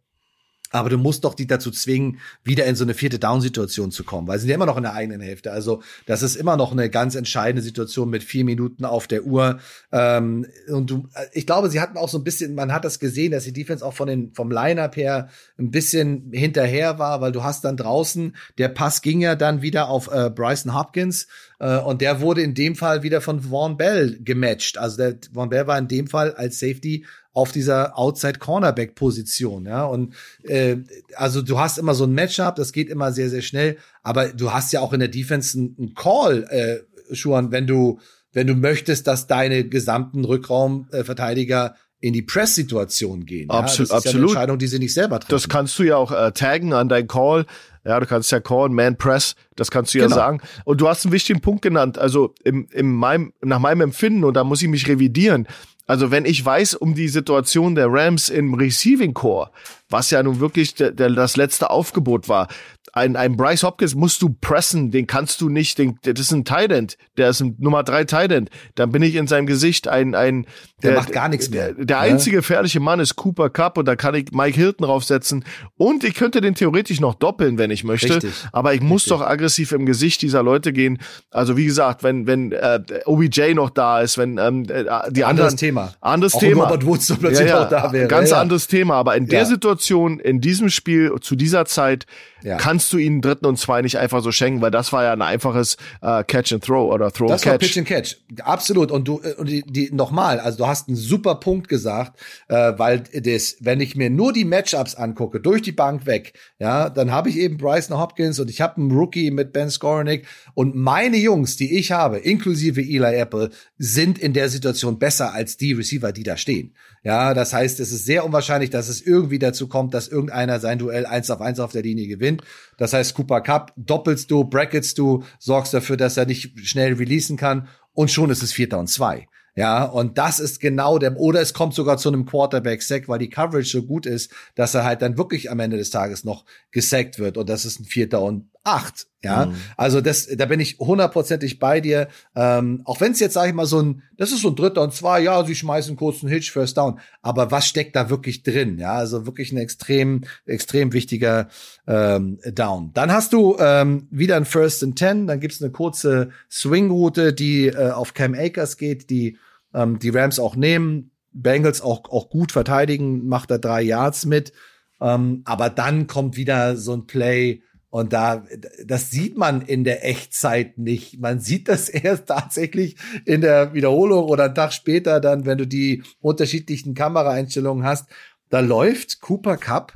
Aber 0.71 0.89
du 0.89 0.97
musst 0.97 1.23
doch 1.23 1.33
die 1.33 1.47
dazu 1.47 1.71
zwingen, 1.71 2.19
wieder 2.43 2.65
in 2.65 2.75
so 2.75 2.83
eine 2.83 2.93
vierte 2.93 3.19
Down-Situation 3.19 3.91
zu 3.91 4.03
kommen, 4.03 4.27
weil 4.27 4.37
sie 4.37 4.43
sind 4.43 4.49
ja 4.49 4.55
immer 4.55 4.65
noch 4.65 4.77
in 4.77 4.83
der 4.83 4.93
eigenen 4.93 5.21
Hälfte. 5.21 5.51
Also 5.51 5.81
das 6.05 6.23
ist 6.23 6.35
immer 6.35 6.57
noch 6.57 6.71
eine 6.71 6.89
ganz 6.89 7.15
entscheidende 7.15 7.61
Situation 7.61 8.09
mit 8.09 8.23
vier 8.23 8.45
Minuten 8.45 8.85
auf 8.85 9.07
der 9.07 9.25
Uhr. 9.25 9.59
Ähm, 9.91 10.45
und 10.67 10.89
du, 10.89 11.07
ich 11.33 11.45
glaube, 11.45 11.69
sie 11.69 11.79
hatten 11.79 11.97
auch 11.97 12.09
so 12.09 12.17
ein 12.17 12.23
bisschen, 12.23 12.55
man 12.55 12.73
hat 12.73 12.85
das 12.85 12.99
gesehen, 12.99 13.31
dass 13.31 13.43
die 13.43 13.53
Defense 13.53 13.85
auch 13.85 13.93
von 13.93 14.07
den 14.07 14.33
vom 14.33 14.51
Line-up 14.51 14.95
her 14.95 15.29
ein 15.59 15.71
bisschen 15.71 16.31
hinterher 16.31 16.99
war, 16.99 17.21
weil 17.21 17.31
du 17.31 17.43
hast 17.43 17.65
dann 17.65 17.77
draußen 17.77 18.35
der 18.57 18.69
Pass 18.69 19.01
ging 19.01 19.21
ja 19.21 19.35
dann 19.35 19.61
wieder 19.61 19.89
auf 19.89 20.11
äh, 20.11 20.29
Bryson 20.29 20.73
Hopkins 20.73 21.27
äh, 21.59 21.77
und 21.77 22.01
der 22.01 22.21
wurde 22.21 22.41
in 22.41 22.53
dem 22.53 22.75
Fall 22.75 23.03
wieder 23.03 23.21
von 23.21 23.41
Vaughn 23.41 23.77
Bell 23.77 24.19
gematcht. 24.21 24.77
Also 24.77 24.97
der 24.97 25.15
Vaughn 25.33 25.49
Bell 25.49 25.67
war 25.67 25.77
in 25.77 25.87
dem 25.87 26.07
Fall 26.07 26.33
als 26.33 26.59
Safety 26.59 27.05
auf 27.33 27.51
dieser 27.51 27.97
Outside 27.97 28.39
Cornerback 28.39 28.95
Position, 28.95 29.65
ja 29.65 29.85
und 29.85 30.13
äh, 30.43 30.77
also 31.15 31.41
du 31.41 31.59
hast 31.59 31.77
immer 31.77 31.93
so 31.93 32.05
ein 32.05 32.13
Matchup, 32.13 32.55
das 32.55 32.71
geht 32.73 32.89
immer 32.89 33.11
sehr 33.11 33.29
sehr 33.29 33.41
schnell, 33.41 33.77
aber 34.03 34.29
du 34.29 34.51
hast 34.51 34.73
ja 34.73 34.81
auch 34.81 34.93
in 34.93 34.99
der 34.99 35.09
Defense 35.09 35.57
einen 35.57 35.93
Call, 35.95 36.43
äh, 36.49 37.15
Schuhan, 37.15 37.51
wenn 37.51 37.67
du 37.67 37.99
wenn 38.33 38.47
du 38.47 38.55
möchtest, 38.55 39.07
dass 39.07 39.27
deine 39.27 39.67
gesamten 39.67 40.23
Rückraumverteidiger 40.23 41.75
in 42.01 42.13
die 42.13 42.23
Press-Situation 42.23 43.25
gehen. 43.25 43.49
Ja? 43.49 43.59
Absolut, 43.59 43.91
das 43.91 43.99
ist 43.99 44.07
absolut. 44.07 44.13
Ja 44.13 44.19
eine 44.19 44.25
Entscheidung, 44.31 44.57
die 44.57 44.67
sie 44.67 44.79
nicht 44.79 44.93
selber 44.93 45.19
treffen. 45.19 45.31
Das 45.31 45.47
kannst 45.47 45.77
du 45.77 45.83
ja 45.83 45.97
auch 45.97 46.11
äh, 46.11 46.31
taggen 46.31 46.73
an 46.73 46.89
dein 46.89 47.07
Call. 47.07 47.45
Ja, 47.83 47.99
du 47.99 48.05
kannst 48.05 48.31
ja 48.31 48.39
callen, 48.39 48.73
Man 48.73 48.95
Press, 48.95 49.35
das 49.55 49.71
kannst 49.71 49.93
du 49.93 49.99
ja 49.99 50.05
genau. 50.05 50.15
sagen. 50.15 50.41
Und 50.65 50.81
du 50.81 50.87
hast 50.87 51.03
einen 51.05 51.13
wichtigen 51.13 51.41
Punkt 51.41 51.63
genannt. 51.63 51.97
Also 51.97 52.35
im, 52.43 52.67
im 52.71 52.93
meinem, 52.93 53.33
nach 53.41 53.57
meinem 53.57 53.81
Empfinden, 53.81 54.23
und 54.23 54.35
da 54.35 54.43
muss 54.43 54.61
ich 54.61 54.67
mich 54.67 54.87
revidieren, 54.87 55.47
also 55.91 56.09
wenn 56.09 56.23
ich 56.23 56.45
weiß 56.45 56.75
um 56.75 56.95
die 56.95 57.09
Situation 57.09 57.75
der 57.75 57.87
Rams 57.91 58.29
im 58.29 58.53
Receiving 58.53 59.13
Core, 59.13 59.49
was 59.89 60.09
ja 60.09 60.23
nun 60.23 60.39
wirklich 60.39 60.73
der, 60.73 60.91
der, 60.91 61.09
das 61.09 61.35
letzte 61.35 61.69
Aufgebot 61.69 62.29
war, 62.29 62.47
ein, 62.93 63.15
ein 63.15 63.37
Bryce 63.37 63.63
Hopkins 63.63 63.95
musst 63.95 64.21
du 64.21 64.29
pressen, 64.29 64.91
den 64.91 65.07
kannst 65.07 65.41
du 65.41 65.49
nicht, 65.49 65.77
den, 65.77 65.97
das 66.03 66.19
ist 66.19 66.31
ein 66.31 66.45
Tight 66.45 66.71
End, 66.71 66.97
der 67.17 67.29
ist 67.29 67.39
ein 67.39 67.55
Nummer 67.59 67.83
drei 67.83 68.03
Tight 68.03 68.31
End. 68.31 68.49
Dann 68.75 68.91
bin 68.91 69.01
ich 69.01 69.15
in 69.15 69.27
seinem 69.27 69.45
Gesicht 69.45 69.87
ein, 69.87 70.13
ein 70.15 70.45
der, 70.83 70.91
der 70.91 70.99
macht 70.99 71.11
gar 71.11 71.29
nichts 71.29 71.49
mehr. 71.49 71.73
Der, 71.73 71.85
der 71.85 71.99
einzige 71.99 72.37
gefährliche 72.37 72.79
Mann 72.79 72.99
ist 72.99 73.15
Cooper 73.15 73.49
Cup 73.49 73.77
und 73.77 73.85
da 73.85 73.95
kann 73.95 74.15
ich 74.15 74.31
Mike 74.31 74.57
Hilton 74.57 74.85
draufsetzen 74.85 75.45
und 75.77 76.03
ich 76.03 76.15
könnte 76.15 76.41
den 76.41 76.55
theoretisch 76.55 76.99
noch 76.99 77.15
doppeln, 77.15 77.57
wenn 77.57 77.71
ich 77.71 77.83
möchte. 77.83 78.15
Richtig. 78.15 78.33
Aber 78.51 78.71
ich 78.73 78.81
Richtig. 78.81 78.89
muss 78.89 79.05
doch 79.05 79.21
aggressiv 79.21 79.71
im 79.71 79.85
Gesicht 79.85 80.21
dieser 80.21 80.43
Leute 80.43 80.73
gehen. 80.73 80.99
Also 81.29 81.55
wie 81.55 81.65
gesagt, 81.65 82.03
wenn 82.03 82.27
wenn 82.27 82.51
äh, 82.51 82.81
OBJ 83.05 83.53
noch 83.53 83.69
da 83.69 84.01
ist, 84.01 84.17
wenn 84.17 84.37
ähm, 84.37 84.65
äh, 84.67 84.85
die 85.11 85.23
anderes 85.23 85.55
Thema, 85.55 85.93
anderes 86.01 86.33
Auch 86.33 86.39
Thema, 86.39 86.63
Robert 86.63 86.85
Woods 86.85 87.13
plötzlich 87.19 87.47
ja, 87.47 87.55
ja, 87.55 87.61
noch 87.63 87.69
da 87.69 87.91
wäre, 87.93 88.07
ganz 88.07 88.31
ja, 88.31 88.41
anderes 88.41 88.67
Thema. 88.67 88.95
Aber 88.95 89.15
in 89.15 89.27
der 89.27 89.45
Situation, 89.45 90.19
in 90.19 90.41
diesem 90.41 90.69
Spiel 90.69 91.13
zu 91.21 91.35
dieser 91.35 91.65
Zeit 91.65 92.05
ja. 92.43 92.57
kannst 92.57 92.91
du 92.93 92.97
ihnen 92.97 93.21
dritten 93.21 93.45
und 93.45 93.57
zwei 93.57 93.81
nicht 93.81 93.97
einfach 93.97 94.21
so 94.21 94.31
schenken, 94.31 94.61
weil 94.61 94.71
das 94.71 94.91
war 94.93 95.03
ja 95.03 95.13
ein 95.13 95.21
einfaches 95.21 95.77
äh, 96.01 96.23
Catch 96.23 96.53
and 96.53 96.63
Throw 96.63 96.91
oder 96.91 97.11
Throw 97.11 97.27
das 97.27 97.43
and 97.43 97.43
Catch. 97.43 97.43
Das 97.43 97.51
war 97.51 97.57
Pitch 97.57 97.77
and 97.77 97.87
Catch, 97.87 98.45
absolut. 98.45 98.91
Und 98.91 99.07
du 99.07 99.21
äh, 99.23 99.33
und 99.33 99.49
die, 99.49 99.63
die 99.63 99.93
nochmal, 99.93 100.39
also 100.39 100.59
du 100.59 100.67
hast 100.67 100.87
einen 100.87 100.97
super 100.97 101.35
Punkt 101.35 101.67
gesagt, 101.67 102.19
äh, 102.47 102.73
weil 102.77 102.99
das, 102.99 103.57
wenn 103.59 103.81
ich 103.81 103.95
mir 103.95 104.09
nur 104.09 104.33
die 104.33 104.45
Matchups 104.45 104.95
angucke, 104.95 105.39
durch 105.39 105.61
die 105.61 105.71
Bank 105.71 106.05
weg, 106.05 106.33
ja, 106.59 106.89
dann 106.89 107.11
habe 107.11 107.29
ich 107.29 107.37
eben 107.37 107.57
Bryson 107.57 107.97
Hopkins 107.97 108.39
und 108.39 108.49
ich 108.49 108.61
habe 108.61 108.77
einen 108.77 108.91
Rookie 108.91 109.31
mit 109.31 109.53
Ben 109.53 109.69
Skornick 109.69 110.27
und 110.53 110.75
meine 110.75 111.17
Jungs, 111.17 111.57
die 111.57 111.77
ich 111.77 111.91
habe, 111.91 112.17
inklusive 112.17 112.81
Eli 112.81 113.15
Apple, 113.15 113.49
sind 113.77 114.19
in 114.19 114.33
der 114.33 114.49
Situation 114.49 114.99
besser 114.99 115.33
als 115.33 115.57
die 115.57 115.73
Receiver, 115.73 116.11
die 116.11 116.23
da 116.23 116.37
stehen. 116.37 116.73
Ja, 117.03 117.33
das 117.33 117.51
heißt, 117.51 117.79
es 117.79 117.91
ist 117.91 118.05
sehr 118.05 118.23
unwahrscheinlich, 118.23 118.69
dass 118.69 118.87
es 118.87 119.01
irgendwie 119.01 119.39
dazu 119.39 119.67
kommt, 119.67 119.95
dass 119.95 120.07
irgendeiner 120.07 120.59
sein 120.59 120.77
Duell 120.77 121.07
eins 121.07 121.31
auf 121.31 121.41
eins 121.41 121.59
auf 121.59 121.71
der 121.71 121.81
Linie 121.81 122.07
gewinnt. 122.07 122.30
Das 122.77 122.93
heißt, 122.93 123.13
Cooper 123.13 123.41
Cup 123.41 123.73
doppelst 123.75 124.31
du, 124.31 124.43
brackets 124.43 124.93
du, 124.93 125.23
sorgst 125.39 125.73
dafür, 125.73 125.97
dass 125.97 126.17
er 126.17 126.25
nicht 126.25 126.59
schnell 126.67 126.93
releasen 126.93 127.37
kann. 127.37 127.67
Und 127.93 128.11
schon 128.11 128.29
ist 128.29 128.43
es 128.43 128.53
Vierter 128.53 128.79
und 128.79 128.87
zwei. 128.87 129.27
Ja, 129.55 129.83
und 129.83 130.17
das 130.17 130.39
ist 130.39 130.61
genau 130.61 130.97
der, 130.97 131.17
oder 131.17 131.41
es 131.41 131.53
kommt 131.53 131.73
sogar 131.73 131.97
zu 131.97 132.07
einem 132.07 132.25
Quarterback-Sack, 132.25 133.09
weil 133.09 133.19
die 133.19 133.29
Coverage 133.29 133.69
so 133.69 133.83
gut 133.83 134.05
ist, 134.05 134.31
dass 134.55 134.73
er 134.73 134.85
halt 134.85 135.01
dann 135.01 135.17
wirklich 135.17 135.51
am 135.51 135.59
Ende 135.59 135.75
des 135.75 135.89
Tages 135.89 136.23
noch 136.23 136.45
gesackt 136.71 137.19
wird. 137.19 137.37
Und 137.37 137.49
das 137.49 137.65
ist 137.65 137.79
ein 137.79 137.85
Vierter 137.85 138.21
und 138.21 138.49
acht. 138.63 139.07
Ja, 139.23 139.45
mhm. 139.45 139.55
also 139.77 140.01
das, 140.01 140.27
da 140.27 140.45
bin 140.45 140.59
ich 140.59 140.79
hundertprozentig 140.79 141.59
bei 141.59 141.79
dir. 141.79 142.07
Ähm, 142.35 142.81
auch 142.85 142.99
wenn 143.01 143.11
es 143.11 143.19
jetzt, 143.19 143.33
sage 143.33 143.49
ich 143.49 143.55
mal, 143.55 143.67
so 143.67 143.81
ein, 143.81 144.01
das 144.17 144.31
ist 144.31 144.41
so 144.41 144.49
ein 144.49 144.55
Dritter 144.55 144.81
und 144.81 144.93
zwei, 144.93 145.19
ja, 145.21 145.43
sie 145.45 145.53
schmeißen 145.53 145.95
kurz 145.95 146.23
einen 146.23 146.31
Hitch, 146.31 146.51
First 146.51 146.77
Down. 146.77 146.99
Aber 147.21 147.51
was 147.51 147.67
steckt 147.67 147.95
da 147.95 148.09
wirklich 148.09 148.41
drin? 148.41 148.79
Ja, 148.79 148.93
also 148.93 149.27
wirklich 149.27 149.51
ein 149.51 149.57
extrem, 149.57 150.23
extrem 150.45 150.91
wichtiger 150.93 151.49
ähm, 151.87 152.39
Down. 152.51 152.91
Dann 152.93 153.11
hast 153.11 153.33
du 153.33 153.57
ähm, 153.59 154.07
wieder 154.09 154.37
ein 154.37 154.45
First 154.45 154.83
and 154.83 154.97
Ten, 154.97 155.27
dann 155.27 155.39
gibt's 155.39 155.61
eine 155.61 155.71
kurze 155.71 156.29
Swing-Route, 156.49 157.33
die 157.33 157.67
äh, 157.67 157.91
auf 157.91 158.15
Cam 158.15 158.33
Akers 158.33 158.77
geht, 158.77 159.09
die 159.11 159.37
ähm, 159.73 159.99
die 159.99 160.09
Rams 160.09 160.39
auch 160.39 160.55
nehmen. 160.55 161.11
Bengals 161.33 161.81
auch, 161.81 162.09
auch 162.09 162.29
gut 162.29 162.51
verteidigen, 162.51 163.27
macht 163.27 163.51
da 163.51 163.57
drei 163.57 163.81
Yards 163.81 164.25
mit. 164.25 164.51
Ähm, 164.99 165.41
aber 165.45 165.69
dann 165.69 166.07
kommt 166.07 166.37
wieder 166.37 166.75
so 166.75 166.93
ein 166.93 167.07
Play, 167.07 167.61
und 167.91 168.13
da, 168.13 168.45
das 168.85 169.11
sieht 169.11 169.37
man 169.37 169.61
in 169.61 169.83
der 169.83 170.07
Echtzeit 170.07 170.77
nicht. 170.77 171.19
Man 171.19 171.41
sieht 171.41 171.67
das 171.67 171.89
erst 171.89 172.27
tatsächlich 172.27 172.95
in 173.25 173.41
der 173.41 173.73
Wiederholung 173.73 174.25
oder 174.25 174.45
einen 174.45 174.55
Tag 174.55 174.71
später 174.71 175.19
dann, 175.19 175.45
wenn 175.45 175.57
du 175.57 175.67
die 175.67 176.01
unterschiedlichen 176.21 176.95
Kameraeinstellungen 176.95 177.83
hast. 177.83 178.09
Da 178.49 178.61
läuft 178.61 179.19
Cooper 179.19 179.57
Cup 179.57 179.93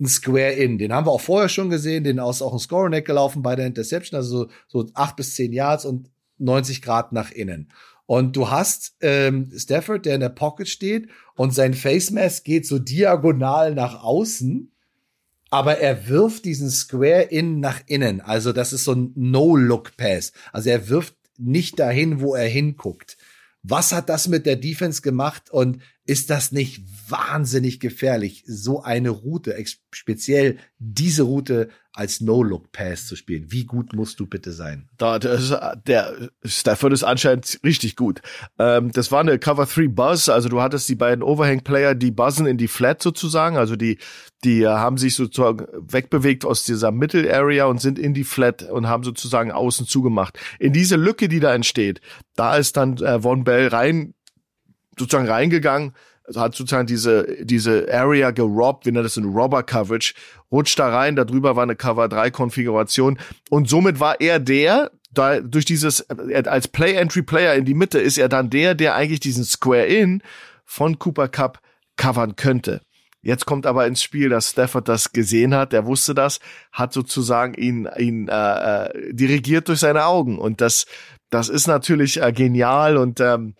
ein 0.00 0.06
Square 0.06 0.52
In. 0.52 0.78
Den 0.78 0.92
haben 0.92 1.06
wir 1.06 1.12
auch 1.12 1.20
vorher 1.20 1.50
schon 1.50 1.68
gesehen. 1.68 2.02
Den 2.02 2.16
ist 2.18 2.42
auch 2.42 2.54
ein 2.54 2.58
Scoreneck 2.58 3.06
gelaufen 3.06 3.42
bei 3.42 3.54
der 3.54 3.66
Interception. 3.66 4.16
Also 4.16 4.44
so, 4.68 4.84
so 4.84 4.90
acht 4.94 5.16
bis 5.16 5.34
zehn 5.34 5.52
Yards 5.52 5.84
und 5.84 6.10
90 6.38 6.80
Grad 6.80 7.12
nach 7.12 7.30
innen. 7.30 7.70
Und 8.06 8.36
du 8.36 8.50
hast 8.50 8.96
ähm, 9.00 9.52
Stafford, 9.54 10.06
der 10.06 10.14
in 10.14 10.20
der 10.20 10.30
Pocket 10.30 10.68
steht 10.68 11.08
und 11.36 11.54
sein 11.54 11.74
Face 11.74 12.10
Mask 12.10 12.42
geht 12.44 12.66
so 12.66 12.78
diagonal 12.78 13.74
nach 13.74 14.02
außen 14.02 14.73
aber 15.54 15.78
er 15.78 16.08
wirft 16.08 16.46
diesen 16.46 16.68
Square 16.68 17.22
in 17.22 17.60
nach 17.60 17.80
innen. 17.86 18.20
Also 18.20 18.52
das 18.52 18.72
ist 18.72 18.82
so 18.82 18.92
ein 18.92 19.12
No-Look-Pass. 19.14 20.32
Also 20.52 20.70
er 20.70 20.88
wirft 20.88 21.14
nicht 21.38 21.78
dahin, 21.78 22.20
wo 22.20 22.34
er 22.34 22.48
hinguckt. 22.48 23.16
Was 23.62 23.92
hat 23.92 24.08
das 24.08 24.26
mit 24.26 24.46
der 24.46 24.56
Defense 24.56 25.00
gemacht 25.00 25.50
und 25.50 25.80
ist 26.06 26.28
das 26.30 26.50
nicht 26.50 26.82
wahnsinnig 27.08 27.80
gefährlich, 27.80 28.44
so 28.46 28.82
eine 28.82 29.10
Route, 29.10 29.56
speziell 29.90 30.58
diese 30.78 31.22
Route 31.22 31.68
als 31.92 32.20
No-Look-Pass 32.20 33.06
zu 33.06 33.14
spielen. 33.14 33.52
Wie 33.52 33.64
gut 33.64 33.92
musst 33.92 34.18
du 34.18 34.26
bitte 34.26 34.52
sein? 34.52 34.88
Da, 34.98 35.20
der, 35.20 35.76
der 35.86 36.30
Stafford 36.44 36.92
ist 36.92 37.04
anscheinend 37.04 37.60
richtig 37.62 37.94
gut. 37.94 38.20
Ähm, 38.58 38.90
das 38.90 39.12
war 39.12 39.20
eine 39.20 39.38
Cover 39.38 39.66
3 39.66 39.88
Buzz, 39.88 40.28
also 40.28 40.48
du 40.48 40.60
hattest 40.60 40.88
die 40.88 40.96
beiden 40.96 41.22
Overhang-Player, 41.22 41.94
die 41.94 42.10
buzzen 42.10 42.46
in 42.46 42.58
die 42.58 42.68
Flat 42.68 43.00
sozusagen, 43.00 43.56
also 43.56 43.76
die, 43.76 43.98
die 44.42 44.62
äh, 44.62 44.68
haben 44.68 44.98
sich 44.98 45.14
sozusagen 45.14 45.66
wegbewegt 45.80 46.44
aus 46.44 46.64
dieser 46.64 46.90
Middle-Area 46.90 47.66
und 47.66 47.80
sind 47.80 47.98
in 47.98 48.12
die 48.12 48.24
Flat 48.24 48.62
und 48.62 48.88
haben 48.88 49.04
sozusagen 49.04 49.52
außen 49.52 49.86
zugemacht. 49.86 50.38
In 50.58 50.72
diese 50.72 50.96
Lücke, 50.96 51.28
die 51.28 51.40
da 51.40 51.54
entsteht, 51.54 52.00
da 52.34 52.56
ist 52.56 52.76
dann 52.76 52.96
äh, 52.96 53.20
Von 53.20 53.44
Bell 53.44 53.68
rein, 53.68 54.14
sozusagen 54.98 55.28
reingegangen, 55.28 55.92
also 56.24 56.40
hat 56.40 56.54
sozusagen 56.54 56.86
diese, 56.86 57.44
diese 57.44 57.86
Area 57.92 58.30
gerobbt, 58.30 58.86
wie 58.86 58.92
nennt 58.92 59.04
das 59.04 59.16
in 59.16 59.24
Robber 59.24 59.62
Coverage, 59.62 60.14
rutscht 60.50 60.78
da 60.78 60.88
rein, 60.88 61.16
darüber 61.16 61.56
war 61.56 61.62
eine 61.62 61.76
Cover 61.76 62.08
3 62.08 62.30
Konfiguration 62.30 63.18
und 63.50 63.68
somit 63.68 64.00
war 64.00 64.20
er 64.20 64.38
der, 64.38 64.90
da 65.12 65.40
durch 65.40 65.64
dieses, 65.64 66.08
als 66.10 66.68
Play-Entry-Player 66.68 67.54
in 67.54 67.64
die 67.64 67.74
Mitte 67.74 68.00
ist 68.00 68.18
er 68.18 68.28
dann 68.28 68.50
der, 68.50 68.74
der 68.74 68.94
eigentlich 68.94 69.20
diesen 69.20 69.44
Square-In 69.44 70.22
von 70.64 70.98
Cooper 70.98 71.28
Cup 71.28 71.60
covern 71.96 72.36
könnte. 72.36 72.80
Jetzt 73.22 73.46
kommt 73.46 73.64
aber 73.64 73.86
ins 73.86 74.02
Spiel, 74.02 74.28
dass 74.28 74.50
Stafford 74.50 74.86
das 74.86 75.12
gesehen 75.12 75.54
hat, 75.54 75.72
der 75.72 75.86
wusste 75.86 76.14
das, 76.14 76.40
hat 76.72 76.92
sozusagen 76.92 77.54
ihn, 77.54 77.88
ihn 77.96 78.28
äh, 78.28 78.32
äh 78.84 79.14
dirigiert 79.14 79.68
durch 79.68 79.80
seine 79.80 80.04
Augen. 80.04 80.38
Und 80.38 80.60
das, 80.60 80.84
das 81.30 81.48
ist 81.48 81.66
natürlich 81.66 82.20
äh, 82.20 82.32
genial 82.32 82.98
und 82.98 83.20
ähm, 83.20 83.54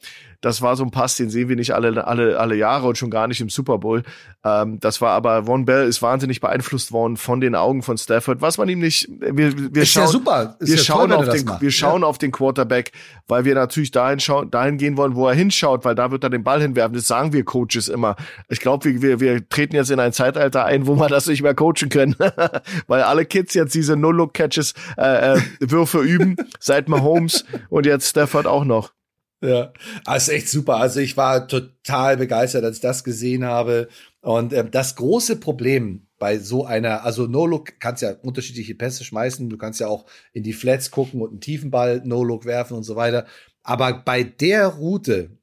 das 0.44 0.60
war 0.60 0.76
so 0.76 0.84
ein 0.84 0.90
Pass, 0.90 1.16
den 1.16 1.30
sehen 1.30 1.48
wir 1.48 1.56
nicht 1.56 1.72
alle, 1.72 2.06
alle, 2.06 2.38
alle 2.38 2.54
Jahre 2.54 2.88
und 2.88 2.98
schon 2.98 3.10
gar 3.10 3.26
nicht 3.28 3.40
im 3.40 3.48
Super 3.48 3.78
Bowl. 3.78 4.02
Ähm, 4.44 4.78
das 4.78 5.00
war 5.00 5.12
aber, 5.12 5.44
Von 5.44 5.64
Bell 5.64 5.88
ist 5.88 6.02
wahnsinnig 6.02 6.40
beeinflusst 6.40 6.92
worden 6.92 7.16
von 7.16 7.40
den 7.40 7.54
Augen 7.54 7.82
von 7.82 7.96
Stafford, 7.96 8.42
was 8.42 8.58
man 8.58 8.68
ihm 8.68 8.80
nicht, 8.80 9.08
wir, 9.20 9.74
wir 9.74 9.82
ist 9.82 9.92
schauen, 9.92 10.02
ja 10.02 10.08
super. 10.08 10.56
Ist 10.58 10.68
wir 10.68 10.76
ja 10.76 10.82
schauen 10.82 11.10
toll, 11.10 11.28
auf 11.28 11.34
den, 11.34 11.50
wir 11.60 11.70
schauen 11.70 12.02
ja. 12.02 12.08
auf 12.08 12.18
den 12.18 12.30
Quarterback, 12.30 12.92
weil 13.26 13.46
wir 13.46 13.54
natürlich 13.54 13.90
dahin 13.90 14.20
schauen, 14.20 14.50
dahin 14.50 14.76
gehen 14.76 14.98
wollen, 14.98 15.14
wo 15.14 15.26
er 15.26 15.34
hinschaut, 15.34 15.86
weil 15.86 15.94
da 15.94 16.10
wird 16.10 16.24
er 16.24 16.30
den 16.30 16.44
Ball 16.44 16.60
hinwerfen. 16.60 16.94
Das 16.94 17.06
sagen 17.06 17.32
wir 17.32 17.42
Coaches 17.44 17.88
immer. 17.88 18.14
Ich 18.50 18.60
glaube, 18.60 18.84
wir, 18.84 19.00
wir, 19.00 19.20
wir 19.20 19.48
treten 19.48 19.76
jetzt 19.76 19.90
in 19.90 19.98
ein 19.98 20.12
Zeitalter 20.12 20.66
ein, 20.66 20.86
wo 20.86 20.96
wir 20.96 21.08
das 21.08 21.26
nicht 21.26 21.42
mehr 21.42 21.54
coachen 21.54 21.88
können, 21.88 22.16
weil 22.86 23.02
alle 23.02 23.24
Kids 23.24 23.54
jetzt 23.54 23.74
diese 23.74 23.96
No-Look-Catches, 23.96 24.74
äh, 24.98 25.36
äh, 25.36 25.40
Würfe 25.60 26.00
üben, 26.00 26.36
seit 26.60 26.90
Mahomes 26.90 27.46
und 27.70 27.86
jetzt 27.86 28.10
Stafford 28.10 28.46
auch 28.46 28.64
noch. 28.64 28.92
Ja, 29.44 29.72
also 30.06 30.32
echt 30.32 30.48
super. 30.48 30.76
Also 30.76 31.00
ich 31.00 31.16
war 31.18 31.46
total 31.46 32.16
begeistert, 32.16 32.64
als 32.64 32.76
ich 32.76 32.82
das 32.82 33.04
gesehen 33.04 33.44
habe. 33.44 33.88
Und 34.22 34.54
äh, 34.54 34.68
das 34.68 34.96
große 34.96 35.36
Problem 35.36 36.06
bei 36.18 36.38
so 36.38 36.64
einer, 36.64 37.04
also 37.04 37.26
No-Look 37.26 37.78
kannst 37.78 38.00
ja 38.00 38.12
unterschiedliche 38.22 38.74
Pässe 38.74 39.04
schmeißen, 39.04 39.50
du 39.50 39.58
kannst 39.58 39.80
ja 39.80 39.88
auch 39.88 40.06
in 40.32 40.42
die 40.42 40.54
Flats 40.54 40.90
gucken 40.90 41.20
und 41.20 41.30
einen 41.30 41.40
tiefen 41.40 41.70
Ball 41.70 42.00
No-Look 42.04 42.46
werfen 42.46 42.74
und 42.74 42.84
so 42.84 42.96
weiter. 42.96 43.26
Aber 43.62 43.92
bei 43.92 44.22
der 44.22 44.68
Route 44.68 45.36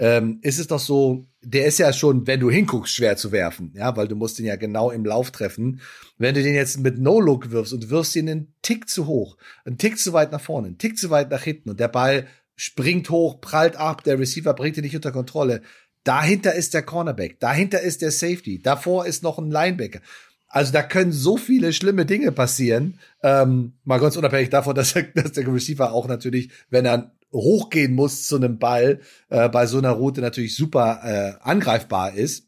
ähm, 0.00 0.40
ist 0.42 0.58
es 0.58 0.66
doch 0.66 0.80
so, 0.80 1.24
der 1.40 1.66
ist 1.66 1.78
ja 1.78 1.92
schon, 1.92 2.26
wenn 2.26 2.40
du 2.40 2.50
hinguckst, 2.50 2.92
schwer 2.92 3.16
zu 3.16 3.30
werfen, 3.30 3.72
ja, 3.76 3.96
weil 3.96 4.08
du 4.08 4.16
musst 4.16 4.40
ihn 4.40 4.46
ja 4.46 4.56
genau 4.56 4.90
im 4.90 5.04
Lauf 5.04 5.30
treffen. 5.30 5.80
Wenn 6.18 6.34
du 6.34 6.42
den 6.42 6.54
jetzt 6.54 6.80
mit 6.80 6.98
No-Look 6.98 7.52
wirfst 7.52 7.72
und 7.72 7.90
wirfst 7.90 8.16
ihn 8.16 8.28
einen 8.28 8.54
Tick 8.62 8.88
zu 8.88 9.06
hoch, 9.06 9.36
einen 9.64 9.78
Tick 9.78 9.98
zu 9.98 10.12
weit 10.12 10.32
nach 10.32 10.40
vorne, 10.40 10.68
einen 10.68 10.78
Tick 10.78 10.98
zu 10.98 11.10
weit 11.10 11.30
nach 11.30 11.42
hinten 11.42 11.70
und 11.70 11.78
der 11.78 11.88
Ball 11.88 12.26
springt 12.56 13.10
hoch, 13.10 13.40
prallt 13.40 13.76
ab, 13.76 14.04
der 14.04 14.18
Receiver 14.18 14.54
bringt 14.54 14.76
ihn 14.76 14.84
nicht 14.84 14.96
unter 14.96 15.12
Kontrolle. 15.12 15.62
Dahinter 16.04 16.54
ist 16.54 16.74
der 16.74 16.82
Cornerback, 16.82 17.40
dahinter 17.40 17.80
ist 17.80 18.02
der 18.02 18.10
Safety, 18.10 18.60
davor 18.62 19.06
ist 19.06 19.22
noch 19.22 19.38
ein 19.38 19.50
Linebacker. 19.50 20.00
Also 20.48 20.72
da 20.72 20.82
können 20.82 21.10
so 21.10 21.36
viele 21.36 21.72
schlimme 21.72 22.06
Dinge 22.06 22.30
passieren. 22.30 23.00
Ähm, 23.24 23.72
mal 23.82 23.98
ganz 23.98 24.16
unabhängig 24.16 24.50
davon, 24.50 24.74
dass 24.76 24.92
der, 24.92 25.02
dass 25.02 25.32
der 25.32 25.52
Receiver 25.52 25.92
auch 25.92 26.06
natürlich, 26.06 26.50
wenn 26.70 26.86
er 26.86 27.12
hochgehen 27.32 27.94
muss 27.94 28.26
zu 28.26 28.36
einem 28.36 28.58
Ball, 28.58 29.00
äh, 29.30 29.48
bei 29.48 29.66
so 29.66 29.78
einer 29.78 29.90
Route 29.90 30.20
natürlich 30.20 30.54
super 30.54 31.00
äh, 31.02 31.42
angreifbar 31.42 32.14
ist. 32.14 32.46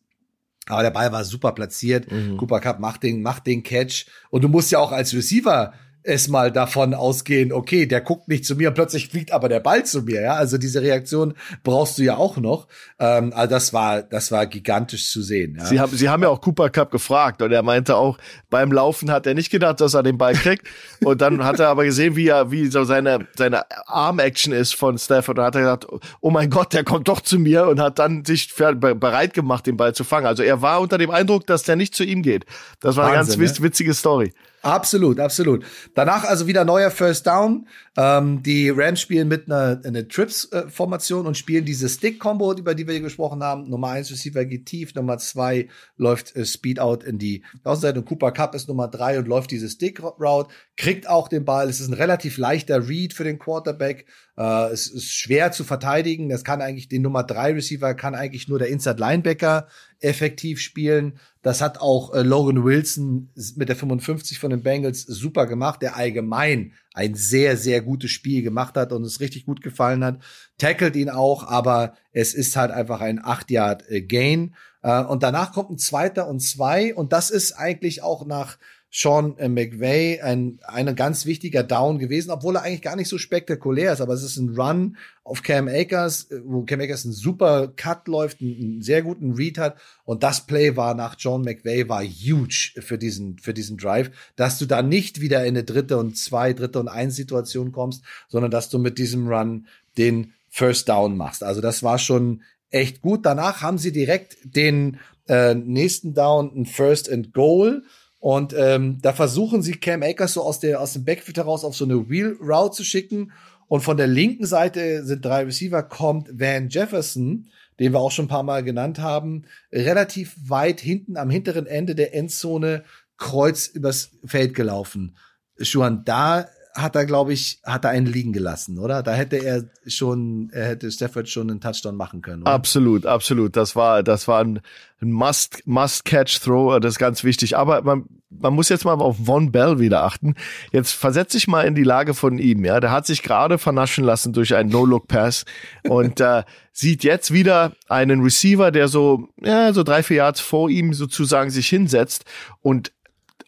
Aber 0.68 0.82
der 0.82 0.90
Ball 0.90 1.10
war 1.12 1.24
super 1.24 1.52
platziert. 1.52 2.10
Mhm. 2.10 2.36
Cooper 2.36 2.60
Cup 2.60 2.78
macht 2.78 3.02
den, 3.02 3.22
macht 3.22 3.46
den 3.46 3.62
Catch. 3.62 4.06
Und 4.30 4.42
du 4.42 4.48
musst 4.48 4.70
ja 4.70 4.78
auch 4.78 4.92
als 4.92 5.14
Receiver 5.14 5.72
es 6.06 6.28
mal 6.28 6.52
davon 6.52 6.94
ausgehen, 6.94 7.52
okay, 7.52 7.86
der 7.86 8.00
guckt 8.00 8.28
nicht 8.28 8.44
zu 8.44 8.54
mir, 8.54 8.70
plötzlich 8.70 9.08
fliegt 9.08 9.32
aber 9.32 9.48
der 9.48 9.60
Ball 9.60 9.84
zu 9.84 10.02
mir, 10.02 10.20
ja. 10.20 10.34
Also 10.34 10.56
diese 10.56 10.80
Reaktion 10.80 11.34
brauchst 11.64 11.98
du 11.98 12.02
ja 12.02 12.16
auch 12.16 12.36
noch. 12.36 12.68
Ähm, 12.98 13.32
also 13.34 13.50
das 13.50 13.72
war, 13.72 14.02
das 14.02 14.30
war 14.30 14.46
gigantisch 14.46 15.10
zu 15.10 15.22
sehen. 15.22 15.56
Ja? 15.58 15.66
Sie 15.66 15.80
haben, 15.80 15.96
Sie 15.96 16.08
haben 16.08 16.22
ja 16.22 16.28
auch 16.28 16.40
Cooper 16.40 16.70
Cup 16.70 16.90
gefragt 16.90 17.42
und 17.42 17.50
er 17.50 17.62
meinte 17.62 17.96
auch, 17.96 18.18
beim 18.50 18.70
Laufen 18.70 19.10
hat 19.10 19.26
er 19.26 19.34
nicht 19.34 19.50
gedacht, 19.50 19.80
dass 19.80 19.94
er 19.94 20.02
den 20.02 20.16
Ball 20.16 20.34
kriegt. 20.34 20.66
und 21.04 21.20
dann 21.20 21.44
hat 21.44 21.58
er 21.58 21.68
aber 21.68 21.84
gesehen, 21.84 22.14
wie 22.14 22.28
er, 22.28 22.50
wie 22.50 22.68
so 22.68 22.84
seine, 22.84 23.26
seine 23.36 23.64
Arm-Action 23.86 24.52
ist 24.52 24.74
von 24.74 24.98
Stafford. 24.98 25.38
Und 25.38 25.44
hat 25.44 25.54
er 25.56 25.62
gesagt, 25.62 25.86
oh 26.20 26.30
mein 26.30 26.50
Gott, 26.50 26.72
der 26.72 26.84
kommt 26.84 27.08
doch 27.08 27.20
zu 27.20 27.38
mir 27.38 27.66
und 27.66 27.80
hat 27.80 27.98
dann 27.98 28.24
sich 28.24 28.54
bereit 28.54 29.34
gemacht, 29.34 29.66
den 29.66 29.76
Ball 29.76 29.94
zu 29.94 30.04
fangen. 30.04 30.26
Also 30.26 30.42
er 30.42 30.62
war 30.62 30.80
unter 30.80 30.98
dem 30.98 31.10
Eindruck, 31.10 31.46
dass 31.46 31.64
der 31.64 31.76
nicht 31.76 31.94
zu 31.94 32.04
ihm 32.04 32.22
geht. 32.22 32.46
Das 32.80 32.96
war 32.96 33.06
Wahnsinn, 33.06 33.34
eine 33.34 33.44
ganz 33.44 33.58
ne? 33.58 33.64
witzige 33.64 33.94
Story. 33.94 34.32
Absolut, 34.66 35.20
absolut. 35.20 35.64
Danach 35.94 36.24
also 36.24 36.48
wieder 36.48 36.64
neuer 36.64 36.90
First 36.90 37.24
Down. 37.28 37.68
Ähm, 37.96 38.42
die 38.42 38.68
Rams 38.68 39.00
spielen 39.00 39.28
mit 39.28 39.46
einer, 39.46 39.80
einer 39.84 40.08
Trips-Formation 40.08 41.24
und 41.24 41.36
spielen 41.36 41.64
diese 41.64 41.88
Stick-Combo, 41.88 42.52
über 42.54 42.74
die 42.74 42.84
wir 42.84 42.94
hier 42.94 43.02
gesprochen 43.02 43.44
haben. 43.44 43.70
Nummer 43.70 43.90
eins 43.90 44.10
Receiver 44.10 44.44
geht 44.44 44.66
tief, 44.66 44.92
Nummer 44.96 45.18
zwei 45.18 45.68
läuft 45.96 46.34
äh, 46.34 46.44
Speed 46.44 46.80
out 46.80 47.04
in 47.04 47.18
die 47.18 47.44
Außenseite 47.62 48.00
und 48.00 48.06
Cooper 48.06 48.32
Cup 48.32 48.56
ist 48.56 48.66
Nummer 48.66 48.88
drei 48.88 49.20
und 49.20 49.28
läuft 49.28 49.52
diese 49.52 49.68
Stick-Route, 49.68 50.50
kriegt 50.76 51.08
auch 51.08 51.28
den 51.28 51.44
Ball. 51.44 51.68
Es 51.68 51.78
ist 51.78 51.86
ein 51.88 51.94
relativ 51.94 52.36
leichter 52.36 52.88
Read 52.88 53.14
für 53.14 53.24
den 53.24 53.38
Quarterback. 53.38 54.06
Äh, 54.36 54.72
es 54.72 54.88
ist 54.88 55.12
schwer 55.12 55.52
zu 55.52 55.62
verteidigen. 55.62 56.28
Das 56.28 56.42
kann 56.42 56.60
eigentlich 56.60 56.88
den 56.88 57.02
Nummer 57.02 57.22
drei 57.22 57.52
Receiver 57.52 57.94
kann 57.94 58.16
eigentlich 58.16 58.48
nur 58.48 58.58
der 58.58 58.68
Inside 58.68 58.98
Linebacker 58.98 59.68
effektiv 60.00 60.60
spielen. 60.60 61.18
Das 61.46 61.60
hat 61.60 61.80
auch 61.80 62.12
äh, 62.12 62.22
Logan 62.22 62.64
Wilson 62.64 63.30
mit 63.54 63.68
der 63.68 63.76
55 63.76 64.40
von 64.40 64.50
den 64.50 64.64
Bengals 64.64 65.02
super 65.02 65.46
gemacht, 65.46 65.80
der 65.80 65.94
allgemein 65.94 66.72
ein 66.92 67.14
sehr, 67.14 67.56
sehr 67.56 67.82
gutes 67.82 68.10
Spiel 68.10 68.42
gemacht 68.42 68.74
hat 68.74 68.90
und 68.90 69.04
es 69.04 69.20
richtig 69.20 69.46
gut 69.46 69.62
gefallen 69.62 70.02
hat. 70.02 70.18
Tackelt 70.58 70.96
ihn 70.96 71.08
auch, 71.08 71.46
aber 71.46 71.94
es 72.10 72.34
ist 72.34 72.56
halt 72.56 72.72
einfach 72.72 73.00
ein 73.00 73.20
8-Yard-Gain. 73.20 74.56
Äh, 74.82 75.04
und 75.04 75.22
danach 75.22 75.52
kommt 75.52 75.70
ein 75.70 75.78
zweiter 75.78 76.26
und 76.26 76.40
zwei. 76.40 76.92
Und 76.92 77.12
das 77.12 77.30
ist 77.30 77.52
eigentlich 77.52 78.02
auch 78.02 78.26
nach 78.26 78.58
Sean 78.90 79.36
äh, 79.38 79.48
McVay 79.48 80.20
ein, 80.20 80.58
ein 80.62 80.94
ganz 80.96 81.26
wichtiger 81.26 81.62
Down 81.62 81.98
gewesen, 81.98 82.30
obwohl 82.30 82.56
er 82.56 82.62
eigentlich 82.62 82.82
gar 82.82 82.96
nicht 82.96 83.08
so 83.08 83.18
spektakulär 83.18 83.92
ist. 83.92 84.00
Aber 84.00 84.14
es 84.14 84.22
ist 84.22 84.36
ein 84.36 84.58
Run 84.58 84.96
auf 85.24 85.42
Cam 85.42 85.68
Akers, 85.68 86.30
äh, 86.30 86.40
wo 86.44 86.62
Cam 86.62 86.80
Akers 86.80 87.04
einen 87.04 87.12
super 87.12 87.68
Cut 87.76 88.08
läuft, 88.08 88.40
einen, 88.40 88.56
einen 88.56 88.82
sehr 88.82 89.02
guten 89.02 89.32
Read 89.32 89.58
hat. 89.58 89.76
Und 90.04 90.22
das 90.22 90.46
Play 90.46 90.76
war 90.76 90.94
nach 90.94 91.16
John 91.18 91.42
McVay 91.42 91.88
war 91.88 92.02
huge 92.02 92.72
für 92.80 92.96
diesen, 92.96 93.38
für 93.38 93.52
diesen 93.52 93.76
Drive, 93.76 94.10
dass 94.36 94.58
du 94.58 94.66
da 94.66 94.82
nicht 94.82 95.20
wieder 95.20 95.42
in 95.42 95.48
eine 95.48 95.64
dritte 95.64 95.98
und 95.98 96.16
zwei, 96.16 96.52
dritte 96.52 96.80
und 96.80 96.88
eins 96.88 97.16
Situation 97.16 97.72
kommst, 97.72 98.02
sondern 98.28 98.50
dass 98.50 98.70
du 98.70 98.78
mit 98.78 98.98
diesem 98.98 99.28
Run 99.28 99.66
den 99.98 100.32
First 100.48 100.88
Down 100.88 101.16
machst. 101.16 101.42
Also 101.42 101.60
das 101.60 101.82
war 101.82 101.98
schon 101.98 102.42
echt 102.70 103.02
gut. 103.02 103.26
Danach 103.26 103.62
haben 103.62 103.78
sie 103.78 103.92
direkt 103.92 104.38
den 104.42 104.98
äh, 105.28 105.54
nächsten 105.54 106.14
Down, 106.14 106.50
ein 106.54 106.66
First 106.66 107.10
and 107.10 107.34
Goal 107.34 107.82
und 108.26 108.56
ähm, 108.58 108.98
da 109.02 109.12
versuchen 109.12 109.62
sie 109.62 109.76
Cam 109.76 110.02
Akers 110.02 110.32
so 110.32 110.42
aus, 110.42 110.58
der, 110.58 110.80
aus 110.80 110.94
dem 110.94 111.04
Backfield 111.04 111.36
heraus 111.36 111.62
auf 111.62 111.76
so 111.76 111.84
eine 111.84 112.10
Wheel 112.10 112.36
Route 112.40 112.74
zu 112.74 112.82
schicken. 112.82 113.30
Und 113.68 113.82
von 113.82 113.96
der 113.96 114.08
linken 114.08 114.46
Seite 114.46 115.04
sind 115.04 115.24
drei 115.24 115.44
Receiver, 115.44 115.84
kommt 115.84 116.28
Van 116.32 116.68
Jefferson, 116.68 117.46
den 117.78 117.92
wir 117.92 118.00
auch 118.00 118.10
schon 118.10 118.24
ein 118.24 118.28
paar 118.28 118.42
Mal 118.42 118.64
genannt 118.64 118.98
haben, 118.98 119.44
relativ 119.70 120.34
weit 120.44 120.80
hinten 120.80 121.16
am 121.16 121.30
hinteren 121.30 121.66
Ende 121.66 121.94
der 121.94 122.16
Endzone 122.16 122.82
kreuz 123.16 123.68
übers 123.68 124.10
Feld 124.24 124.54
gelaufen. 124.54 125.16
Schuhan, 125.60 126.02
da 126.04 126.48
hat 126.76 126.94
er, 126.94 127.06
glaube 127.06 127.32
ich, 127.32 127.60
hat 127.64 127.84
er 127.84 127.90
einen 127.90 128.06
liegen 128.06 128.32
gelassen, 128.32 128.78
oder? 128.78 129.02
Da 129.02 129.14
hätte 129.14 129.36
er 129.36 129.64
schon, 129.86 130.50
er 130.52 130.68
hätte 130.68 130.90
Stafford 130.90 131.28
schon 131.28 131.50
einen 131.50 131.60
Touchdown 131.60 131.96
machen 131.96 132.20
können. 132.20 132.42
Oder? 132.42 132.50
Absolut, 132.50 133.06
absolut. 133.06 133.56
Das 133.56 133.74
war, 133.74 134.02
das 134.02 134.28
war 134.28 134.44
ein, 134.44 134.60
Must, 135.00 135.66
Must 135.66 136.04
Catch 136.04 136.40
Throw. 136.40 136.78
Das 136.78 136.94
ist 136.94 136.98
ganz 136.98 137.24
wichtig. 137.24 137.56
Aber 137.56 137.82
man, 137.82 138.04
man 138.28 138.52
muss 138.52 138.68
jetzt 138.68 138.84
mal 138.84 138.92
auf 138.92 139.16
Von 139.24 139.52
Bell 139.52 139.78
wieder 139.78 140.04
achten. 140.04 140.34
Jetzt 140.70 140.92
versetz 140.92 141.32
dich 141.32 141.48
mal 141.48 141.62
in 141.62 141.74
die 141.74 141.82
Lage 141.82 142.12
von 142.12 142.38
ihm. 142.38 142.64
Ja, 142.64 142.78
der 142.78 142.90
hat 142.90 143.06
sich 143.06 143.22
gerade 143.22 143.56
vernaschen 143.56 144.04
lassen 144.04 144.34
durch 144.34 144.54
einen 144.54 144.68
No-Look-Pass 144.68 145.46
und 145.88 146.20
äh, 146.20 146.42
sieht 146.72 147.04
jetzt 147.04 147.32
wieder 147.32 147.72
einen 147.88 148.22
Receiver, 148.22 148.70
der 148.70 148.88
so, 148.88 149.28
ja, 149.42 149.72
so 149.72 149.82
drei, 149.82 150.02
vier 150.02 150.18
Yards 150.18 150.40
vor 150.40 150.68
ihm 150.68 150.92
sozusagen 150.92 151.50
sich 151.50 151.68
hinsetzt 151.68 152.24
und 152.60 152.92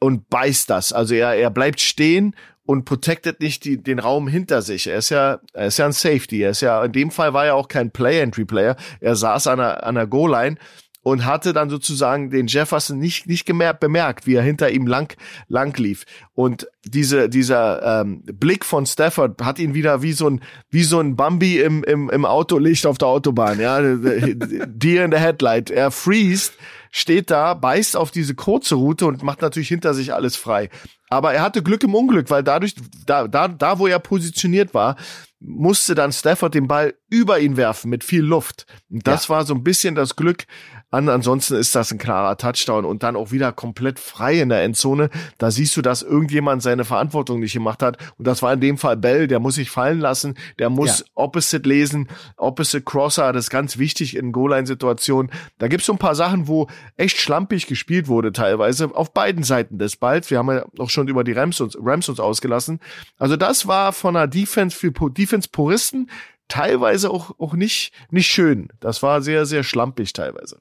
und 0.00 0.30
beißt 0.30 0.70
das. 0.70 0.92
Also 0.92 1.14
er, 1.14 1.34
er 1.34 1.50
bleibt 1.50 1.80
stehen 1.80 2.36
und 2.68 2.84
protected 2.84 3.40
nicht 3.40 3.64
die, 3.64 3.82
den 3.82 3.98
Raum 3.98 4.28
hinter 4.28 4.60
sich. 4.60 4.88
Er 4.88 4.98
ist 4.98 5.08
ja, 5.08 5.40
er 5.54 5.68
ist 5.68 5.78
ja 5.78 5.86
ein 5.86 5.92
Safety. 5.92 6.42
Er 6.42 6.50
ist 6.50 6.60
ja, 6.60 6.84
in 6.84 6.92
dem 6.92 7.10
Fall 7.10 7.32
war 7.32 7.46
er 7.46 7.54
auch 7.54 7.66
kein 7.66 7.90
Play-Entry-Player. 7.90 8.76
Er 9.00 9.16
saß 9.16 9.46
an 9.46 9.56
der, 9.56 9.86
an 9.86 9.94
der 9.94 10.06
Goal-Line 10.06 10.56
und 11.00 11.24
hatte 11.24 11.54
dann 11.54 11.70
sozusagen 11.70 12.28
den 12.28 12.46
Jefferson 12.46 12.98
nicht, 12.98 13.26
nicht 13.26 13.46
gemerkt, 13.46 13.80
bemerkt, 13.80 14.26
wie 14.26 14.34
er 14.34 14.42
hinter 14.42 14.70
ihm 14.70 14.86
lang, 14.86 15.16
lang 15.48 15.74
lief. 15.78 16.04
Und 16.34 16.68
diese, 16.84 17.30
dieser 17.30 18.02
ähm, 18.02 18.22
Blick 18.34 18.66
von 18.66 18.84
Stafford 18.84 19.40
hat 19.40 19.58
ihn 19.58 19.72
wieder 19.72 20.02
wie 20.02 20.12
so 20.12 20.28
ein, 20.28 20.42
wie 20.68 20.82
so 20.82 21.00
ein 21.00 21.16
Bambi 21.16 21.60
im, 21.60 21.82
im, 21.84 22.10
im 22.10 22.26
Autolicht 22.26 22.84
auf 22.84 22.98
der 22.98 23.08
Autobahn, 23.08 23.58
ja, 23.58 23.80
Deer 23.96 25.06
in 25.06 25.12
the 25.12 25.16
Headlight. 25.16 25.70
Er 25.70 25.90
freest, 25.90 26.52
steht 26.90 27.30
da, 27.30 27.54
beißt 27.54 27.96
auf 27.96 28.10
diese 28.10 28.34
kurze 28.34 28.74
Route 28.74 29.06
und 29.06 29.22
macht 29.22 29.42
natürlich 29.42 29.68
hinter 29.68 29.94
sich 29.94 30.12
alles 30.14 30.36
frei. 30.36 30.70
Aber 31.10 31.32
er 31.32 31.42
hatte 31.42 31.62
Glück 31.62 31.82
im 31.84 31.94
Unglück, 31.94 32.30
weil 32.30 32.42
dadurch, 32.42 32.74
da, 33.06 33.26
da, 33.28 33.48
da 33.48 33.78
wo 33.78 33.86
er 33.86 33.98
positioniert 33.98 34.74
war, 34.74 34.96
musste 35.40 35.94
dann 35.94 36.12
Stafford 36.12 36.54
den 36.54 36.68
Ball 36.68 36.94
über 37.08 37.38
ihn 37.38 37.56
werfen 37.56 37.90
mit 37.90 38.04
viel 38.04 38.22
Luft. 38.22 38.66
Und 38.90 39.06
das 39.06 39.28
ja. 39.28 39.36
war 39.36 39.46
so 39.46 39.54
ein 39.54 39.62
bisschen 39.62 39.94
das 39.94 40.16
Glück, 40.16 40.46
an. 40.90 41.08
Ansonsten 41.08 41.54
ist 41.54 41.74
das 41.74 41.92
ein 41.92 41.98
klarer 41.98 42.36
Touchdown 42.36 42.84
und 42.84 43.02
dann 43.02 43.16
auch 43.16 43.30
wieder 43.30 43.52
komplett 43.52 43.98
frei 43.98 44.40
in 44.40 44.48
der 44.48 44.62
Endzone. 44.62 45.10
Da 45.38 45.50
siehst 45.50 45.76
du, 45.76 45.82
dass 45.82 46.02
irgendjemand 46.02 46.62
seine 46.62 46.84
Verantwortung 46.84 47.40
nicht 47.40 47.52
gemacht 47.52 47.82
hat. 47.82 47.98
Und 48.18 48.26
das 48.26 48.42
war 48.42 48.52
in 48.52 48.60
dem 48.60 48.78
Fall 48.78 48.96
Bell, 48.96 49.26
der 49.26 49.40
muss 49.40 49.56
sich 49.56 49.70
fallen 49.70 50.00
lassen, 50.00 50.36
der 50.58 50.70
muss 50.70 51.00
ja. 51.00 51.04
Opposite 51.14 51.68
lesen, 51.68 52.08
Opposite 52.36 52.82
Crosser, 52.84 53.32
das 53.32 53.46
ist 53.46 53.50
ganz 53.50 53.78
wichtig 53.78 54.16
in 54.16 54.32
Goal-Line-Situationen. 54.32 55.30
Da 55.58 55.68
gibt's 55.68 55.86
so 55.86 55.92
ein 55.92 55.98
paar 55.98 56.14
Sachen, 56.14 56.48
wo 56.48 56.68
echt 56.96 57.18
schlampig 57.18 57.66
gespielt 57.66 58.08
wurde 58.08 58.32
teilweise, 58.32 58.94
auf 58.94 59.12
beiden 59.12 59.44
Seiten 59.44 59.78
des 59.78 59.96
Balls. 59.96 60.30
Wir 60.30 60.38
haben 60.38 60.50
ja 60.50 60.64
auch 60.78 60.90
schon 60.90 61.08
über 61.08 61.24
die 61.24 61.32
Rams 61.32 61.60
uns, 61.60 61.76
Rams 61.80 62.08
uns 62.08 62.20
ausgelassen. 62.20 62.80
Also 63.18 63.36
das 63.36 63.66
war 63.66 63.92
von 63.92 64.16
einer 64.16 64.26
Defense 64.26 64.76
für 64.76 64.90
Defense-Puristen 64.90 66.10
teilweise 66.48 67.10
auch, 67.10 67.38
auch 67.38 67.54
nicht, 67.54 67.92
nicht 68.10 68.26
schön. 68.26 68.68
Das 68.80 69.02
war 69.02 69.22
sehr, 69.22 69.46
sehr 69.46 69.62
schlampig 69.62 70.12
teilweise. 70.12 70.60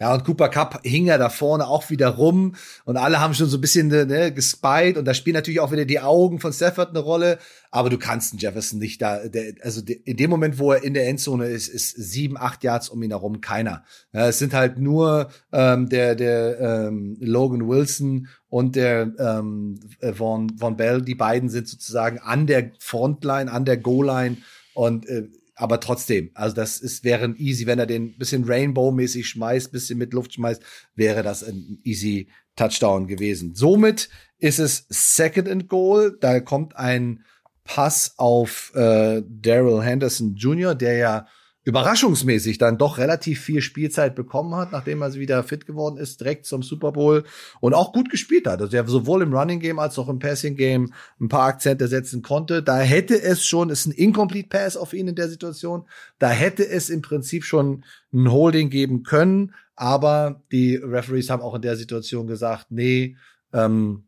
Ja, 0.00 0.12
und 0.12 0.24
Cooper 0.24 0.48
Cup 0.48 0.80
hing 0.82 1.06
ja 1.06 1.18
da 1.18 1.28
vorne 1.28 1.68
auch 1.68 1.88
wieder 1.88 2.08
rum 2.08 2.56
und 2.84 2.96
alle 2.96 3.20
haben 3.20 3.32
schon 3.32 3.46
so 3.46 3.58
ein 3.58 3.60
bisschen 3.60 3.86
ne, 3.86 4.32
gespied 4.34 4.96
und 4.98 5.04
da 5.04 5.14
spielen 5.14 5.34
natürlich 5.34 5.60
auch 5.60 5.70
wieder 5.70 5.84
die 5.84 6.00
Augen 6.00 6.40
von 6.40 6.52
Stafford 6.52 6.90
eine 6.90 6.98
Rolle, 6.98 7.38
aber 7.70 7.90
du 7.90 7.98
kannst 7.98 8.32
einen 8.32 8.40
Jefferson 8.40 8.80
nicht 8.80 9.00
da, 9.00 9.28
der, 9.28 9.54
also 9.62 9.82
in 9.82 10.16
dem 10.16 10.30
Moment, 10.30 10.58
wo 10.58 10.72
er 10.72 10.82
in 10.82 10.94
der 10.94 11.06
Endzone 11.06 11.46
ist, 11.46 11.68
ist 11.68 11.90
sieben, 11.90 12.36
acht 12.36 12.64
Yards 12.64 12.88
um 12.88 13.04
ihn 13.04 13.12
herum 13.12 13.40
keiner. 13.40 13.84
Ja, 14.12 14.26
es 14.26 14.40
sind 14.40 14.52
halt 14.52 14.78
nur 14.78 15.30
ähm, 15.52 15.88
der, 15.88 16.16
der 16.16 16.58
ähm, 16.58 17.16
Logan 17.20 17.68
Wilson 17.68 18.26
und 18.48 18.74
der 18.74 19.12
ähm, 19.18 19.78
Von, 20.14 20.58
Von 20.58 20.76
Bell, 20.76 21.02
die 21.02 21.14
beiden 21.14 21.48
sind 21.48 21.68
sozusagen 21.68 22.18
an 22.18 22.48
der 22.48 22.72
Frontline, 22.80 23.50
an 23.50 23.64
der 23.64 23.76
Goal-Line 23.76 24.38
und 24.74 25.08
äh, 25.08 25.28
aber 25.54 25.80
trotzdem, 25.80 26.30
also 26.34 26.54
das 26.54 26.78
ist, 26.78 27.04
wäre 27.04 27.24
ein 27.24 27.36
easy, 27.36 27.66
wenn 27.66 27.78
er 27.78 27.86
den 27.86 28.18
bisschen 28.18 28.44
Rainbow-mäßig 28.44 29.26
schmeißt, 29.26 29.70
bisschen 29.70 29.98
mit 29.98 30.12
Luft 30.12 30.34
schmeißt, 30.34 30.62
wäre 30.94 31.22
das 31.22 31.44
ein 31.44 31.78
easy 31.84 32.28
Touchdown 32.56 33.06
gewesen. 33.06 33.54
Somit 33.54 34.08
ist 34.38 34.58
es 34.58 34.86
Second 34.88 35.48
and 35.48 35.68
Goal. 35.68 36.16
Da 36.20 36.40
kommt 36.40 36.76
ein 36.76 37.24
Pass 37.64 38.14
auf 38.18 38.72
äh, 38.74 39.22
Daryl 39.26 39.82
Henderson 39.82 40.34
Jr., 40.34 40.74
der 40.74 40.96
ja 40.96 41.26
überraschungsmäßig 41.64 42.58
dann 42.58 42.76
doch 42.76 42.98
relativ 42.98 43.40
viel 43.40 43.62
Spielzeit 43.62 44.14
bekommen 44.14 44.54
hat, 44.54 44.72
nachdem 44.72 45.00
er 45.02 45.14
wieder 45.14 45.42
fit 45.42 45.66
geworden 45.66 45.96
ist, 45.96 46.20
direkt 46.20 46.44
zum 46.44 46.62
Super 46.62 46.92
Bowl 46.92 47.24
und 47.60 47.72
auch 47.72 47.92
gut 47.92 48.10
gespielt 48.10 48.46
hat. 48.46 48.60
Also 48.60 48.76
er 48.76 48.86
sowohl 48.86 49.22
im 49.22 49.34
Running 49.34 49.60
Game 49.60 49.78
als 49.78 49.98
auch 49.98 50.08
im 50.08 50.18
Passing 50.18 50.56
Game 50.56 50.92
ein 51.20 51.28
paar 51.28 51.48
Akzente 51.48 51.88
setzen 51.88 52.20
konnte. 52.22 52.62
Da 52.62 52.80
hätte 52.80 53.20
es 53.20 53.44
schon, 53.46 53.70
ist 53.70 53.86
ein 53.86 53.92
Incomplete 53.92 54.48
Pass 54.48 54.76
auf 54.76 54.92
ihn 54.92 55.08
in 55.08 55.14
der 55.14 55.28
Situation, 55.28 55.88
da 56.18 56.28
hätte 56.28 56.68
es 56.68 56.90
im 56.90 57.00
Prinzip 57.00 57.44
schon 57.44 57.84
ein 58.12 58.30
Holding 58.30 58.68
geben 58.68 59.02
können, 59.02 59.54
aber 59.74 60.42
die 60.52 60.76
Referees 60.76 61.30
haben 61.30 61.42
auch 61.42 61.54
in 61.54 61.62
der 61.62 61.76
Situation 61.76 62.26
gesagt, 62.26 62.66
nee, 62.70 63.16
ähm, 63.52 64.04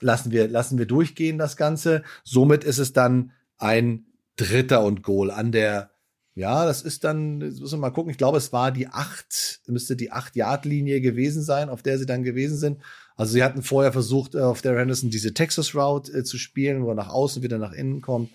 lassen 0.00 0.32
wir, 0.32 0.48
lassen 0.48 0.78
wir 0.78 0.86
durchgehen 0.86 1.38
das 1.38 1.56
Ganze. 1.56 2.02
Somit 2.24 2.64
ist 2.64 2.78
es 2.78 2.92
dann 2.92 3.30
ein 3.56 4.06
Dritter 4.36 4.82
und 4.82 5.02
Goal 5.02 5.30
an 5.30 5.52
der 5.52 5.91
ja, 6.34 6.64
das 6.64 6.82
ist 6.82 7.04
dann, 7.04 7.40
das 7.40 7.60
müssen 7.60 7.78
wir 7.78 7.88
mal 7.88 7.90
gucken. 7.90 8.10
Ich 8.10 8.18
glaube, 8.18 8.38
es 8.38 8.52
war 8.52 8.72
die 8.72 8.88
acht, 8.88 9.60
müsste 9.66 9.96
die 9.96 10.12
acht 10.12 10.34
Yard 10.34 10.64
Linie 10.64 11.00
gewesen 11.00 11.42
sein, 11.42 11.68
auf 11.68 11.82
der 11.82 11.98
sie 11.98 12.06
dann 12.06 12.22
gewesen 12.22 12.56
sind. 12.56 12.78
Also 13.16 13.34
sie 13.34 13.44
hatten 13.44 13.62
vorher 13.62 13.92
versucht, 13.92 14.34
äh, 14.34 14.40
auf 14.40 14.62
der 14.62 14.78
Henderson 14.78 15.10
diese 15.10 15.34
Texas 15.34 15.74
Route 15.74 16.10
äh, 16.12 16.24
zu 16.24 16.38
spielen, 16.38 16.84
wo 16.84 16.88
er 16.90 16.94
nach 16.94 17.10
außen 17.10 17.42
wieder 17.42 17.58
nach 17.58 17.72
innen 17.72 18.00
kommt. 18.00 18.30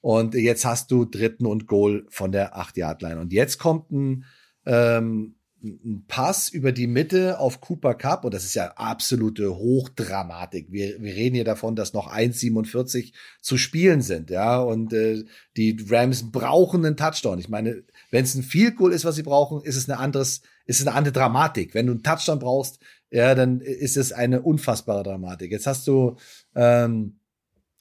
Und 0.00 0.34
jetzt 0.34 0.64
hast 0.64 0.90
du 0.90 1.04
dritten 1.04 1.46
und 1.46 1.66
Goal 1.66 2.06
von 2.08 2.32
der 2.32 2.56
acht 2.56 2.76
Yard 2.76 3.02
Line. 3.02 3.20
Und 3.20 3.32
jetzt 3.32 3.58
kommt 3.58 3.90
ein 3.92 4.24
ähm, 4.64 5.36
ein 5.62 6.04
Pass 6.08 6.48
über 6.48 6.72
die 6.72 6.86
Mitte 6.86 7.38
auf 7.38 7.60
Cooper 7.60 7.94
Cup 7.94 8.24
und 8.24 8.34
das 8.34 8.44
ist 8.44 8.54
ja 8.54 8.72
absolute 8.72 9.56
Hochdramatik. 9.56 10.66
Wir, 10.70 11.00
wir 11.00 11.14
reden 11.14 11.34
hier 11.34 11.44
davon, 11.44 11.76
dass 11.76 11.92
noch 11.92 12.12
1,47 12.12 13.12
zu 13.40 13.56
spielen 13.56 14.02
sind, 14.02 14.30
ja, 14.30 14.60
und 14.60 14.92
äh, 14.92 15.24
die 15.56 15.76
Rams 15.88 16.30
brauchen 16.30 16.84
einen 16.84 16.96
Touchdown. 16.96 17.38
Ich 17.38 17.48
meine, 17.48 17.84
wenn 18.10 18.24
es 18.24 18.34
ein 18.34 18.42
Field 18.42 18.76
Goal 18.76 18.92
ist, 18.92 19.04
was 19.04 19.14
sie 19.14 19.22
brauchen, 19.22 19.62
ist 19.62 19.76
es 19.76 19.88
eine 19.88 19.98
anderes, 19.98 20.42
ist 20.66 20.80
es 20.80 20.86
eine 20.86 20.96
andere 20.96 21.12
Dramatik. 21.12 21.74
Wenn 21.74 21.86
du 21.86 21.92
einen 21.92 22.02
Touchdown 22.02 22.38
brauchst, 22.38 22.80
ja, 23.10 23.34
dann 23.34 23.60
ist 23.60 23.96
es 23.96 24.12
eine 24.12 24.42
unfassbare 24.42 25.02
Dramatik. 25.02 25.52
Jetzt 25.52 25.66
hast 25.66 25.86
du 25.86 26.16
ähm, 26.54 27.20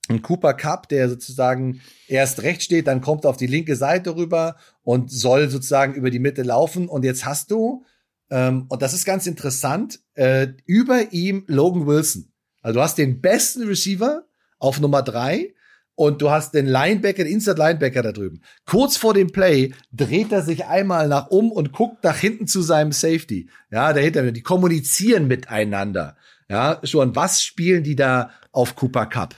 ein 0.10 0.22
Cooper 0.22 0.54
Cup, 0.54 0.90
der 0.90 1.10
sozusagen 1.10 1.82
erst 2.08 2.42
rechts 2.44 2.66
steht, 2.66 2.88
dann 2.88 3.02
kommt 3.02 3.26
auf 3.26 3.38
die 3.38 3.48
linke 3.48 3.76
Seite 3.76 4.16
rüber 4.16 4.56
und 4.84 5.12
soll 5.12 5.50
sozusagen 5.50 5.94
über 5.94 6.10
die 6.10 6.20
Mitte 6.20 6.44
laufen. 6.44 6.88
Und 6.88 7.04
jetzt 7.04 7.26
hast 7.26 7.52
du, 7.52 7.86
ähm, 8.30 8.66
und 8.70 8.82
das 8.82 8.94
ist 8.94 9.06
ganz 9.06 9.28
interessant, 9.28 10.00
äh, 10.16 10.48
über 10.66 11.12
ihm 11.14 11.44
Logan 11.48 11.88
Wilson. 11.88 12.32
Also 12.62 12.80
du 12.80 12.84
hast 12.84 12.98
den 12.98 13.22
besten 13.22 13.64
Receiver 13.64 14.26
auf 14.60 14.80
Nummer 14.80 15.02
drei 15.02 15.54
und 15.96 16.22
du 16.22 16.32
hast 16.32 16.54
den 16.54 16.66
Linebacker, 16.66 17.24
den 17.24 17.34
Inside 17.34 17.58
Linebacker 17.58 18.02
da 18.02 18.12
drüben. 18.12 18.42
Kurz 18.66 18.98
vor 18.98 19.14
dem 19.14 19.32
Play 19.32 19.74
dreht 19.92 20.32
er 20.32 20.42
sich 20.42 20.66
einmal 20.66 21.08
nach 21.08 21.28
um 21.28 21.52
und 21.52 21.74
guckt 21.74 22.04
nach 22.04 22.18
hinten 22.18 22.48
zu 22.48 22.62
seinem 22.62 22.92
Safety. 22.92 23.50
Ja, 23.72 23.94
dahinter, 23.94 24.32
die 24.32 24.42
kommunizieren 24.42 25.28
miteinander. 25.28 26.18
Ja, 26.50 26.80
schon, 26.84 27.16
was 27.16 27.44
spielen 27.44 27.84
die 27.84 27.96
da 27.96 28.32
auf 28.52 28.76
Cooper 28.76 29.06
Cup? 29.06 29.36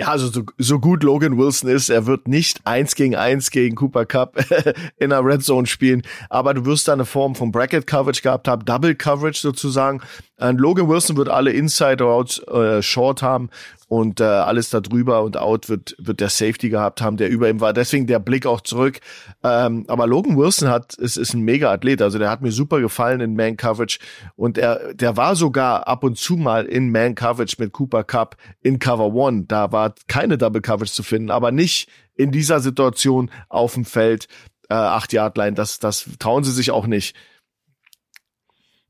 Ja, 0.00 0.08
also 0.08 0.28
so, 0.28 0.44
so 0.56 0.78
gut 0.78 1.02
Logan 1.02 1.36
Wilson 1.36 1.68
ist, 1.68 1.90
er 1.90 2.06
wird 2.06 2.26
nicht 2.26 2.60
eins 2.64 2.94
gegen 2.94 3.16
eins 3.16 3.50
gegen 3.50 3.76
Cooper 3.76 4.06
Cup 4.06 4.42
in 4.96 5.10
der 5.10 5.22
Red 5.22 5.42
Zone 5.42 5.66
spielen, 5.66 6.02
aber 6.30 6.54
du 6.54 6.64
wirst 6.64 6.88
da 6.88 6.94
eine 6.94 7.04
Form 7.04 7.34
von 7.34 7.52
Bracket 7.52 7.86
Coverage 7.86 8.22
gehabt 8.22 8.48
haben, 8.48 8.64
Double 8.64 8.94
Coverage 8.94 9.38
sozusagen. 9.38 10.00
Und 10.38 10.58
Logan 10.58 10.88
Wilson 10.88 11.18
wird 11.18 11.28
alle 11.28 11.52
Inside 11.52 12.02
Routes 12.02 12.38
äh, 12.48 12.80
Short 12.80 13.20
haben 13.20 13.50
und 13.90 14.20
äh, 14.20 14.24
alles 14.24 14.70
da 14.70 14.78
drüber 14.80 15.24
und 15.24 15.36
out 15.36 15.68
wird 15.68 15.96
wird 15.98 16.20
der 16.20 16.28
Safety 16.28 16.68
gehabt 16.68 17.02
haben, 17.02 17.16
der 17.16 17.28
über 17.28 17.50
ihm 17.50 17.60
war. 17.60 17.72
Deswegen 17.72 18.06
der 18.06 18.20
Blick 18.20 18.46
auch 18.46 18.60
zurück. 18.60 19.00
Ähm, 19.42 19.84
aber 19.88 20.06
Logan 20.06 20.36
Wilson 20.36 20.68
hat 20.68 20.94
ist 20.94 21.16
ist 21.16 21.34
ein 21.34 21.40
mega 21.40 21.72
Athlet, 21.72 22.00
also 22.00 22.16
der 22.20 22.30
hat 22.30 22.40
mir 22.40 22.52
super 22.52 22.80
gefallen 22.80 23.20
in 23.20 23.34
Man 23.34 23.56
Coverage 23.56 23.98
und 24.36 24.58
er 24.58 24.94
der 24.94 25.16
war 25.16 25.34
sogar 25.34 25.88
ab 25.88 26.04
und 26.04 26.16
zu 26.16 26.36
mal 26.36 26.66
in 26.66 26.92
Man 26.92 27.16
Coverage 27.16 27.56
mit 27.58 27.72
Cooper 27.72 28.04
Cup 28.04 28.36
in 28.62 28.78
Cover 28.78 29.12
One. 29.12 29.46
Da 29.48 29.72
war 29.72 29.92
keine 30.06 30.38
Double 30.38 30.62
Coverage 30.62 30.92
zu 30.92 31.02
finden, 31.02 31.32
aber 31.32 31.50
nicht 31.50 31.90
in 32.14 32.30
dieser 32.30 32.60
Situation 32.60 33.28
auf 33.48 33.74
dem 33.74 33.84
Feld 33.84 34.28
äh, 34.68 34.74
acht 34.74 35.12
Yard 35.12 35.36
Line. 35.36 35.54
Das 35.54 35.80
das 35.80 36.08
trauen 36.20 36.44
sie 36.44 36.52
sich 36.52 36.70
auch 36.70 36.86
nicht. 36.86 37.16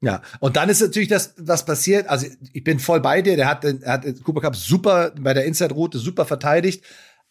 Ja, 0.02 0.22
und 0.40 0.56
dann 0.56 0.70
ist 0.70 0.80
natürlich 0.80 1.10
das, 1.10 1.34
was 1.36 1.66
passiert. 1.66 2.08
Also 2.08 2.26
ich 2.52 2.64
bin 2.64 2.78
voll 2.78 3.00
bei 3.00 3.20
dir. 3.20 3.36
Der 3.36 3.48
hat, 3.48 3.64
er 3.64 3.92
hat 3.92 4.06
Cooper 4.24 4.40
Cup 4.40 4.56
super 4.56 5.12
bei 5.20 5.34
der 5.34 5.44
Inside-Route 5.44 5.98
super 5.98 6.24
verteidigt. 6.24 6.82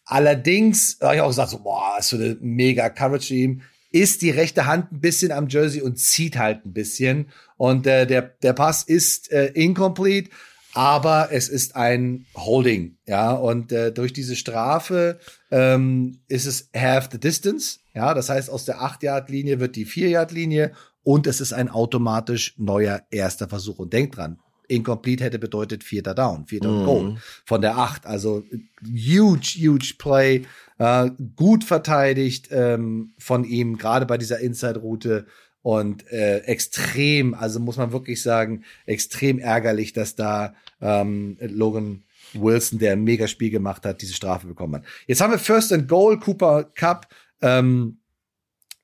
Allerdings 0.05 0.97
habe 1.01 1.15
ich 1.15 1.21
auch 1.21 1.29
gesagt, 1.29 1.49
so, 1.49 1.59
boah, 1.59 1.97
ist 1.99 2.09
so 2.09 2.17
eine 2.17 2.37
mega 2.41 2.89
Coverage 2.89 3.33
ihm. 3.33 3.61
Ist 3.91 4.21
die 4.21 4.29
rechte 4.29 4.67
Hand 4.67 4.91
ein 4.91 5.01
bisschen 5.01 5.31
am 5.31 5.47
Jersey 5.47 5.81
und 5.81 5.97
zieht 5.97 6.37
halt 6.37 6.63
ein 6.65 6.73
bisschen. 6.73 7.29
Und 7.57 7.87
äh, 7.87 8.05
der, 8.05 8.21
der 8.21 8.53
Pass 8.53 8.83
ist 8.83 9.31
äh, 9.31 9.47
incomplete, 9.47 10.29
aber 10.73 11.29
es 11.31 11.49
ist 11.49 11.75
ein 11.75 12.27
Holding. 12.35 12.97
Ja, 13.07 13.31
und 13.31 13.71
äh, 13.71 13.91
durch 13.91 14.13
diese 14.13 14.35
Strafe 14.35 15.19
ähm, 15.49 16.19
ist 16.27 16.45
es 16.45 16.69
half 16.75 17.09
the 17.11 17.19
distance. 17.19 17.79
Ja, 17.95 18.13
das 18.13 18.29
heißt, 18.29 18.49
aus 18.49 18.65
der 18.65 18.81
8-Yard-Linie 18.81 19.59
wird 19.59 19.75
die 19.75 19.87
4-Yard-Linie 19.87 20.71
und 21.10 21.26
es 21.26 21.41
ist 21.41 21.53
ein 21.53 21.69
automatisch 21.69 22.53
neuer 22.60 23.02
erster 23.10 23.49
Versuch. 23.49 23.80
Und 23.80 23.94
denkt 23.94 24.18
dran, 24.18 24.38
incomplete 24.68 25.23
hätte 25.23 25.40
bedeutet 25.40 25.84
vierter 25.84 26.14
Down, 26.14 26.45
vierter 26.45 26.69
mm. 26.69 26.86
Goal 26.86 27.18
von 27.45 27.61
der 27.61 27.80
acht. 27.80 28.06
Also 28.06 28.44
huge, 28.86 29.57
huge 29.57 29.95
Play, 29.98 30.45
äh, 30.77 31.10
gut 31.36 31.64
verteidigt 31.64 32.49
ähm, 32.52 33.14
von 33.18 33.44
ihm, 33.44 33.80
gerade 33.80 34.06
bei 34.06 34.19
dieser 34.19 34.40
Inside-Route 34.40 35.26
und 35.64 36.07
äh, 36.11 36.41
extrem, 36.41 37.34
also 37.34 37.60
muss 37.60 37.77
man 37.77 37.91
wirklich 37.91 38.22
sagen, 38.22 38.64
extrem 38.86 39.40
ärgerlich, 39.40 39.94
dass 39.94 40.14
da 40.15 40.53
ähm, 40.80 41.38
Logan 41.41 42.03
Wilson, 42.34 42.77
der 42.77 42.91
ein 42.91 43.03
Megaspiel 43.03 43.49
gemacht 43.49 43.84
hat, 43.84 44.03
diese 44.03 44.14
Strafe 44.14 44.45
bekommen 44.45 44.76
hat. 44.76 44.84
Jetzt 45.07 45.22
haben 45.22 45.31
wir 45.31 45.40
First 45.40 45.73
and 45.73 45.88
Goal, 45.88 46.19
Cooper 46.19 46.65
Cup. 46.76 47.07
Ähm, 47.41 47.98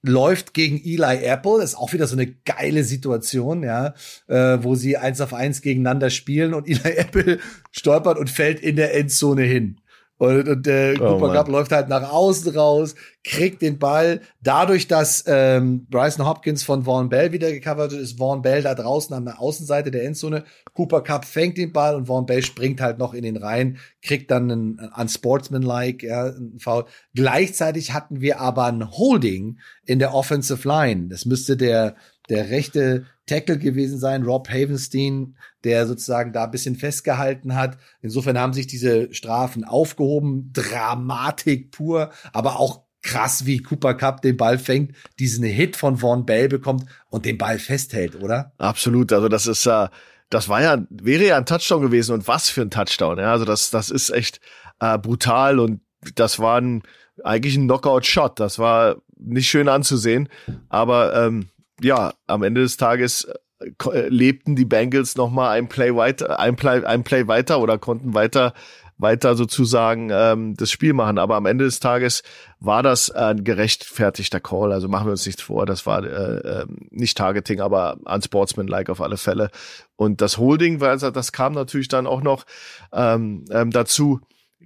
läuft 0.08 0.54
gegen 0.54 0.82
Eli 0.84 1.24
Apple. 1.24 1.64
Ist 1.64 1.76
auch 1.76 1.94
wieder 1.94 2.08
so 2.08 2.16
eine 2.16 2.28
geile 2.46 2.84
Situation, 2.84 3.64
ja, 3.64 3.94
äh, 4.28 4.58
wo 4.62 4.76
sie 4.76 4.98
eins 4.98 5.22
auf 5.22 5.34
eins 5.34 5.62
gegeneinander 5.62 6.10
spielen 6.10 6.54
und 6.54 6.68
Eli 6.68 6.96
Apple 6.96 7.40
stolpert 7.72 8.18
und 8.18 8.30
fällt 8.30 8.60
in 8.60 8.76
der 8.76 8.96
Endzone 8.96 9.44
hin. 9.44 9.78
Und, 10.18 10.48
und 10.48 10.68
äh, 10.68 10.96
oh, 11.00 11.18
Cooper 11.18 11.34
Cup 11.34 11.50
läuft 11.50 11.72
halt 11.74 11.90
nach 11.90 12.10
außen 12.10 12.56
raus, 12.56 12.96
kriegt 13.24 13.62
den 13.62 13.80
Ball. 13.80 14.22
Dadurch, 14.42 14.88
dass 14.88 15.26
ähm, 15.28 15.88
Bryson 15.90 16.26
Hopkins 16.26 16.64
von 16.64 16.84
Vaughn 16.84 17.10
Bell 17.10 17.34
wieder 17.34 17.52
gecovert 17.52 17.92
ist, 17.92 18.00
ist 18.00 18.18
Vaughn 18.18 18.42
Bell 18.42 18.62
da 18.62 18.76
draußen 18.76 19.14
an 19.14 19.26
der 19.26 19.42
Außenseite 19.42 19.92
der 19.92 20.06
Endzone. 20.06 20.46
Cooper 20.74 21.02
Cup 21.02 21.26
fängt 21.26 21.58
den 21.58 21.74
Ball 21.74 21.96
und 21.96 22.06
Vaughn 22.06 22.26
Bell 22.26 22.44
springt 22.44 22.80
halt 22.80 22.98
noch 22.98 23.14
in 23.14 23.24
den 23.24 23.36
Reihen, 23.36 23.78
kriegt 24.02 24.32
dann 24.32 24.52
einen 24.52 24.92
unsportsmanlike 24.96 26.08
ja, 26.08 26.26
einen 26.26 26.60
Foul. 26.60 26.86
Gleichzeitig 27.14 27.94
hatten 27.94 28.22
wir 28.22 28.40
aber 28.40 28.66
ein 28.66 28.92
Holding 28.92 29.60
in 29.86 30.00
der 30.00 30.14
Offensive 30.14 30.66
Line. 30.66 31.10
Das 31.10 31.26
müsste 31.26 31.58
der 31.58 31.96
der 32.30 32.50
rechte 32.50 33.06
Tackle 33.26 33.58
gewesen 33.58 34.00
sein, 34.00 34.24
Rob 34.24 34.50
Havenstein, 34.50 35.38
der 35.64 35.88
sozusagen 35.88 36.34
da 36.34 36.46
ein 36.46 36.52
bisschen 36.52 36.76
festgehalten 36.76 37.56
hat. 37.56 37.78
Insofern 38.02 38.38
haben 38.38 38.54
sich 38.54 38.68
diese 38.68 39.14
Strafen 39.14 39.64
aufgehoben. 39.64 40.52
Dramatik 40.54 41.72
pur, 41.72 42.12
aber 42.34 42.60
auch 42.60 42.84
krass, 43.02 43.46
wie 43.46 43.62
Cooper 43.62 43.94
Cup 43.94 44.22
den 44.22 44.38
Ball 44.38 44.58
fängt, 44.58 44.96
diesen 45.20 45.44
Hit 45.44 45.76
von 45.76 45.98
Vaughn 45.98 46.26
Bell 46.26 46.48
bekommt 46.48 46.86
und 47.10 47.26
den 47.26 47.38
Ball 47.38 47.60
festhält, 47.60 48.16
oder? 48.22 48.54
Absolut. 48.58 49.14
Also 49.14 49.30
das 49.30 49.46
ist 49.46 49.66
äh, 49.68 49.88
das 50.30 50.50
war 50.50 50.62
ja, 50.62 50.84
wäre 50.90 51.26
ja 51.26 51.38
ein 51.38 51.46
Touchdown 51.46 51.82
gewesen 51.82 52.14
und 52.14 52.28
was 52.28 52.50
für 52.50 52.62
ein 52.62 52.72
Touchdown. 52.72 53.20
Ja, 53.20 53.32
also 53.32 53.46
das, 53.46 53.70
das 53.70 53.90
ist 53.90 54.10
echt 54.10 54.40
äh, 54.80 54.98
brutal 54.98 55.60
und 55.60 55.82
das 56.16 56.40
war 56.40 56.60
ein, 56.60 56.84
eigentlich 57.24 57.56
ein 57.56 57.68
Knockout-Shot. 57.68 58.40
Das 58.40 58.60
war 58.60 58.98
nicht 59.18 59.48
schön 59.48 59.70
anzusehen, 59.70 60.30
aber 60.70 61.16
ähm, 61.16 61.50
ja, 61.82 62.14
am 62.28 62.44
Ende 62.44 62.62
des 62.62 62.78
Tages 62.78 63.28
äh, 63.60 63.72
äh, 63.92 64.08
lebten 64.10 64.56
die 64.56 64.66
Bengals 64.66 65.16
noch 65.16 65.30
mal 65.30 65.52
ein 65.52 65.68
Play 65.68 65.96
weiter, 65.96 66.40
ein 66.40 66.56
Play, 66.56 66.84
ein 66.84 67.04
Play 67.04 67.28
weiter 67.28 67.60
oder 67.60 67.78
konnten 67.78 68.14
weiter 68.14 68.54
weiter 68.98 69.36
sozusagen 69.36 70.10
ähm, 70.12 70.56
das 70.56 70.72
Spiel 70.72 70.94
machen. 70.94 71.18
Aber 71.18 71.36
am 71.36 71.46
Ende 71.46 71.66
des 71.66 71.80
Tages 71.80 72.24
war 72.60 72.84
das 72.84 73.12
ein 73.12 73.44
gerechtfertigter 73.44 74.40
Call. 74.40 74.72
Also 74.72 74.88
machen 74.88 75.08
wir 75.08 75.12
uns 75.12 75.26
nichts 75.26 75.42
vor. 75.42 75.66
Das 75.66 75.86
war 75.86 76.04
äh, 76.04 76.62
äh, 76.62 76.66
nicht 76.92 77.18
Targeting, 77.18 77.60
aber 77.60 77.98
unsportsmanlike 78.06 78.92
auf 78.92 79.02
alle 79.02 79.18
Fälle. 79.18 79.52
Und 79.96 80.22
das 80.22 80.38
Holding, 80.38 80.80
weil 80.80 80.98
das 80.98 81.32
kam 81.32 81.54
natürlich 81.54 81.88
dann 81.88 82.08
auch 82.08 82.22
noch 82.22 82.46
ähm, 82.94 83.46
ähm, 83.52 83.72
dazu 83.72 84.22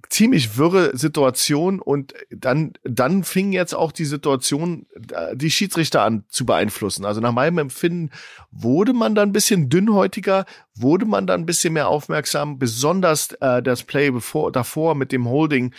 ziemlich 0.09 0.57
wirre 0.57 0.95
Situation 0.97 1.79
und 1.79 2.13
dann, 2.29 2.73
dann 2.83 3.23
fing 3.23 3.51
jetzt 3.51 3.73
auch 3.73 3.91
die 3.91 4.05
Situation, 4.05 4.85
äh, 5.11 5.35
die 5.35 5.51
Schiedsrichter 5.51 6.03
an 6.03 6.23
zu 6.29 6.45
beeinflussen. 6.45 7.05
Also 7.05 7.21
nach 7.21 7.31
meinem 7.31 7.57
Empfinden 7.57 8.11
wurde 8.51 8.93
man 8.93 9.15
dann 9.15 9.29
ein 9.29 9.33
bisschen 9.33 9.69
dünnhäutiger, 9.69 10.45
wurde 10.75 11.05
man 11.05 11.27
dann 11.27 11.41
ein 11.41 11.45
bisschen 11.45 11.73
mehr 11.73 11.89
aufmerksam, 11.89 12.59
besonders 12.59 13.33
äh, 13.41 13.61
das 13.61 13.83
Play 13.83 14.11
bevor, 14.11 14.51
davor 14.51 14.95
mit 14.95 15.11
dem 15.11 15.27
Holding 15.27 15.73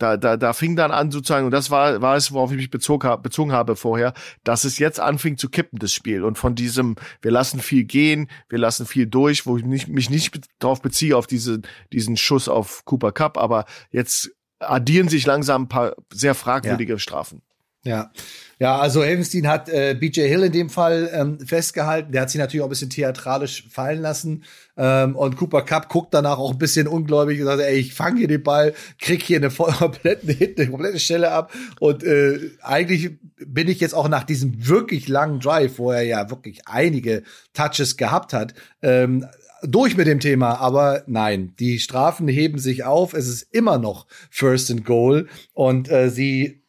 da, 0.00 0.16
da, 0.16 0.36
da 0.36 0.52
fing 0.52 0.76
dann 0.76 0.90
an 0.90 1.10
sozusagen, 1.10 1.44
und 1.44 1.52
das 1.52 1.70
war, 1.70 2.00
war 2.00 2.16
es, 2.16 2.32
worauf 2.32 2.50
ich 2.50 2.56
mich 2.56 2.70
bezog, 2.70 3.06
bezogen 3.22 3.52
habe 3.52 3.76
vorher, 3.76 4.14
dass 4.44 4.64
es 4.64 4.78
jetzt 4.78 4.98
anfing 4.98 5.36
zu 5.36 5.48
kippen, 5.48 5.78
das 5.78 5.92
Spiel. 5.92 6.24
Und 6.24 6.38
von 6.38 6.54
diesem, 6.54 6.96
wir 7.20 7.30
lassen 7.30 7.60
viel 7.60 7.84
gehen, 7.84 8.28
wir 8.48 8.58
lassen 8.58 8.86
viel 8.86 9.06
durch, 9.06 9.46
wo 9.46 9.56
ich 9.56 9.64
nicht, 9.64 9.88
mich 9.88 10.10
nicht 10.10 10.40
darauf 10.58 10.80
beziehe, 10.80 11.16
auf 11.16 11.26
diese, 11.26 11.60
diesen 11.92 12.16
Schuss 12.16 12.48
auf 12.48 12.84
Cooper 12.86 13.12
Cup, 13.12 13.36
aber 13.36 13.66
jetzt 13.90 14.30
addieren 14.58 15.08
sich 15.08 15.26
langsam 15.26 15.62
ein 15.62 15.68
paar 15.68 15.94
sehr 16.12 16.34
fragwürdige 16.34 16.94
ja. 16.94 16.98
Strafen. 16.98 17.42
Ja, 17.82 18.12
ja, 18.58 18.78
also 18.78 19.02
Elvenstein 19.02 19.48
hat 19.48 19.70
äh, 19.70 19.96
BJ 19.98 20.20
Hill 20.28 20.42
in 20.42 20.52
dem 20.52 20.68
Fall 20.68 21.08
ähm, 21.14 21.40
festgehalten. 21.40 22.12
Der 22.12 22.20
hat 22.20 22.30
sich 22.30 22.38
natürlich 22.38 22.60
auch 22.60 22.66
ein 22.66 22.70
bisschen 22.70 22.90
theatralisch 22.90 23.66
fallen 23.70 24.02
lassen. 24.02 24.44
Ähm, 24.76 25.16
und 25.16 25.38
Cooper 25.38 25.62
Cup 25.62 25.88
guckt 25.88 26.12
danach 26.12 26.36
auch 26.36 26.52
ein 26.52 26.58
bisschen 26.58 26.86
ungläubig 26.86 27.40
und 27.40 27.46
sagt, 27.46 27.62
ey, 27.62 27.76
ich 27.76 27.94
fange 27.94 28.18
hier 28.18 28.28
den 28.28 28.42
Ball, 28.42 28.74
krieg 28.98 29.22
hier 29.22 29.38
eine 29.38 29.48
komplette, 29.50 30.54
eine 30.58 30.70
komplette 30.70 31.00
Stelle 31.00 31.32
ab. 31.32 31.52
Und 31.80 32.04
äh, 32.04 32.50
eigentlich 32.60 33.18
bin 33.38 33.66
ich 33.66 33.80
jetzt 33.80 33.94
auch 33.94 34.08
nach 34.08 34.24
diesem 34.24 34.68
wirklich 34.68 35.08
langen 35.08 35.40
Drive, 35.40 35.78
wo 35.78 35.90
er 35.90 36.02
ja 36.02 36.28
wirklich 36.28 36.68
einige 36.68 37.22
Touches 37.54 37.96
gehabt 37.96 38.34
hat, 38.34 38.52
ähm, 38.82 39.24
durch 39.62 39.96
mit 39.96 40.06
dem 40.06 40.20
Thema, 40.20 40.58
aber 40.58 41.02
nein, 41.06 41.54
die 41.58 41.78
Strafen 41.78 42.28
heben 42.28 42.58
sich 42.58 42.84
auf. 42.84 43.14
Es 43.14 43.28
ist 43.28 43.42
immer 43.54 43.78
noch 43.78 44.06
First 44.30 44.70
and 44.70 44.84
Goal 44.84 45.28
und 45.52 45.90
äh, 45.90 46.10
sie 46.10 46.59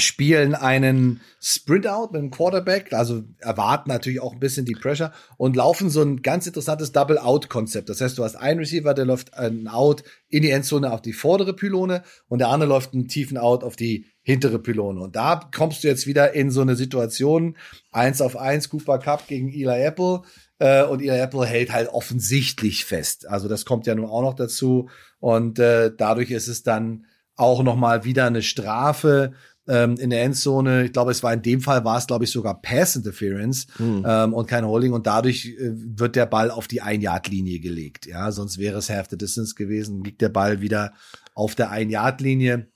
spielen 0.00 0.54
einen 0.54 1.20
Sprint-Out 1.40 2.12
mit 2.12 2.20
dem 2.20 2.30
Quarterback, 2.30 2.92
also 2.92 3.22
erwarten 3.38 3.90
natürlich 3.90 4.20
auch 4.20 4.32
ein 4.32 4.40
bisschen 4.40 4.66
die 4.66 4.74
Pressure 4.74 5.12
und 5.36 5.56
laufen 5.56 5.90
so 5.90 6.02
ein 6.02 6.22
ganz 6.22 6.46
interessantes 6.46 6.92
Double-Out-Konzept. 6.92 7.88
Das 7.88 8.00
heißt, 8.00 8.18
du 8.18 8.24
hast 8.24 8.36
einen 8.36 8.60
Receiver, 8.60 8.94
der 8.94 9.04
läuft 9.04 9.34
einen 9.34 9.68
Out 9.68 10.02
in 10.28 10.42
die 10.42 10.50
Endzone 10.50 10.92
auf 10.92 11.02
die 11.02 11.12
vordere 11.12 11.54
Pylone 11.54 12.02
und 12.28 12.40
der 12.40 12.48
andere 12.48 12.68
läuft 12.68 12.94
einen 12.94 13.08
tiefen 13.08 13.38
Out 13.38 13.62
auf 13.62 13.76
die 13.76 14.06
hintere 14.22 14.58
Pylone. 14.58 15.00
Und 15.00 15.16
da 15.16 15.48
kommst 15.54 15.82
du 15.82 15.88
jetzt 15.88 16.06
wieder 16.06 16.34
in 16.34 16.50
so 16.50 16.60
eine 16.60 16.76
Situation, 16.76 17.56
eins 17.90 18.20
auf 18.20 18.36
eins, 18.36 18.68
Cooper 18.68 18.98
Cup 18.98 19.26
gegen 19.26 19.48
Eli 19.48 19.82
Apple. 19.82 20.22
Äh, 20.58 20.84
und 20.84 21.00
Eli 21.00 21.18
Apple 21.18 21.46
hält 21.46 21.72
halt 21.72 21.88
offensichtlich 21.88 22.84
fest. 22.84 23.26
Also 23.26 23.48
das 23.48 23.64
kommt 23.64 23.86
ja 23.86 23.94
nun 23.94 24.06
auch 24.06 24.22
noch 24.22 24.34
dazu. 24.34 24.88
Und 25.18 25.58
äh, 25.58 25.90
dadurch 25.96 26.30
ist 26.30 26.48
es 26.48 26.62
dann 26.62 27.06
auch 27.36 27.62
noch 27.62 27.76
mal 27.76 28.04
wieder 28.04 28.26
eine 28.26 28.42
Strafe 28.42 29.32
ähm, 29.70 29.96
in 29.96 30.10
der 30.10 30.24
Endzone. 30.24 30.84
Ich 30.84 30.92
glaube, 30.92 31.12
es 31.12 31.22
war 31.22 31.32
in 31.32 31.42
dem 31.42 31.60
Fall 31.60 31.84
war 31.84 31.96
es, 31.96 32.06
glaube 32.06 32.24
ich, 32.24 32.30
sogar 32.30 32.60
Pass 32.60 32.96
Interference 32.96 33.68
mhm. 33.78 34.04
ähm, 34.06 34.34
und 34.34 34.46
kein 34.46 34.66
Holding. 34.66 34.92
Und 34.92 35.06
dadurch 35.06 35.46
äh, 35.46 35.70
wird 35.72 36.16
der 36.16 36.26
Ball 36.26 36.50
auf 36.50 36.66
die 36.66 36.82
Ein-Yard-Linie 36.82 37.60
gelegt. 37.60 38.06
Ja, 38.06 38.32
sonst 38.32 38.58
wäre 38.58 38.78
es 38.78 38.90
Half 38.90 39.08
the 39.10 39.16
Distance 39.16 39.54
gewesen. 39.54 40.02
Liegt 40.02 40.20
der 40.20 40.28
Ball 40.28 40.60
wieder 40.60 40.92
auf 41.34 41.54
der 41.54 41.70
Ein-Yard-Linie 41.70 42.66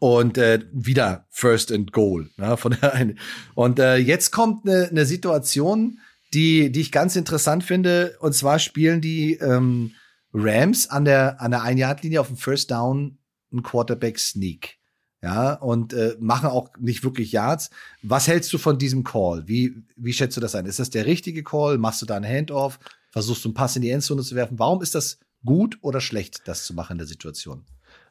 und 0.00 0.36
äh, 0.38 0.60
wieder 0.72 1.26
First 1.30 1.72
and 1.72 1.92
Goal. 1.92 2.30
Ja, 2.36 2.56
von 2.56 2.76
der 2.80 2.94
einen. 2.94 3.18
Und 3.54 3.78
äh, 3.78 3.96
jetzt 3.96 4.32
kommt 4.32 4.68
eine, 4.68 4.88
eine 4.88 5.06
Situation, 5.06 6.00
die, 6.34 6.72
die 6.72 6.80
ich 6.80 6.92
ganz 6.92 7.14
interessant 7.14 7.62
finde. 7.62 8.16
Und 8.20 8.34
zwar 8.34 8.58
spielen 8.58 9.00
die 9.00 9.34
ähm, 9.34 9.92
Rams 10.34 10.90
an 10.90 11.04
der 11.04 11.40
an 11.40 11.52
der 11.52 11.62
Ein-Yard-Linie 11.62 12.20
auf 12.20 12.26
dem 12.26 12.36
First 12.36 12.70
Down 12.70 13.18
ein 13.52 13.62
Quarterback 13.62 14.18
Sneak 14.18 14.77
ja, 15.22 15.54
und 15.54 15.92
äh, 15.92 16.16
machen 16.20 16.48
auch 16.48 16.70
nicht 16.78 17.02
wirklich 17.02 17.32
Yards. 17.32 17.70
Was 18.02 18.28
hältst 18.28 18.52
du 18.52 18.58
von 18.58 18.78
diesem 18.78 19.02
Call? 19.02 19.48
Wie, 19.48 19.82
wie 19.96 20.12
schätzt 20.12 20.36
du 20.36 20.40
das 20.40 20.54
ein? 20.54 20.66
Ist 20.66 20.78
das 20.78 20.90
der 20.90 21.06
richtige 21.06 21.42
Call? 21.42 21.78
Machst 21.78 22.00
du 22.02 22.06
da 22.06 22.16
einen 22.16 22.24
Handoff? 22.24 22.78
Versuchst 23.10 23.44
du 23.44 23.48
einen 23.48 23.54
Pass 23.54 23.74
in 23.74 23.82
die 23.82 23.90
Endzone 23.90 24.22
zu 24.22 24.36
werfen? 24.36 24.58
Warum 24.58 24.80
ist 24.80 24.94
das 24.94 25.18
gut 25.44 25.78
oder 25.80 26.00
schlecht, 26.00 26.42
das 26.46 26.64
zu 26.64 26.74
machen 26.74 26.92
in 26.92 26.98
der 26.98 27.06
Situation? 27.06 27.64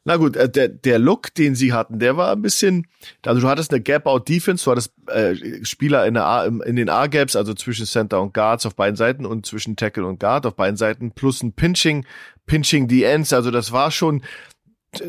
Na 0.04 0.16
gut, 0.16 0.36
äh, 0.36 0.48
der, 0.48 0.68
der 0.68 0.98
Look, 0.98 1.34
den 1.34 1.54
sie 1.54 1.72
hatten, 1.72 1.98
der 1.98 2.16
war 2.16 2.32
ein 2.32 2.42
bisschen, 2.42 2.86
also 3.24 3.40
du 3.40 3.48
hattest 3.48 3.72
eine 3.72 3.80
Gap-Out-Defense, 3.80 4.64
du 4.64 4.70
hattest 4.70 4.92
äh, 5.06 5.64
Spieler 5.64 6.06
in, 6.06 6.14
der 6.14 6.24
A, 6.24 6.44
in 6.46 6.76
den 6.76 6.88
A-Gaps, 6.88 7.36
also 7.36 7.54
zwischen 7.54 7.86
Center 7.86 8.20
und 8.20 8.32
Guards 8.32 8.64
auf 8.64 8.74
beiden 8.74 8.96
Seiten 8.96 9.26
und 9.26 9.44
zwischen 9.46 9.76
Tackle 9.76 10.06
und 10.06 10.20
Guard 10.20 10.46
auf 10.46 10.56
beiden 10.56 10.76
Seiten, 10.76 11.12
plus 11.12 11.42
ein 11.42 11.52
Pinching, 11.52 12.06
Pinching 12.46 12.88
the 12.88 13.02
Ends, 13.02 13.32
also 13.32 13.50
das 13.50 13.72
war 13.72 13.90
schon, 13.90 14.22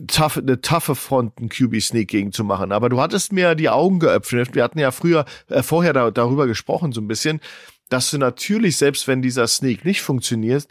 tough, 0.07 0.37
eine 0.37 0.61
taffe 0.61 0.95
Front, 0.95 1.37
einen 1.37 1.49
QB-Sneak 1.49 2.07
gegen 2.07 2.31
zu 2.31 2.43
machen. 2.43 2.71
Aber 2.71 2.89
du 2.89 2.99
hattest 2.99 3.31
mir 3.31 3.55
die 3.55 3.69
Augen 3.69 3.99
geöffnet. 3.99 4.55
Wir 4.55 4.63
hatten 4.63 4.79
ja 4.79 4.91
früher, 4.91 5.25
äh, 5.47 5.63
vorher 5.63 5.93
da, 5.93 6.11
darüber 6.11 6.47
gesprochen, 6.47 6.91
so 6.91 7.01
ein 7.01 7.07
bisschen, 7.07 7.39
dass 7.89 8.11
du 8.11 8.17
natürlich, 8.17 8.77
selbst 8.77 9.07
wenn 9.07 9.21
dieser 9.21 9.47
Sneak 9.47 9.85
nicht 9.85 10.01
funktioniert, 10.01 10.67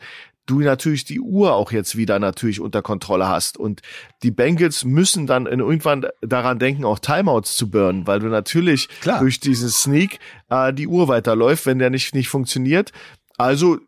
du 0.46 0.60
natürlich 0.60 1.04
die 1.04 1.20
Uhr 1.20 1.54
auch 1.54 1.72
jetzt 1.72 1.96
wieder 1.96 2.18
natürlich 2.18 2.60
unter 2.60 2.82
Kontrolle 2.82 3.28
hast. 3.28 3.58
Und 3.58 3.82
die 4.22 4.30
Bengals 4.30 4.84
müssen 4.84 5.26
dann 5.26 5.46
irgendwann 5.46 6.06
daran 6.20 6.58
denken, 6.58 6.84
auch 6.84 6.98
Timeouts 6.98 7.56
zu 7.56 7.70
burnen, 7.70 8.06
weil 8.06 8.20
du 8.20 8.28
natürlich 8.28 8.88
Klar. 9.00 9.20
durch 9.20 9.40
diesen 9.40 9.68
Sneak 9.68 10.18
äh, 10.48 10.72
die 10.72 10.86
Uhr 10.86 11.08
weiterläuft, 11.08 11.66
wenn 11.66 11.78
der 11.78 11.90
nicht, 11.90 12.14
nicht 12.14 12.28
funktioniert. 12.28 12.92
Also 13.36 13.78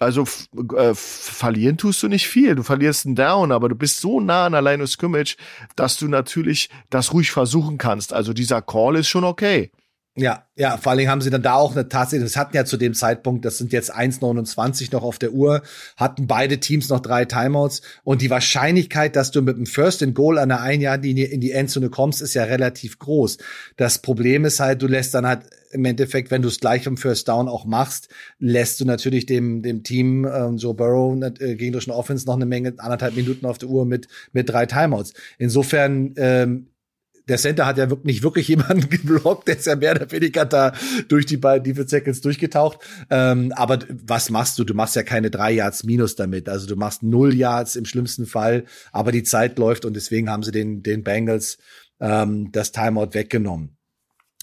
also 0.00 0.24
äh, 0.76 0.94
verlieren 0.94 1.76
tust 1.76 2.02
du 2.02 2.08
nicht 2.08 2.26
viel. 2.26 2.54
Du 2.54 2.62
verlierst 2.62 3.06
einen 3.06 3.14
Down, 3.14 3.52
aber 3.52 3.68
du 3.68 3.74
bist 3.74 4.00
so 4.00 4.20
nah 4.20 4.46
an 4.46 4.54
of 4.82 4.90
Scrimmage, 4.90 5.36
dass 5.76 5.96
du 5.96 6.08
natürlich 6.08 6.68
das 6.90 7.12
ruhig 7.12 7.30
versuchen 7.30 7.78
kannst. 7.78 8.12
Also 8.12 8.32
dieser 8.32 8.60
Call 8.60 8.96
ist 8.96 9.08
schon 9.08 9.24
okay. 9.24 9.70
Ja, 10.16 10.46
ja, 10.54 10.76
vor 10.76 10.90
allen 10.90 10.98
Dingen 10.98 11.10
haben 11.10 11.22
sie 11.22 11.30
dann 11.30 11.42
da 11.42 11.54
auch 11.54 11.72
eine 11.72 11.88
tatsächlich, 11.88 12.30
das 12.30 12.36
hatten 12.36 12.54
ja 12.54 12.64
zu 12.64 12.76
dem 12.76 12.94
Zeitpunkt, 12.94 13.44
das 13.44 13.58
sind 13.58 13.72
jetzt 13.72 13.92
1,29 13.92 14.92
noch 14.92 15.02
auf 15.02 15.18
der 15.18 15.32
Uhr, 15.32 15.62
hatten 15.96 16.28
beide 16.28 16.60
Teams 16.60 16.88
noch 16.88 17.00
drei 17.00 17.24
Timeouts 17.24 17.82
und 18.04 18.22
die 18.22 18.30
Wahrscheinlichkeit, 18.30 19.16
dass 19.16 19.32
du 19.32 19.42
mit 19.42 19.56
dem 19.56 19.66
First 19.66 20.04
and 20.04 20.14
Goal 20.14 20.38
an 20.38 20.50
der 20.50 20.60
Einjahrlinie 20.60 21.26
in 21.26 21.40
die 21.40 21.50
Endzone 21.50 21.90
kommst, 21.90 22.22
ist 22.22 22.34
ja 22.34 22.44
relativ 22.44 23.00
groß. 23.00 23.38
Das 23.76 23.98
Problem 23.98 24.44
ist 24.44 24.60
halt, 24.60 24.82
du 24.82 24.86
lässt 24.86 25.14
dann 25.14 25.26
halt 25.26 25.46
im 25.72 25.84
Endeffekt, 25.84 26.30
wenn 26.30 26.42
du 26.42 26.48
es 26.48 26.60
gleich 26.60 26.86
im 26.86 26.96
First 26.96 27.26
Down 27.26 27.48
auch 27.48 27.64
machst, 27.64 28.08
lässt 28.38 28.78
du 28.78 28.84
natürlich 28.84 29.26
dem, 29.26 29.62
dem 29.62 29.82
Team 29.82 30.24
äh, 30.24 30.50
Joe 30.50 30.74
Burrow 30.74 31.20
äh, 31.24 31.56
gegnerischen 31.56 31.92
Offense 31.92 32.24
noch 32.26 32.36
eine 32.36 32.46
Menge, 32.46 32.74
anderthalb 32.78 33.16
Minuten 33.16 33.46
auf 33.46 33.58
der 33.58 33.68
Uhr 33.68 33.84
mit, 33.84 34.06
mit 34.32 34.48
drei 34.48 34.66
Timeouts. 34.66 35.12
Insofern 35.38 36.14
ähm, 36.16 36.68
der 37.28 37.38
Center 37.38 37.66
hat 37.66 37.78
ja 37.78 37.90
wirklich 37.90 38.06
nicht 38.06 38.22
wirklich 38.22 38.48
jemanden 38.54 38.88
geblockt, 38.88 39.48
der 39.48 39.56
ist 39.56 39.66
ja 39.66 39.76
mehr 39.76 39.92
oder 39.92 40.10
weniger 40.10 40.44
da 40.44 40.72
durch 41.08 41.26
die 41.26 41.36
beiden 41.36 41.64
Defense 41.64 41.90
Seconds 41.90 42.20
durchgetaucht. 42.20 42.78
Ähm, 43.10 43.52
aber 43.56 43.78
was 44.06 44.30
machst 44.30 44.58
du? 44.58 44.64
Du 44.64 44.74
machst 44.74 44.96
ja 44.96 45.02
keine 45.02 45.30
drei 45.30 45.52
Yards 45.52 45.84
Minus 45.84 46.16
damit. 46.16 46.48
Also 46.48 46.66
du 46.66 46.76
machst 46.76 47.02
null 47.02 47.34
Yards 47.34 47.76
im 47.76 47.84
schlimmsten 47.84 48.26
Fall, 48.26 48.64
aber 48.92 49.12
die 49.12 49.22
Zeit 49.22 49.58
läuft 49.58 49.84
und 49.84 49.94
deswegen 49.94 50.30
haben 50.30 50.42
sie 50.42 50.52
den, 50.52 50.82
den 50.82 51.02
Bengals 51.02 51.58
ähm, 52.00 52.50
das 52.52 52.72
Timeout 52.72 53.10
weggenommen. 53.12 53.76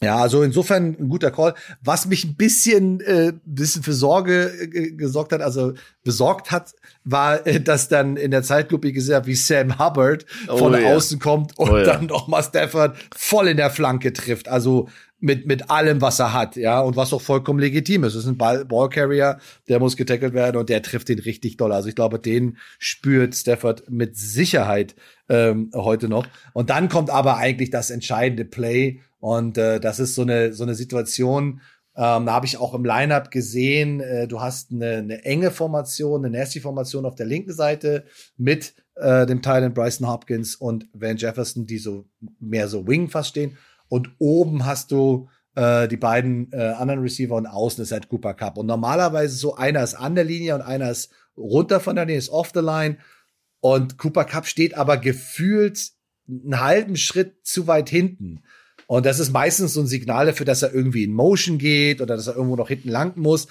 Ja, 0.03 0.17
also 0.17 0.41
insofern 0.41 0.95
ein 0.99 1.09
guter 1.09 1.29
Call. 1.29 1.53
Was 1.83 2.07
mich 2.07 2.25
ein 2.25 2.35
bisschen, 2.35 3.01
äh, 3.01 3.33
bisschen 3.45 3.83
für 3.83 3.93
Sorge 3.93 4.51
äh, 4.73 4.91
gesorgt 4.93 5.31
hat, 5.31 5.41
also 5.41 5.73
besorgt 6.03 6.49
hat, 6.49 6.73
war, 7.03 7.45
äh, 7.45 7.61
dass 7.61 7.87
dann 7.87 8.17
in 8.17 8.31
der 8.31 8.41
Zeitlupe 8.41 8.93
gesehen 8.93 9.25
wie 9.25 9.35
Sam 9.35 9.77
Hubbard 9.77 10.25
oh, 10.47 10.57
von 10.57 10.73
ja. 10.73 10.95
außen 10.95 11.19
kommt 11.19 11.57
und 11.59 11.69
oh, 11.69 11.77
ja. 11.77 11.83
dann 11.83 12.07
nochmal 12.07 12.41
Stafford 12.41 12.97
voll 13.15 13.49
in 13.49 13.57
der 13.57 13.69
Flanke 13.69 14.11
trifft. 14.11 14.47
Also 14.47 14.89
mit, 15.19 15.45
mit 15.45 15.69
allem, 15.69 16.01
was 16.01 16.17
er 16.17 16.33
hat, 16.33 16.55
ja, 16.55 16.81
und 16.81 16.95
was 16.95 17.13
auch 17.13 17.21
vollkommen 17.21 17.59
legitim 17.59 18.03
ist. 18.03 18.15
Es 18.15 18.23
ist 18.23 18.29
ein 18.29 18.37
Ball 18.37 18.65
Ballcarrier, 18.65 19.37
der 19.69 19.79
muss 19.79 19.95
getackelt 19.95 20.33
werden 20.33 20.57
und 20.57 20.69
der 20.69 20.81
trifft 20.81 21.09
den 21.09 21.19
richtig 21.19 21.57
doll. 21.57 21.71
Also 21.71 21.89
ich 21.89 21.95
glaube, 21.95 22.17
den 22.17 22.57
spürt 22.79 23.35
Stafford 23.35 23.87
mit 23.87 24.17
Sicherheit 24.17 24.95
ähm, 25.29 25.69
heute 25.75 26.09
noch. 26.09 26.25
Und 26.53 26.71
dann 26.71 26.89
kommt 26.89 27.11
aber 27.11 27.37
eigentlich 27.37 27.69
das 27.69 27.91
entscheidende 27.91 28.45
Play 28.45 28.99
und 29.21 29.57
äh, 29.57 29.79
das 29.79 29.99
ist 29.99 30.15
so 30.15 30.23
eine, 30.23 30.51
so 30.51 30.63
eine 30.63 30.75
Situation, 30.75 31.61
ähm, 31.95 32.25
da 32.25 32.33
habe 32.33 32.45
ich 32.45 32.57
auch 32.57 32.73
im 32.73 32.83
Lineup 32.83 33.31
gesehen, 33.31 33.99
äh, 33.99 34.27
du 34.27 34.41
hast 34.41 34.71
eine, 34.71 34.97
eine 34.97 35.23
enge 35.23 35.51
Formation, 35.51 36.25
eine 36.25 36.37
nasty 36.37 36.59
Formation 36.59 37.05
auf 37.05 37.15
der 37.15 37.27
linken 37.27 37.53
Seite 37.53 38.05
mit 38.37 38.73
äh, 38.95 39.25
dem 39.25 39.41
Thailand 39.41 39.75
Bryson 39.75 40.07
Hopkins 40.07 40.55
und 40.55 40.87
Van 40.93 41.17
Jefferson, 41.17 41.65
die 41.65 41.77
so 41.77 42.05
mehr 42.39 42.67
so 42.67 42.87
Wing 42.87 43.09
fast 43.09 43.29
stehen. 43.29 43.57
Und 43.89 44.09
oben 44.19 44.65
hast 44.65 44.91
du 44.91 45.29
äh, 45.55 45.87
die 45.87 45.97
beiden 45.97 46.51
äh, 46.53 46.73
anderen 46.77 47.01
Receiver 47.01 47.35
und 47.35 47.45
außen 47.45 47.83
ist 47.83 47.91
halt 47.91 48.09
Cooper 48.09 48.33
Cup. 48.33 48.57
Und 48.57 48.67
normalerweise 48.67 49.35
so 49.35 49.55
einer 49.55 49.83
ist 49.83 49.95
an 49.95 50.15
der 50.15 50.23
Linie 50.23 50.55
und 50.55 50.61
einer 50.61 50.89
ist 50.89 51.11
runter 51.37 51.79
von 51.79 51.95
der 51.95 52.05
Linie, 52.05 52.19
ist 52.19 52.29
off 52.29 52.51
the 52.53 52.61
line. 52.61 52.97
Und 53.59 53.97
Cooper 53.97 54.23
Cup 54.23 54.47
steht 54.47 54.75
aber 54.75 54.97
gefühlt 54.97 55.91
einen 56.27 56.61
halben 56.61 56.95
Schritt 56.95 57.45
zu 57.45 57.67
weit 57.67 57.89
hinten. 57.89 58.43
Und 58.91 59.05
das 59.05 59.19
ist 59.19 59.31
meistens 59.31 59.75
so 59.75 59.79
ein 59.79 59.87
Signal 59.87 60.25
dafür, 60.25 60.45
dass 60.45 60.63
er 60.63 60.73
irgendwie 60.73 61.05
in 61.05 61.13
Motion 61.13 61.57
geht 61.57 62.01
oder 62.01 62.17
dass 62.17 62.27
er 62.27 62.35
irgendwo 62.35 62.57
noch 62.57 62.67
hinten 62.67 62.89
lang 62.89 63.15
muss. 63.15 63.47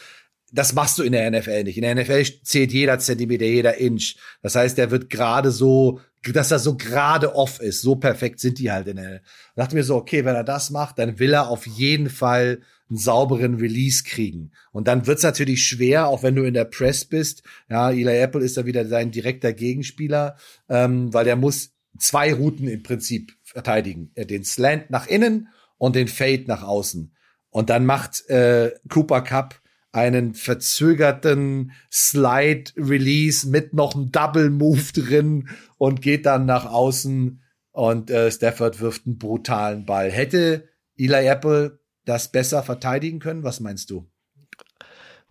Das 0.53 0.75
machst 0.75 0.99
du 0.99 1.03
in 1.03 1.13
der 1.13 1.31
NFL 1.31 1.65
nicht. 1.65 1.79
In 1.79 1.83
der 1.83 1.95
NFL 1.95 2.25
zählt 2.43 2.73
jeder 2.73 2.99
Zentimeter, 2.99 3.47
jeder 3.47 3.79
Inch. 3.79 4.17
Das 4.43 4.55
heißt, 4.55 4.77
der 4.77 4.91
wird 4.91 5.09
gerade 5.09 5.51
so 5.51 5.99
dass 6.25 6.51
er 6.51 6.59
so 6.59 6.77
gerade 6.77 7.35
off 7.35 7.59
ist. 7.59 7.81
So 7.81 7.97
perfekt 7.97 8.41
sind 8.41 8.59
die 8.59 8.71
halt 8.71 8.87
in 8.87 8.97
der. 8.97 9.21
Da 9.55 9.63
dachte 9.63 9.77
mir 9.77 9.83
so, 9.83 9.97
okay, 9.97 10.27
wenn 10.27 10.35
er 10.35 10.45
das 10.45 10.69
macht, 10.69 10.99
dann 10.99 11.19
will 11.19 11.33
er 11.33 11.49
auf 11.49 11.67
jeden 11.67 12.11
Fall 12.11 12.61
einen 12.91 12.99
sauberen 12.99 13.55
Release 13.55 14.05
kriegen. 14.05 14.53
Und 14.73 14.89
dann 14.89 15.07
wird's 15.07 15.23
natürlich 15.23 15.65
schwer, 15.65 16.09
auch 16.09 16.23
wenn 16.23 16.37
du 16.37 16.43
in 16.43 16.53
der 16.53 16.67
Press 16.67 17.07
bist. 17.07 17.45
Ja, 17.71 17.91
Eli 17.91 18.19
Apple 18.19 18.45
ist 18.45 18.59
da 18.59 18.67
wieder 18.67 18.87
sein 18.87 19.11
direkter 19.11 19.55
Gegenspieler, 19.55 20.37
ähm, 20.69 21.15
weil 21.15 21.25
der 21.25 21.37
muss 21.37 21.71
zwei 21.99 22.33
Routen 22.33 22.69
im 22.69 22.83
Prinzip 22.83 23.33
verteidigen. 23.43 24.13
Den 24.17 24.45
Slant 24.45 24.91
nach 24.91 25.07
innen 25.07 25.49
und 25.79 25.97
den 25.97 26.09
Fade 26.09 26.45
nach 26.47 26.63
außen. 26.63 27.15
Und 27.51 27.71
dann 27.71 27.85
macht 27.85 28.29
äh, 28.29 28.73
Cooper 28.89 29.23
Cup 29.23 29.61
einen 29.93 30.35
verzögerten 30.35 31.73
Slide 31.91 32.73
Release 32.77 33.49
mit 33.49 33.75
noch 33.75 33.95
einem 33.95 34.13
Double 34.13 34.51
Move 34.51 34.83
drin 34.95 35.49
und 35.79 36.03
geht 36.03 36.27
dann 36.27 36.47
nach 36.47 36.67
außen 36.67 37.43
und 37.73 38.11
äh, 38.11 38.31
Stafford 38.31 38.81
wirft 38.81 39.07
einen 39.07 39.19
brutalen 39.19 39.87
Ball. 39.87 40.11
Hätte 40.11 40.69
Eli 40.97 41.27
Apple 41.27 41.81
das 42.05 42.31
besser 42.31 42.63
verteidigen 42.63 43.19
können? 43.19 43.43
Was 43.43 43.61
meinst 43.61 43.91
du? 43.91 44.10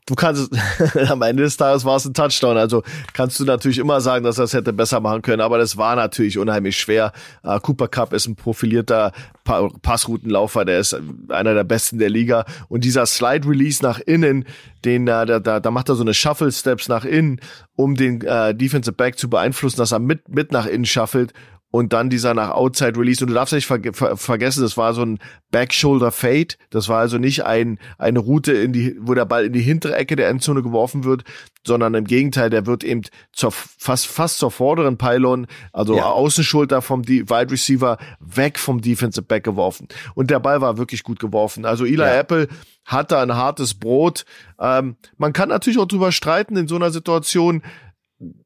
Du 0.09 0.15
kannst, 0.15 0.51
am 1.09 1.21
Ende 1.21 1.43
des 1.43 1.57
Tages 1.57 1.85
war 1.85 1.95
es 1.95 2.05
ein 2.05 2.13
Touchdown. 2.13 2.57
Also 2.57 2.83
kannst 3.13 3.39
du 3.39 3.45
natürlich 3.45 3.77
immer 3.77 4.01
sagen, 4.01 4.25
dass 4.25 4.37
er 4.37 4.45
es 4.45 4.53
hätte 4.53 4.73
besser 4.73 4.99
machen 4.99 5.21
können, 5.21 5.41
aber 5.41 5.57
das 5.57 5.77
war 5.77 5.95
natürlich 5.95 6.37
unheimlich 6.37 6.77
schwer. 6.77 7.13
Uh, 7.43 7.59
Cooper 7.59 7.87
Cup 7.87 8.13
ist 8.13 8.27
ein 8.27 8.35
profilierter 8.35 9.11
pa 9.43 9.69
Passroutenlaufer, 9.81 10.65
der 10.65 10.79
ist 10.79 10.99
einer 11.29 11.53
der 11.53 11.63
besten 11.63 11.99
der 11.99 12.09
Liga. 12.09 12.45
Und 12.67 12.83
dieser 12.83 13.05
Slide 13.05 13.47
Release 13.47 13.83
nach 13.83 13.99
innen, 13.99 14.45
den 14.83 15.03
uh, 15.03 15.25
da, 15.25 15.39
da, 15.39 15.59
da 15.59 15.71
macht 15.71 15.89
er 15.89 15.95
so 15.95 16.03
eine 16.03 16.13
Shuffle 16.13 16.51
Steps 16.51 16.87
nach 16.87 17.05
innen, 17.05 17.39
um 17.75 17.95
den 17.95 18.23
uh, 18.23 18.53
Defensive 18.53 18.93
Back 18.93 19.17
zu 19.17 19.29
beeinflussen, 19.29 19.77
dass 19.77 19.91
er 19.91 19.99
mit, 19.99 20.29
mit 20.29 20.51
nach 20.51 20.65
innen 20.65 20.85
shuffelt 20.85 21.33
und 21.71 21.93
dann 21.93 22.09
dieser 22.09 22.33
nach 22.33 22.51
Outside 22.51 22.99
Release. 22.99 23.23
Und 23.23 23.29
du 23.29 23.35
darfst 23.35 23.53
nicht 23.53 23.67
ver 23.67 23.79
ver 23.93 24.17
vergessen, 24.17 24.63
das 24.63 24.75
war 24.77 24.93
so 24.93 25.03
ein 25.03 25.19
Back 25.51 25.73
Shoulder 25.73 26.11
Fade. 26.11 26.55
Das 26.69 26.89
war 26.89 26.99
also 26.99 27.17
nicht 27.17 27.45
ein, 27.45 27.79
eine 27.97 28.19
Route, 28.19 28.53
in 28.53 28.73
die, 28.73 28.97
wo 28.99 29.13
der 29.13 29.25
Ball 29.25 29.45
in 29.45 29.53
die 29.53 29.61
hintere 29.61 29.95
Ecke 29.95 30.15
der 30.15 30.29
Endzone 30.29 30.63
geworfen 30.63 31.03
wird, 31.03 31.23
sondern 31.65 31.93
im 31.93 32.05
Gegenteil, 32.05 32.49
der 32.49 32.65
wird 32.65 32.83
eben 32.83 33.03
zur, 33.31 33.51
fast, 33.51 34.07
fast 34.07 34.39
zur 34.39 34.51
vorderen 34.51 34.97
Pylon, 34.97 35.47
also 35.71 35.95
ja. 35.95 36.05
Außenschulter 36.05 36.81
vom 36.81 37.03
D 37.03 37.29
Wide 37.29 37.51
Receiver 37.51 37.97
weg 38.19 38.57
vom 38.57 38.81
Defensive 38.81 39.25
Back 39.25 39.43
geworfen. 39.43 39.87
Und 40.15 40.31
der 40.31 40.39
Ball 40.39 40.61
war 40.61 40.77
wirklich 40.77 41.03
gut 41.03 41.19
geworfen. 41.19 41.65
Also 41.65 41.85
Eli 41.85 41.97
ja. 41.97 42.15
Apple 42.15 42.47
hat 42.85 43.11
da 43.11 43.21
ein 43.21 43.35
hartes 43.35 43.75
Brot. 43.75 44.25
Ähm, 44.59 44.97
man 45.17 45.33
kann 45.33 45.49
natürlich 45.49 45.77
auch 45.77 45.87
drüber 45.87 46.11
streiten 46.11 46.57
in 46.57 46.67
so 46.67 46.75
einer 46.75 46.91
Situation. 46.91 47.61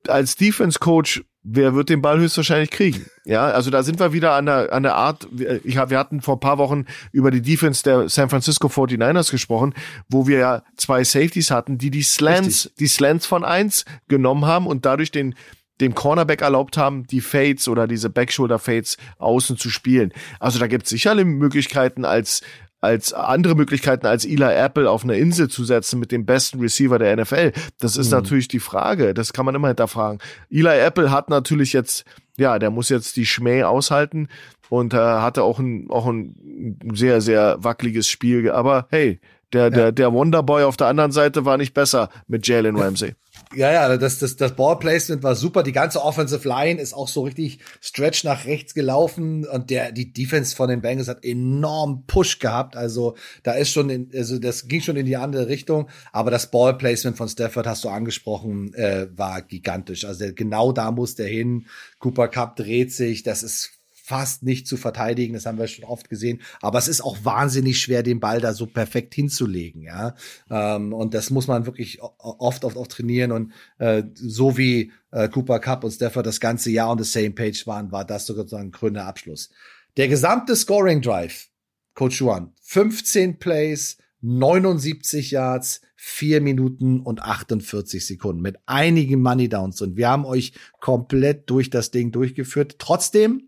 Als 0.08 0.36
Defense 0.36 0.78
Coach 0.78 1.24
wer 1.44 1.76
wird 1.76 1.90
den 1.90 2.02
Ball 2.02 2.20
höchstwahrscheinlich 2.20 2.72
kriegen? 2.72 3.06
Ja, 3.26 3.46
also 3.46 3.70
da 3.70 3.84
sind 3.84 4.00
wir 4.00 4.14
wieder 4.14 4.34
an 4.34 4.46
der, 4.46 4.74
an 4.74 4.84
der 4.84 4.96
Art, 4.96 5.28
ich 5.64 5.76
wir 5.76 6.00
hatten 6.00 6.22
vor 6.22 6.40
paar 6.40 6.58
Wochen 6.58 6.86
über 7.12 7.32
die 7.32 7.42
Defense 7.42 7.84
der 7.84 8.10
San 8.10 8.30
Francisco 8.30 8.68
49ers 8.68 9.32
gesprochen, 9.32 9.74
wo 10.10 10.28
wir 10.28 10.40
ja 10.40 10.64
zwei 10.78 11.04
Safeties 11.04 11.52
hatten, 11.52 11.78
die 11.78 11.92
die 11.92 12.04
Slants, 12.04 12.66
Richtig. 12.66 12.76
die 12.78 12.88
Slants 12.88 13.26
von 13.26 13.44
eins 13.44 13.86
genommen 14.08 14.46
haben 14.46 14.68
und 14.68 14.86
dadurch 14.86 15.12
den, 15.12 15.36
dem 15.82 15.96
Cornerback 15.96 16.42
erlaubt 16.42 16.78
haben, 16.78 17.06
die 17.08 17.22
Fades 17.22 17.68
oder 17.68 17.88
diese 17.88 18.10
Backshoulder 18.10 18.60
Fades 18.60 18.98
außen 19.18 19.58
zu 19.58 19.70
spielen. 19.70 20.14
Also 20.40 20.60
da 20.60 20.68
gibt 20.68 20.86
es 20.86 20.90
sicherlich 20.90 21.26
Möglichkeiten 21.26 22.06
als 22.06 22.42
als 22.84 23.14
andere 23.14 23.56
Möglichkeiten 23.56 24.06
als 24.06 24.26
Eli 24.26 24.44
Apple 24.44 24.90
auf 24.92 25.06
eine 25.06 25.18
Insel 25.18 25.48
zu 25.48 25.64
setzen 25.64 26.02
mit 26.02 26.12
dem 26.12 26.26
besten 26.26 26.60
Receiver 26.60 27.00
der 27.00 27.16
NFL. 27.16 27.54
Das 27.80 27.96
ist 27.96 28.08
mhm. 28.08 28.18
natürlich 28.18 28.50
die 28.50 28.60
Frage. 28.60 29.14
Das 29.14 29.32
kann 29.32 29.46
man 29.46 29.56
immer 29.56 29.70
hinterfragen. 29.70 30.20
Eli 30.52 30.80
Apple 30.80 31.10
hat 31.10 31.30
natürlich 31.30 31.72
jetzt, 31.72 32.04
ja, 32.38 32.60
der 32.60 32.72
muss 32.72 32.90
jetzt 32.90 33.16
die 33.16 33.26
Schmäh 33.26 33.64
aushalten 33.64 34.28
und 34.68 34.94
äh, 34.94 34.98
hatte 34.98 35.44
auch 35.44 35.60
ein, 35.60 35.88
auch 35.90 36.08
ein 36.08 36.78
sehr, 36.94 37.22
sehr 37.22 37.56
wackeliges 37.60 38.10
Spiel. 38.10 38.52
Aber 38.52 38.88
hey, 38.90 39.22
der, 39.54 39.64
ja. 39.64 39.70
der, 39.70 39.92
der 39.94 40.12
Wonderboy 40.12 40.64
auf 40.64 40.76
der 40.76 40.88
anderen 40.88 41.14
Seite 41.14 41.46
war 41.46 41.58
nicht 41.58 41.74
besser 41.74 42.10
mit 42.28 42.46
Jalen 42.48 42.76
Ramsey. 42.80 43.14
Ja, 43.56 43.72
ja, 43.72 43.98
das, 43.98 44.20
das, 44.20 44.36
das 44.36 44.56
Ballplacement 44.56 45.22
war 45.22 45.36
super. 45.36 45.64
Die 45.64 45.72
ganze 45.72 46.02
Offensive 46.04 46.48
Line 46.48 46.82
ist 46.82 46.94
auch 46.94 47.08
so 47.08 47.22
richtig 47.22 47.60
Stretch 47.82 48.24
nach 48.24 48.46
rechts 48.46 48.74
gelaufen 48.74 49.46
und 49.46 49.70
der, 49.70 49.92
die 49.92 50.12
Defense 50.12 50.56
von 50.56 50.70
den 50.70 50.82
Bengals 50.82 51.08
hat 51.08 51.24
enorm 51.24 52.06
Push 52.08 52.40
gehabt. 52.40 52.76
Also 52.76 53.16
da 53.44 53.54
ist 53.54 53.72
schon, 53.72 53.90
in, 53.90 54.10
also 54.16 54.40
das 54.40 54.68
ging 54.68 54.82
schon 54.82 54.96
in 54.96 55.06
die 55.06 55.18
andere 55.18 55.48
Richtung. 55.48 55.90
Aber 56.12 56.32
das 56.32 56.50
Ballplacement 56.50 57.18
von 57.18 57.30
Stafford 57.30 57.68
hast 57.68 57.84
du 57.84 57.90
angesprochen, 57.90 58.74
äh, 58.74 59.08
war 59.16 59.42
gigantisch. 59.42 60.06
Also 60.06 60.26
genau 60.34 60.72
da 60.72 60.92
muss 60.92 61.16
der 61.16 61.28
hin. 61.28 61.68
Cooper 62.00 62.30
Cup 62.30 62.56
dreht 62.56 62.92
sich. 62.92 63.24
Das 63.24 63.44
ist 63.44 63.83
fast 64.06 64.44
nicht 64.44 64.68
zu 64.68 64.76
verteidigen. 64.76 65.34
Das 65.34 65.46
haben 65.46 65.58
wir 65.58 65.68
schon 65.68 65.86
oft 65.86 66.10
gesehen. 66.10 66.42
Aber 66.62 66.78
es 66.78 66.90
ist 66.90 67.02
auch 67.02 67.24
wahnsinnig 67.24 67.80
schwer, 67.80 68.04
den 68.04 68.20
Ball 68.20 68.42
da 68.42 68.54
so 68.54 68.66
perfekt 68.66 69.16
hinzulegen. 69.16 69.82
Ja, 69.82 70.16
ähm, 70.50 70.92
und 70.92 71.14
das 71.14 71.30
muss 71.30 71.48
man 71.48 71.66
wirklich 71.66 72.02
oft, 72.02 72.66
oft, 72.66 72.76
oft 72.76 72.92
trainieren. 72.92 73.32
Und 73.32 73.54
äh, 73.78 74.04
so 74.14 74.58
wie 74.58 74.92
äh, 75.12 75.30
Cooper 75.30 75.60
Cup 75.60 75.86
und 75.86 75.92
Stafford 75.92 76.26
das 76.26 76.42
ganze 76.42 76.70
Jahr 76.70 76.92
on 76.92 77.02
the 77.02 77.10
same 77.10 77.32
page 77.32 77.66
waren, 77.66 77.94
war 77.94 78.04
das 78.04 78.26
sozusagen 78.26 78.68
ein 78.68 78.72
grüner 78.72 79.06
Abschluss. 79.06 79.50
Der 79.96 80.10
gesamte 80.10 80.58
Scoring 80.58 81.02
Drive, 81.02 81.48
Coach 81.94 82.20
Juan, 82.20 82.52
15 82.62 83.40
Plays, 83.40 83.98
79 84.20 85.32
Yards, 85.32 85.80
4 85.96 86.42
Minuten 86.42 87.00
und 87.00 87.22
48 87.22 88.06
Sekunden 88.06 88.42
mit 88.42 88.58
einigen 88.66 89.22
Money 89.22 89.48
Downs 89.48 89.80
und 89.82 89.96
wir 89.96 90.10
haben 90.10 90.26
euch 90.26 90.52
komplett 90.82 91.50
durch 91.50 91.70
das 91.70 91.92
Ding 91.92 92.12
durchgeführt. 92.12 92.76
Trotzdem 92.80 93.48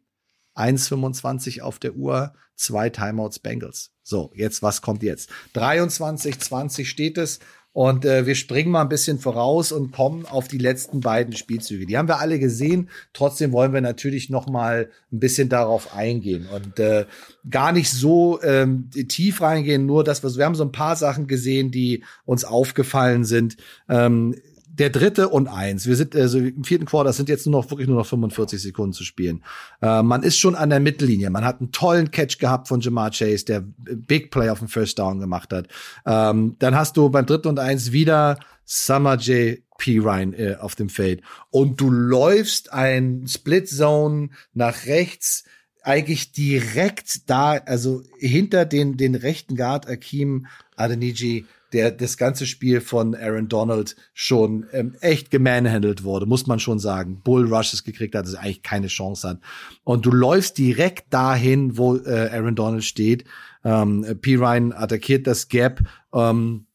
1,25 0.56 1.62
auf 1.62 1.80
der 1.80 1.96
Uhr, 1.96 2.34
zwei 2.56 2.90
Timeouts 2.90 3.40
Bengals. 3.40 3.92
So, 4.04 4.32
jetzt, 4.36 4.62
was 4.62 4.82
kommt 4.82 5.04
jetzt? 5.04 5.30
23, 5.54 6.40
20 6.40 6.90
steht 6.90 7.18
es. 7.18 7.40
Und 7.76 8.06
äh, 8.06 8.26
wir 8.26 8.36
springen 8.36 8.72
mal 8.72 8.84
ein 8.84 8.88
bisschen 8.90 9.20
voraus 9.20 9.74
und 9.74 9.92
kommen 9.92 10.26
auf 10.26 10.48
die 10.48 10.60
letzten 10.60 11.02
beiden 11.02 11.36
Spielzüge. 11.36 11.86
Die 11.86 11.98
haben 11.98 12.08
wir 12.08 12.22
alle 12.22 12.40
gesehen. 12.40 12.90
Trotzdem 13.12 13.52
wollen 13.52 13.74
wir 13.74 13.82
natürlich 13.82 14.30
noch 14.30 14.48
mal 14.48 14.90
ein 15.12 15.20
bisschen 15.20 15.50
darauf 15.50 15.94
eingehen 15.94 16.48
und 16.48 16.80
äh, 16.80 17.06
gar 17.50 17.74
nicht 17.74 17.92
so 17.92 18.42
ähm, 18.44 18.90
tief 19.10 19.42
reingehen. 19.42 19.86
Nur, 19.86 20.06
dass 20.06 20.24
wir, 20.24 20.34
wir 20.38 20.46
haben 20.46 20.56
so 20.56 20.64
ein 20.64 20.72
paar 20.72 20.96
Sachen 20.96 21.28
gesehen, 21.28 21.70
die 21.70 22.06
uns 22.24 22.46
aufgefallen 22.46 23.26
sind. 23.26 23.58
Ähm, 23.90 24.36
der 24.78 24.90
dritte 24.90 25.30
und 25.30 25.48
eins. 25.48 25.86
Wir 25.88 25.96
sind 25.96 26.16
also 26.16 26.38
im 26.38 26.64
vierten 26.64 26.86
Quarter 26.86 27.14
sind 27.14 27.30
jetzt 27.30 27.46
nur 27.46 27.62
noch 27.62 27.70
wirklich 27.72 27.88
nur 27.88 27.98
noch 27.98 28.06
45 28.06 28.62
Sekunden 28.62 28.94
zu 28.94 29.04
spielen. 29.04 29.44
Äh, 29.82 30.04
man 30.04 30.24
ist 30.24 30.38
schon 30.38 30.56
an 30.56 30.70
der 30.70 30.80
Mittellinie. 30.80 31.30
Man 31.30 31.46
hat 31.46 31.62
einen 31.62 31.72
tollen 31.72 32.12
Catch 32.12 32.40
gehabt 32.40 32.68
von 32.68 32.82
Jamar 32.82 33.12
Chase, 33.12 33.46
der 33.46 33.62
Big 33.62 34.32
Play 34.32 34.50
auf 34.50 34.60
dem 34.60 34.68
First 34.68 35.00
Down 35.00 35.20
gemacht 35.20 35.54
hat. 35.54 35.68
Ähm, 36.06 36.56
dann 36.60 36.76
hast 36.76 36.98
du 36.98 37.10
beim 37.10 37.26
dritten 37.26 37.48
und 37.48 37.60
eins 37.60 37.92
wieder 37.92 38.38
Summer 38.66 39.16
J. 39.16 39.60
P. 39.78 40.00
Ryan 40.00 40.34
äh, 40.34 40.56
auf 40.60 40.76
dem 40.76 40.90
Feld 40.90 41.22
und 41.52 41.80
du 41.80 41.90
läufst 41.92 42.72
ein 42.72 43.26
Split 43.28 43.70
Zone 43.70 44.30
nach 44.54 44.86
rechts 44.86 45.44
eigentlich 45.84 46.32
direkt 46.32 47.30
da, 47.30 47.58
also 47.58 48.02
hinter 48.18 48.66
den 48.66 48.98
den 48.98 49.16
rechten 49.16 49.56
Guard 49.56 49.88
Akeem 49.88 50.48
Adeniji 50.76 51.46
der 51.76 51.92
das 51.92 52.16
ganze 52.16 52.48
Spiel 52.48 52.80
von 52.80 53.14
Aaron 53.16 53.50
Donald 53.50 53.98
schon 54.14 54.66
ähm, 54.72 54.96
echt 55.02 55.30
gemanhandelt 55.30 56.06
wurde, 56.06 56.26
muss 56.26 56.48
man 56.48 56.60
schon 56.60 56.80
sagen. 56.80 57.22
Bull 57.22 57.54
Rushes 57.54 57.84
gekriegt 57.84 58.16
hat, 58.16 58.26
dass 58.26 58.36
er 58.36 58.44
eigentlich 58.44 58.64
keine 58.64 58.88
Chance 58.88 59.28
hat. 59.28 59.40
Und 59.84 60.06
du 60.06 60.12
läufst 60.12 60.58
direkt 60.58 61.14
dahin, 61.14 61.78
wo 61.78 61.98
äh, 61.98 62.30
Aaron 62.32 62.56
Donald 62.56 62.86
steht. 62.86 63.26
Ähm, 63.66 64.06
P. 64.22 64.36
Ryan 64.36 64.72
attackiert 64.72 65.28
das 65.28 65.50
Gap. 65.50 65.82
Ähm, 66.14 66.68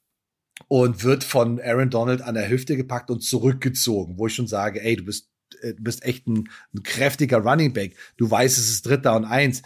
und 0.68 1.02
wird 1.02 1.24
von 1.24 1.58
Aaron 1.58 1.88
Donald 1.88 2.20
an 2.20 2.34
der 2.34 2.50
Hüfte 2.50 2.76
gepackt 2.76 3.10
und 3.10 3.24
zurückgezogen, 3.24 4.18
wo 4.18 4.26
ich 4.26 4.34
schon 4.34 4.46
sage, 4.46 4.84
ey, 4.84 4.96
du 4.96 5.04
bist 5.04 5.30
äh, 5.62 5.72
du 5.74 5.82
bist 5.82 6.04
echt 6.04 6.26
ein, 6.28 6.50
ein 6.74 6.82
kräftiger 6.82 7.38
Running 7.38 7.72
Back. 7.72 7.96
Du 8.18 8.30
weißt, 8.30 8.58
es 8.58 8.68
ist 8.68 8.86
Dritter 8.86 9.16
und 9.16 9.24
Eins. 9.24 9.62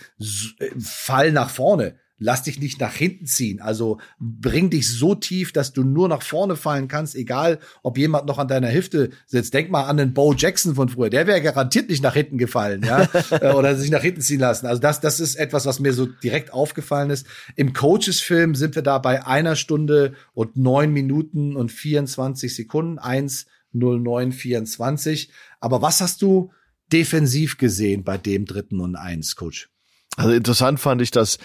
Äh, 0.60 0.70
fall 0.78 1.32
nach 1.32 1.50
vorne 1.50 1.96
lass 2.18 2.44
dich 2.44 2.60
nicht 2.60 2.80
nach 2.80 2.94
hinten 2.94 3.26
ziehen. 3.26 3.60
Also 3.60 3.98
bring 4.18 4.70
dich 4.70 4.88
so 4.88 5.14
tief, 5.14 5.52
dass 5.52 5.72
du 5.72 5.82
nur 5.82 6.08
nach 6.08 6.22
vorne 6.22 6.56
fallen 6.56 6.88
kannst, 6.88 7.14
egal 7.14 7.58
ob 7.82 7.98
jemand 7.98 8.26
noch 8.26 8.38
an 8.38 8.48
deiner 8.48 8.72
Hüfte 8.72 9.10
sitzt. 9.26 9.52
Denk 9.52 9.70
mal 9.70 9.84
an 9.84 9.96
den 9.96 10.14
Bo 10.14 10.32
Jackson 10.32 10.74
von 10.74 10.88
früher. 10.88 11.10
Der 11.10 11.26
wäre 11.26 11.42
garantiert 11.42 11.90
nicht 11.90 12.02
nach 12.02 12.14
hinten 12.14 12.38
gefallen, 12.38 12.82
ja, 12.84 13.08
äh, 13.30 13.52
oder 13.52 13.76
sich 13.76 13.90
nach 13.90 14.02
hinten 14.02 14.20
ziehen 14.20 14.40
lassen. 14.40 14.66
Also 14.66 14.80
das, 14.80 15.00
das 15.00 15.20
ist 15.20 15.36
etwas, 15.36 15.66
was 15.66 15.80
mir 15.80 15.92
so 15.92 16.06
direkt 16.06 16.52
aufgefallen 16.52 17.10
ist. 17.10 17.26
Im 17.56 17.72
Coaches-Film 17.72 18.54
sind 18.54 18.76
wir 18.76 18.82
da 18.82 18.98
bei 18.98 19.26
einer 19.26 19.56
Stunde 19.56 20.14
und 20.32 20.56
neun 20.56 20.92
Minuten 20.92 21.56
und 21.56 21.72
24 21.72 22.54
Sekunden. 22.54 22.98
1:09:24. 22.98 25.28
Aber 25.60 25.82
was 25.82 26.00
hast 26.00 26.22
du 26.22 26.52
defensiv 26.92 27.58
gesehen 27.58 28.04
bei 28.04 28.18
dem 28.18 28.44
dritten 28.44 28.80
und 28.80 28.96
eins, 28.96 29.36
Coach? 29.36 29.70
Also 30.16 30.32
interessant 30.32 30.78
fand 30.78 31.02
ich, 31.02 31.10
dass 31.10 31.38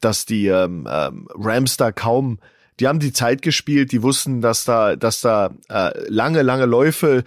dass 0.00 0.26
die 0.26 0.46
ähm, 0.46 0.86
ähm, 0.90 1.28
Rams 1.34 1.76
da 1.76 1.92
kaum, 1.92 2.38
die 2.78 2.88
haben 2.88 2.98
die 2.98 3.12
Zeit 3.12 3.42
gespielt, 3.42 3.92
die 3.92 4.02
wussten, 4.02 4.40
dass 4.40 4.64
da, 4.64 4.96
dass 4.96 5.20
da 5.20 5.54
äh, 5.68 5.92
lange, 6.08 6.42
lange 6.42 6.66
Läufe 6.66 7.24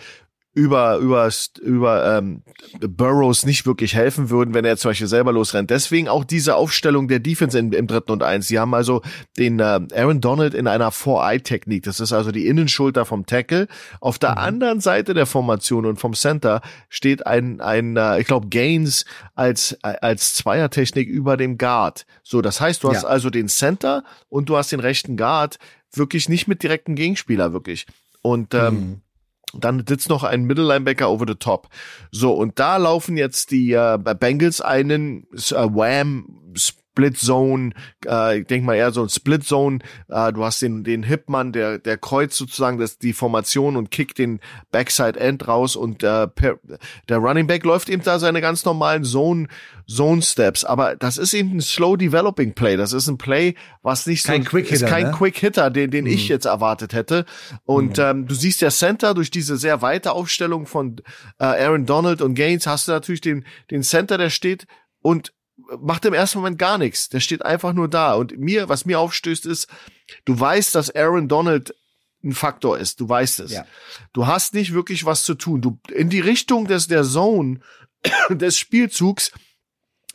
über 0.53 0.97
über 0.97 1.29
über 1.61 2.17
ähm, 2.17 2.41
Burrows 2.79 3.45
nicht 3.45 3.65
wirklich 3.67 3.93
helfen 3.93 4.29
würden, 4.29 4.53
wenn 4.53 4.65
er 4.65 4.77
zum 4.77 4.89
Beispiel 4.89 5.07
selber 5.07 5.31
losrennt. 5.31 5.69
Deswegen 5.69 6.07
auch 6.07 6.23
diese 6.23 6.55
Aufstellung 6.55 7.07
der 7.07 7.19
Defense 7.19 7.57
in, 7.57 7.71
im 7.71 7.85
dritten 7.85 8.11
und 8.11 8.23
eins. 8.23 8.47
Sie 8.47 8.57
haben 8.57 8.73
also 8.73 9.01
den 9.37 9.59
äh, 9.59 9.79
Aaron 9.93 10.21
Donald 10.21 10.55
in 10.55 10.67
einer 10.67 10.91
Four-Eye-Technik. 10.91 11.83
Das 11.83 11.99
ist 11.99 12.13
also 12.13 12.31
die 12.31 12.47
Innenschulter 12.47 13.05
vom 13.05 13.27
Tackle. 13.27 13.67
Auf 14.01 14.17
der 14.17 14.31
mhm. 14.31 14.37
anderen 14.37 14.81
Seite 14.81 15.13
der 15.13 15.27
Formation 15.27 15.85
und 15.85 15.99
vom 15.99 16.13
Center 16.13 16.61
steht 16.89 17.27
ein 17.27 17.61
ein 17.61 17.95
äh, 17.95 18.19
ich 18.19 18.25
glaube 18.25 18.47
Gaines 18.47 19.05
als 19.35 19.77
als 19.83 20.33
Zweiertechnik 20.33 21.07
über 21.07 21.37
dem 21.37 21.59
Guard. 21.59 22.05
So, 22.23 22.41
das 22.41 22.59
heißt, 22.59 22.83
du 22.83 22.89
hast 22.89 23.03
ja. 23.03 23.09
also 23.09 23.29
den 23.29 23.49
Center 23.49 24.03
und 24.29 24.49
du 24.49 24.57
hast 24.57 24.71
den 24.71 24.79
rechten 24.79 25.15
Guard 25.15 25.59
wirklich 25.93 26.27
nicht 26.27 26.47
mit 26.47 26.63
direkten 26.63 26.95
Gegenspieler 26.95 27.53
wirklich. 27.53 27.85
Und 28.21 28.53
ähm, 28.53 28.73
mhm. 28.73 29.01
Dann 29.53 29.83
sitzt 29.87 30.09
noch 30.09 30.23
ein 30.23 30.43
Middle 30.43 30.65
Linebacker 30.65 31.09
over 31.09 31.25
the 31.27 31.35
top. 31.35 31.69
So, 32.11 32.33
und 32.33 32.59
da 32.59 32.77
laufen 32.77 33.17
jetzt 33.17 33.51
die 33.51 33.73
äh, 33.73 33.97
Bengals 33.97 34.61
einen 34.61 35.23
äh, 35.33 35.55
Wham 35.55 36.38
Split 36.99 37.17
Zone, 37.17 37.71
äh, 38.05 38.39
ich 38.39 38.47
denke 38.47 38.65
mal 38.65 38.75
eher 38.75 38.91
so 38.91 39.01
ein 39.01 39.09
Split 39.09 39.45
Zone. 39.45 39.79
Äh, 40.09 40.33
du 40.33 40.43
hast 40.43 40.61
den 40.61 40.83
den 40.83 41.03
Hipman, 41.03 41.53
der 41.53 41.79
der 41.79 41.97
kreuzt 41.97 42.35
sozusagen 42.35 42.77
das 42.77 42.97
die 42.97 43.13
Formation 43.13 43.77
und 43.77 43.89
kickt 43.89 44.17
den 44.17 44.41
Backside 44.71 45.17
End 45.17 45.47
raus 45.47 45.77
und 45.77 46.03
äh, 46.03 46.27
per, 46.27 46.59
der 47.07 47.17
Running 47.19 47.47
Back 47.47 47.63
läuft 47.63 47.87
eben 47.87 48.03
da 48.03 48.19
seine 48.19 48.41
ganz 48.41 48.65
normalen 48.65 49.05
Zone 49.05 49.47
Zone 49.87 50.21
Steps, 50.21 50.65
aber 50.65 50.97
das 50.97 51.17
ist 51.17 51.33
eben 51.33 51.55
ein 51.55 51.61
slow 51.61 51.95
developing 51.95 52.53
Play. 52.53 52.75
Das 52.75 52.91
ist 52.91 53.07
ein 53.07 53.17
Play, 53.17 53.55
was 53.81 54.05
nicht 54.05 54.25
kein 54.25 54.43
so 54.43 54.49
Quick 54.49 54.67
-Hitter, 54.67 54.73
ist 54.73 54.85
kein 54.85 55.05
ne? 55.05 55.11
Quick 55.11 55.37
Hitter, 55.37 55.69
den 55.69 55.89
den 55.89 56.03
mhm. 56.03 56.11
ich 56.11 56.27
jetzt 56.27 56.45
erwartet 56.45 56.93
hätte. 56.93 57.25
Und 57.63 57.97
mhm. 57.97 58.03
ähm, 58.03 58.27
du 58.27 58.35
siehst 58.35 58.61
der 58.61 58.71
Center 58.71 59.13
durch 59.13 59.31
diese 59.31 59.55
sehr 59.55 59.81
weite 59.81 60.11
Aufstellung 60.11 60.65
von 60.65 60.97
äh, 61.39 61.45
Aaron 61.45 61.85
Donald 61.85 62.21
und 62.21 62.35
Gaines 62.35 62.67
hast 62.67 62.89
du 62.89 62.91
natürlich 62.91 63.21
den 63.21 63.45
den 63.71 63.83
Center, 63.83 64.17
der 64.17 64.29
steht 64.29 64.67
und 65.01 65.31
macht 65.79 66.05
im 66.05 66.13
ersten 66.13 66.39
Moment 66.39 66.57
gar 66.57 66.77
nichts. 66.77 67.09
Der 67.09 67.19
steht 67.19 67.45
einfach 67.45 67.73
nur 67.73 67.87
da. 67.87 68.15
Und 68.15 68.37
mir, 68.37 68.69
was 68.69 68.85
mir 68.85 68.99
aufstößt, 68.99 69.45
ist, 69.45 69.67
du 70.25 70.39
weißt, 70.39 70.73
dass 70.75 70.93
Aaron 70.95 71.27
Donald 71.27 71.73
ein 72.23 72.33
Faktor 72.33 72.77
ist. 72.77 72.99
Du 72.99 73.07
weißt 73.07 73.41
es. 73.41 73.51
Ja. 73.51 73.65
Du 74.13 74.27
hast 74.27 74.53
nicht 74.53 74.73
wirklich 74.73 75.05
was 75.05 75.23
zu 75.23 75.35
tun. 75.35 75.61
Du, 75.61 75.79
in 75.91 76.09
die 76.09 76.19
Richtung 76.19 76.67
des, 76.67 76.87
der 76.87 77.03
Zone, 77.03 77.59
des 78.29 78.57
Spielzugs, 78.57 79.31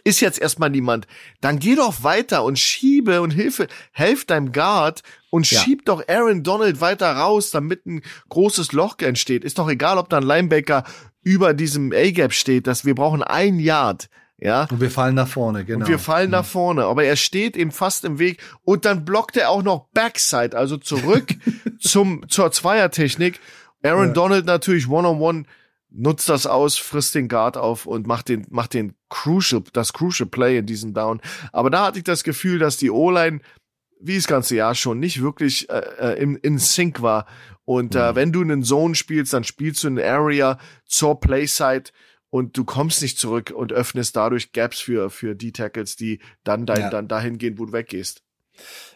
ist 0.05 0.20
jetzt 0.20 0.39
erstmal 0.39 0.68
niemand. 0.68 1.06
Dann 1.40 1.59
geh 1.59 1.76
doch 1.76 2.02
weiter 2.02 2.44
und 2.44 2.59
schiebe 2.59 3.22
und 3.22 3.31
hilfe, 3.31 3.68
helf 3.93 4.26
deinem 4.26 4.52
Guard 4.52 5.02
und 5.31 5.51
ja. 5.51 5.60
schieb 5.60 5.86
doch 5.86 6.06
Aaron 6.06 6.43
Donald 6.43 6.82
weiter 6.82 7.10
raus, 7.10 7.51
damit 7.51 7.86
ein 7.86 8.02
großes 8.28 8.72
Loch 8.72 8.98
entsteht. 8.98 9.44
Ist 9.44 9.59
doch 9.59 9.68
egal, 9.68 9.97
ob 9.97 10.10
da 10.10 10.18
ein 10.18 10.22
Linebacker 10.22 10.85
über 11.22 11.55
diesem 11.55 11.90
A-Gap 11.93 12.35
steht, 12.35 12.66
dass 12.66 12.85
wir 12.85 12.94
brauchen 12.94 13.22
ein 13.22 13.59
Yard. 13.59 14.10
Ja. 14.44 14.68
Und 14.70 14.80
wir 14.82 14.90
fallen 14.90 15.14
nach 15.14 15.26
vorne, 15.26 15.64
genau. 15.64 15.80
Und 15.80 15.88
wir 15.88 15.98
fallen 15.98 16.26
mhm. 16.26 16.32
nach 16.32 16.44
vorne. 16.44 16.84
Aber 16.84 17.02
er 17.02 17.16
steht 17.16 17.56
eben 17.56 17.72
fast 17.72 18.04
im 18.04 18.18
Weg 18.18 18.42
und 18.62 18.84
dann 18.84 19.06
blockt 19.06 19.38
er 19.38 19.48
auch 19.48 19.62
noch 19.62 19.88
Backside, 19.94 20.56
also 20.56 20.76
zurück 20.76 21.34
zum, 21.80 22.28
zur 22.28 22.52
Zweiertechnik. 22.52 23.40
Aaron 23.82 24.08
ja. 24.08 24.12
Donald 24.12 24.44
natürlich 24.44 24.86
one-on-one 24.86 25.38
-on 25.38 25.42
-one, 25.44 25.46
nutzt 25.90 26.28
das 26.28 26.46
aus, 26.46 26.76
frisst 26.76 27.14
den 27.14 27.28
Guard 27.28 27.56
auf 27.56 27.86
und 27.86 28.06
macht 28.06 28.28
den, 28.28 28.46
macht 28.50 28.74
den 28.74 28.94
crucial, 29.08 29.62
das 29.72 29.94
crucial 29.94 30.28
Play 30.28 30.58
in 30.58 30.66
diesem 30.66 30.92
Down. 30.92 31.22
Aber 31.52 31.70
da 31.70 31.86
hatte 31.86 31.98
ich 31.98 32.04
das 32.04 32.22
Gefühl, 32.22 32.58
dass 32.58 32.76
die 32.76 32.90
O-Line, 32.90 33.40
wie 33.98 34.16
das 34.16 34.26
ganze 34.26 34.56
Jahr 34.56 34.74
schon, 34.74 34.98
nicht 34.98 35.22
wirklich 35.22 35.70
äh, 35.70 35.78
äh 35.98 36.22
in, 36.22 36.36
in 36.36 36.58
Sync 36.58 37.00
war. 37.00 37.24
Und 37.64 37.94
äh, 37.94 38.10
mhm. 38.10 38.16
wenn 38.16 38.32
du 38.32 38.42
einen 38.42 38.62
Zone 38.62 38.94
spielst, 38.94 39.32
dann 39.32 39.44
spielst 39.44 39.84
du 39.84 39.88
in 39.88 39.98
Area 39.98 40.58
zur 40.84 41.18
Playside 41.18 41.84
und 42.35 42.56
du 42.56 42.65
kommst 42.65 43.01
nicht 43.01 43.16
zurück 43.16 43.52
und 43.55 43.73
öffnest 43.73 44.16
dadurch 44.16 44.51
Gaps 44.51 44.81
für, 44.81 45.09
für 45.09 45.36
die 45.36 45.52
Tackles, 45.52 45.94
die 45.94 46.19
dann, 46.43 46.66
dein, 46.66 46.81
ja. 46.81 46.90
dann 46.90 47.06
dahin 47.06 47.39
gehen, 47.39 47.61
wo 47.61 47.66
du 47.66 47.73
weggehst. 47.73 48.24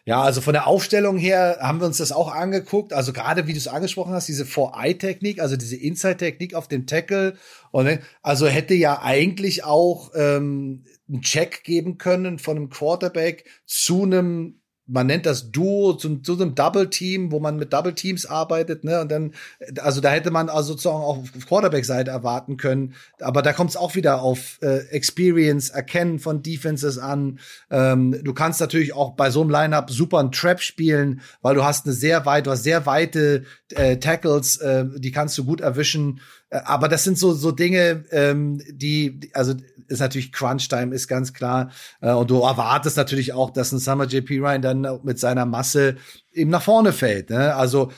Ja, 0.05 0.23
also 0.23 0.41
von 0.41 0.55
der 0.55 0.67
Aufstellung 0.67 1.19
her 1.19 1.59
haben 1.61 1.79
wir 1.79 1.87
uns 1.87 1.99
das 1.99 2.11
auch 2.11 2.35
angeguckt. 2.35 2.93
Also 2.93 3.13
gerade 3.13 3.47
wie 3.47 3.53
du 3.53 3.59
es 3.59 3.69
angesprochen 3.69 4.13
hast, 4.13 4.27
diese 4.27 4.45
Four-Eye-Technik, 4.45 5.41
also 5.41 5.57
diese 5.57 5.77
Inside-Technik 5.77 6.55
auf 6.55 6.67
dem 6.67 6.89
Tackle. 6.89 7.37
Und 7.71 8.01
also 8.23 8.49
hätte 8.49 8.75
ja 8.75 9.03
eigentlich 9.03 9.63
auch 9.63 10.11
ähm, 10.17 10.85
einen 11.09 11.23
Check 11.23 11.63
geben 11.63 11.97
können 11.97 12.41
von 12.41 12.57
einem 12.57 12.71
Quarterback 12.71 13.45
zu 13.67 14.03
einem 14.03 14.58
man 14.89 15.07
nennt 15.07 15.27
das 15.27 15.51
Duo 15.53 15.93
zu, 15.93 16.17
zu 16.17 16.33
einem 16.33 16.55
Double 16.55 16.89
Team, 16.89 17.31
wo 17.31 17.41
man 17.41 17.57
mit 17.57 17.73
Double 17.73 17.95
Teams 17.95 18.27
arbeitet, 18.27 18.85
ne? 18.85 19.01
Und 19.01 19.13
dann, 19.13 19.35
also 19.81 20.01
da 20.01 20.11
hätte 20.11 20.31
man 20.31 20.49
also 20.49 20.73
sozusagen 20.73 20.97
auch 20.97 21.19
auf 21.19 21.47
Quarterback-Seite 21.47 22.11
erwarten 22.11 22.57
können. 22.57 22.95
Aber 23.21 23.43
da 23.43 23.53
kommt 23.53 23.71
es 23.71 23.77
auch 23.77 23.95
wieder 23.95 24.23
auf 24.23 24.59
äh, 24.63 24.79
Experience, 24.91 25.69
Erkennen 25.71 26.19
von 26.19 26.43
Defenses 26.43 26.99
an. 26.99 27.39
Ähm, 27.71 28.19
du 28.25 28.33
kannst 28.33 28.61
natürlich 28.61 28.95
auch 28.95 29.13
bei 29.15 29.31
so 29.31 29.43
einem 29.43 29.51
Lineup 29.51 29.91
super 29.91 30.19
einen 30.19 30.33
Trap 30.33 30.61
spielen, 30.61 31.21
weil 31.43 31.55
du 31.55 31.65
hast 31.65 31.85
eine 31.85 31.95
sehr 31.95 32.25
weit, 32.25 32.47
du 32.47 32.51
hast 32.51 32.65
sehr 32.65 32.87
weite 32.87 33.45
äh, 33.75 33.99
Tackles, 33.99 34.57
äh, 34.57 34.87
die 34.97 35.13
kannst 35.13 35.37
du 35.37 35.45
gut 35.45 35.61
erwischen. 35.61 36.21
Äh, 36.51 36.61
aber 36.65 36.89
das 36.89 37.05
sind 37.05 37.19
so 37.19 37.33
so 37.33 37.53
Dinge, 37.53 38.05
ähm, 38.11 38.63
die 38.71 39.31
also 39.35 39.55
ist 39.89 40.01
natürlich 40.01 40.33
Crunch 40.33 40.69
Time 40.69 40.95
ist 40.95 41.09
ganz 41.09 41.33
klar 41.33 41.71
äh, 42.01 42.13
und 42.13 42.31
du 42.31 42.41
erwartest 42.43 42.97
natürlich 42.97 43.33
auch, 43.33 43.51
dass 43.51 43.73
ein 43.73 43.79
Summer 43.79 44.05
JP 44.05 44.39
Ryan 44.39 44.63
dann 44.63 45.01
mit 45.03 45.19
seiner 45.19 45.47
Masse 45.47 45.97
eben 46.33 46.51
nach 46.51 46.63
vorne 46.63 46.93
fällt. 46.93 47.31
Ne? 47.31 47.55
Also 47.55 47.91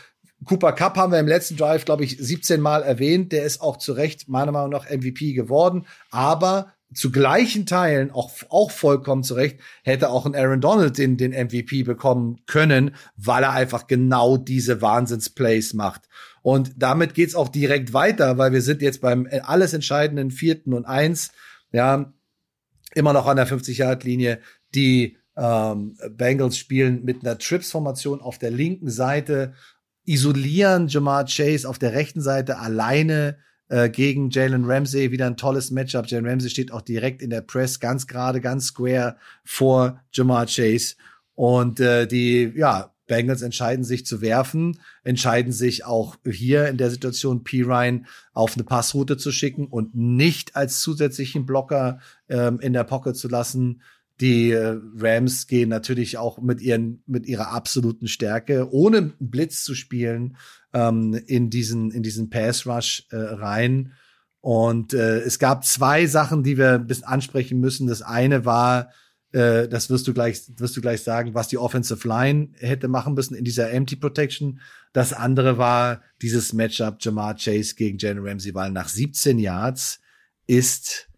Cooper 0.44 0.72
Cup 0.72 0.96
haben 0.96 1.12
wir 1.12 1.20
im 1.20 1.28
letzten 1.28 1.56
Drive, 1.56 1.84
glaube 1.84 2.04
ich, 2.04 2.16
17 2.18 2.60
Mal 2.60 2.82
erwähnt. 2.82 3.32
Der 3.32 3.44
ist 3.44 3.60
auch 3.60 3.76
zu 3.76 3.92
Recht 3.92 4.28
meiner 4.28 4.52
Meinung 4.52 4.70
nach 4.70 4.88
MVP 4.88 5.34
geworden. 5.34 5.86
Aber 6.10 6.72
zu 6.94 7.12
gleichen 7.12 7.66
Teilen, 7.66 8.10
auch, 8.10 8.30
auch 8.48 8.70
vollkommen 8.70 9.22
zu 9.22 9.34
Recht, 9.34 9.60
hätte 9.82 10.10
auch 10.10 10.26
ein 10.26 10.34
Aaron 10.34 10.60
Donald 10.60 10.98
den, 10.98 11.16
den 11.16 11.32
MVP 11.32 11.82
bekommen 11.82 12.40
können, 12.46 12.94
weil 13.16 13.44
er 13.44 13.52
einfach 13.52 13.86
genau 13.86 14.36
diese 14.36 14.82
Wahnsinnsplays 14.82 15.74
macht. 15.74 16.08
Und 16.42 16.72
damit 16.76 17.14
geht's 17.14 17.34
auch 17.34 17.48
direkt 17.48 17.92
weiter, 17.92 18.38
weil 18.38 18.52
wir 18.52 18.62
sind 18.62 18.82
jetzt 18.82 19.00
beim 19.00 19.28
alles 19.42 19.72
entscheidenden 19.74 20.30
vierten 20.30 20.72
und 20.72 20.86
eins, 20.86 21.32
ja, 21.72 22.12
immer 22.94 23.12
noch 23.12 23.26
an 23.26 23.36
der 23.36 23.46
50-Yard-Linie. 23.46 24.40
Die 24.74 25.16
ähm, 25.36 25.96
Bengals 26.10 26.56
spielen 26.56 27.04
mit 27.04 27.22
einer 27.22 27.38
Trips-Formation 27.38 28.20
auf 28.20 28.38
der 28.38 28.50
linken 28.50 28.90
Seite, 28.90 29.54
isolieren 30.04 30.88
Jamar 30.88 31.26
Chase 31.26 31.68
auf 31.68 31.78
der 31.78 31.92
rechten 31.92 32.20
Seite 32.20 32.58
alleine 32.58 33.38
äh, 33.68 33.88
gegen 33.88 34.30
Jalen 34.30 34.64
Ramsey. 34.64 35.12
Wieder 35.12 35.26
ein 35.26 35.36
tolles 35.36 35.70
Matchup. 35.70 36.06
Jalen 36.06 36.26
Ramsey 36.26 36.50
steht 36.50 36.72
auch 36.72 36.82
direkt 36.82 37.22
in 37.22 37.30
der 37.30 37.42
Press, 37.42 37.80
ganz 37.80 38.06
gerade, 38.06 38.40
ganz 38.40 38.66
square 38.66 39.16
vor 39.44 40.00
Jamar 40.12 40.46
Chase. 40.46 40.96
Und 41.34 41.80
äh, 41.80 42.06
die, 42.06 42.52
ja, 42.56 42.92
Bengals 43.10 43.42
entscheiden 43.42 43.84
sich 43.84 44.06
zu 44.06 44.20
werfen, 44.20 44.78
entscheiden 45.02 45.52
sich 45.52 45.84
auch 45.84 46.16
hier 46.24 46.68
in 46.68 46.76
der 46.76 46.90
Situation 46.90 47.42
P. 47.42 47.62
Ryan 47.62 48.06
auf 48.32 48.54
eine 48.54 48.62
Passroute 48.62 49.16
zu 49.16 49.32
schicken 49.32 49.66
und 49.66 49.96
nicht 49.96 50.54
als 50.54 50.80
zusätzlichen 50.80 51.44
Blocker 51.44 51.98
ähm, 52.28 52.60
in 52.60 52.72
der 52.72 52.84
Pocket 52.84 53.16
zu 53.16 53.26
lassen. 53.26 53.82
Die 54.20 54.52
äh, 54.52 54.78
Rams 54.96 55.48
gehen 55.48 55.68
natürlich 55.68 56.18
auch 56.18 56.40
mit 56.40 56.60
ihren 56.60 57.02
mit 57.06 57.26
ihrer 57.26 57.48
absoluten 57.48 58.06
Stärke, 58.06 58.72
ohne 58.72 59.12
Blitz 59.18 59.64
zu 59.64 59.74
spielen, 59.74 60.36
ähm, 60.72 61.14
in 61.26 61.50
diesen 61.50 61.90
in 61.90 62.04
diesen 62.04 62.30
Pass 62.30 62.64
Rush 62.64 63.08
äh, 63.10 63.16
rein. 63.16 63.92
Und 64.40 64.94
äh, 64.94 65.18
es 65.18 65.40
gab 65.40 65.64
zwei 65.64 66.06
Sachen, 66.06 66.44
die 66.44 66.56
wir 66.56 66.74
ein 66.74 66.86
bisschen 66.86 67.08
ansprechen 67.08 67.58
müssen. 67.58 67.88
Das 67.88 68.02
eine 68.02 68.44
war 68.44 68.90
äh, 69.32 69.68
das 69.68 69.90
wirst 69.90 70.08
du 70.08 70.14
gleich, 70.14 70.42
wirst 70.56 70.76
du 70.76 70.80
gleich 70.80 71.02
sagen, 71.02 71.34
was 71.34 71.48
die 71.48 71.58
Offensive 71.58 72.06
Line 72.06 72.50
hätte 72.58 72.88
machen 72.88 73.14
müssen 73.14 73.34
in 73.34 73.44
dieser 73.44 73.70
Empty 73.70 73.96
Protection. 73.96 74.60
Das 74.92 75.12
andere 75.12 75.58
war 75.58 76.02
dieses 76.20 76.52
Matchup 76.52 76.96
Jamar 77.00 77.36
Chase 77.36 77.74
gegen 77.74 77.98
Jalen 77.98 78.26
Ramsey, 78.26 78.54
weil 78.54 78.70
nach 78.70 78.88
17 78.88 79.38
Yards 79.38 80.00
ist 80.46 81.08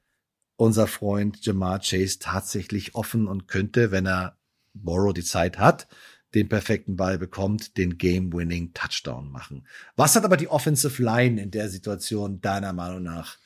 unser 0.56 0.86
Freund 0.86 1.44
Jamar 1.44 1.80
Chase 1.80 2.18
tatsächlich 2.18 2.94
offen 2.94 3.26
und 3.26 3.48
könnte, 3.48 3.90
wenn 3.90 4.06
er 4.06 4.36
Borrow 4.74 5.12
die 5.12 5.24
Zeit 5.24 5.59
hat, 5.59 5.89
den 6.34 6.48
perfekten 6.48 6.97
Ball 6.97 7.18
bekommt, 7.18 7.76
den 7.76 7.98
Game-Winning 7.98 8.72
Touchdown 8.72 9.30
machen. 9.30 9.66
Was 9.97 10.16
hat 10.16 10.24
aber 10.24 10.36
die 10.36 10.48
Offensive 10.48 11.02
Line 11.02 11.40
in 11.40 11.51
der 11.51 11.68
Situation 11.68 12.40
deiner 12.40 12.72
Meinung 12.72 13.02
nach 13.02 13.39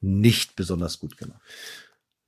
nicht 0.00 0.56
besonders 0.56 0.98
gut 0.98 1.16
gemacht? 1.16 1.40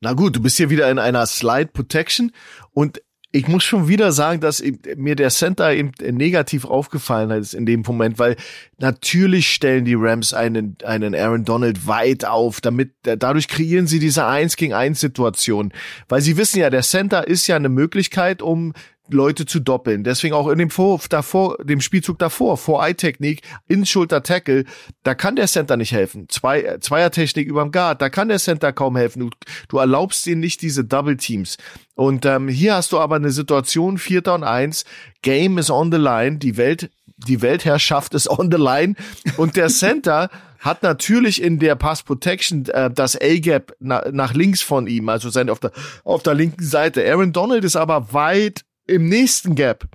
Na 0.05 0.13
gut, 0.13 0.37
du 0.37 0.43
bist 0.43 0.59
hier 0.59 0.69
wieder 0.69 0.91
in 0.91 0.99
einer 0.99 1.25
Slide 1.25 1.69
Protection 1.73 2.31
und 2.73 3.01
ich 3.33 3.49
muss 3.49 3.65
schon 3.65 3.89
wieder 3.89 4.13
sagen, 4.13 4.39
dass 4.39 4.63
mir 4.97 5.17
der 5.17 5.31
Center 5.31 5.73
eben 5.73 5.93
negativ 5.99 6.67
aufgefallen 6.67 7.31
ist 7.31 7.55
in 7.55 7.65
dem 7.65 7.81
Moment, 7.81 8.19
weil 8.19 8.37
natürlich 8.77 9.49
stellen 9.49 9.87
die 9.87 9.95
Rams 9.95 10.35
einen, 10.35 10.77
einen 10.85 11.15
Aaron 11.15 11.47
Donald 11.47 11.87
weit 11.87 12.27
auf, 12.27 12.61
damit, 12.61 12.93
dadurch 13.03 13.49
kreieren 13.49 13.87
sie 13.87 13.99
diese 13.99 14.27
Eins 14.27 14.57
gegen 14.57 14.75
Eins 14.75 15.01
Situation, 15.01 15.73
weil 16.11 16.21
sie 16.21 16.37
wissen 16.37 16.59
ja, 16.59 16.69
der 16.69 16.83
Center 16.83 17.27
ist 17.27 17.47
ja 17.47 17.57
eine 17.57 17.71
Möglichkeit, 17.71 18.43
um 18.43 18.75
Leute 19.09 19.45
zu 19.45 19.61
doppeln. 19.61 20.03
Deswegen 20.05 20.35
auch 20.35 20.49
in 20.49 20.59
dem 20.59 20.71
vor, 20.71 21.01
davor, 21.09 21.59
dem 21.63 21.81
Spielzug 21.81 22.19
davor, 22.19 22.57
vor 22.57 22.85
Eye-Technik, 22.85 23.43
in 23.69 23.85
Schulter-Tackle, 23.85 24.65
da 25.03 25.15
kann 25.15 25.37
der 25.37 25.47
Center 25.47 25.77
nicht 25.77 25.93
helfen. 25.93 26.29
Zwei, 26.29 26.79
Zweier-Technik 26.81 27.47
überm 27.47 27.71
Guard, 27.71 28.01
da 28.01 28.09
kann 28.09 28.29
der 28.29 28.39
Center 28.39 28.73
kaum 28.73 28.97
helfen. 28.97 29.21
Du, 29.21 29.31
du 29.69 29.79
erlaubst 29.79 30.27
ihnen 30.27 30.41
nicht 30.41 30.63
diese 30.63 30.85
Double-Teams. 30.85 31.59
Und 31.95 32.25
ähm, 32.25 32.49
hier 32.49 32.75
hast 32.75 32.93
du 32.93 32.99
aber 32.99 33.17
eine 33.17 33.31
Situation, 33.31 33.99
Vierter 33.99 34.35
und 34.35 34.45
Eins, 34.45 34.85
Game 35.23 35.59
is 35.59 35.71
on 35.71 35.93
the 35.93 35.99
line, 35.99 36.39
die 36.39 36.57
Welt, 36.57 36.91
die 37.17 37.43
Weltherrschaft 37.43 38.15
ist 38.15 38.29
on 38.29 38.51
the 38.51 38.59
line 38.59 38.95
und 39.37 39.57
der 39.57 39.69
Center 39.69 40.31
hat 40.59 40.83
natürlich 40.83 41.43
in 41.43 41.59
der 41.59 41.77
Pass 41.77 42.03
Protection 42.03 42.67
äh, 42.67 42.91
das 42.91 43.17
A-Gap 43.21 43.77
na, 43.79 44.03
nach 44.11 44.35
links 44.35 44.63
von 44.63 44.87
ihm, 44.87 45.09
also 45.09 45.29
sein 45.29 45.51
auf 45.51 45.61
der 45.61 45.73
auf 46.05 46.23
der 46.23 46.35
linken 46.35 46.65
Seite. 46.65 47.05
Aaron 47.09 47.33
Donald 47.33 47.65
ist 47.65 47.77
aber 47.77 48.13
weit 48.13 48.65
im 48.87 49.09
nächsten 49.09 49.55
Gap. 49.55 49.89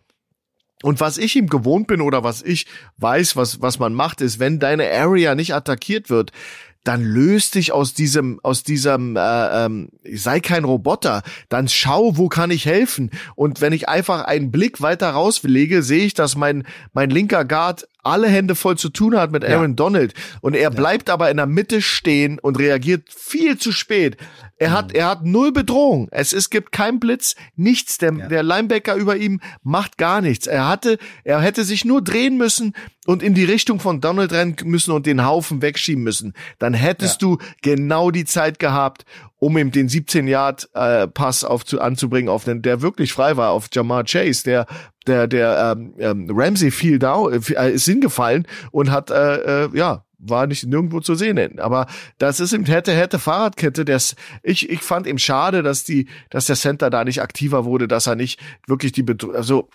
Und 0.81 1.01
was 1.01 1.17
ich 1.17 1.35
ihm 1.35 1.47
gewohnt 1.47 1.87
bin 1.87 1.99
oder 1.99 2.23
was 2.23 2.41
ich 2.41 2.65
weiß, 2.97 3.35
was, 3.35 3.61
was 3.61 3.79
man 3.79 3.93
macht, 3.93 4.21
ist, 4.21 4.39
wenn 4.39 4.59
deine 4.59 4.89
Area 4.89 5.35
nicht 5.35 5.53
attackiert 5.53 6.09
wird, 6.09 6.31
dann 6.85 7.03
löst 7.03 7.55
dich 7.55 7.73
aus 7.73 7.93
diesem, 7.93 8.39
aus 8.41 8.63
diesem, 8.63 9.17
äh, 9.17 9.65
ähm, 9.65 9.89
sei 10.13 10.39
kein 10.39 10.63
Roboter, 10.63 11.23
dann 11.49 11.67
schau, 11.67 12.17
wo 12.17 12.29
kann 12.29 12.51
ich 12.51 12.65
helfen. 12.65 13.11
Und 13.35 13.59
wenn 13.59 13.73
ich 13.73 13.89
einfach 13.89 14.23
einen 14.23 14.51
Blick 14.51 14.81
weiter 14.81 15.09
rauslege, 15.09 15.83
sehe 15.83 16.05
ich, 16.05 16.13
dass 16.13 16.37
mein, 16.37 16.65
mein 16.93 17.09
linker 17.09 17.43
Guard 17.43 17.87
alle 18.03 18.27
Hände 18.27 18.55
voll 18.55 18.77
zu 18.77 18.89
tun 18.89 19.17
hat 19.17 19.31
mit 19.31 19.43
Aaron 19.43 19.71
ja. 19.71 19.75
Donald 19.75 20.13
und 20.41 20.55
er 20.55 20.69
bleibt 20.69 21.09
aber 21.09 21.29
in 21.29 21.37
der 21.37 21.45
Mitte 21.45 21.81
stehen 21.81 22.39
und 22.39 22.57
reagiert 22.57 23.03
viel 23.09 23.57
zu 23.57 23.71
spät. 23.71 24.17
Er 24.57 24.71
hat, 24.71 24.89
mhm. 24.89 24.99
er 24.99 25.07
hat 25.07 25.25
null 25.25 25.53
Bedrohung. 25.53 26.09
Es, 26.11 26.33
es 26.33 26.49
gibt 26.49 26.73
keinen 26.73 26.99
Blitz, 26.99 27.35
nichts. 27.55 27.97
Der, 27.97 28.13
ja. 28.13 28.27
der 28.27 28.43
Linebacker 28.43 28.95
über 28.95 29.15
ihm 29.15 29.39
macht 29.63 29.97
gar 29.97 30.19
nichts. 30.19 30.47
Er 30.47 30.67
hatte, 30.67 30.97
er 31.23 31.39
hätte 31.41 31.63
sich 31.63 31.85
nur 31.85 32.01
drehen 32.01 32.37
müssen 32.37 32.73
und 33.05 33.23
in 33.23 33.33
die 33.33 33.45
Richtung 33.45 33.79
von 33.79 34.01
Donald 34.01 34.33
rennen 34.33 34.55
müssen 34.65 34.91
und 34.91 35.05
den 35.05 35.25
Haufen 35.25 35.61
wegschieben 35.61 36.03
müssen. 36.03 36.33
Dann 36.59 36.73
hättest 36.73 37.21
ja. 37.21 37.29
du 37.29 37.37
genau 37.61 38.11
die 38.11 38.25
Zeit 38.25 38.59
gehabt, 38.59 39.05
um 39.37 39.57
ihm 39.57 39.71
den 39.71 39.87
17 39.87 40.27
Yard 40.27 40.69
äh, 40.73 41.07
Pass 41.07 41.45
auf 41.45 41.65
zu, 41.65 41.79
anzubringen 41.79 42.29
auf 42.29 42.43
den, 42.43 42.61
der 42.61 42.81
wirklich 42.81 43.13
frei 43.13 43.37
war 43.37 43.51
auf 43.51 43.67
Jamar 43.71 44.03
Chase, 44.03 44.43
der 44.43 44.67
der 45.09 45.27
der 45.27 45.75
ähm, 45.77 45.93
ähm, 45.97 46.27
Ramsey 46.29 46.71
fiel 46.71 46.99
da 46.99 47.27
äh, 47.29 47.73
ist 47.73 47.85
hingefallen 47.85 48.47
und 48.71 48.91
hat 48.91 49.09
äh, 49.09 49.65
äh, 49.65 49.69
ja 49.73 50.03
war 50.19 50.47
nicht 50.47 50.65
nirgendwo 50.65 50.99
zu 50.99 51.15
sehen. 51.15 51.59
Aber 51.59 51.87
das 52.17 52.39
ist 52.39 52.53
eben 52.53 52.65
hätte, 52.65 52.91
hätte 52.91 53.19
Fahrradkette. 53.19 53.85
Das, 53.85 54.15
ich, 54.43 54.69
ich 54.69 54.81
fand 54.81 55.07
eben 55.07 55.17
schade, 55.17 55.63
dass 55.63 55.85
die, 55.85 56.07
dass 56.29 56.45
der 56.45 56.57
Center 56.57 56.89
da 56.89 57.05
nicht 57.05 57.21
aktiver 57.21 57.63
wurde, 57.63 57.87
dass 57.87 58.05
er 58.05 58.15
nicht 58.15 58.39
wirklich 58.67 58.91
die, 58.91 59.05
also 59.33 59.69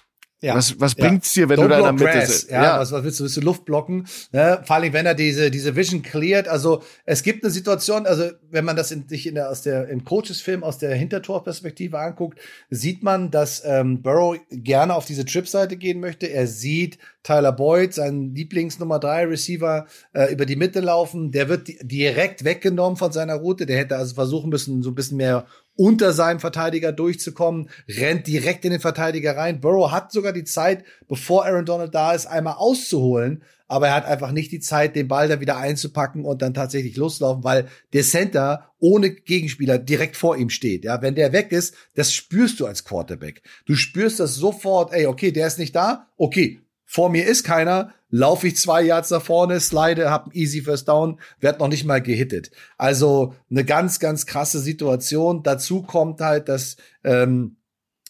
ja. 0.45 0.55
Was, 0.55 0.79
was 0.79 0.95
ja. 0.97 1.07
bringt's 1.07 1.33
dir, 1.33 1.49
wenn 1.49 1.59
Don't 1.59 1.63
du 1.63 1.69
da 1.69 1.79
in 1.79 1.97
der 1.97 2.07
Mitte 2.07 2.27
sitzt? 2.27 2.51
Ja, 2.51 2.63
ja. 2.63 2.79
Was, 2.79 2.93
was 2.93 3.03
willst 3.03 3.19
du? 3.19 3.25
Willst 3.25 3.37
du 3.39 3.41
Luft 3.41 3.65
blocken? 3.65 4.07
Ne? 4.31 4.61
Vor 4.65 4.77
allem, 4.77 4.93
wenn 4.93 5.07
er 5.07 5.15
diese, 5.15 5.51
diese 5.51 5.75
Vision 5.75 6.03
cleart. 6.03 6.49
Also, 6.49 6.83
es 7.07 7.23
gibt 7.23 7.43
eine 7.43 7.51
Situation, 7.51 8.07
also, 8.07 8.31
wenn 8.51 8.65
man 8.65 8.77
das 8.77 8.91
in, 8.91 9.09
sich 9.09 9.27
in 9.27 9.37
der, 9.37 9.49
aus 9.49 9.63
der, 9.63 9.89
im 9.89 10.05
Coaches-Film 10.05 10.63
aus 10.63 10.77
der 10.79 10.95
Hintertorperspektive 10.95 11.99
anguckt, 11.99 12.39
sieht 12.69 13.03
man, 13.03 13.31
dass 13.31 13.63
ähm, 13.65 14.03
Burrow 14.03 14.37
gerne 14.51 14.95
auf 14.95 15.07
diese 15.07 15.25
Trip-Seite 15.25 15.77
gehen 15.77 16.01
möchte. 16.01 16.27
Er 16.27 16.47
sieht 16.47 16.99
Tyler 17.23 17.53
Boyd, 17.53 17.95
sein 17.95 18.35
Lieblings-Nummer 18.35 18.99
3 18.99 19.29
Receiver, 19.29 19.87
äh, 20.13 20.31
über 20.31 20.45
die 20.45 20.57
Mitte 20.57 20.81
laufen. 20.81 21.33
Der 21.33 21.49
wird 21.49 21.69
direkt 21.81 22.45
weggenommen 22.45 22.99
von 22.99 23.13
seiner 23.13 23.37
Route. 23.37 23.65
Der 23.65 23.79
hätte 23.79 23.97
also 23.97 24.15
versuchen 24.15 24.51
müssen, 24.51 24.83
so 24.83 24.91
ein 24.91 24.95
bisschen 24.95 25.17
mehr 25.17 25.47
unter 25.77 26.13
seinem 26.13 26.41
Verteidiger 26.41 26.93
durchzukommen, 26.93 27.69
rennt 27.89 28.27
direkt 28.27 28.65
in 28.65 28.71
den 28.71 28.81
Verteidiger 28.81 29.37
rein. 29.37 29.61
Burrow 29.61 29.91
hat 29.91 30.13
sogar 30.13 30.33
die 30.33 30.45
Zeit, 30.45 30.85
bevor 31.09 31.45
Aaron 31.45 31.67
Donald 31.67 31.95
da 31.95 32.13
ist, 32.13 32.27
einmal 32.27 32.55
auszuholen, 32.55 33.43
aber 33.67 33.89
er 33.89 33.95
hat 33.95 34.05
einfach 34.05 34.31
nicht 34.31 34.53
die 34.53 34.61
Zeit, 34.61 34.95
den 34.95 35.09
Ball 35.09 35.29
da 35.29 35.41
wieder 35.41 35.57
einzupacken 35.57 36.25
und 36.25 36.43
dann 36.43 36.55
tatsächlich 36.55 36.97
loslaufen, 36.97 37.45
weil 37.45 37.69
der 37.93 38.03
Center 38.03 38.71
ohne 38.79 39.11
Gegenspieler 39.11 39.79
direkt 39.79 40.17
vor 40.17 40.37
ihm 40.37 40.51
steht. 40.51 40.85
Ja, 40.85 41.01
wenn 41.03 41.15
der 41.15 41.33
weg 41.33 41.51
ist, 41.51 41.75
das 41.95 42.13
spürst 42.13 42.61
du 42.61 42.67
als 42.67 42.85
Quarterback. 42.85 43.43
Du 43.65 43.75
spürst 43.75 44.21
das 44.21 44.35
sofort, 44.35 44.93
ey, 44.93 45.07
okay, 45.07 45.33
der 45.33 45.47
ist 45.47 45.59
nicht 45.59 45.75
da, 45.75 46.09
okay, 46.17 46.61
vor 46.87 47.11
mir 47.11 47.27
ist 47.27 47.45
keiner, 47.45 47.93
laufe 48.11 48.47
ich 48.47 48.57
zwei 48.57 48.83
Yards 48.83 49.11
nach 49.11 49.23
vorne, 49.23 49.59
slide, 49.59 50.11
hab 50.11 50.35
easy 50.35 50.63
First 50.63 50.89
Down, 50.89 51.19
werd 51.41 51.59
noch 51.61 51.69
nicht 51.69 51.85
mal 51.85 52.01
gehittet. 52.01 52.51
Also 52.79 53.35
eine 53.51 53.65
ganz, 53.65 53.99
ganz 53.99 54.27
krasse 54.27 54.61
Situation. 54.61 55.43
Dazu 55.43 55.83
kommt 55.83 56.21
halt, 56.21 56.49
dass 56.49 56.77
ähm, 57.03 57.57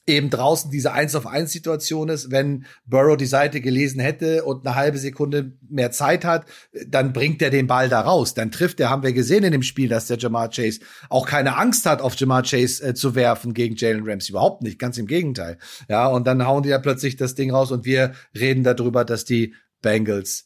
eben 0.07 0.29
draußen 0.29 0.71
diese 0.71 0.93
Eins 0.93 1.15
auf 1.15 1.27
eins 1.27 1.53
Situation 1.53 2.09
ist, 2.09 2.31
wenn 2.31 2.67
Burrow 2.85 3.17
die 3.17 3.27
Seite 3.27 3.61
gelesen 3.61 4.01
hätte 4.01 4.45
und 4.45 4.67
eine 4.67 4.77
halbe 4.77 4.99
Sekunde 4.99 5.57
mehr 5.69 5.91
Zeit 5.93 6.25
hat, 6.25 6.47
dann 6.87 7.13
bringt 7.13 7.41
er 7.41 7.51
den 7.51 7.67
Ball 7.67 7.89
da 7.89 8.01
raus. 8.01 8.35
Dann 8.35 8.51
trifft 8.51 8.81
er, 8.81 8.91
haben 8.91 9.03
wir 9.03 9.13
gesehen 9.13 9.45
in 9.45 9.53
dem 9.53 9.63
Spiel, 9.63 9.89
dass 9.89 10.07
der 10.07 10.19
Jamar 10.19 10.51
Chase 10.51 10.81
auch 11.09 11.27
keine 11.27 11.57
Angst 11.57 11.87
hat, 11.87 12.03
auf 12.03 12.17
Jamar 12.17 12.43
Chase 12.43 12.85
äh, 12.85 12.95
zu 12.95 13.15
werfen 13.15 13.55
gegen 13.55 13.77
Jalen 13.77 14.05
Ramsey. 14.05 14.31
Überhaupt 14.31 14.63
nicht, 14.63 14.79
ganz 14.79 14.99
im 14.99 15.07
Gegenteil. 15.07 15.59
Ja, 15.89 16.07
und 16.09 16.27
dann 16.27 16.47
hauen 16.47 16.63
die 16.63 16.69
ja 16.69 16.79
plötzlich 16.79 17.17
das 17.17 17.35
Ding 17.35 17.51
raus 17.51 17.73
und 17.73 17.85
wir 17.85 18.13
reden 18.35 18.63
darüber, 18.63 19.05
dass 19.05 19.25
die 19.25 19.55
Bengals 19.81 20.45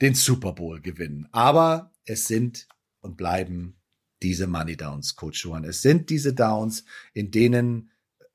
den 0.00 0.14
Super 0.14 0.52
Bowl 0.52 0.80
gewinnen. 0.80 1.28
Aber 1.30 1.92
es 2.06 2.26
sind 2.26 2.68
und 3.00 3.16
bleiben 3.16 3.76
diese 4.22 4.46
Money 4.46 4.76
Downs, 4.76 5.14
Coach 5.16 5.40
Schuhan. 5.40 5.64
Es 5.64 5.82
sind 5.82 6.08
diese 6.08 6.32
Downs, 6.32 6.84
in 7.12 7.30
denen 7.30 7.90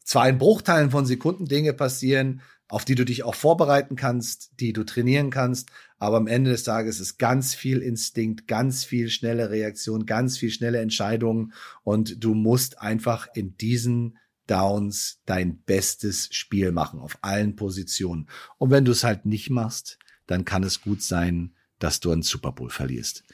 zwar 0.09 0.27
in 0.27 0.39
Bruchteilen 0.39 0.89
von 0.89 1.05
Sekunden 1.05 1.45
Dinge 1.45 1.71
passieren, 1.71 2.41
auf 2.67 2.83
die 2.83 2.95
du 2.95 3.05
dich 3.05 3.21
auch 3.21 3.35
vorbereiten 3.35 3.95
kannst, 3.95 4.49
die 4.59 4.73
du 4.73 4.83
trainieren 4.83 5.29
kannst, 5.29 5.69
aber 5.99 6.17
am 6.17 6.25
Ende 6.25 6.49
des 6.49 6.63
Tages 6.63 6.99
ist 6.99 7.19
ganz 7.19 7.53
viel 7.53 7.77
Instinkt, 7.77 8.47
ganz 8.47 8.83
viel 8.83 9.11
schnelle 9.11 9.51
Reaktion, 9.51 10.07
ganz 10.07 10.39
viel 10.39 10.49
schnelle 10.49 10.79
Entscheidungen 10.79 11.53
und 11.83 12.23
du 12.23 12.33
musst 12.33 12.81
einfach 12.81 13.27
in 13.35 13.55
diesen 13.57 14.17
Downs 14.47 15.21
dein 15.27 15.61
bestes 15.61 16.29
Spiel 16.31 16.71
machen 16.71 16.99
auf 16.99 17.19
allen 17.21 17.55
Positionen. 17.55 18.29
Und 18.57 18.71
wenn 18.71 18.85
du 18.85 18.93
es 18.93 19.03
halt 19.03 19.27
nicht 19.27 19.51
machst, 19.51 19.99
dann 20.25 20.43
kann 20.43 20.63
es 20.63 20.81
gut 20.81 21.03
sein, 21.03 21.53
dass 21.77 21.99
du 21.99 22.11
einen 22.11 22.23
Super 22.23 22.51
Bowl 22.51 22.71
verlierst. 22.71 23.25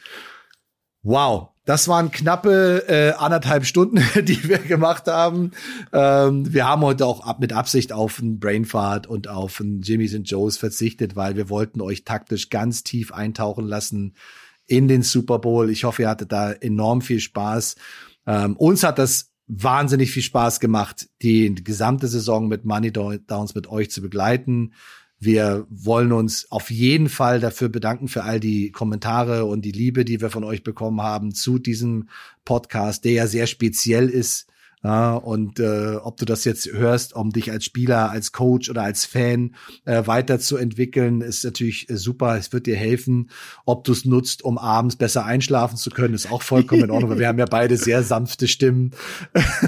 Wow, 1.03 1.55
das 1.65 1.87
waren 1.87 2.11
knappe 2.11 2.85
äh, 2.87 3.11
anderthalb 3.17 3.65
Stunden, 3.65 3.97
die 4.23 4.47
wir 4.47 4.59
gemacht 4.59 5.07
haben. 5.07 5.51
Ähm, 5.91 6.53
wir 6.53 6.67
haben 6.67 6.83
heute 6.83 7.05
auch 7.05 7.25
ab, 7.25 7.39
mit 7.39 7.53
Absicht 7.53 7.91
auf 7.91 8.19
einen 8.19 8.39
Brainfart 8.39 9.07
und 9.07 9.27
auf 9.27 9.59
einen 9.59 9.81
Jimmy's 9.81 10.15
and 10.15 10.29
Joe's 10.29 10.57
verzichtet, 10.57 11.15
weil 11.15 11.35
wir 11.35 11.49
wollten 11.49 11.81
euch 11.81 12.03
taktisch 12.03 12.49
ganz 12.49 12.83
tief 12.83 13.11
eintauchen 13.11 13.65
lassen 13.65 14.13
in 14.67 14.87
den 14.87 15.01
Super 15.01 15.39
Bowl. 15.39 15.69
Ich 15.69 15.83
hoffe, 15.83 16.03
ihr 16.03 16.09
hattet 16.09 16.31
da 16.31 16.51
enorm 16.51 17.01
viel 17.01 17.19
Spaß. 17.19 17.75
Ähm, 18.27 18.55
uns 18.57 18.83
hat 18.83 18.99
das 18.99 19.31
wahnsinnig 19.47 20.11
viel 20.11 20.23
Spaß 20.23 20.59
gemacht, 20.59 21.07
die 21.21 21.53
gesamte 21.55 22.07
Saison 22.07 22.47
mit 22.47 22.65
Money 22.65 22.91
Downs 22.91 23.55
mit 23.55 23.67
euch 23.67 23.91
zu 23.91 24.01
begleiten. 24.01 24.73
Wir 25.26 25.65
wollen 25.69 26.11
uns 26.11 26.52
auf 26.52 26.69
jeden 26.69 27.10
Fall 27.10 27.39
dafür 27.39 27.69
bedanken 27.69 28.07
für 28.07 28.23
all 28.23 28.39
die 28.39 28.72
Kommentare 28.72 29.45
und 29.45 29.64
die 29.64 29.72
Liebe, 29.72 30.06
die 30.06 30.22
wir 30.22 30.30
von 30.30 30.43
euch 30.43 30.64
bekommen 30.64 31.02
haben 31.02 31.34
zu 31.34 31.60
diesem 31.60 32.10
Podcast, 32.45 33.03
der 33.06 33.11
ja 33.14 33.27
sehr 33.27 33.47
speziell 33.47 34.10
ist. 34.10 34.47
Ja, 34.84 35.15
und 35.15 35.60
äh, 35.60 35.95
ob 35.95 36.18
du 36.18 36.26
das 36.26 36.45
jetzt 36.45 36.72
hörst, 36.72 37.15
um 37.15 37.31
dich 37.31 37.49
als 37.49 37.65
Spieler, 37.65 38.11
als 38.11 38.34
Coach 38.34 38.69
oder 38.69 38.84
als 38.84 39.03
Fan 39.03 39.56
äh, 39.85 40.06
weiterzuentwickeln, 40.06 41.22
ist 41.22 41.43
natürlich 41.43 41.89
äh, 41.89 41.97
super. 41.97 42.38
Es 42.38 42.53
wird 42.53 42.68
dir 42.68 42.76
helfen. 42.76 43.31
Ob 43.65 43.84
du 43.84 43.93
es 43.93 44.06
nutzt, 44.06 44.43
um 44.43 44.60
abends 44.60 44.95
besser 44.95 45.26
einschlafen 45.26 45.76
zu 45.76 45.89
können, 45.89 46.14
ist 46.14 46.31
auch 46.31 46.43
vollkommen 46.43 46.84
in 46.84 46.91
Ordnung, 46.91 47.10
weil 47.10 47.18
wir 47.18 47.27
haben 47.27 47.39
ja 47.39 47.47
beide 47.49 47.77
sehr 47.77 48.03
sanfte 48.03 48.47
Stimmen. 48.47 48.91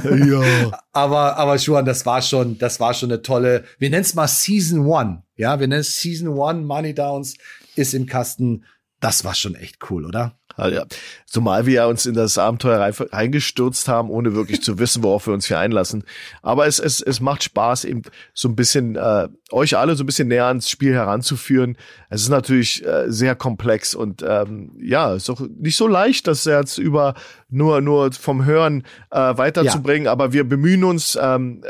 ja. 0.04 0.80
aber, 0.92 1.38
aber 1.38 1.58
Schuhan, 1.58 1.86
das 1.86 2.06
war 2.06 2.22
schon, 2.22 2.60
das 2.60 2.80
war 2.80 2.94
schon 2.94 3.12
eine 3.12 3.24
tolle, 3.24 3.64
wir 3.80 3.90
nennen 3.90 4.04
es 4.04 4.14
mal 4.14 4.28
Season 4.28 4.86
One. 4.86 5.24
Ja, 5.38 5.60
wir 5.60 5.68
nennen 5.68 5.82
es 5.82 6.02
Season 6.02 6.30
One, 6.30 6.62
Money 6.62 6.94
Downs 6.94 7.38
ist 7.76 7.94
im 7.94 8.08
Kasten. 8.08 8.66
Das 9.00 9.24
war 9.24 9.36
schon 9.36 9.56
echt 9.56 9.90
cool, 9.90 10.06
oder? 10.06 10.38
Ja, 10.58 10.86
zumal 11.26 11.66
wir 11.68 11.74
ja 11.74 11.86
uns 11.86 12.06
in 12.06 12.16
das 12.16 12.38
Abenteuer 12.38 12.92
reingestürzt 13.12 13.88
haben, 13.88 14.10
ohne 14.10 14.34
wirklich 14.34 14.64
zu 14.64 14.80
wissen, 14.80 15.04
worauf 15.04 15.28
wir 15.28 15.34
uns 15.34 15.46
hier 15.46 15.60
einlassen. 15.60 16.04
Aber 16.42 16.66
es, 16.66 16.80
es, 16.80 17.00
es 17.00 17.20
macht 17.20 17.44
Spaß, 17.44 17.86
eben 17.86 18.02
so 18.34 18.50
ein 18.50 18.56
bisschen 18.56 18.96
äh, 18.96 19.28
euch 19.52 19.78
alle 19.78 19.96
so 19.96 20.04
ein 20.04 20.08
bisschen 20.08 20.30
näher 20.30 20.46
ans 20.46 20.70
Spiel 20.70 20.94
heranzuführen. 20.94 21.78
Es 22.10 22.22
ist 22.22 22.30
natürlich 22.30 22.84
äh, 22.86 23.06
sehr 23.12 23.36
komplex 23.36 23.94
und 23.94 24.24
ähm, 24.28 24.72
ja, 24.80 25.14
ist 25.14 25.30
auch 25.30 25.42
nicht 25.42 25.78
so 25.78 25.88
leicht, 25.88 26.28
das 26.28 26.46
jetzt 26.46 26.80
über 26.80 27.14
nur 27.50 27.82
nur 27.82 28.12
vom 28.14 28.46
Hören 28.46 28.84
äh, 29.12 29.38
weiterzubringen. 29.38 30.06
Ja. 30.06 30.12
Aber 30.12 30.34
wir 30.34 30.44
bemühen 30.44 30.84
uns. 30.84 31.18
Ähm, 31.22 31.64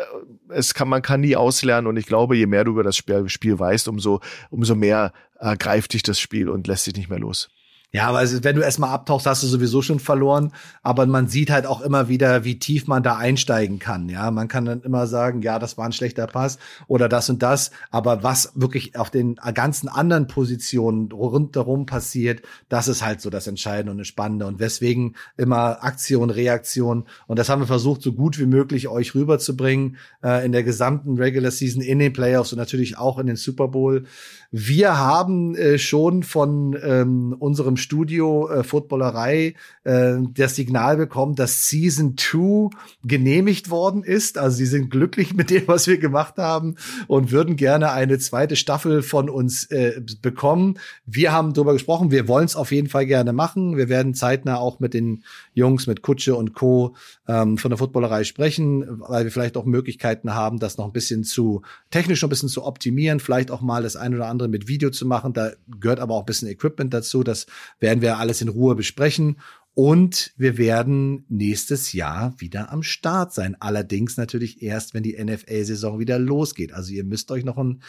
es 0.50 0.74
kann 0.74 0.88
man 0.88 1.02
kann 1.02 1.20
nie 1.20 1.36
auslernen 1.36 1.88
und 1.88 1.98
ich 1.98 2.06
glaube, 2.06 2.38
je 2.38 2.46
mehr 2.46 2.64
du 2.64 2.72
über 2.72 2.84
das 2.84 2.96
Spiel, 2.96 3.28
Spiel 3.28 3.60
weißt, 3.60 3.90
umso 3.90 4.22
umso 4.50 4.76
mehr 4.76 5.12
äh, 5.40 5.58
greift 5.58 5.94
dich 5.94 6.04
das 6.04 6.20
Spiel 6.20 6.50
und 6.50 6.68
lässt 6.68 6.86
sich 6.86 6.96
nicht 6.96 7.10
mehr 7.10 7.20
los. 7.20 7.50
Ja, 7.98 8.14
weil 8.14 8.44
wenn 8.44 8.56
du 8.56 8.62
erstmal 8.62 8.92
abtauchst, 8.92 9.26
hast 9.26 9.42
du 9.42 9.48
sowieso 9.48 9.82
schon 9.82 10.00
verloren. 10.00 10.52
Aber 10.84 11.08
man 11.08 11.28
sieht 11.28 11.50
halt 11.50 11.66
auch 11.66 11.82
immer 11.82 12.08
wieder, 12.10 12.44
wie 12.44 12.60
tief 12.60 12.86
man 12.86 13.02
da 13.02 13.18
einsteigen 13.18 13.80
kann. 13.80 14.08
Ja, 14.08 14.30
man 14.30 14.48
kann 14.48 14.66
dann 14.66 14.84
immer 14.84 15.08
sagen, 15.08 15.42
ja, 15.42 15.58
das 15.58 15.80
war 15.80 15.86
ein 15.86 15.94
schlechter 15.94 16.28
Pass 16.28 16.60
oder 16.88 17.10
das 17.10 17.28
und 17.32 17.42
das. 17.42 17.72
Aber 17.90 18.22
was 18.22 18.52
wirklich 18.54 18.96
auf 18.96 19.10
den 19.10 19.36
ganzen 19.56 19.90
anderen 19.90 20.28
Positionen 20.28 21.12
rundherum 21.12 21.88
passiert, 21.88 22.44
das 22.70 22.88
ist 22.88 23.04
halt 23.04 23.20
so 23.20 23.32
das 23.32 23.48
Entscheidende 23.48 23.92
und 23.92 23.98
das 23.98 24.08
Spannende. 24.08 24.46
Und 24.46 24.60
weswegen 24.60 25.16
immer 25.36 25.84
Aktion, 25.84 26.30
Reaktion. 26.30 27.06
Und 27.26 27.40
das 27.40 27.50
haben 27.50 27.64
wir 27.64 27.68
versucht, 27.68 28.04
so 28.04 28.14
gut 28.14 28.38
wie 28.38 28.46
möglich 28.46 28.90
euch 28.90 29.16
rüberzubringen 29.16 29.98
äh, 30.24 30.46
in 30.46 30.52
der 30.52 30.62
gesamten 30.62 31.18
Regular 31.18 31.50
Season, 31.50 31.82
in 31.82 31.98
den 31.98 32.14
Playoffs 32.14 32.54
und 32.54 32.60
natürlich 32.60 33.00
auch 33.00 33.18
in 33.18 33.26
den 33.26 33.38
Super 33.38 33.68
Bowl. 33.68 34.06
Wir 34.52 34.98
haben 34.98 35.56
äh, 35.56 35.78
schon 35.78 36.24
von 36.24 36.78
ähm, 36.82 37.36
unserem 37.38 37.76
Studio 37.76 38.50
äh, 38.50 38.64
Footballerei 38.64 39.56
äh, 39.84 40.16
das 40.34 40.56
Signal 40.56 40.98
bekommen, 40.98 41.36
dass 41.36 41.68
Season 41.68 42.16
2 42.18 42.70
genehmigt 43.04 43.70
worden 43.70 44.04
ist. 44.04 44.38
Also 44.38 44.58
sie 44.58 44.66
sind 44.66 44.90
glücklich 44.90 45.34
mit 45.36 45.50
dem, 45.50 45.68
was 45.68 45.88
wir 45.88 45.98
gemacht 45.98 46.38
haben 46.38 46.76
und 47.08 47.32
würden 47.32 47.58
gerne 47.58 47.92
eine 47.92 48.20
zweite 48.20 48.56
Staffel 48.56 49.02
von 49.02 49.30
uns 49.30 49.66
äh, 49.66 50.02
bekommen. 50.22 50.80
Wir 51.06 51.34
haben 51.34 51.54
darüber 51.54 51.74
gesprochen, 51.74 52.12
wir 52.12 52.28
wollen 52.28 52.46
es 52.46 52.56
auf 52.56 52.72
jeden 52.72 52.88
Fall 52.88 53.06
gerne 53.06 53.34
machen. 53.34 53.76
Wir 53.76 53.90
werden 53.90 54.14
zeitnah 54.14 54.58
auch 54.58 54.80
mit 54.80 54.94
den 54.94 55.24
Jungs, 55.54 55.88
mit 55.88 56.02
Kutsche 56.02 56.36
und 56.36 56.54
Co. 56.54 56.96
Ähm, 57.28 57.58
von 57.58 57.70
der 57.70 57.78
Footballerei 57.78 58.24
sprechen, 58.24 58.86
weil 59.02 59.26
wir 59.26 59.32
vielleicht 59.32 59.58
auch 59.58 59.66
Möglichkeiten 59.66 60.34
haben, 60.34 60.60
das 60.60 60.78
noch 60.78 60.86
ein 60.86 60.94
bisschen 60.94 61.26
zu 61.26 61.62
technisch 61.92 62.22
noch 62.22 62.28
ein 62.28 62.30
bisschen 62.30 62.48
zu 62.48 62.64
optimieren, 62.64 63.20
vielleicht 63.20 63.52
auch 63.52 63.62
mal 63.62 63.84
das 63.84 63.98
eine 63.98 64.16
oder 64.16 64.28
andere 64.28 64.38
andere 64.38 64.48
mit 64.50 64.68
Video 64.68 64.92
zu 64.92 65.06
machen. 65.06 65.34
Da 65.34 65.52
gehört 65.80 66.00
aber 66.00 66.16
auch 66.16 66.22
ein 66.22 66.26
bisschen 66.26 66.48
Equipment 66.48 66.94
dazu. 66.94 67.24
Das 67.24 67.48
werden 67.80 68.02
wir 68.02 68.18
alles 68.18 68.42
in 68.42 68.50
Ruhe 68.50 68.76
besprechen. 68.76 69.40
Und 69.74 70.34
wir 70.38 70.58
werden 70.58 71.26
nächstes 71.30 71.94
Jahr 71.94 72.34
wieder 72.40 72.72
am 72.72 72.82
Start 72.82 73.34
sein. 73.34 73.56
Allerdings 73.60 74.18
natürlich 74.18 74.64
erst, 74.64 74.96
wenn 74.96 75.04
die 75.04 75.24
NFL-Saison 75.24 76.00
wieder 76.00 76.18
losgeht. 76.18 76.74
Also 76.74 76.92
ihr 76.94 77.04
müsst 77.04 77.30
euch 77.30 77.46
noch 77.46 77.58
ein 77.58 77.82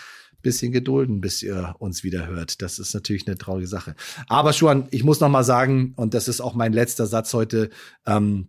bisschen 0.42 0.70
gedulden, 0.70 1.20
bis 1.20 1.42
ihr 1.42 1.74
uns 1.78 2.04
wieder 2.04 2.26
hört. 2.26 2.60
Das 2.60 2.78
ist 2.78 2.92
natürlich 2.92 3.26
eine 3.26 3.38
traurige 3.38 3.66
Sache. 3.66 3.94
Aber 4.28 4.52
Schuan, 4.52 4.86
ich 4.90 5.02
muss 5.02 5.20
noch 5.20 5.30
mal 5.30 5.44
sagen, 5.44 5.94
und 5.96 6.12
das 6.12 6.28
ist 6.28 6.42
auch 6.42 6.54
mein 6.54 6.74
letzter 6.74 7.06
Satz 7.06 7.32
heute, 7.32 7.70
ähm, 8.06 8.48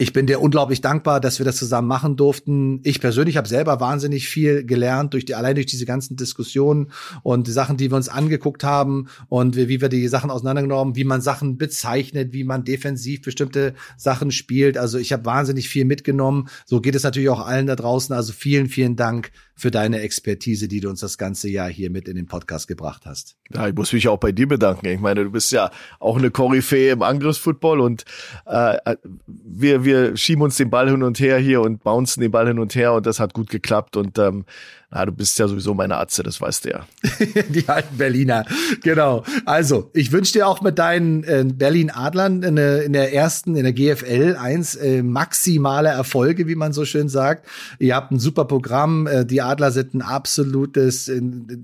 ich 0.00 0.14
bin 0.14 0.26
dir 0.26 0.40
unglaublich 0.40 0.80
dankbar, 0.80 1.20
dass 1.20 1.40
wir 1.40 1.44
das 1.44 1.56
zusammen 1.56 1.86
machen 1.86 2.16
durften. 2.16 2.80
Ich 2.84 3.02
persönlich 3.02 3.36
habe 3.36 3.46
selber 3.46 3.80
wahnsinnig 3.80 4.30
viel 4.30 4.64
gelernt 4.64 5.12
durch 5.12 5.26
die 5.26 5.34
allein 5.34 5.56
durch 5.56 5.66
diese 5.66 5.84
ganzen 5.84 6.16
Diskussionen 6.16 6.90
und 7.22 7.46
die 7.46 7.52
Sachen, 7.52 7.76
die 7.76 7.90
wir 7.90 7.96
uns 7.96 8.08
angeguckt 8.08 8.64
haben 8.64 9.08
und 9.28 9.56
wie, 9.56 9.68
wie 9.68 9.82
wir 9.82 9.90
die 9.90 10.08
Sachen 10.08 10.30
auseinandergenommen, 10.30 10.96
wie 10.96 11.04
man 11.04 11.20
Sachen 11.20 11.58
bezeichnet, 11.58 12.32
wie 12.32 12.44
man 12.44 12.64
defensiv 12.64 13.20
bestimmte 13.20 13.74
Sachen 13.98 14.30
spielt. 14.30 14.78
Also 14.78 14.96
ich 14.96 15.12
habe 15.12 15.26
wahnsinnig 15.26 15.68
viel 15.68 15.84
mitgenommen. 15.84 16.48
So 16.64 16.80
geht 16.80 16.94
es 16.94 17.02
natürlich 17.02 17.28
auch 17.28 17.46
allen 17.46 17.66
da 17.66 17.76
draußen. 17.76 18.16
Also 18.16 18.32
vielen, 18.32 18.68
vielen 18.68 18.96
Dank 18.96 19.30
für 19.60 19.70
deine 19.70 20.00
Expertise, 20.00 20.68
die 20.68 20.80
du 20.80 20.88
uns 20.88 21.00
das 21.00 21.18
ganze 21.18 21.50
Jahr 21.50 21.68
hier 21.68 21.90
mit 21.90 22.08
in 22.08 22.16
den 22.16 22.26
Podcast 22.26 22.66
gebracht 22.66 23.02
hast. 23.04 23.36
Ja, 23.52 23.68
ich 23.68 23.74
muss 23.74 23.92
mich 23.92 24.08
auch 24.08 24.16
bei 24.16 24.32
dir 24.32 24.48
bedanken. 24.48 24.86
Ich 24.86 25.00
meine, 25.00 25.24
du 25.24 25.30
bist 25.30 25.52
ja 25.52 25.70
auch 25.98 26.16
eine 26.16 26.30
Koryphäe 26.30 26.92
im 26.92 27.02
Angriffsfootball 27.02 27.80
und 27.80 28.04
äh, 28.46 28.96
wir, 29.26 29.84
wir 29.84 30.16
schieben 30.16 30.42
uns 30.42 30.56
den 30.56 30.70
Ball 30.70 30.88
hin 30.88 31.02
und 31.02 31.20
her 31.20 31.36
hier 31.36 31.60
und 31.60 31.84
bouncen 31.84 32.22
den 32.22 32.30
Ball 32.30 32.46
hin 32.46 32.58
und 32.58 32.74
her 32.74 32.94
und 32.94 33.04
das 33.04 33.20
hat 33.20 33.34
gut 33.34 33.50
geklappt 33.50 33.98
und 33.98 34.18
ähm, 34.18 34.46
na, 34.92 35.06
du 35.06 35.12
bist 35.12 35.38
ja 35.38 35.46
sowieso 35.46 35.72
meine 35.72 35.98
Atze, 35.98 36.24
das 36.24 36.40
weißt 36.40 36.64
du 36.64 36.70
ja. 36.70 36.86
die 37.48 37.68
alten 37.68 37.96
Berliner, 37.96 38.44
genau. 38.82 39.22
Also, 39.44 39.88
ich 39.94 40.10
wünsche 40.10 40.32
dir 40.32 40.48
auch 40.48 40.62
mit 40.62 40.80
deinen 40.80 41.22
äh, 41.22 41.44
Berlin 41.46 41.90
Adlern 41.90 42.42
in, 42.42 42.56
in, 42.56 42.92
der 42.92 43.14
ersten, 43.14 43.54
in 43.54 43.62
der 43.62 43.72
GFL 43.72 44.36
1 44.36 44.74
äh, 44.76 45.02
maximale 45.04 45.90
Erfolge, 45.90 46.48
wie 46.48 46.56
man 46.56 46.72
so 46.72 46.84
schön 46.84 47.08
sagt. 47.08 47.46
Ihr 47.78 47.94
habt 47.94 48.10
ein 48.10 48.18
super 48.18 48.46
Programm. 48.46 49.06
Äh, 49.06 49.24
die 49.24 49.42
Adler 49.42 49.70
sind 49.70 49.94
ein 49.94 50.02
absolutes 50.02 51.08
äh, 51.08 51.20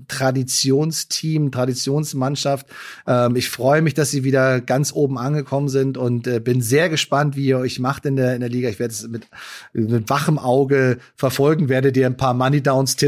Traditionsteam, 0.07 1.51
Traditionsmannschaft. 1.51 2.67
Ähm, 3.07 3.35
ich 3.35 3.49
freue 3.49 3.81
mich, 3.81 3.93
dass 3.93 4.09
sie 4.09 4.23
wieder 4.23 4.61
ganz 4.61 4.93
oben 4.93 5.17
angekommen 5.17 5.67
sind 5.67 5.97
und 5.97 6.27
äh, 6.27 6.39
bin 6.39 6.61
sehr 6.61 6.87
gespannt, 6.87 7.35
wie 7.35 7.47
ihr 7.47 7.57
euch 7.57 7.79
macht 7.79 8.05
in 8.05 8.15
der, 8.15 8.35
in 8.35 8.39
der 8.39 8.49
Liga. 8.49 8.69
Ich 8.69 8.79
werde 8.79 8.93
es 8.93 9.05
mit, 9.05 9.27
mit 9.73 10.09
wachem 10.09 10.39
Auge 10.39 10.99
verfolgen, 11.17 11.67
werde 11.67 11.91
dir 11.91 12.05
ein 12.05 12.15
paar 12.15 12.33
Money 12.33 12.61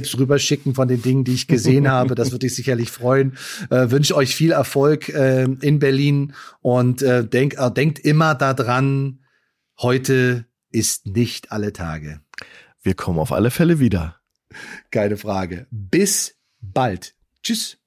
Tipps 0.10 0.20
rüberschicken 0.20 0.74
von 0.74 0.88
den 0.88 1.02
Dingen, 1.02 1.24
die 1.24 1.34
ich 1.34 1.48
gesehen 1.48 1.88
habe. 1.92 2.16
Das 2.16 2.32
würde 2.32 2.48
ich 2.48 2.56
sicherlich 2.56 2.92
freuen. 2.92 3.38
Äh, 3.70 3.92
wünsche 3.92 4.16
euch 4.16 4.36
viel 4.36 4.52
Erfolg 4.52 5.10
äh, 5.10 5.44
in 5.44 5.80
Berlin 5.80 6.34
und 6.62 7.02
äh, 7.02 7.26
denk, 7.26 7.56
äh, 7.58 7.72
denkt 7.72 8.00
immer 8.00 8.36
daran, 8.36 9.20
heute 9.80 10.46
ist 10.72 11.08
nicht 11.08 11.52
alle 11.52 11.74
Tage. 11.74 12.22
Wir 12.82 12.94
kommen 12.94 13.20
auf 13.20 13.32
alle 13.32 13.52
Fälle 13.52 13.80
wieder. 13.80 14.18
Keine 14.92 15.18
Frage. 15.18 15.68
Bis 15.70 16.36
bald. 16.62 17.16
Tschüss. 17.44 17.79